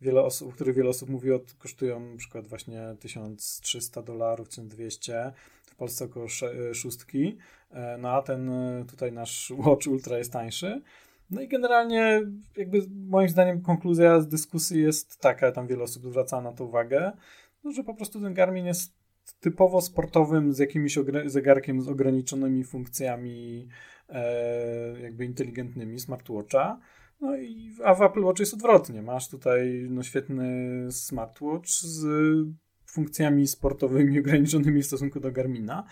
wiele 0.00 0.22
osób, 0.22 0.54
które 0.54 0.72
wiele 0.72 0.88
osób 0.90 1.08
mówi, 1.08 1.28
kosztują 1.58 2.00
na 2.00 2.16
przykład 2.16 2.46
właśnie 2.46 2.96
1300 3.00 4.02
dolarów, 4.02 4.48
1200, 4.48 5.32
w 5.66 5.74
Polsce 5.74 6.04
około 6.04 6.26
szóstki, 6.74 7.38
e, 7.70 7.98
no 7.98 8.10
a 8.10 8.22
ten 8.22 8.50
tutaj 8.90 9.12
nasz 9.12 9.52
Watch 9.66 9.86
Ultra 9.86 10.18
jest 10.18 10.32
tańszy. 10.32 10.82
No 11.30 11.40
i 11.40 11.48
generalnie 11.48 12.22
jakby 12.56 12.78
moim 13.08 13.28
zdaniem 13.28 13.60
konkluzja 13.60 14.20
z 14.20 14.28
dyskusji 14.28 14.82
jest 14.82 15.20
taka, 15.20 15.52
tam 15.52 15.66
wiele 15.66 15.82
osób 15.82 16.06
zwraca 16.06 16.40
na 16.40 16.52
to 16.52 16.64
uwagę, 16.64 17.12
no, 17.64 17.72
że 17.72 17.84
po 17.84 17.94
prostu 17.94 18.20
ten 18.20 18.34
Garmin 18.34 18.66
jest 18.66 18.92
typowo 19.40 19.80
sportowym 19.80 20.52
z 20.52 20.58
jakimś 20.58 20.98
zegarkiem 21.26 21.82
z 21.82 21.88
ograniczonymi 21.88 22.64
funkcjami 22.64 23.68
e, 23.68 23.95
jakby 25.02 25.24
inteligentnymi 25.24 26.00
smartwatcha. 26.00 26.80
No 27.20 27.36
i 27.36 27.72
a 27.84 27.94
w 27.94 28.02
Apple 28.02 28.24
Watch 28.24 28.40
jest 28.40 28.54
odwrotnie. 28.54 29.02
Masz 29.02 29.28
tutaj 29.28 29.86
no, 29.90 30.02
świetny 30.02 30.46
smartwatch 30.92 31.68
z 31.68 32.06
funkcjami 32.86 33.46
sportowymi 33.46 34.18
ograniczonymi 34.20 34.82
w 34.82 34.86
stosunku 34.86 35.20
do 35.20 35.32
Garmina. 35.32 35.84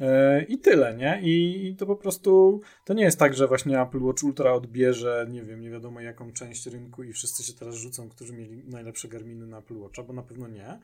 E, 0.00 0.42
I 0.42 0.58
tyle, 0.58 0.96
nie? 0.96 1.20
I, 1.22 1.76
to 1.78 1.86
po 1.86 1.96
prostu 1.96 2.60
to 2.84 2.94
nie 2.94 3.02
jest 3.02 3.18
tak, 3.18 3.34
że 3.34 3.48
właśnie 3.48 3.80
Apple 3.80 4.02
Watch 4.02 4.24
Ultra 4.24 4.52
odbierze, 4.52 5.26
nie 5.30 5.42
wiem, 5.42 5.60
nie 5.60 5.70
wiadomo 5.70 6.00
jaką 6.00 6.32
część 6.32 6.66
rynku 6.66 7.02
i 7.02 7.12
wszyscy 7.12 7.42
się 7.42 7.52
teraz 7.52 7.74
rzucą, 7.74 8.08
którzy 8.08 8.32
mieli 8.32 8.62
najlepsze 8.66 9.08
Garminy 9.08 9.46
na 9.46 9.58
Apple 9.58 9.78
Watcha, 9.78 10.02
bo 10.02 10.12
na 10.12 10.22
pewno 10.22 10.48
nie. 10.48 10.78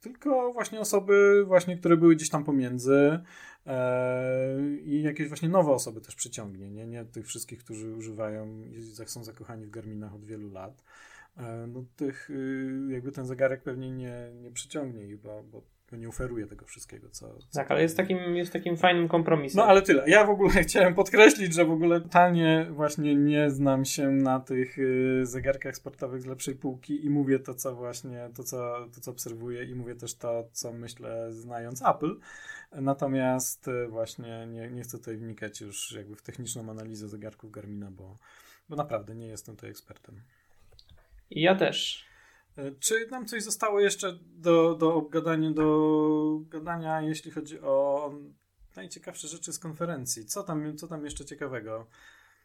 Tylko 0.00 0.52
właśnie 0.52 0.80
osoby, 0.80 1.44
właśnie, 1.46 1.76
które 1.76 1.96
były 1.96 2.16
gdzieś 2.16 2.30
tam 2.30 2.44
pomiędzy 2.44 3.20
e, 3.66 4.60
i 4.84 5.02
jakieś 5.02 5.28
właśnie 5.28 5.48
nowe 5.48 5.70
osoby 5.72 6.00
też 6.00 6.14
przyciągnie, 6.14 6.70
nie? 6.70 6.86
Nie 6.86 7.04
tych 7.04 7.26
wszystkich, 7.26 7.58
którzy 7.58 7.94
używają 7.94 8.62
i 8.62 8.82
są 9.10 9.24
zakochani 9.24 9.66
w 9.66 9.70
Garminach 9.70 10.14
od 10.14 10.24
wielu 10.24 10.50
lat. 10.50 10.84
E, 11.36 11.66
no 11.66 11.84
tych, 11.96 12.30
y, 12.30 12.88
jakby 12.90 13.12
ten 13.12 13.26
zegarek 13.26 13.62
pewnie 13.62 13.90
nie, 13.90 14.32
nie 14.34 14.50
przyciągnie 14.50 15.06
bo, 15.16 15.42
bo 15.42 15.62
nie 15.96 16.08
oferuje 16.08 16.46
tego 16.46 16.66
wszystkiego, 16.66 17.08
co... 17.10 17.38
co 17.38 17.46
tak, 17.54 17.70
ale 17.70 17.82
jest 17.82 17.96
takim, 17.96 18.36
jest 18.36 18.52
takim 18.52 18.76
fajnym 18.76 19.08
kompromisem. 19.08 19.56
No 19.56 19.64
ale 19.64 19.82
tyle. 19.82 20.04
Ja 20.06 20.24
w 20.24 20.30
ogóle 20.30 20.50
chciałem 20.64 20.94
podkreślić, 20.94 21.54
że 21.54 21.64
w 21.64 21.70
ogóle 21.70 22.00
totalnie 22.00 22.66
właśnie 22.70 23.16
nie 23.16 23.50
znam 23.50 23.84
się 23.84 24.10
na 24.10 24.40
tych 24.40 24.78
y, 24.78 25.20
zegarkach 25.26 25.76
sportowych 25.76 26.22
z 26.22 26.26
lepszej 26.26 26.54
półki 26.54 27.04
i 27.04 27.10
mówię 27.10 27.38
to, 27.38 27.54
co 27.54 27.74
właśnie, 27.74 28.30
to 28.34 28.44
co, 28.44 28.86
to, 28.94 29.00
co 29.00 29.10
obserwuję 29.10 29.64
i 29.64 29.74
mówię 29.74 29.94
też 29.94 30.14
to, 30.14 30.48
co 30.52 30.72
myślę 30.72 31.32
znając 31.32 31.82
Apple. 31.86 32.16
Natomiast 32.72 33.68
y, 33.68 33.88
właśnie 33.88 34.46
nie, 34.46 34.70
nie 34.70 34.82
chcę 34.82 34.98
tutaj 34.98 35.16
wnikać 35.16 35.60
już 35.60 35.92
jakby 35.92 36.16
w 36.16 36.22
techniczną 36.22 36.70
analizę 36.70 37.08
zegarków 37.08 37.50
Garmina, 37.50 37.90
bo, 37.90 38.16
bo 38.68 38.76
naprawdę 38.76 39.14
nie 39.14 39.26
jestem 39.26 39.56
tutaj 39.56 39.70
ekspertem. 39.70 40.20
Ja 41.30 41.54
też. 41.54 42.09
E, 42.60 42.72
czy 42.80 43.06
nam 43.10 43.26
coś 43.26 43.42
zostało 43.42 43.80
jeszcze 43.80 44.18
do, 44.22 44.74
do 44.74 44.94
obgadania, 44.94 45.50
do 45.50 46.40
gadania, 46.48 47.02
jeśli 47.02 47.30
chodzi 47.30 47.60
o 47.60 48.10
najciekawsze 48.76 49.28
rzeczy 49.28 49.52
z 49.52 49.58
konferencji? 49.58 50.24
Co 50.24 50.42
tam, 50.42 50.76
co 50.76 50.88
tam 50.88 51.04
jeszcze 51.04 51.24
ciekawego? 51.24 51.86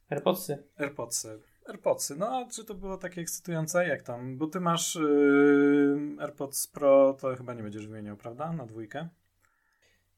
AirPodsy. 0.09 0.63
AirPodsy. 0.77 1.39
AirPodsy, 1.65 2.15
no 2.15 2.27
a 2.27 2.45
czy 2.45 2.65
to 2.65 2.73
było 2.73 2.97
takie 2.97 3.21
ekscytujące? 3.21 3.87
Jak 3.87 4.01
tam? 4.01 4.37
Bo 4.37 4.47
ty 4.47 4.59
masz 4.59 4.95
yy, 4.95 6.15
AirPods 6.19 6.67
Pro, 6.67 7.17
to 7.21 7.35
chyba 7.35 7.53
nie 7.53 7.63
będziesz 7.63 7.87
wymieniał, 7.87 8.17
prawda? 8.17 8.53
Na 8.53 8.65
dwójkę? 8.65 9.07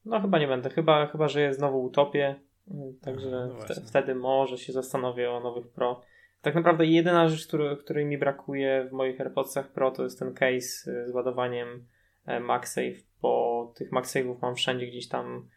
No 0.04 0.20
chyba 0.20 0.38
nie 0.38 0.48
będę, 0.48 0.70
chyba, 0.70 1.06
chyba 1.06 1.28
że 1.28 1.40
je 1.40 1.54
znowu 1.54 1.82
utopię, 1.82 2.40
także 3.00 3.30
no 3.30 3.74
wtedy 3.86 4.14
może 4.14 4.58
się 4.58 4.72
zastanowię 4.72 5.30
o 5.30 5.40
nowych 5.40 5.68
Pro. 5.68 6.02
Tak 6.42 6.54
naprawdę 6.54 6.86
jedyna 6.86 7.28
rzecz, 7.28 7.46
który, 7.46 7.76
której 7.76 8.06
mi 8.06 8.18
brakuje 8.18 8.86
w 8.90 8.92
moich 8.92 9.20
AirPodsach 9.20 9.72
Pro 9.72 9.90
to 9.90 10.04
jest 10.04 10.18
ten 10.18 10.34
case 10.34 10.90
y, 10.90 11.08
z 11.08 11.10
ładowaniem 11.14 11.86
e, 12.26 12.40
MagSafe, 12.40 13.02
bo 13.22 13.72
tych 13.76 13.92
MagSafe'ów 13.92 14.36
mam 14.42 14.54
wszędzie 14.54 14.86
gdzieś 14.86 15.08
tam 15.08 15.48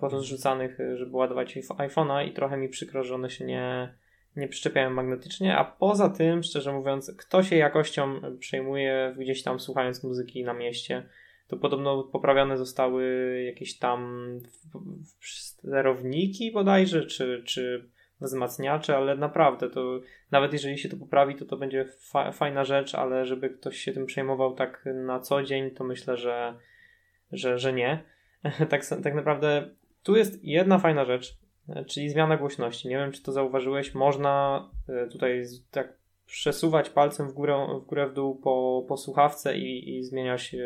porozrzucanych, 0.00 0.80
y, 0.80 0.96
żeby 0.96 1.16
ładować 1.16 1.56
iPhone'a 1.56 2.28
i 2.28 2.32
trochę 2.32 2.56
mi 2.56 2.68
przykro, 2.68 3.04
że 3.04 3.14
one 3.14 3.30
się 3.30 3.44
nie, 3.44 3.94
nie 4.36 4.48
przyczepiają 4.48 4.90
magnetycznie, 4.90 5.56
a 5.56 5.64
poza 5.64 6.08
tym, 6.08 6.42
szczerze 6.42 6.72
mówiąc, 6.72 7.16
kto 7.18 7.42
się 7.42 7.56
jakością 7.56 8.20
przejmuje 8.38 9.14
gdzieś 9.18 9.42
tam 9.42 9.60
słuchając 9.60 10.04
muzyki 10.04 10.44
na 10.44 10.54
mieście, 10.54 11.08
to 11.48 11.56
podobno 11.56 12.02
poprawione 12.02 12.58
zostały 12.58 13.04
jakieś 13.46 13.78
tam 13.78 14.28
sterowniki 15.20 16.52
bodajże, 16.52 17.06
czy, 17.06 17.42
czy 17.46 17.90
wzmacniacze, 18.22 18.96
ale 18.96 19.16
naprawdę 19.16 19.70
to 19.70 20.00
nawet 20.30 20.52
jeżeli 20.52 20.78
się 20.78 20.88
to 20.88 20.96
poprawi, 20.96 21.34
to 21.34 21.44
to 21.44 21.56
będzie 21.56 21.84
fa 21.84 22.32
fajna 22.32 22.64
rzecz, 22.64 22.94
ale 22.94 23.26
żeby 23.26 23.50
ktoś 23.50 23.76
się 23.76 23.92
tym 23.92 24.06
przejmował 24.06 24.54
tak 24.54 24.84
na 24.94 25.20
co 25.20 25.42
dzień, 25.42 25.70
to 25.70 25.84
myślę, 25.84 26.16
że, 26.16 26.54
że, 27.32 27.58
że 27.58 27.72
nie. 27.72 28.04
tak, 28.70 28.86
tak 29.02 29.14
naprawdę 29.14 29.68
tu 30.02 30.16
jest 30.16 30.44
jedna 30.44 30.78
fajna 30.78 31.04
rzecz, 31.04 31.38
czyli 31.86 32.08
zmiana 32.08 32.36
głośności. 32.36 32.88
Nie 32.88 32.96
wiem, 32.96 33.12
czy 33.12 33.22
to 33.22 33.32
zauważyłeś, 33.32 33.94
można 33.94 34.68
e, 34.88 35.06
tutaj 35.06 35.44
tak 35.70 35.92
przesuwać 36.26 36.90
palcem 36.90 37.28
w 37.28 37.32
górę, 37.32 37.66
w 37.82 37.86
górę 37.86 38.06
w 38.06 38.12
dół 38.12 38.34
po, 38.34 38.84
po 38.88 38.96
słuchawce 38.96 39.58
i, 39.58 39.96
i 39.96 40.04
zmieniać 40.04 40.56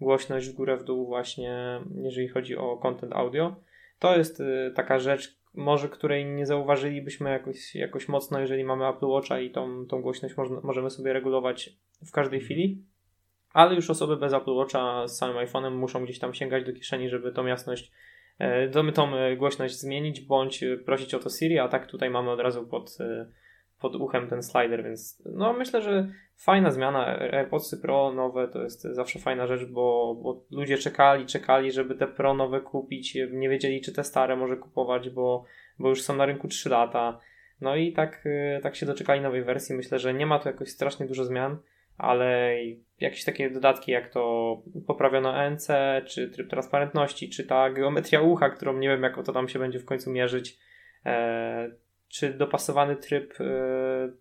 głośność 0.00 0.48
w 0.48 0.54
górę 0.54 0.76
w 0.76 0.84
dół 0.84 1.06
właśnie, 1.06 1.80
jeżeli 2.02 2.28
chodzi 2.28 2.56
o 2.56 2.76
content 2.76 3.12
audio. 3.12 3.56
To 3.98 4.16
jest 4.16 4.40
e, 4.40 4.70
taka 4.70 4.98
rzecz, 4.98 5.36
może 5.56 5.88
której 5.88 6.26
nie 6.26 6.46
zauważylibyśmy 6.46 7.30
jakoś, 7.30 7.74
jakoś 7.74 8.08
mocno, 8.08 8.40
jeżeli 8.40 8.64
mamy 8.64 8.88
Apple 8.88 9.06
Watcha 9.06 9.40
i 9.40 9.50
tą, 9.50 9.86
tą 9.86 10.02
głośność 10.02 10.36
można, 10.36 10.60
możemy 10.60 10.90
sobie 10.90 11.12
regulować 11.12 11.70
w 12.06 12.12
każdej 12.12 12.40
chwili. 12.40 12.84
Ale 13.52 13.74
już 13.74 13.90
osoby 13.90 14.16
bez 14.16 14.32
Apple 14.32 14.54
Watcha 14.54 15.08
z 15.08 15.18
samym 15.18 15.36
iPhone'em 15.36 15.70
muszą 15.70 16.04
gdzieś 16.04 16.18
tam 16.18 16.34
sięgać 16.34 16.64
do 16.64 16.72
kieszeni, 16.72 17.08
żeby 17.08 17.32
tą 17.32 17.46
jasność, 17.46 17.92
e, 18.38 18.92
tą 18.92 19.16
e, 19.16 19.36
głośność 19.36 19.80
zmienić, 19.80 20.20
bądź 20.20 20.64
prosić 20.84 21.14
o 21.14 21.18
to 21.18 21.30
Siri, 21.30 21.58
a 21.58 21.68
tak 21.68 21.86
tutaj 21.86 22.10
mamy 22.10 22.30
od 22.30 22.40
razu 22.40 22.66
pod, 22.66 22.96
e, 23.00 23.26
pod 23.80 23.94
uchem 23.94 24.28
ten 24.28 24.42
slider, 24.42 24.84
więc 24.84 25.22
no 25.34 25.52
myślę, 25.52 25.82
że 25.82 26.08
fajna 26.36 26.70
zmiana. 26.70 27.06
AirPodsy 27.06 27.80
Pro 27.80 28.12
nowe 28.12 28.48
to 28.48 28.62
jest 28.62 28.82
zawsze 28.82 29.18
fajna 29.18 29.46
rzecz, 29.46 29.64
bo, 29.64 30.14
bo 30.22 30.44
ludzie 30.50 30.78
czekali, 30.78 31.26
czekali, 31.26 31.72
żeby 31.72 31.94
te 31.94 32.06
Pro 32.06 32.34
nowe 32.34 32.60
kupić, 32.60 33.18
nie 33.32 33.48
wiedzieli 33.48 33.80
czy 33.80 33.92
te 33.92 34.04
stare 34.04 34.36
może 34.36 34.56
kupować, 34.56 35.10
bo, 35.10 35.44
bo 35.78 35.88
już 35.88 36.02
są 36.02 36.16
na 36.16 36.26
rynku 36.26 36.48
3 36.48 36.68
lata. 36.68 37.20
No 37.60 37.76
i 37.76 37.92
tak, 37.92 38.24
tak 38.62 38.76
się 38.76 38.86
doczekali 38.86 39.20
nowej 39.20 39.44
wersji. 39.44 39.74
Myślę, 39.74 39.98
że 39.98 40.14
nie 40.14 40.26
ma 40.26 40.38
tu 40.38 40.48
jakoś 40.48 40.68
strasznie 40.68 41.06
dużo 41.06 41.24
zmian, 41.24 41.58
ale 41.98 42.56
jakieś 43.00 43.24
takie 43.24 43.50
dodatki 43.50 43.92
jak 43.92 44.08
to 44.08 44.56
poprawiono 44.86 45.34
ANC, 45.34 45.68
czy 46.06 46.30
tryb 46.30 46.50
transparentności, 46.50 47.30
czy 47.30 47.44
ta 47.44 47.70
geometria 47.70 48.20
ucha, 48.20 48.50
którą 48.50 48.78
nie 48.78 48.88
wiem 48.88 49.02
jak 49.02 49.24
to 49.24 49.32
tam 49.32 49.48
się 49.48 49.58
będzie 49.58 49.78
w 49.78 49.84
końcu 49.84 50.10
mierzyć, 50.10 50.58
e, 51.06 51.70
czy 52.08 52.34
dopasowany 52.34 52.96
tryb, 52.96 53.40
e, 53.40 54.12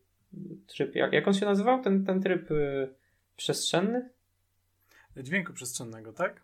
tryb 0.68 0.96
jak, 0.96 1.14
jak 1.14 1.28
on 1.28 1.34
się 1.34 1.46
nazywał, 1.46 1.82
ten, 1.82 2.06
ten 2.06 2.22
tryb 2.22 2.52
e, 2.52 2.88
przestrzenny? 3.38 4.10
Dźwięku 5.18 5.54
przestrzennego, 5.54 6.14
tak? 6.14 6.42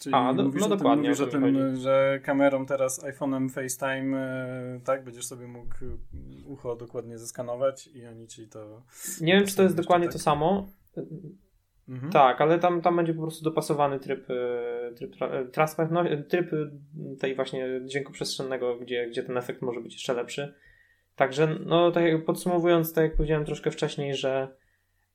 Czyli 0.00 0.14
A, 0.14 0.32
no, 0.32 0.42
no 0.60 0.68
dokładnie. 0.68 1.08
Mówisz 1.08 1.20
o 1.20 1.26
tym, 1.26 1.76
że 1.76 2.20
kamerą 2.22 2.66
teraz 2.66 3.04
iPhone'em 3.04 3.50
FaceTime, 3.50 4.18
e, 4.18 4.80
tak, 4.84 5.04
będziesz 5.04 5.26
sobie 5.26 5.46
mógł 5.46 5.74
ucho 6.46 6.76
dokładnie 6.76 7.18
zeskanować 7.18 7.86
i 7.86 8.06
oni 8.06 8.26
ci 8.26 8.48
to... 8.48 8.82
Nie 9.20 9.32
wiem, 9.32 9.46
czy 9.46 9.56
to 9.56 9.62
jest 9.62 9.76
dokładnie 9.76 10.06
tak? 10.06 10.12
to 10.12 10.18
samo. 10.18 10.68
Mhm. 11.88 12.12
Tak, 12.12 12.40
ale 12.40 12.58
tam, 12.58 12.80
tam 12.80 12.96
będzie 12.96 13.14
po 13.14 13.22
prostu 13.22 13.44
dopasowany 13.44 14.00
tryb, 14.00 14.30
e, 14.30 14.92
tryb, 14.96 15.16
no, 15.90 16.04
tryb 16.28 16.50
tej 17.20 17.34
właśnie 17.34 17.80
dźwięku 17.84 18.12
przestrzennego, 18.12 18.76
gdzie, 18.76 19.06
gdzie 19.06 19.22
ten 19.22 19.36
efekt 19.36 19.62
może 19.62 19.80
być 19.80 19.92
jeszcze 19.92 20.14
lepszy. 20.14 20.54
Także, 21.16 21.58
no 21.66 21.90
tak 21.90 22.04
jak 22.04 22.24
podsumowując, 22.24 22.92
tak 22.92 23.04
jak 23.04 23.16
powiedziałem 23.16 23.44
troszkę 23.44 23.70
wcześniej, 23.70 24.14
że 24.14 24.48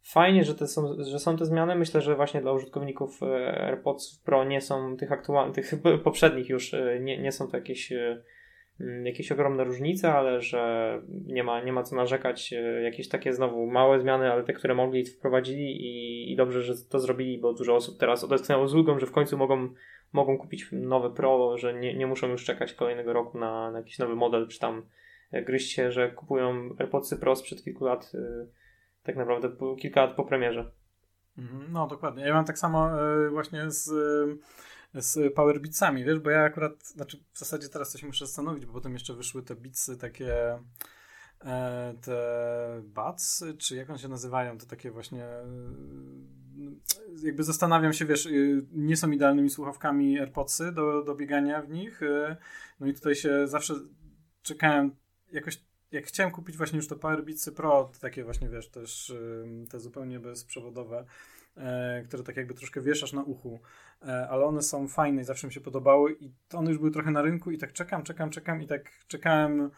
fajnie, 0.01 0.43
że, 0.43 0.55
te 0.55 0.67
są, 0.67 0.95
że 0.99 1.19
są 1.19 1.37
te 1.37 1.45
zmiany. 1.45 1.75
Myślę, 1.75 2.01
że 2.01 2.15
właśnie 2.15 2.41
dla 2.41 2.51
użytkowników 2.51 3.23
e, 3.23 3.61
AirPods 3.63 4.21
Pro 4.25 4.43
nie 4.43 4.61
są 4.61 4.97
tych 4.97 5.11
aktualnych, 5.11 5.55
tych 5.55 5.73
poprzednich 6.03 6.49
już, 6.49 6.73
e, 6.73 6.99
nie, 6.99 7.21
nie 7.21 7.31
są 7.31 7.47
to 7.47 7.57
jakieś, 7.57 7.93
jakieś 9.03 9.31
ogromne 9.31 9.63
różnice, 9.63 10.13
ale 10.13 10.41
że 10.41 11.01
nie 11.25 11.43
ma, 11.43 11.61
nie 11.61 11.73
ma 11.73 11.83
co 11.83 11.95
narzekać. 11.95 12.53
Jakieś 12.83 13.09
takie 13.09 13.33
znowu 13.33 13.65
małe 13.65 13.99
zmiany, 13.99 14.31
ale 14.31 14.43
te, 14.43 14.53
które 14.53 14.75
mogli 14.75 15.05
wprowadzili 15.05 15.85
i, 15.85 16.31
i 16.31 16.35
dobrze, 16.35 16.61
że 16.61 16.73
to 16.89 16.99
zrobili, 16.99 17.37
bo 17.37 17.53
dużo 17.53 17.75
osób 17.75 17.99
teraz 17.99 18.23
odetchnęło 18.23 18.67
z 18.67 18.75
ulgą, 18.75 18.99
że 18.99 19.05
w 19.05 19.11
końcu 19.11 19.37
mogą, 19.37 19.69
mogą 20.13 20.37
kupić 20.37 20.69
nowe 20.71 21.09
Pro, 21.09 21.57
że 21.57 21.73
nie, 21.73 21.93
nie 21.97 22.07
muszą 22.07 22.27
już 22.27 22.45
czekać 22.45 22.73
kolejnego 22.73 23.13
roku 23.13 23.39
na, 23.39 23.71
na 23.71 23.77
jakiś 23.77 23.99
nowy 23.99 24.15
model, 24.15 24.47
czy 24.47 24.59
tam 24.59 24.85
gryźć 25.31 25.71
się, 25.71 25.91
że 25.91 26.11
kupują 26.11 26.69
AirPodsy 26.79 27.17
Pro 27.17 27.35
sprzed 27.35 27.63
kilku 27.63 27.85
lat 27.85 28.11
tak 29.03 29.15
naprawdę 29.15 29.75
kilka 29.79 30.01
lat 30.01 30.15
po 30.15 30.25
premierze. 30.25 30.71
Mhm, 31.37 31.71
no 31.71 31.87
dokładnie. 31.87 32.25
Ja 32.25 32.33
mam 32.33 32.45
tak 32.45 32.57
samo 32.57 33.01
e, 33.01 33.29
właśnie 33.29 33.71
z, 33.71 33.91
e, 34.95 35.01
z 35.01 35.33
Powerbeatsami, 35.33 36.03
wiesz, 36.03 36.19
bo 36.19 36.29
ja 36.29 36.43
akurat, 36.43 36.83
znaczy 36.87 37.23
w 37.33 37.39
zasadzie 37.39 37.69
teraz 37.69 37.91
coś 37.91 38.03
muszę 38.03 38.25
zastanowić, 38.25 38.65
bo 38.65 38.73
potem 38.73 38.93
jeszcze 38.93 39.13
wyszły 39.13 39.43
te 39.43 39.55
bitsy 39.55 39.97
takie 39.97 40.59
e, 41.45 41.93
te 42.01 42.81
bats, 42.83 43.43
czy 43.57 43.75
jak 43.75 43.89
one 43.89 43.99
się 43.99 44.07
nazywają, 44.07 44.57
to 44.57 44.65
takie 44.65 44.91
właśnie 44.91 45.25
jakby 47.23 47.43
zastanawiam 47.43 47.93
się, 47.93 48.05
wiesz, 48.05 48.27
nie 48.71 48.97
są 48.97 49.11
idealnymi 49.11 49.49
słuchawkami 49.49 50.19
AirPodsy 50.19 50.71
do, 50.71 51.03
do 51.03 51.15
biegania 51.15 51.61
w 51.61 51.69
nich, 51.69 52.01
no 52.79 52.87
i 52.87 52.93
tutaj 52.93 53.15
się 53.15 53.47
zawsze 53.47 53.73
czekałem 54.41 54.95
jakoś 55.31 55.59
jak 55.93 56.05
chciałem 56.05 56.31
kupić 56.31 56.57
właśnie 56.57 56.77
już 56.77 56.87
to 56.87 56.95
Powerbeatsy 56.95 57.51
Pro, 57.51 57.91
takie 58.01 58.23
właśnie, 58.23 58.49
wiesz, 58.49 58.69
też 58.69 59.13
te 59.69 59.79
zupełnie 59.79 60.19
bezprzewodowe, 60.19 60.97
e, 60.99 61.05
które 62.05 62.23
tak 62.23 62.37
jakby 62.37 62.53
troszkę 62.53 62.81
wieszasz 62.81 63.13
na 63.13 63.23
uchu, 63.23 63.59
e, 64.01 64.27
ale 64.29 64.45
one 64.45 64.61
są 64.61 64.87
fajne 64.87 65.21
i 65.21 65.25
zawsze 65.25 65.47
mi 65.47 65.53
się 65.53 65.61
podobały 65.61 66.17
i 66.19 66.31
one 66.53 66.69
już 66.69 66.79
były 66.79 66.91
trochę 66.91 67.11
na 67.11 67.21
rynku 67.21 67.51
i 67.51 67.57
tak 67.57 67.73
czekam, 67.73 68.03
czekam, 68.03 68.29
czekam 68.29 68.61
i 68.61 68.67
tak 68.67 68.91
czekałem 69.07 69.61
e, 69.61 69.69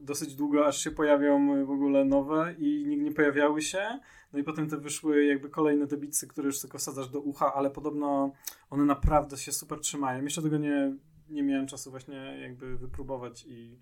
dosyć 0.00 0.34
długo, 0.34 0.66
aż 0.66 0.78
się 0.78 0.90
pojawią 0.90 1.66
w 1.66 1.70
ogóle 1.70 2.04
nowe 2.04 2.54
i 2.58 2.86
nigdy 2.86 3.04
nie 3.04 3.12
pojawiały 3.12 3.62
się. 3.62 4.00
No 4.32 4.38
i 4.38 4.44
potem 4.44 4.68
te 4.68 4.76
wyszły 4.76 5.24
jakby 5.24 5.48
kolejne 5.48 5.86
te 5.86 5.96
bitsy, 5.96 6.26
które 6.26 6.46
już 6.46 6.60
tylko 6.60 6.78
sadzasz 6.78 7.08
do 7.08 7.20
ucha, 7.20 7.54
ale 7.54 7.70
podobno 7.70 8.32
one 8.70 8.84
naprawdę 8.84 9.36
się 9.36 9.52
super 9.52 9.80
trzymają. 9.80 10.24
Jeszcze 10.24 10.42
tego 10.42 10.58
nie, 10.58 10.96
nie 11.32 11.42
miałem 11.42 11.66
czasu 11.66 11.90
właśnie 11.90 12.38
jakby 12.40 12.76
wypróbować 12.76 13.44
i 13.48 13.78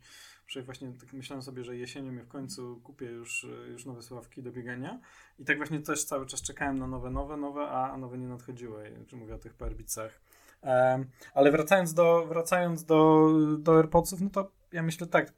właśnie 0.64 0.92
tak 1.00 1.12
myślałem 1.12 1.42
sobie, 1.42 1.64
że 1.64 1.76
jesienią 1.76 2.14
ja 2.16 2.24
w 2.24 2.28
końcu 2.28 2.80
kupię 2.84 3.06
już, 3.06 3.46
już 3.70 3.86
nowe 3.86 4.02
słuchawki 4.02 4.42
do 4.42 4.52
biegania. 4.52 5.00
I 5.38 5.44
tak 5.44 5.56
właśnie 5.56 5.80
też 5.80 6.04
cały 6.04 6.26
czas 6.26 6.42
czekałem 6.42 6.78
na 6.78 6.86
nowe, 6.86 7.10
nowe, 7.10 7.36
nowe, 7.36 7.60
a, 7.60 7.96
nowe 7.96 8.18
nie 8.18 8.28
nadchodziły. 8.28 9.04
Czy 9.06 9.16
mówię 9.16 9.34
o 9.34 9.38
tych 9.38 9.54
Perbicach. 9.54 10.20
Um, 10.62 11.06
ale 11.34 11.50
wracając 11.50 11.94
do, 11.94 12.26
wracając 12.26 12.84
do, 12.84 13.30
do 13.58 13.76
AirPodsów, 13.76 14.20
no 14.20 14.30
to 14.30 14.50
ja 14.72 14.82
myślę 14.82 15.06
tak, 15.06 15.32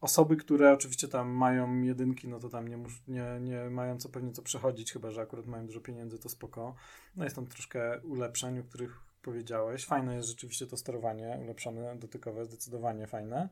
osoby, 0.00 0.36
które 0.36 0.72
oczywiście 0.72 1.08
tam 1.08 1.30
mają 1.30 1.82
jedynki, 1.82 2.28
no 2.28 2.40
to 2.40 2.48
tam 2.48 2.68
nie, 2.68 2.76
mus, 2.76 2.92
nie, 3.08 3.24
nie 3.40 3.70
mają 3.70 3.98
co 3.98 4.08
pewnie 4.08 4.32
co 4.32 4.42
przechodzić, 4.42 4.92
chyba 4.92 5.10
że 5.10 5.20
akurat 5.20 5.46
mają 5.46 5.66
dużo 5.66 5.80
pieniędzy, 5.80 6.18
to 6.18 6.28
spoko. 6.28 6.74
No 7.16 7.24
jest 7.24 7.36
tam 7.36 7.46
troszkę 7.46 8.00
ulepszeń, 8.00 8.58
o 8.58 8.62
których 8.62 9.09
powiedziałeś. 9.22 9.86
Fajne 9.86 10.16
jest 10.16 10.28
rzeczywiście 10.28 10.66
to 10.66 10.76
sterowanie 10.76 11.38
ulepszone, 11.42 11.96
dotykowe, 11.96 12.44
zdecydowanie 12.44 13.06
fajne. 13.06 13.48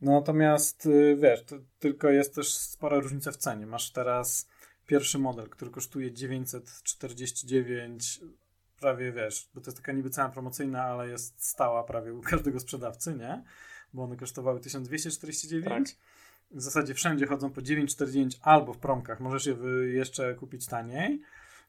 No 0.00 0.12
natomiast 0.12 0.86
y, 0.86 1.16
wiesz, 1.20 1.44
tylko 1.78 2.10
jest 2.10 2.34
też 2.34 2.54
spora 2.54 2.98
różnica 2.98 3.32
w 3.32 3.36
cenie. 3.36 3.66
Masz 3.66 3.90
teraz 3.90 4.48
pierwszy 4.86 5.18
model, 5.18 5.48
który 5.48 5.70
kosztuje 5.70 6.12
949, 6.12 8.20
prawie 8.80 9.12
wiesz, 9.12 9.50
bo 9.54 9.60
to 9.60 9.70
jest 9.70 9.78
taka 9.78 9.92
niby 9.92 10.10
cena 10.10 10.28
promocyjna, 10.28 10.82
ale 10.82 11.08
jest 11.08 11.44
stała 11.44 11.84
prawie 11.84 12.14
u 12.14 12.22
każdego 12.22 12.60
sprzedawcy, 12.60 13.14
nie? 13.14 13.44
Bo 13.92 14.02
one 14.02 14.16
kosztowały 14.16 14.60
1249. 14.60 15.90
Tak. 15.90 15.98
W 16.50 16.62
zasadzie 16.62 16.94
wszędzie 16.94 17.26
chodzą 17.26 17.50
po 17.50 17.62
949 17.62 18.38
albo 18.42 18.72
w 18.72 18.78
promkach. 18.78 19.20
Możesz 19.20 19.46
je 19.46 19.56
jeszcze 19.92 20.34
kupić 20.34 20.66
taniej. 20.66 21.22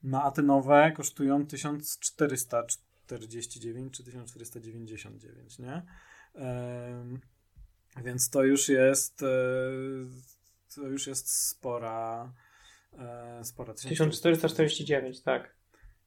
No 0.04 0.24
a 0.24 0.32
te 0.32 0.42
nowe 0.42 0.92
kosztują 0.96 1.46
1449 1.46 3.98
czy 3.98 4.04
1499, 4.04 5.60
nie? 5.60 5.82
Więc 8.04 8.30
to 8.30 8.44
już 8.44 8.70
jest 8.70 9.24
to 10.76 10.88
już 10.88 11.08
jest 11.08 11.48
spora 11.48 12.34
spora. 13.44 13.74
1449, 13.74 15.22
tak. 15.22 15.56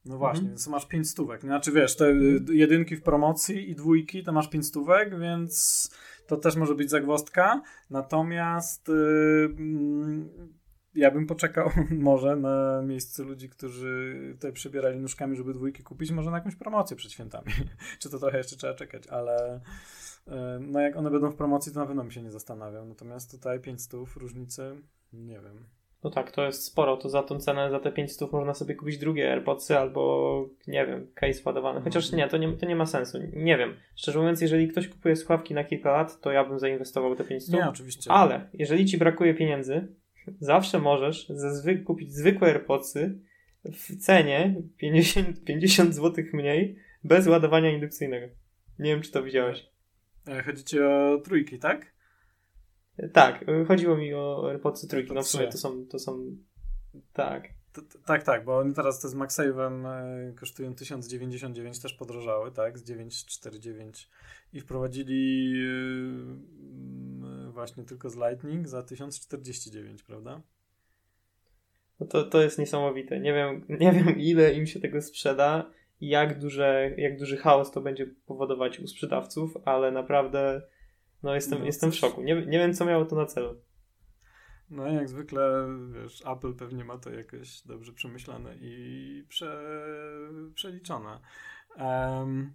No 0.05 0.17
właśnie, 0.17 0.39
mhm. 0.39 0.49
więc 0.49 0.67
masz 0.67 0.85
5 0.85 1.09
stówek. 1.09 1.41
Znaczy 1.41 1.71
wiesz, 1.71 1.95
te 1.95 2.13
jedynki 2.51 2.95
w 2.95 3.03
promocji 3.03 3.69
i 3.69 3.75
dwójki 3.75 4.23
to 4.23 4.31
masz 4.31 4.49
5 4.49 4.67
stówek, 4.67 5.19
więc 5.19 5.91
to 6.27 6.37
też 6.37 6.55
może 6.55 6.75
być 6.75 6.89
zagwostka. 6.89 7.61
Natomiast 7.89 8.87
yy, 8.87 9.55
ja 10.97 11.11
bym 11.11 11.27
poczekał 11.27 11.69
może 12.09 12.35
na 12.35 12.81
miejscu 12.81 13.23
ludzi, 13.23 13.49
którzy 13.49 14.15
tutaj 14.33 14.53
przebierali 14.53 14.99
nóżkami, 14.99 15.37
żeby 15.37 15.53
dwójki 15.53 15.83
kupić, 15.83 16.11
może 16.11 16.31
na 16.31 16.37
jakąś 16.37 16.55
promocję 16.55 16.97
przed 16.97 17.11
świętami. 17.11 17.47
Czy 17.99 18.09
to 18.09 18.19
trochę 18.19 18.37
jeszcze 18.37 18.55
trzeba 18.55 18.73
czekać, 18.73 19.07
ale 19.07 19.59
no 20.59 20.79
jak 20.79 20.97
one 20.97 21.11
będą 21.11 21.31
w 21.31 21.35
promocji, 21.35 21.73
to 21.73 21.79
na 21.79 21.85
pewno 21.85 22.03
mi 22.03 22.11
się 22.13 22.21
nie 22.21 22.31
zastanawiam. 22.31 22.89
Natomiast 22.89 23.31
tutaj 23.31 23.59
5 23.59 23.81
stów 23.81 24.17
różnicy, 24.17 24.75
nie 25.13 25.39
wiem. 25.39 25.65
No 26.03 26.09
tak, 26.09 26.31
to 26.31 26.45
jest 26.45 26.63
sporo, 26.63 26.97
to 26.97 27.09
za 27.09 27.23
tą 27.23 27.39
cenę, 27.39 27.71
za 27.71 27.79
te 27.79 27.91
500 27.91 28.31
można 28.31 28.53
sobie 28.53 28.75
kupić 28.75 28.97
drugie 28.97 29.31
AirPodsy 29.31 29.77
albo, 29.77 30.45
nie 30.67 30.85
wiem, 30.85 31.07
case 31.13 31.41
ładowany. 31.45 31.81
Chociaż 31.81 32.11
nie, 32.11 32.27
to 32.27 32.37
nie, 32.37 32.53
to 32.53 32.65
nie 32.65 32.75
ma 32.75 32.85
sensu. 32.85 33.17
Nie 33.33 33.57
wiem. 33.57 33.73
Szczerze 33.95 34.19
mówiąc, 34.19 34.41
jeżeli 34.41 34.67
ktoś 34.67 34.87
kupuje 34.87 35.15
słuchawki 35.15 35.53
na 35.53 35.63
kilka 35.63 35.91
lat, 35.91 36.21
to 36.21 36.31
ja 36.31 36.45
bym 36.45 36.59
zainwestował 36.59 37.15
te 37.15 37.23
500. 37.23 37.55
Nie, 37.55 37.69
oczywiście. 37.69 38.11
Ale 38.11 38.49
jeżeli 38.53 38.85
ci 38.85 38.97
brakuje 38.97 39.33
pieniędzy, 39.33 39.87
zawsze 40.39 40.79
możesz 40.79 41.27
zwy 41.29 41.77
kupić 41.77 42.13
zwykłe 42.13 42.47
AirPodsy 42.47 43.19
w 43.65 43.97
cenie 43.97 44.61
50, 44.77 45.43
50 45.43 45.95
zł 45.95 46.25
mniej, 46.33 46.79
bez 47.03 47.27
ładowania 47.27 47.71
indukcyjnego. 47.71 48.27
Nie 48.79 48.91
wiem, 48.91 49.01
czy 49.01 49.11
to 49.11 49.23
widziałeś. 49.23 49.69
E, 50.27 50.43
chodzi 50.43 50.63
ci 50.63 50.79
o 50.79 51.21
trójki, 51.23 51.59
tak? 51.59 51.93
Tak, 53.13 53.45
chodziło 53.67 53.97
mi 53.97 54.13
o 54.13 54.49
AirPodsy 54.49 54.87
trójki, 54.87 55.13
no 55.13 55.21
w 55.21 55.27
sumie 55.27 55.47
to 55.47 55.57
są, 55.57 55.85
to 55.85 55.99
są, 55.99 56.37
tak. 57.13 57.49
tak, 58.05 58.23
tak, 58.23 58.45
bo 58.45 58.57
oni 58.57 58.73
teraz 58.73 59.01
to 59.01 59.09
z 59.09 59.15
MagSave'em 59.15 59.87
e, 59.87 60.33
kosztują 60.33 60.75
1099, 60.75 61.79
też 61.79 61.93
podrożały, 61.93 62.51
tak, 62.51 62.79
z 62.79 62.83
949 62.83 64.09
i 64.53 64.61
wprowadzili 64.61 65.51
yy, 65.51 66.37
właśnie 67.57 67.83
tylko 67.83 68.09
z 68.09 68.15
Lightning 68.15 68.67
za 68.67 68.83
1049, 68.83 70.03
prawda? 70.03 70.41
No 71.99 72.07
to, 72.07 72.23
to 72.23 72.41
jest 72.41 72.59
niesamowite. 72.59 73.19
Nie 73.19 73.33
wiem, 73.33 73.65
nie 73.69 73.91
wiem, 73.91 74.19
ile 74.19 74.53
im 74.53 74.67
się 74.67 74.79
tego 74.79 75.01
sprzeda 75.01 75.71
i 76.01 76.07
jak, 76.07 76.39
duże, 76.39 76.91
jak 76.97 77.19
duży 77.19 77.37
chaos 77.37 77.71
to 77.71 77.81
będzie 77.81 78.07
powodować 78.25 78.79
u 78.79 78.87
sprzedawców, 78.87 79.57
ale 79.65 79.91
naprawdę 79.91 80.61
no 81.23 81.35
jestem, 81.35 81.59
no, 81.59 81.65
jestem 81.65 81.91
w 81.91 81.95
szoku. 81.95 82.23
Nie, 82.23 82.35
nie 82.35 82.59
wiem, 82.59 82.73
co 82.73 82.85
miało 82.85 83.05
to 83.05 83.15
na 83.15 83.25
celu. 83.25 83.61
No 84.69 84.87
jak 84.87 85.09
zwykle, 85.09 85.67
wiesz, 85.93 86.23
Apple 86.25 86.53
pewnie 86.53 86.85
ma 86.85 86.97
to 86.97 87.09
jakoś 87.09 87.61
dobrze 87.61 87.93
przemyślane 87.93 88.55
i 88.61 89.25
prze, 89.29 89.61
przeliczone. 90.53 91.19
Um, 91.77 92.53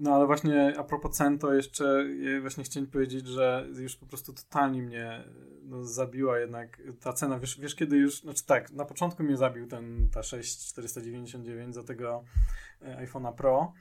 no 0.00 0.14
ale 0.14 0.26
właśnie 0.26 0.74
a 0.78 0.84
propos 0.84 1.16
cen, 1.16 1.38
to 1.38 1.54
jeszcze 1.54 2.06
właśnie 2.40 2.64
chciałem 2.64 2.86
powiedzieć, 2.86 3.26
że 3.26 3.66
już 3.78 3.96
po 3.96 4.06
prostu 4.06 4.32
totalnie 4.32 4.82
mnie 4.82 5.24
no, 5.62 5.84
zabiła 5.84 6.38
jednak 6.38 6.82
ta 7.00 7.12
cena. 7.12 7.38
Wiesz, 7.38 7.60
wiesz 7.60 7.74
kiedy 7.74 7.96
już, 7.96 8.20
znaczy 8.20 8.46
tak, 8.46 8.70
na 8.70 8.84
początku 8.84 9.22
mnie 9.22 9.36
zabił 9.36 9.66
ten, 9.66 10.08
ta 10.12 10.22
6499 10.22 11.74
za 11.74 11.82
tego 11.82 12.24
e, 12.82 13.06
iPhone'a 13.06 13.34
Pro, 13.34 13.72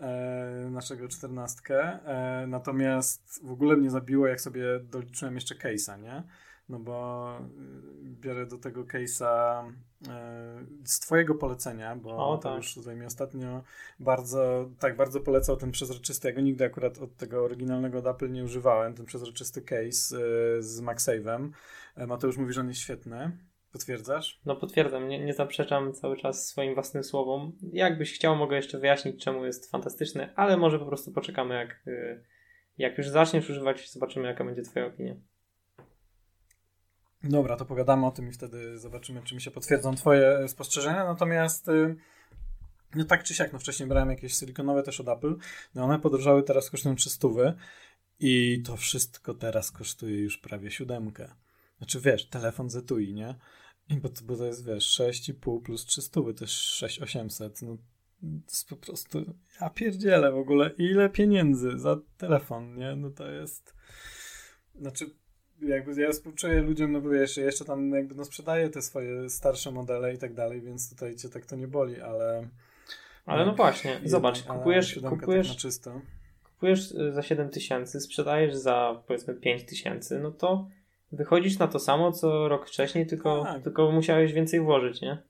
e, 0.00 0.68
naszego 0.70 1.08
czternastkę. 1.08 1.80
E, 1.82 2.46
natomiast 2.46 3.40
w 3.44 3.50
ogóle 3.50 3.76
mnie 3.76 3.90
zabiło, 3.90 4.26
jak 4.26 4.40
sobie 4.40 4.80
doliczyłem 4.80 5.34
jeszcze 5.34 5.54
case'a, 5.54 6.02
nie? 6.02 6.22
No 6.68 6.78
bo 6.78 7.28
y, 7.38 8.10
biorę 8.10 8.46
do 8.46 8.58
tego 8.58 8.84
case'a 8.84 9.72
e, 10.08 10.66
z 10.84 11.00
twojego 11.00 11.34
polecenia, 11.34 11.96
bo 11.96 12.28
o, 12.28 12.38
to 12.38 12.48
tak. 12.48 12.56
już 12.56 12.74
tutaj 12.74 12.96
mi 12.96 13.06
ostatnio 13.06 13.62
bardzo, 14.00 14.70
tak 14.78 14.96
bardzo 14.96 15.20
polecał 15.20 15.56
ten 15.56 15.70
przezroczysty, 15.70 16.28
ja 16.28 16.34
go 16.34 16.40
nigdy 16.40 16.64
akurat 16.64 16.98
od 16.98 17.16
tego 17.16 17.44
oryginalnego 17.44 17.98
od 17.98 18.06
Apple 18.06 18.32
nie 18.32 18.44
używałem, 18.44 18.94
ten 18.94 19.06
przezroczysty 19.06 19.62
case 19.62 20.16
e, 20.16 20.62
z 20.62 20.82
MagSave'em. 20.82 21.50
E, 21.96 22.06
Mateusz 22.06 22.36
mówi, 22.36 22.52
że 22.52 22.60
on 22.60 22.68
jest 22.68 22.80
świetny. 22.80 23.38
Potwierdzasz? 23.72 24.40
No 24.46 24.56
potwierdzam, 24.56 25.08
nie, 25.08 25.24
nie 25.24 25.34
zaprzeczam 25.34 25.92
cały 25.92 26.16
czas 26.16 26.46
swoim 26.46 26.74
własnym 26.74 27.04
słowom. 27.04 27.52
Jakbyś 27.72 28.14
chciał, 28.14 28.36
mogę 28.36 28.56
jeszcze 28.56 28.78
wyjaśnić, 28.78 29.24
czemu 29.24 29.44
jest 29.44 29.70
fantastyczny, 29.70 30.34
ale 30.36 30.56
może 30.56 30.78
po 30.78 30.86
prostu 30.86 31.12
poczekamy, 31.12 31.54
jak, 31.54 31.82
y, 31.86 32.24
jak 32.78 32.98
już 32.98 33.08
zaczniesz 33.08 33.50
używać, 33.50 33.90
zobaczymy, 33.90 34.28
jaka 34.28 34.44
będzie 34.44 34.62
Twoja 34.62 34.86
opinia. 34.86 35.14
Dobra, 37.28 37.56
to 37.56 37.64
pogadamy 37.64 38.06
o 38.06 38.10
tym 38.10 38.28
i 38.28 38.32
wtedy 38.32 38.78
zobaczymy, 38.78 39.22
czy 39.22 39.34
mi 39.34 39.40
się 39.40 39.50
potwierdzą 39.50 39.94
Twoje 39.94 40.48
spostrzeżenia. 40.48 41.04
Natomiast, 41.04 41.68
y, 41.68 41.96
no 42.94 43.04
tak 43.04 43.22
czy 43.22 43.34
siak, 43.34 43.52
no 43.52 43.58
wcześniej 43.58 43.88
brałem 43.88 44.10
jakieś 44.10 44.34
silikonowe 44.34 44.82
też 44.82 45.00
od 45.00 45.08
Apple, 45.08 45.36
no 45.74 45.84
one 45.84 45.98
podrożały, 45.98 46.42
teraz 46.42 46.70
kosztują 46.70 46.96
300 46.96 47.28
i 48.20 48.62
to 48.66 48.76
wszystko 48.76 49.34
teraz 49.34 49.70
kosztuje 49.70 50.20
już 50.20 50.38
prawie 50.38 50.70
siódemkę. 50.70 51.34
Znaczy 51.78 52.00
wiesz, 52.00 52.28
telefon 52.28 52.70
z 52.70 52.90
nie? 52.90 53.34
I 53.88 53.96
bo, 53.96 54.08
bo 54.24 54.36
to 54.36 54.44
jest, 54.44 54.66
wiesz, 54.66 55.00
6,5 55.00 55.62
plus 55.62 55.84
300, 55.84 56.20
to 56.20 56.44
jest 56.44 56.54
6800. 56.54 57.62
No, 57.62 57.76
to 58.20 58.26
jest 58.48 58.68
po 58.68 58.76
prostu, 58.76 59.34
ja 59.60 59.70
pierdzielę 59.70 60.32
w 60.32 60.36
ogóle, 60.36 60.70
ile 60.78 61.10
pieniędzy 61.10 61.78
za 61.78 61.96
telefon, 62.16 62.76
nie? 62.76 62.96
No 62.96 63.10
to 63.10 63.30
jest, 63.30 63.74
znaczy, 64.74 65.10
jakby 65.62 66.00
ja 66.00 66.10
współczuję 66.10 66.62
ludziom, 66.62 66.92
no 66.92 67.00
bo 67.00 67.10
wiesz, 67.10 67.36
jeszcze 67.36 67.64
tam 67.64 67.90
jakby 67.90 68.14
no 68.14 68.24
sprzedaję 68.24 68.68
te 68.68 68.82
swoje 68.82 69.30
starsze 69.30 69.70
modele 69.70 70.14
i 70.14 70.18
tak 70.18 70.34
dalej, 70.34 70.60
więc 70.60 70.90
tutaj 70.90 71.16
cię 71.16 71.28
tak 71.28 71.46
to 71.46 71.56
nie 71.56 71.68
boli, 71.68 72.00
ale... 72.00 72.48
Ale 73.26 73.46
no 73.46 73.54
właśnie, 73.54 74.00
zobacz, 74.04 74.42
kupujesz, 74.42 75.00
kupujesz, 75.08 75.48
tak 75.48 75.56
czysto. 75.56 76.00
kupujesz 76.44 76.92
y, 76.92 77.12
za 77.12 77.22
7 77.22 77.48
tysięcy, 77.48 78.00
sprzedajesz 78.00 78.54
za 78.54 79.02
powiedzmy 79.06 79.34
5 79.34 79.64
tysięcy, 79.64 80.18
no 80.18 80.30
to 80.30 80.68
wychodzisz 81.12 81.58
na 81.58 81.68
to 81.68 81.78
samo, 81.78 82.12
co 82.12 82.48
rok 82.48 82.68
wcześniej, 82.68 83.06
tylko, 83.06 83.44
tak. 83.44 83.62
tylko 83.62 83.92
musiałeś 83.92 84.32
więcej 84.32 84.60
włożyć, 84.60 85.00
nie? 85.00 85.22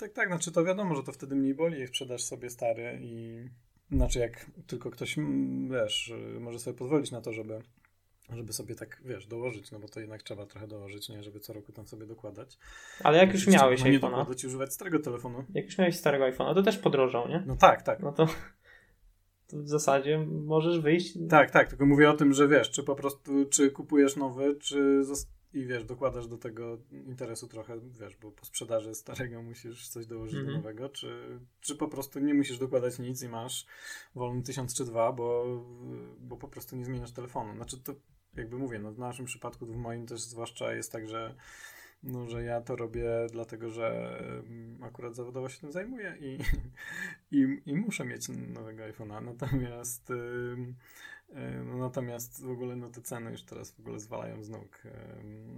Tak, 0.00 0.12
tak, 0.12 0.28
znaczy 0.28 0.52
to 0.52 0.64
wiadomo, 0.64 0.94
że 0.94 1.02
to 1.02 1.12
wtedy 1.12 1.36
mniej 1.36 1.54
boli, 1.54 1.80
jak 1.80 1.88
sprzedasz 1.88 2.22
sobie 2.24 2.50
stary 2.50 2.98
i 3.02 3.44
znaczy 3.92 4.18
jak 4.18 4.46
tylko 4.66 4.90
ktoś, 4.90 5.16
wiesz, 5.70 6.12
może 6.40 6.58
sobie 6.58 6.78
pozwolić 6.78 7.10
na 7.10 7.20
to, 7.20 7.32
żeby 7.32 7.62
żeby 8.36 8.52
sobie 8.52 8.74
tak, 8.74 9.02
wiesz, 9.04 9.26
dołożyć, 9.26 9.70
no 9.70 9.78
bo 9.78 9.88
to 9.88 10.00
jednak 10.00 10.22
trzeba 10.22 10.46
trochę 10.46 10.68
dołożyć, 10.68 11.08
nie, 11.08 11.22
żeby 11.22 11.40
co 11.40 11.52
roku 11.52 11.72
tam 11.72 11.86
sobie 11.86 12.06
dokładać. 12.06 12.58
Ale 13.04 13.18
jak 13.18 13.32
już 13.32 13.46
miałeś 13.46 13.80
iPhone'a... 13.80 13.90
Nie 13.90 13.98
dokładać 13.98 14.44
używać 14.44 14.74
starego 14.74 14.98
telefonu. 14.98 15.44
Jak 15.54 15.64
już 15.64 15.78
miałeś 15.78 15.96
starego 15.96 16.24
iPhone'a, 16.24 16.54
to 16.54 16.62
też 16.62 16.78
podrożał, 16.78 17.28
nie? 17.28 17.42
No 17.46 17.56
tak, 17.56 17.82
tak. 17.82 18.00
No 18.00 18.12
to, 18.12 18.26
to 19.46 19.56
w 19.58 19.68
zasadzie 19.68 20.18
możesz 20.44 20.80
wyjść... 20.80 21.18
Tak, 21.30 21.50
tak, 21.50 21.68
tylko 21.68 21.86
mówię 21.86 22.10
o 22.10 22.14
tym, 22.14 22.32
że 22.32 22.48
wiesz, 22.48 22.70
czy 22.70 22.82
po 22.82 22.94
prostu, 22.94 23.46
czy 23.50 23.70
kupujesz 23.70 24.16
nowy, 24.16 24.56
czy 24.56 25.02
i 25.54 25.66
wiesz, 25.66 25.84
dokładasz 25.84 26.26
do 26.26 26.38
tego 26.38 26.78
interesu 26.90 27.48
trochę, 27.48 27.80
wiesz, 28.00 28.16
bo 28.16 28.32
po 28.32 28.44
sprzedaży 28.44 28.94
starego 28.94 29.42
musisz 29.42 29.88
coś 29.88 30.06
dołożyć 30.06 30.34
mm 30.34 30.46
-hmm. 30.46 30.48
do 30.48 30.56
mhm. 30.56 30.74
nowego, 30.74 30.88
czy, 30.88 31.40
czy 31.60 31.76
po 31.76 31.88
prostu 31.88 32.20
nie 32.20 32.34
musisz 32.34 32.58
dokładać 32.58 32.98
nic 32.98 33.22
i 33.22 33.28
masz 33.28 33.66
wolny 34.14 34.42
tysiąc 34.42 34.74
czy 34.74 34.84
dwa, 34.84 35.12
bo, 35.12 35.46
bo 36.20 36.36
po 36.36 36.48
prostu 36.48 36.76
nie 36.76 36.84
zmieniasz 36.84 37.12
telefonu. 37.12 37.54
Znaczy 37.54 37.78
to 37.78 37.94
jakby 38.38 38.58
mówię, 38.58 38.78
no 38.78 38.92
w 38.92 38.98
naszym 38.98 39.26
przypadku, 39.26 39.66
w 39.66 39.76
moim 39.76 40.06
też 40.06 40.20
zwłaszcza 40.20 40.72
jest 40.72 40.92
tak, 40.92 41.08
że 41.08 41.34
no, 42.02 42.26
że 42.26 42.42
ja 42.42 42.60
to 42.60 42.76
robię 42.76 43.10
dlatego, 43.32 43.70
że 43.70 44.18
mm, 44.46 44.84
akurat 44.84 45.16
zawodowo 45.16 45.48
się 45.48 45.60
tym 45.60 45.72
zajmuję 45.72 46.16
i, 46.20 46.38
i, 47.38 47.62
i 47.66 47.74
muszę 47.76 48.04
mieć 48.04 48.28
nowego 48.28 48.82
iPhone'a. 48.82 49.24
Natomiast 49.24 50.12
no, 51.64 51.76
natomiast 51.78 52.44
w 52.44 52.50
ogóle 52.50 52.76
no, 52.76 52.88
te 52.88 53.02
ceny 53.02 53.30
już 53.30 53.42
teraz 53.42 53.70
w 53.70 53.80
ogóle 53.80 54.00
zwalają 54.00 54.42
z 54.42 54.48
nóg. 54.48 54.82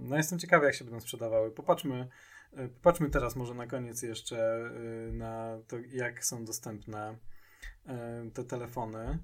No 0.01 0.17
jestem 0.17 0.39
ciekawy, 0.39 0.65
jak 0.65 0.75
się 0.75 0.85
będą 0.85 0.99
sprzedawały. 0.99 1.51
Popatrzmy, 1.51 2.07
e, 2.53 2.67
popatrzmy 2.67 3.09
teraz 3.09 3.35
może 3.35 3.53
na 3.53 3.67
koniec 3.67 4.01
jeszcze 4.01 4.71
e, 5.09 5.11
na 5.11 5.57
to, 5.67 5.77
jak 5.91 6.25
są 6.25 6.45
dostępne 6.45 7.17
e, 7.85 8.29
te 8.33 8.43
telefony, 8.43 9.19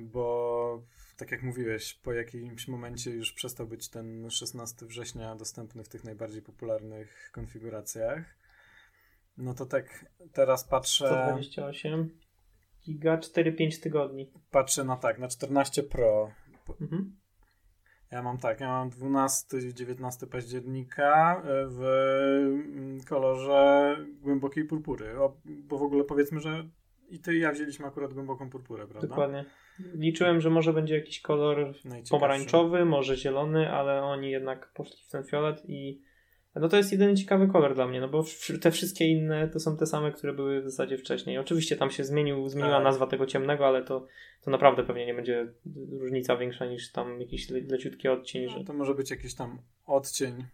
bo 0.00 0.82
tak 1.16 1.30
jak 1.30 1.42
mówiłeś, 1.42 1.94
po 1.94 2.12
jakimś 2.12 2.68
momencie 2.68 3.10
już 3.10 3.32
przestał 3.32 3.66
być 3.66 3.88
ten 3.88 4.30
16 4.30 4.86
września 4.86 5.36
dostępny 5.36 5.84
w 5.84 5.88
tych 5.88 6.04
najbardziej 6.04 6.42
popularnych 6.42 7.30
konfiguracjach. 7.32 8.36
No 9.36 9.54
to 9.54 9.66
tak 9.66 10.06
teraz 10.32 10.64
patrzę. 10.64 11.06
128 11.06 12.18
giga 12.84 13.16
4-5 13.16 13.82
tygodni. 13.82 14.32
Patrzę 14.50 14.84
na 14.84 14.96
tak, 14.96 15.18
na 15.18 15.28
14 15.28 15.82
Pro. 15.82 16.30
Mhm. 16.80 17.16
Ja 18.10 18.22
mam 18.22 18.38
tak, 18.38 18.60
ja 18.60 18.68
mam 18.68 18.90
12-19 18.90 20.26
października 20.26 21.42
e, 21.44 21.66
w 21.66 21.82
mm, 22.64 23.00
kolorze 23.04 23.96
głębokiej 24.20 24.64
purpury. 24.64 25.20
O, 25.20 25.36
bo 25.44 25.78
w 25.78 25.82
ogóle 25.82 26.04
powiedzmy, 26.04 26.40
że 26.40 26.68
I 27.08 27.18
ty 27.18 27.36
i 27.36 27.40
ja 27.40 27.52
wzięliśmy 27.52 27.86
akurat 27.86 28.14
głęboką 28.14 28.50
purpurę, 28.50 28.86
prawda? 28.86 29.08
Dokładnie. 29.08 29.44
Liczyłem, 29.94 30.40
że 30.40 30.50
może 30.50 30.72
będzie 30.72 30.94
jakiś 30.94 31.20
kolor 31.20 31.74
pomarańczowy, 32.10 32.84
może 32.84 33.16
zielony, 33.16 33.70
ale 33.70 34.02
oni 34.02 34.30
jednak 34.30 34.72
poszli 34.74 35.04
w 35.06 35.10
ten 35.10 35.24
fiolet 35.24 35.62
i 35.68 36.02
no 36.54 36.68
to 36.68 36.76
jest 36.76 36.92
jedyny 36.92 37.14
ciekawy 37.14 37.48
kolor 37.48 37.74
dla 37.74 37.86
mnie, 37.86 38.00
no 38.00 38.08
bo 38.08 38.24
te 38.60 38.70
wszystkie 38.70 39.06
inne 39.06 39.48
to 39.48 39.60
są 39.60 39.76
te 39.76 39.86
same, 39.86 40.12
które 40.12 40.32
były 40.32 40.60
w 40.60 40.64
zasadzie 40.64 40.98
wcześniej. 40.98 41.38
Oczywiście 41.38 41.76
tam 41.76 41.90
się 41.90 42.04
zmienił, 42.04 42.48
zmieniła 42.48 42.74
tak. 42.74 42.84
nazwa 42.84 43.06
tego 43.06 43.26
ciemnego, 43.26 43.66
ale 43.66 43.84
to, 43.84 44.06
to 44.40 44.50
naprawdę 44.50 44.84
pewnie 44.84 45.06
nie 45.06 45.14
będzie 45.14 45.52
różnica 46.00 46.36
większa 46.36 46.66
niż 46.66 46.92
tam 46.92 47.20
jakiś 47.20 47.50
le 47.50 47.60
leciutki 47.60 48.08
odcień. 48.08 48.44
No, 48.44 48.58
że... 48.58 48.64
To 48.64 48.72
może 48.72 48.94
być 48.94 49.10
jakiś 49.10 49.34
tam 49.34 49.58
odcień. 49.86 50.44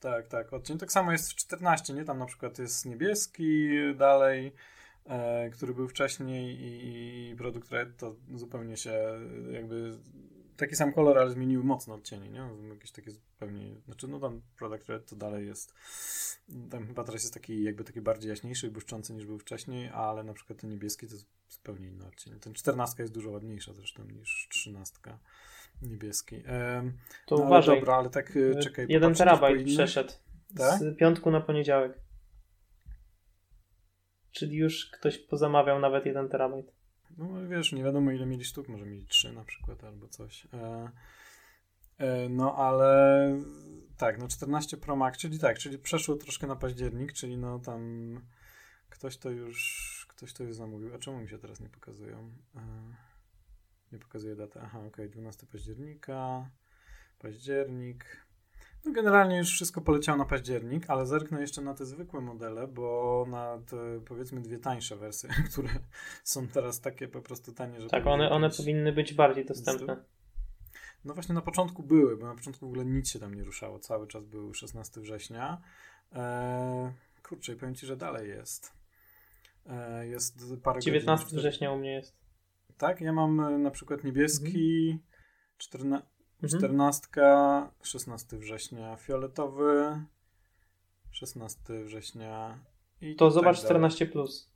Tak, 0.00 0.28
tak, 0.28 0.52
odcień. 0.52 0.78
Tak 0.78 0.92
samo 0.92 1.12
jest 1.12 1.32
w 1.32 1.36
14, 1.36 1.94
nie? 1.94 2.04
Tam 2.04 2.18
na 2.18 2.26
przykład 2.26 2.58
jest 2.58 2.86
niebieski 2.86 3.68
dalej, 3.98 4.52
który 5.52 5.74
był 5.74 5.88
wcześniej 5.88 6.60
i, 6.60 7.30
i 7.30 7.36
produkt 7.36 7.70
Red 7.70 7.96
to 7.96 8.16
zupełnie 8.34 8.76
się 8.76 8.92
jakby 9.52 9.98
taki 10.60 10.76
sam 10.76 10.92
kolor, 10.92 11.18
ale 11.18 11.30
zmieniły 11.30 11.64
mocno 11.64 11.94
odcienie, 11.94 12.28
nie? 12.28 12.68
Jakieś 12.68 12.90
takie 12.90 13.10
zupełnie, 13.10 13.74
znaczy 13.84 14.08
no 14.08 14.20
tam 14.20 14.42
Product 14.58 14.88
Red 14.88 15.06
to 15.06 15.16
dalej 15.16 15.46
jest, 15.46 15.74
tam 16.70 16.86
chyba 16.86 17.04
teraz 17.04 17.22
jest 17.22 17.34
taki 17.34 17.62
jakby 17.62 17.84
taki 17.84 18.00
bardziej 18.00 18.28
jaśniejszy 18.28 18.66
i 18.66 18.70
błyszczący 18.70 19.12
niż 19.12 19.26
był 19.26 19.38
wcześniej, 19.38 19.88
ale 19.88 20.24
na 20.24 20.32
przykład 20.32 20.58
ten 20.58 20.70
niebieski 20.70 21.06
to 21.06 21.14
jest 21.14 21.26
zupełnie 21.48 21.88
inny 21.88 22.06
odcień. 22.06 22.40
Ten 22.40 22.54
14 22.54 23.02
jest 23.02 23.14
dużo 23.14 23.30
ładniejsza 23.30 23.74
zresztą 23.74 24.04
niż 24.04 24.48
13 24.50 24.98
niebieski. 25.82 26.36
Ehm, 26.36 26.92
to 27.26 27.36
no, 27.36 27.44
uważaj. 27.44 27.72
Ale 27.72 27.80
dobra, 27.80 27.96
ale 27.96 28.10
tak 28.10 28.36
e, 28.36 28.58
czekaj. 28.58 28.86
Jeden 28.88 29.14
terabajt 29.14 29.66
przeszedł 29.66 30.12
tak? 30.56 30.80
z 30.80 30.96
piątku 30.96 31.30
na 31.30 31.40
poniedziałek. 31.40 31.98
Czyli 34.32 34.56
już 34.56 34.90
ktoś 34.90 35.18
pozamawiał 35.18 35.80
nawet 35.80 36.06
jeden 36.06 36.28
terabajt. 36.28 36.72
No 37.18 37.48
wiesz, 37.48 37.72
nie 37.72 37.84
wiadomo 37.84 38.10
ile 38.10 38.26
mieli 38.26 38.44
sztuk, 38.44 38.68
może 38.68 38.86
mieli 38.86 39.06
trzy 39.06 39.32
na 39.32 39.44
przykład 39.44 39.84
albo 39.84 40.08
coś. 40.08 40.46
E, 40.52 40.90
e, 41.98 42.28
no 42.28 42.56
ale 42.56 43.42
tak, 43.96 44.18
no 44.18 44.28
14 44.28 44.76
Pro 44.76 44.96
Max, 44.96 45.18
czyli 45.18 45.38
tak, 45.38 45.58
czyli 45.58 45.78
przeszło 45.78 46.16
troszkę 46.16 46.46
na 46.46 46.56
październik, 46.56 47.12
czyli 47.12 47.38
no 47.38 47.58
tam 47.58 48.20
ktoś 48.88 49.16
to 49.16 49.30
już, 49.30 50.06
ktoś 50.08 50.32
to 50.32 50.44
już 50.44 50.56
zamówił. 50.56 50.94
A 50.94 50.98
czemu 50.98 51.20
mi 51.20 51.28
się 51.28 51.38
teraz 51.38 51.60
nie 51.60 51.68
pokazują? 51.68 52.32
E, 52.56 52.60
nie 53.92 53.98
pokazuje 53.98 54.36
datę. 54.36 54.60
Aha, 54.62 54.80
ok, 54.86 54.96
12 55.08 55.46
października, 55.46 56.50
październik. 57.18 58.26
No 58.84 58.92
generalnie 58.92 59.38
już 59.38 59.50
wszystko 59.50 59.80
poleciało 59.80 60.18
na 60.18 60.24
październik, 60.24 60.90
ale 60.90 61.06
zerknę 61.06 61.40
jeszcze 61.40 61.62
na 61.62 61.74
te 61.74 61.86
zwykłe 61.86 62.20
modele, 62.20 62.68
bo 62.68 63.26
na 63.28 63.58
te 63.66 64.00
powiedzmy 64.06 64.40
dwie 64.40 64.58
tańsze 64.58 64.96
wersje, 64.96 65.30
które 65.50 65.68
są 66.24 66.48
teraz 66.48 66.80
takie 66.80 67.08
po 67.08 67.22
prostu 67.22 67.52
tanie, 67.52 67.80
że... 67.80 67.88
Tak, 67.88 68.06
one, 68.06 68.30
one 68.30 68.50
powinny 68.50 68.92
być 68.92 69.14
bardziej 69.14 69.44
dostępne. 69.44 70.04
No 71.04 71.14
właśnie 71.14 71.34
na 71.34 71.42
początku 71.42 71.82
były, 71.82 72.16
bo 72.16 72.26
na 72.26 72.34
początku 72.34 72.66
w 72.66 72.68
ogóle 72.68 72.84
nic 72.84 73.10
się 73.10 73.18
tam 73.18 73.34
nie 73.34 73.44
ruszało. 73.44 73.78
Cały 73.78 74.06
czas 74.06 74.24
był 74.24 74.54
16 74.54 75.00
września. 75.00 75.62
Eee, 76.12 76.92
kurczę, 77.22 77.56
powiem 77.56 77.74
Ci, 77.74 77.86
że 77.86 77.96
dalej 77.96 78.28
jest. 78.28 78.72
Eee, 79.66 80.10
jest 80.10 80.44
parę 80.62 80.80
19 80.80 81.24
godzin, 81.24 81.38
września 81.38 81.72
u 81.72 81.78
mnie 81.78 81.92
jest. 81.92 82.16
Tak, 82.76 83.00
ja 83.00 83.12
mam 83.12 83.40
e, 83.40 83.58
na 83.58 83.70
przykład 83.70 84.04
niebieski, 84.04 84.90
mhm. 84.90 85.10
14, 85.58 86.08
Mhm. 86.42 86.58
14, 86.58 87.06
16 87.82 88.38
września 88.38 88.96
fioletowy, 88.96 90.00
16 91.10 91.84
września 91.84 92.58
i 93.00 93.16
To 93.16 93.26
tak 93.26 93.34
zobacz 93.34 93.56
dalej. 93.56 93.66
14 93.66 94.06
plus. 94.06 94.50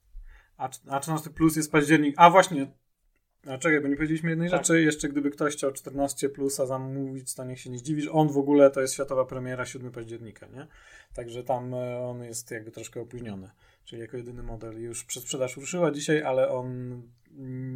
A, 0.56 0.68
a 0.88 1.00
14 1.00 1.30
plus 1.30 1.56
jest 1.56 1.72
październik. 1.72 2.14
A 2.18 2.30
właśnie. 2.30 2.66
A 3.46 3.58
czekaj, 3.58 3.80
bo 3.80 3.88
nie 3.88 3.96
powiedzieliśmy 3.96 4.30
jednej 4.30 4.50
tak. 4.50 4.60
rzeczy. 4.60 4.82
Jeszcze 4.82 5.08
gdyby 5.08 5.30
ktoś 5.30 5.52
chciał 5.52 5.72
14 5.72 6.28
plusa 6.28 6.66
zamówić, 6.66 7.34
to 7.34 7.44
niech 7.44 7.60
się 7.60 7.70
nie 7.70 7.78
zdziwi, 7.78 8.02
że 8.02 8.10
on 8.10 8.28
w 8.28 8.38
ogóle 8.38 8.70
to 8.70 8.80
jest 8.80 8.94
światowa 8.94 9.24
premiera 9.24 9.66
7 9.66 9.92
października, 9.92 10.46
nie? 10.46 10.66
Także 11.14 11.44
tam 11.44 11.74
e, 11.74 11.98
on 11.98 12.22
jest 12.22 12.50
jakby 12.50 12.70
troszkę 12.70 13.00
opóźniony. 13.00 13.50
Czyli 13.84 14.02
jako 14.02 14.16
jedyny 14.16 14.42
model 14.42 14.82
już 14.82 15.04
przez 15.04 15.22
sprzedaż 15.22 15.56
ruszyła 15.56 15.90
dzisiaj, 15.90 16.22
ale 16.22 16.48
on 16.48 17.02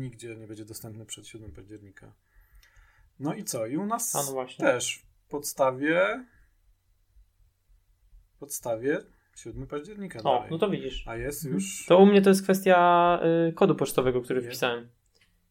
nigdzie 0.00 0.36
nie 0.36 0.46
będzie 0.46 0.64
dostępny 0.64 1.06
przed 1.06 1.26
7 1.26 1.52
października. 1.52 2.12
No 3.20 3.34
i 3.34 3.44
co? 3.44 3.66
I 3.66 3.76
u 3.76 3.86
nas 3.86 4.14
no 4.14 4.46
też 4.58 4.98
w 5.26 5.28
podstawie 5.30 6.24
podstawie 8.38 8.98
7 9.36 9.66
października. 9.66 10.18
O, 10.18 10.22
dalej. 10.22 10.48
no 10.50 10.58
to 10.58 10.70
widzisz. 10.70 11.08
A 11.08 11.16
jest 11.16 11.44
mhm. 11.44 11.54
już. 11.54 11.86
To 11.86 11.98
u 11.98 12.06
mnie 12.06 12.22
to 12.22 12.30
jest 12.30 12.42
kwestia 12.42 13.20
y, 13.48 13.52
kodu 13.52 13.74
pocztowego, 13.74 14.20
który 14.22 14.40
jest. 14.40 14.48
wpisałem. 14.48 14.88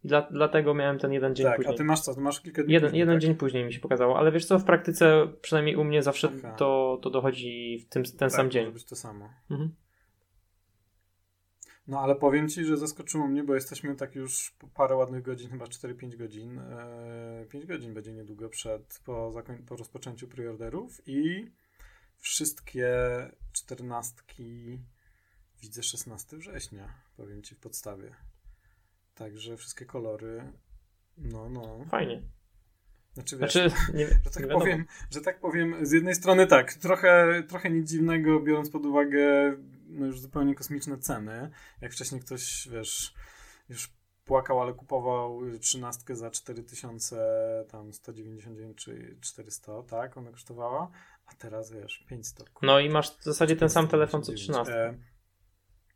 Dla, 0.03 0.21
dlatego 0.31 0.73
miałem 0.73 0.99
ten 0.99 1.13
jeden 1.13 1.35
dzień 1.35 1.45
tak, 1.45 1.55
później. 1.55 1.75
a 1.75 1.77
ty 1.77 1.83
masz 1.83 2.01
co? 2.01 2.15
Ty 2.15 2.21
masz 2.21 2.41
kilka 2.41 2.63
dni 2.63 2.73
Jeden, 2.73 2.89
później, 2.89 2.99
jeden 2.99 3.15
tak? 3.15 3.21
dzień 3.21 3.35
później 3.35 3.65
mi 3.65 3.73
się 3.73 3.79
pokazało, 3.79 4.17
ale 4.17 4.31
wiesz 4.31 4.45
co, 4.45 4.59
w 4.59 4.63
praktyce 4.63 5.27
przynajmniej 5.41 5.75
u 5.75 5.83
mnie 5.83 6.03
zawsze 6.03 6.29
to, 6.57 6.99
to 7.01 7.09
dochodzi 7.09 7.79
w 7.79 7.89
tym, 7.89 8.03
ten 8.03 8.17
tak, 8.17 8.31
sam 8.31 8.51
dzień. 8.51 8.63
może 8.63 8.73
być 8.73 8.85
to 8.85 8.95
samo. 8.95 9.29
Mhm. 9.51 9.75
No 11.87 11.99
ale 11.99 12.15
powiem 12.15 12.49
ci, 12.49 12.65
że 12.65 12.77
zaskoczyło 12.77 13.27
mnie, 13.27 13.43
bo 13.43 13.55
jesteśmy 13.55 13.95
tak 13.95 14.15
już 14.15 14.55
parę 14.73 14.95
ładnych 14.95 15.21
godzin, 15.21 15.49
chyba 15.49 15.65
4-5 15.65 16.17
godzin. 16.17 16.59
E, 16.59 17.45
5 17.49 17.65
godzin 17.65 17.93
będzie 17.93 18.13
niedługo 18.13 18.49
przed, 18.49 19.01
po, 19.05 19.31
zakoń, 19.31 19.57
po 19.57 19.75
rozpoczęciu 19.75 20.27
preorderów 20.27 21.01
i 21.05 21.51
wszystkie 22.17 22.95
czternastki 23.53 24.79
widzę 25.61 25.83
16 25.83 26.37
września, 26.37 26.93
powiem 27.17 27.43
ci 27.43 27.55
w 27.55 27.59
podstawie. 27.59 28.15
Także 29.15 29.57
wszystkie 29.57 29.85
kolory, 29.85 30.51
no, 31.17 31.49
no. 31.49 31.85
Fajnie. 31.89 32.21
Znaczy, 33.13 33.37
wiesz, 33.37 33.53
znaczy, 33.53 33.71
nie, 33.93 34.07
że, 34.25 34.29
tak 34.33 34.49
powiem, 34.49 34.85
że 35.11 35.21
tak 35.21 35.39
powiem, 35.39 35.85
z 35.85 35.91
jednej 35.91 36.15
strony 36.15 36.47
tak, 36.47 36.73
trochę, 36.73 37.43
trochę 37.47 37.69
nic 37.69 37.89
dziwnego, 37.89 38.39
biorąc 38.39 38.69
pod 38.69 38.85
uwagę 38.85 39.55
no 39.87 40.05
już 40.05 40.19
zupełnie 40.19 40.55
kosmiczne 40.55 40.97
ceny. 40.97 41.51
Jak 41.81 41.93
wcześniej 41.93 42.21
ktoś, 42.21 42.67
wiesz, 42.71 43.13
już 43.69 43.91
płakał, 44.25 44.61
ale 44.61 44.73
kupował 44.73 45.41
trzynastkę 45.59 46.15
za 46.15 46.31
4199 46.31 48.77
czy 48.77 49.17
400, 49.21 49.83
tak? 49.83 50.17
Ona 50.17 50.31
kosztowała, 50.31 50.91
a 51.25 51.35
teraz 51.35 51.71
wiesz, 51.71 52.05
500. 52.09 52.49
No 52.61 52.79
i 52.79 52.89
masz 52.89 53.17
w 53.17 53.23
zasadzie 53.23 53.55
ten 53.55 53.69
sam 53.69 53.87
telefon 53.87 54.23
co 54.23 54.33
13. 54.33 54.97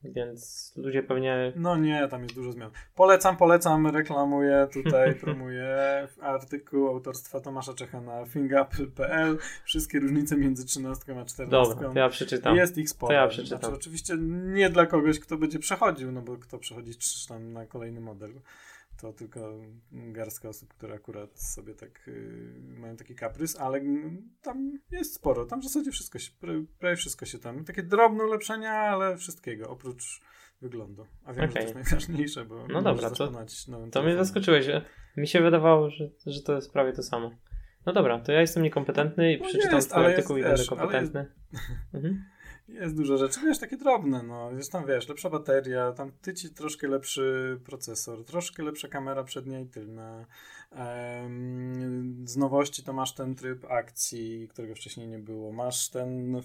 Więc 0.03 0.73
ludzie 0.75 1.03
pewnie. 1.03 1.53
No 1.55 1.77
nie, 1.77 2.07
tam 2.07 2.23
jest 2.23 2.35
dużo 2.35 2.51
zmian. 2.51 2.71
Polecam, 2.95 3.37
polecam, 3.37 3.87
reklamuję 3.87 4.67
tutaj, 4.73 5.15
promuję 5.21 5.77
artykuł 6.21 6.87
autorstwa 6.87 7.39
Tomasza 7.39 7.73
Czecha 7.73 8.01
na 8.01 8.25
fingup.pl. 8.25 9.37
Wszystkie 9.63 9.99
różnice 9.99 10.37
między 10.37 10.65
13 10.65 11.19
a 11.21 11.25
14. 11.25 11.47
Dobra, 11.83 12.01
ja 12.01 12.09
przeczytam. 12.09 12.55
Jest 12.55 12.77
ich 12.77 12.89
sporo. 12.89 13.07
To 13.07 13.13
ja 13.13 13.27
przeczytam. 13.27 13.59
Znaczy, 13.59 13.75
oczywiście 13.75 14.17
nie 14.53 14.69
dla 14.69 14.85
kogoś, 14.85 15.19
kto 15.19 15.37
będzie 15.37 15.59
przechodził, 15.59 16.11
no 16.11 16.21
bo 16.21 16.37
kto 16.37 16.59
przechodzi 16.59 16.91
tam 17.27 17.53
na 17.53 17.65
kolejny 17.65 18.01
model 18.01 18.31
to 19.01 19.13
tylko 19.13 19.61
garstka 19.91 20.49
osób, 20.49 20.73
które 20.73 20.93
akurat 20.95 21.41
sobie 21.41 21.73
tak 21.73 22.07
y, 22.07 22.53
mają 22.79 22.95
taki 22.95 23.15
kaprys, 23.15 23.59
ale 23.59 23.81
tam 24.41 24.79
jest 24.91 25.13
sporo. 25.13 25.45
Tam 25.45 25.61
w 25.61 25.63
zasadzie 25.63 25.91
wszystko 25.91 26.19
się, 26.19 26.31
prawie 26.79 26.95
wszystko 26.95 27.25
się 27.25 27.39
tam. 27.39 27.65
Takie 27.65 27.83
drobne 27.83 28.23
ulepszenia, 28.23 28.71
ale 28.71 29.17
wszystkiego, 29.17 29.69
oprócz 29.69 30.21
wyglądu. 30.61 31.05
A 31.25 31.33
wiem, 31.33 31.49
okay. 31.49 31.61
że 31.61 31.73
to 31.73 31.79
jest 31.79 31.91
najważniejsze, 31.91 32.45
bo 32.45 32.67
no 32.67 32.81
dobra, 32.81 33.09
to, 33.09 33.31
to 33.91 34.03
mnie 34.03 34.17
zaskoczyłeś. 34.17 34.67
Mi 35.17 35.27
się 35.27 35.41
wydawało, 35.41 35.89
że, 35.89 36.09
że 36.25 36.41
to 36.41 36.55
jest 36.55 36.73
prawie 36.73 36.93
to 36.93 37.03
samo. 37.03 37.31
No 37.85 37.93
dobra, 37.93 38.19
to 38.19 38.31
ja 38.31 38.41
jestem 38.41 38.63
niekompetentny 38.63 39.33
i 39.33 39.39
no 39.39 39.47
przeczytam 39.47 39.75
jest, 39.75 39.89
twój 39.91 40.05
artykuł 40.05 40.37
i 40.37 40.43
będę 40.43 40.65
kompetentny. 40.65 41.31
Jest... 41.53 41.63
Mhm. 41.93 42.25
Jest 42.71 42.95
dużo 42.95 43.17
rzeczy, 43.17 43.39
wiesz, 43.45 43.59
takie 43.59 43.77
drobne, 43.77 44.23
no. 44.23 44.51
Jest 44.51 44.71
tam, 44.71 44.85
wiesz, 44.85 45.07
lepsza 45.09 45.29
bateria, 45.29 45.91
tam 45.91 46.11
tyci 46.21 46.49
troszkę 46.49 46.87
lepszy 46.87 47.59
procesor, 47.65 48.25
troszkę 48.25 48.63
lepsza 48.63 48.87
kamera 48.87 49.23
przednia 49.23 49.59
i 49.59 49.65
tylna. 49.65 50.25
Z 52.25 52.37
nowości 52.37 52.83
to 52.83 52.93
masz 52.93 53.13
ten 53.13 53.35
tryb 53.35 53.65
akcji, 53.71 54.47
którego 54.47 54.75
wcześniej 54.75 55.07
nie 55.07 55.19
było. 55.19 55.51
Masz 55.51 55.89
ten, 55.89 56.41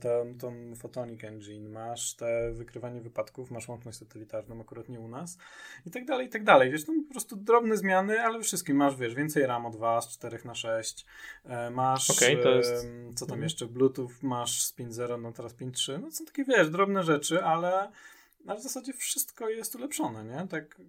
ten, 0.00 0.38
ten 0.38 0.76
Photonic 0.76 1.24
Engine, 1.24 1.68
masz 1.68 2.14
te 2.14 2.52
wykrywanie 2.52 3.00
wypadków, 3.00 3.50
masz 3.50 3.68
łączność 3.68 3.98
satelitarną, 3.98 4.60
akurat 4.60 4.88
nie 4.88 5.00
u 5.00 5.08
nas. 5.08 5.38
I 5.86 5.90
tak 5.90 6.04
dalej, 6.04 6.26
i 6.26 6.30
tak 6.30 6.44
dalej. 6.44 6.70
Wiesz, 6.70 6.84
to 6.84 6.92
po 7.08 7.12
prostu 7.12 7.36
drobne 7.36 7.76
zmiany, 7.76 8.20
ale 8.20 8.40
wszystkim 8.40 8.76
masz, 8.76 8.96
wiesz, 8.96 9.14
więcej 9.14 9.46
RAM 9.46 9.66
od 9.66 9.76
2 9.76 10.00
z 10.00 10.08
4 10.08 10.38
na 10.44 10.54
6. 10.54 11.06
E, 11.44 11.70
masz, 11.70 12.10
okay, 12.10 12.36
to 12.36 12.50
jest... 12.50 12.86
co 13.14 13.26
tam 13.26 13.34
mhm. 13.34 13.42
jeszcze, 13.42 13.66
Bluetooth, 13.66 14.12
masz 14.22 14.62
z 14.62 14.76
5.0, 14.76 15.20
no 15.22 15.32
teraz 15.32 15.54
5.3. 15.54 16.00
No 16.00 16.10
są 16.10 16.24
takie, 16.24 16.44
wiesz, 16.44 16.70
drobne 16.70 17.02
rzeczy, 17.02 17.44
ale, 17.44 17.90
ale 18.46 18.60
w 18.60 18.62
zasadzie 18.62 18.92
wszystko 18.92 19.48
jest 19.48 19.76
ulepszone, 19.76 20.24
nie? 20.24 20.48
Tak 20.48 20.80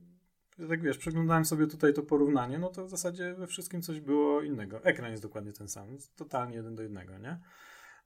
tak 0.67 0.81
wiesz, 0.81 0.97
przeglądałem 0.97 1.45
sobie 1.45 1.67
tutaj 1.67 1.93
to 1.93 2.03
porównanie, 2.03 2.59
no 2.59 2.69
to 2.69 2.85
w 2.85 2.89
zasadzie 2.89 3.33
we 3.33 3.47
wszystkim 3.47 3.81
coś 3.81 3.99
było 3.99 4.41
innego. 4.41 4.83
Ekran 4.83 5.11
jest 5.11 5.23
dokładnie 5.23 5.53
ten 5.53 5.67
sam, 5.67 5.97
totalnie 6.15 6.55
jeden 6.55 6.75
do 6.75 6.83
jednego, 6.83 7.17
nie? 7.17 7.39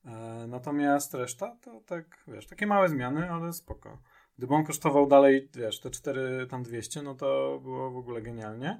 E, 0.05 0.45
natomiast 0.47 1.13
reszta 1.13 1.57
to 1.61 1.81
tak, 1.85 2.23
wiesz, 2.27 2.47
takie 2.47 2.67
małe 2.67 2.89
zmiany, 2.89 3.31
ale 3.31 3.53
spoko. 3.53 4.01
Gdyby 4.37 4.53
on 4.53 4.65
kosztował 4.65 5.07
dalej, 5.07 5.49
wiesz, 5.55 5.79
te 5.79 5.89
4 5.89 6.47
tam 6.49 6.63
200, 6.63 7.01
no 7.01 7.15
to 7.15 7.59
było 7.63 7.91
w 7.91 7.97
ogóle 7.97 8.21
genialnie. 8.21 8.79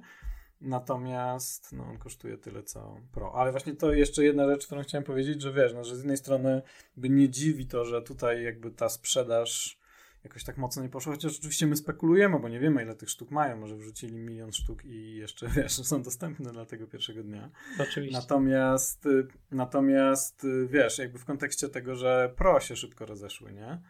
Natomiast 0.60 1.72
no, 1.72 1.84
on 1.84 1.98
kosztuje 1.98 2.38
tyle 2.38 2.62
co 2.62 3.00
Pro. 3.12 3.32
Ale 3.34 3.50
właśnie 3.50 3.74
to 3.74 3.92
jeszcze 3.92 4.24
jedna 4.24 4.46
rzecz, 4.46 4.66
którą 4.66 4.82
chciałem 4.82 5.04
powiedzieć, 5.04 5.42
że 5.42 5.52
wiesz, 5.52 5.74
no, 5.74 5.84
że 5.84 5.96
z 5.96 5.98
jednej 5.98 6.16
strony 6.16 6.62
by 6.96 7.10
nie 7.10 7.28
dziwi 7.28 7.66
to, 7.66 7.84
że 7.84 8.02
tutaj 8.02 8.42
jakby 8.42 8.70
ta 8.70 8.88
sprzedaż 8.88 9.78
jakoś 10.26 10.44
tak 10.44 10.56
mocno 10.56 10.82
nie 10.82 10.88
poszła, 10.88 11.12
chociaż 11.12 11.38
oczywiście 11.38 11.66
my 11.66 11.76
spekulujemy, 11.76 12.40
bo 12.40 12.48
nie 12.48 12.60
wiemy 12.60 12.82
ile 12.82 12.94
tych 12.94 13.10
sztuk 13.10 13.30
mają, 13.30 13.56
może 13.56 13.76
wrzucili 13.76 14.16
milion 14.16 14.52
sztuk 14.52 14.84
i 14.84 15.16
jeszcze, 15.16 15.48
wiesz, 15.56 15.72
są 15.72 16.02
dostępne 16.02 16.52
dla 16.52 16.66
tego 16.66 16.86
pierwszego 16.86 17.22
dnia. 17.22 17.50
Oczywiście. 17.80 18.18
Natomiast, 18.18 19.06
y, 19.06 19.26
natomiast 19.50 20.44
y, 20.44 20.66
wiesz, 20.70 20.98
jakby 20.98 21.18
w 21.18 21.24
kontekście 21.24 21.68
tego, 21.68 21.96
że 21.96 22.32
Pro 22.36 22.60
się 22.60 22.76
szybko 22.76 23.06
rozeszły, 23.06 23.52
nie? 23.52 23.82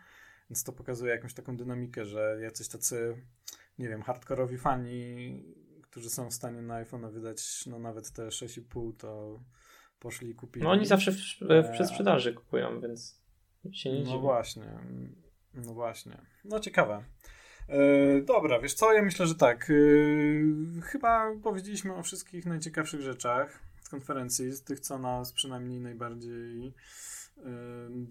Więc 0.51 0.65
to 0.65 0.73
pokazuje 0.73 1.13
jakąś 1.13 1.35
taką 1.35 1.57
dynamikę, 1.57 2.05
że 2.05 2.39
jacyś 2.43 2.69
tacy, 2.69 3.23
nie 3.79 3.89
wiem, 3.89 4.03
hardkorowi 4.03 4.59
fani, 4.59 5.45
którzy 5.83 6.11
są 6.11 6.31
w 6.31 6.35
stanie 6.35 6.63
na 6.63 6.85
iPhone'a 6.85 7.13
wydać 7.13 7.67
no 7.67 7.79
nawet 7.79 8.11
te 8.13 8.29
6,5, 8.29 8.93
to 8.97 9.41
poszli 9.99 10.31
i 10.31 10.35
kupili. 10.35 10.65
No 10.65 10.71
oni 10.71 10.87
zawsze 10.87 11.13
w, 11.13 11.17
w 11.41 11.71
przedsprzedaży 11.73 12.35
kupują, 12.35 12.81
więc 12.81 13.21
się 13.73 13.93
nie 13.93 13.99
No 13.99 14.05
dziwię. 14.05 14.19
właśnie, 14.19 14.79
no 15.67 15.75
właśnie. 15.75 16.19
No 16.45 16.61
ciekawe. 16.61 17.05
E, 17.69 18.21
dobra, 18.21 18.61
wiesz 18.61 18.75
co, 18.75 18.93
ja 18.93 19.03
myślę, 19.03 19.27
że 19.27 19.35
tak. 19.35 19.71
E, 19.71 19.75
chyba 20.83 21.33
powiedzieliśmy 21.43 21.95
o 21.95 22.03
wszystkich 22.03 22.47
najciekawszych 22.47 23.01
rzeczach 23.01 23.63
z 23.83 23.89
konferencji, 23.89 24.53
z 24.53 24.63
tych, 24.63 24.81
co 24.81 24.99
nas 24.99 25.33
przynajmniej 25.33 25.81
najbardziej 25.81 26.67
e, 26.67 26.73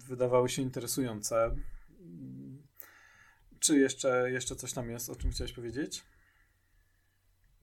wydawały 0.08 0.50
się 0.50 0.62
interesujące. 0.62 1.56
Czy 3.60 3.78
jeszcze, 3.78 4.32
jeszcze 4.32 4.56
coś 4.56 4.74
tam 4.74 4.90
jest, 4.90 5.10
o 5.10 5.16
czym 5.16 5.32
chciałeś 5.32 5.54
powiedzieć? 5.54 6.04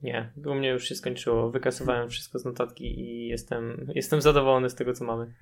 Nie, 0.02 0.32
u 0.46 0.54
mnie 0.54 0.68
już 0.68 0.84
się 0.84 0.94
skończyło. 0.94 1.50
Wykasowałem 1.50 2.10
wszystko 2.10 2.38
z 2.38 2.44
notatki 2.44 3.00
i 3.00 3.28
jestem, 3.28 3.86
jestem 3.94 4.20
zadowolony 4.20 4.70
z 4.70 4.74
tego, 4.74 4.92
co 4.92 5.04
mamy. 5.04 5.34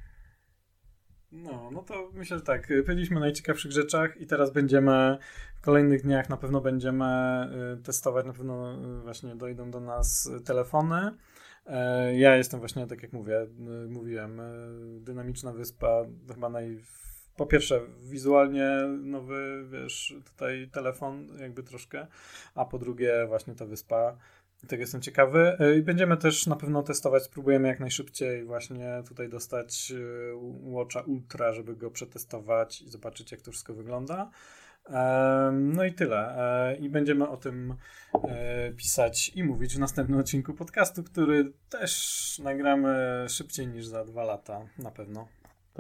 No, 1.33 1.71
no 1.73 1.83
to 1.83 2.11
myślę, 2.15 2.39
że 2.39 2.45
tak. 2.45 2.67
Powiedzieliśmy 2.67 3.17
o 3.17 3.21
najciekawszych 3.21 3.73
rzeczach 3.73 4.17
i 4.21 4.27
teraz 4.27 4.53
będziemy 4.53 5.19
w 5.57 5.61
kolejnych 5.61 6.03
dniach 6.03 6.29
na 6.29 6.37
pewno 6.37 6.61
będziemy 6.61 7.05
y, 7.79 7.83
testować, 7.83 8.27
na 8.27 8.33
pewno 8.33 8.75
y, 8.99 9.01
właśnie 9.03 9.37
dojdą 9.37 9.71
do 9.71 9.81
nas 9.81 10.31
telefony. 10.45 11.11
E, 11.67 12.17
Ja 12.17 12.37
jestem 12.37 12.61
właśnie, 12.61 12.87
tak 12.87 13.03
jak 13.03 13.13
mówię, 13.13 13.43
y, 13.43 13.89
mówiłem, 13.89 14.41
dynamiczna 15.01 15.53
wyspa, 15.53 16.03
chyba 16.35 16.49
naj... 16.49 16.79
Po 17.37 17.47
pierwsze, 17.47 17.81
wizualnie 18.11 18.69
nowy, 19.03 19.65
wiesz, 19.71 20.15
tutaj 20.25 20.69
telefon, 20.73 21.27
jakby 21.39 21.63
troszkę, 21.63 22.07
a 22.55 22.65
po 22.65 22.79
drugie, 22.79 23.27
właśnie 23.29 23.55
ta 23.55 23.67
wyspa. 23.67 24.17
Tego 24.69 24.81
jestem 24.81 25.01
ciekawy. 25.01 25.57
Y, 25.61 25.79
I 25.79 25.83
będziemy 25.83 26.17
też 26.17 26.47
na 26.47 26.57
pewno 26.57 26.83
testować, 26.83 27.23
spróbujemy 27.23 27.69
jak 27.69 27.81
najszybciej 27.81 28.45
właśnie 28.45 29.03
tutaj 29.09 29.29
dostać 29.29 29.93
y, 29.97 30.33
Watcha 30.63 31.01
Ultra, 31.01 31.53
żeby 31.53 31.77
go 31.77 31.91
przetestować 31.91 32.83
i 32.83 32.89
zobaczyć, 32.89 33.33
jak 33.33 33.41
to 33.41 33.51
wszystko 33.51 33.75
wygląda. 33.75 34.31
No 35.53 35.85
i 35.85 35.93
tyle. 35.93 36.37
E, 36.39 36.77
I 36.77 36.89
będziemy 36.89 37.29
o 37.29 37.37
tym 37.37 37.75
e, 38.29 38.73
pisać 38.73 39.33
i 39.35 39.45
mówić 39.45 39.77
w 39.77 39.79
następnym 39.79 40.21
odcinku 40.21 40.55
podcastu, 40.55 41.05
który 41.05 41.53
też 41.69 42.41
nagramy 42.45 43.25
szybciej 43.29 43.69
niż 43.69 43.87
za 43.87 44.05
dwa 44.05 44.25
lata, 44.25 44.61
na 44.79 44.91
pewno. 44.91 45.29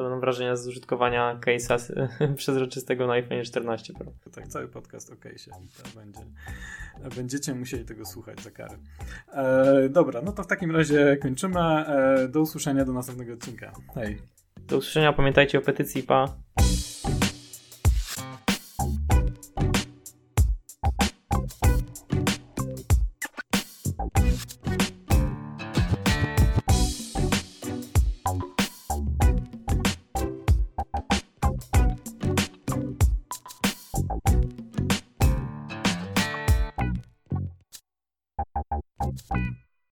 To 0.01 0.05
będą 0.05 0.21
wrażenia 0.21 0.57
z 0.57 0.69
użytkowania 0.69 1.39
case'a 1.47 2.09
przezroczystego 2.37 3.07
na 3.07 3.13
iPhone 3.13 3.45
14 3.45 3.93
Pro. 3.93 4.13
Tak, 4.33 4.49
cały 4.49 4.69
podcast 4.69 5.09
się 5.37 5.51
to 5.51 6.01
będzie. 6.01 6.21
Będziecie 7.17 7.55
musieli 7.55 7.85
tego 7.85 8.05
słuchać 8.05 8.43
za 8.43 8.51
karę. 8.51 8.77
E, 9.33 9.89
dobra, 9.89 10.23
no 10.23 10.33
to 10.33 10.43
w 10.43 10.47
takim 10.47 10.77
razie 10.77 11.17
kończymy. 11.23 11.61
E, 11.61 12.29
do 12.29 12.41
usłyszenia 12.41 12.85
do 12.85 12.93
następnego 12.93 13.33
odcinka. 13.33 13.73
Hej. 13.95 14.19
Do 14.57 14.77
usłyszenia, 14.77 15.13
pamiętajcie 15.13 15.59
o 15.59 15.63
petycji, 15.63 16.03
pa. 16.03 16.37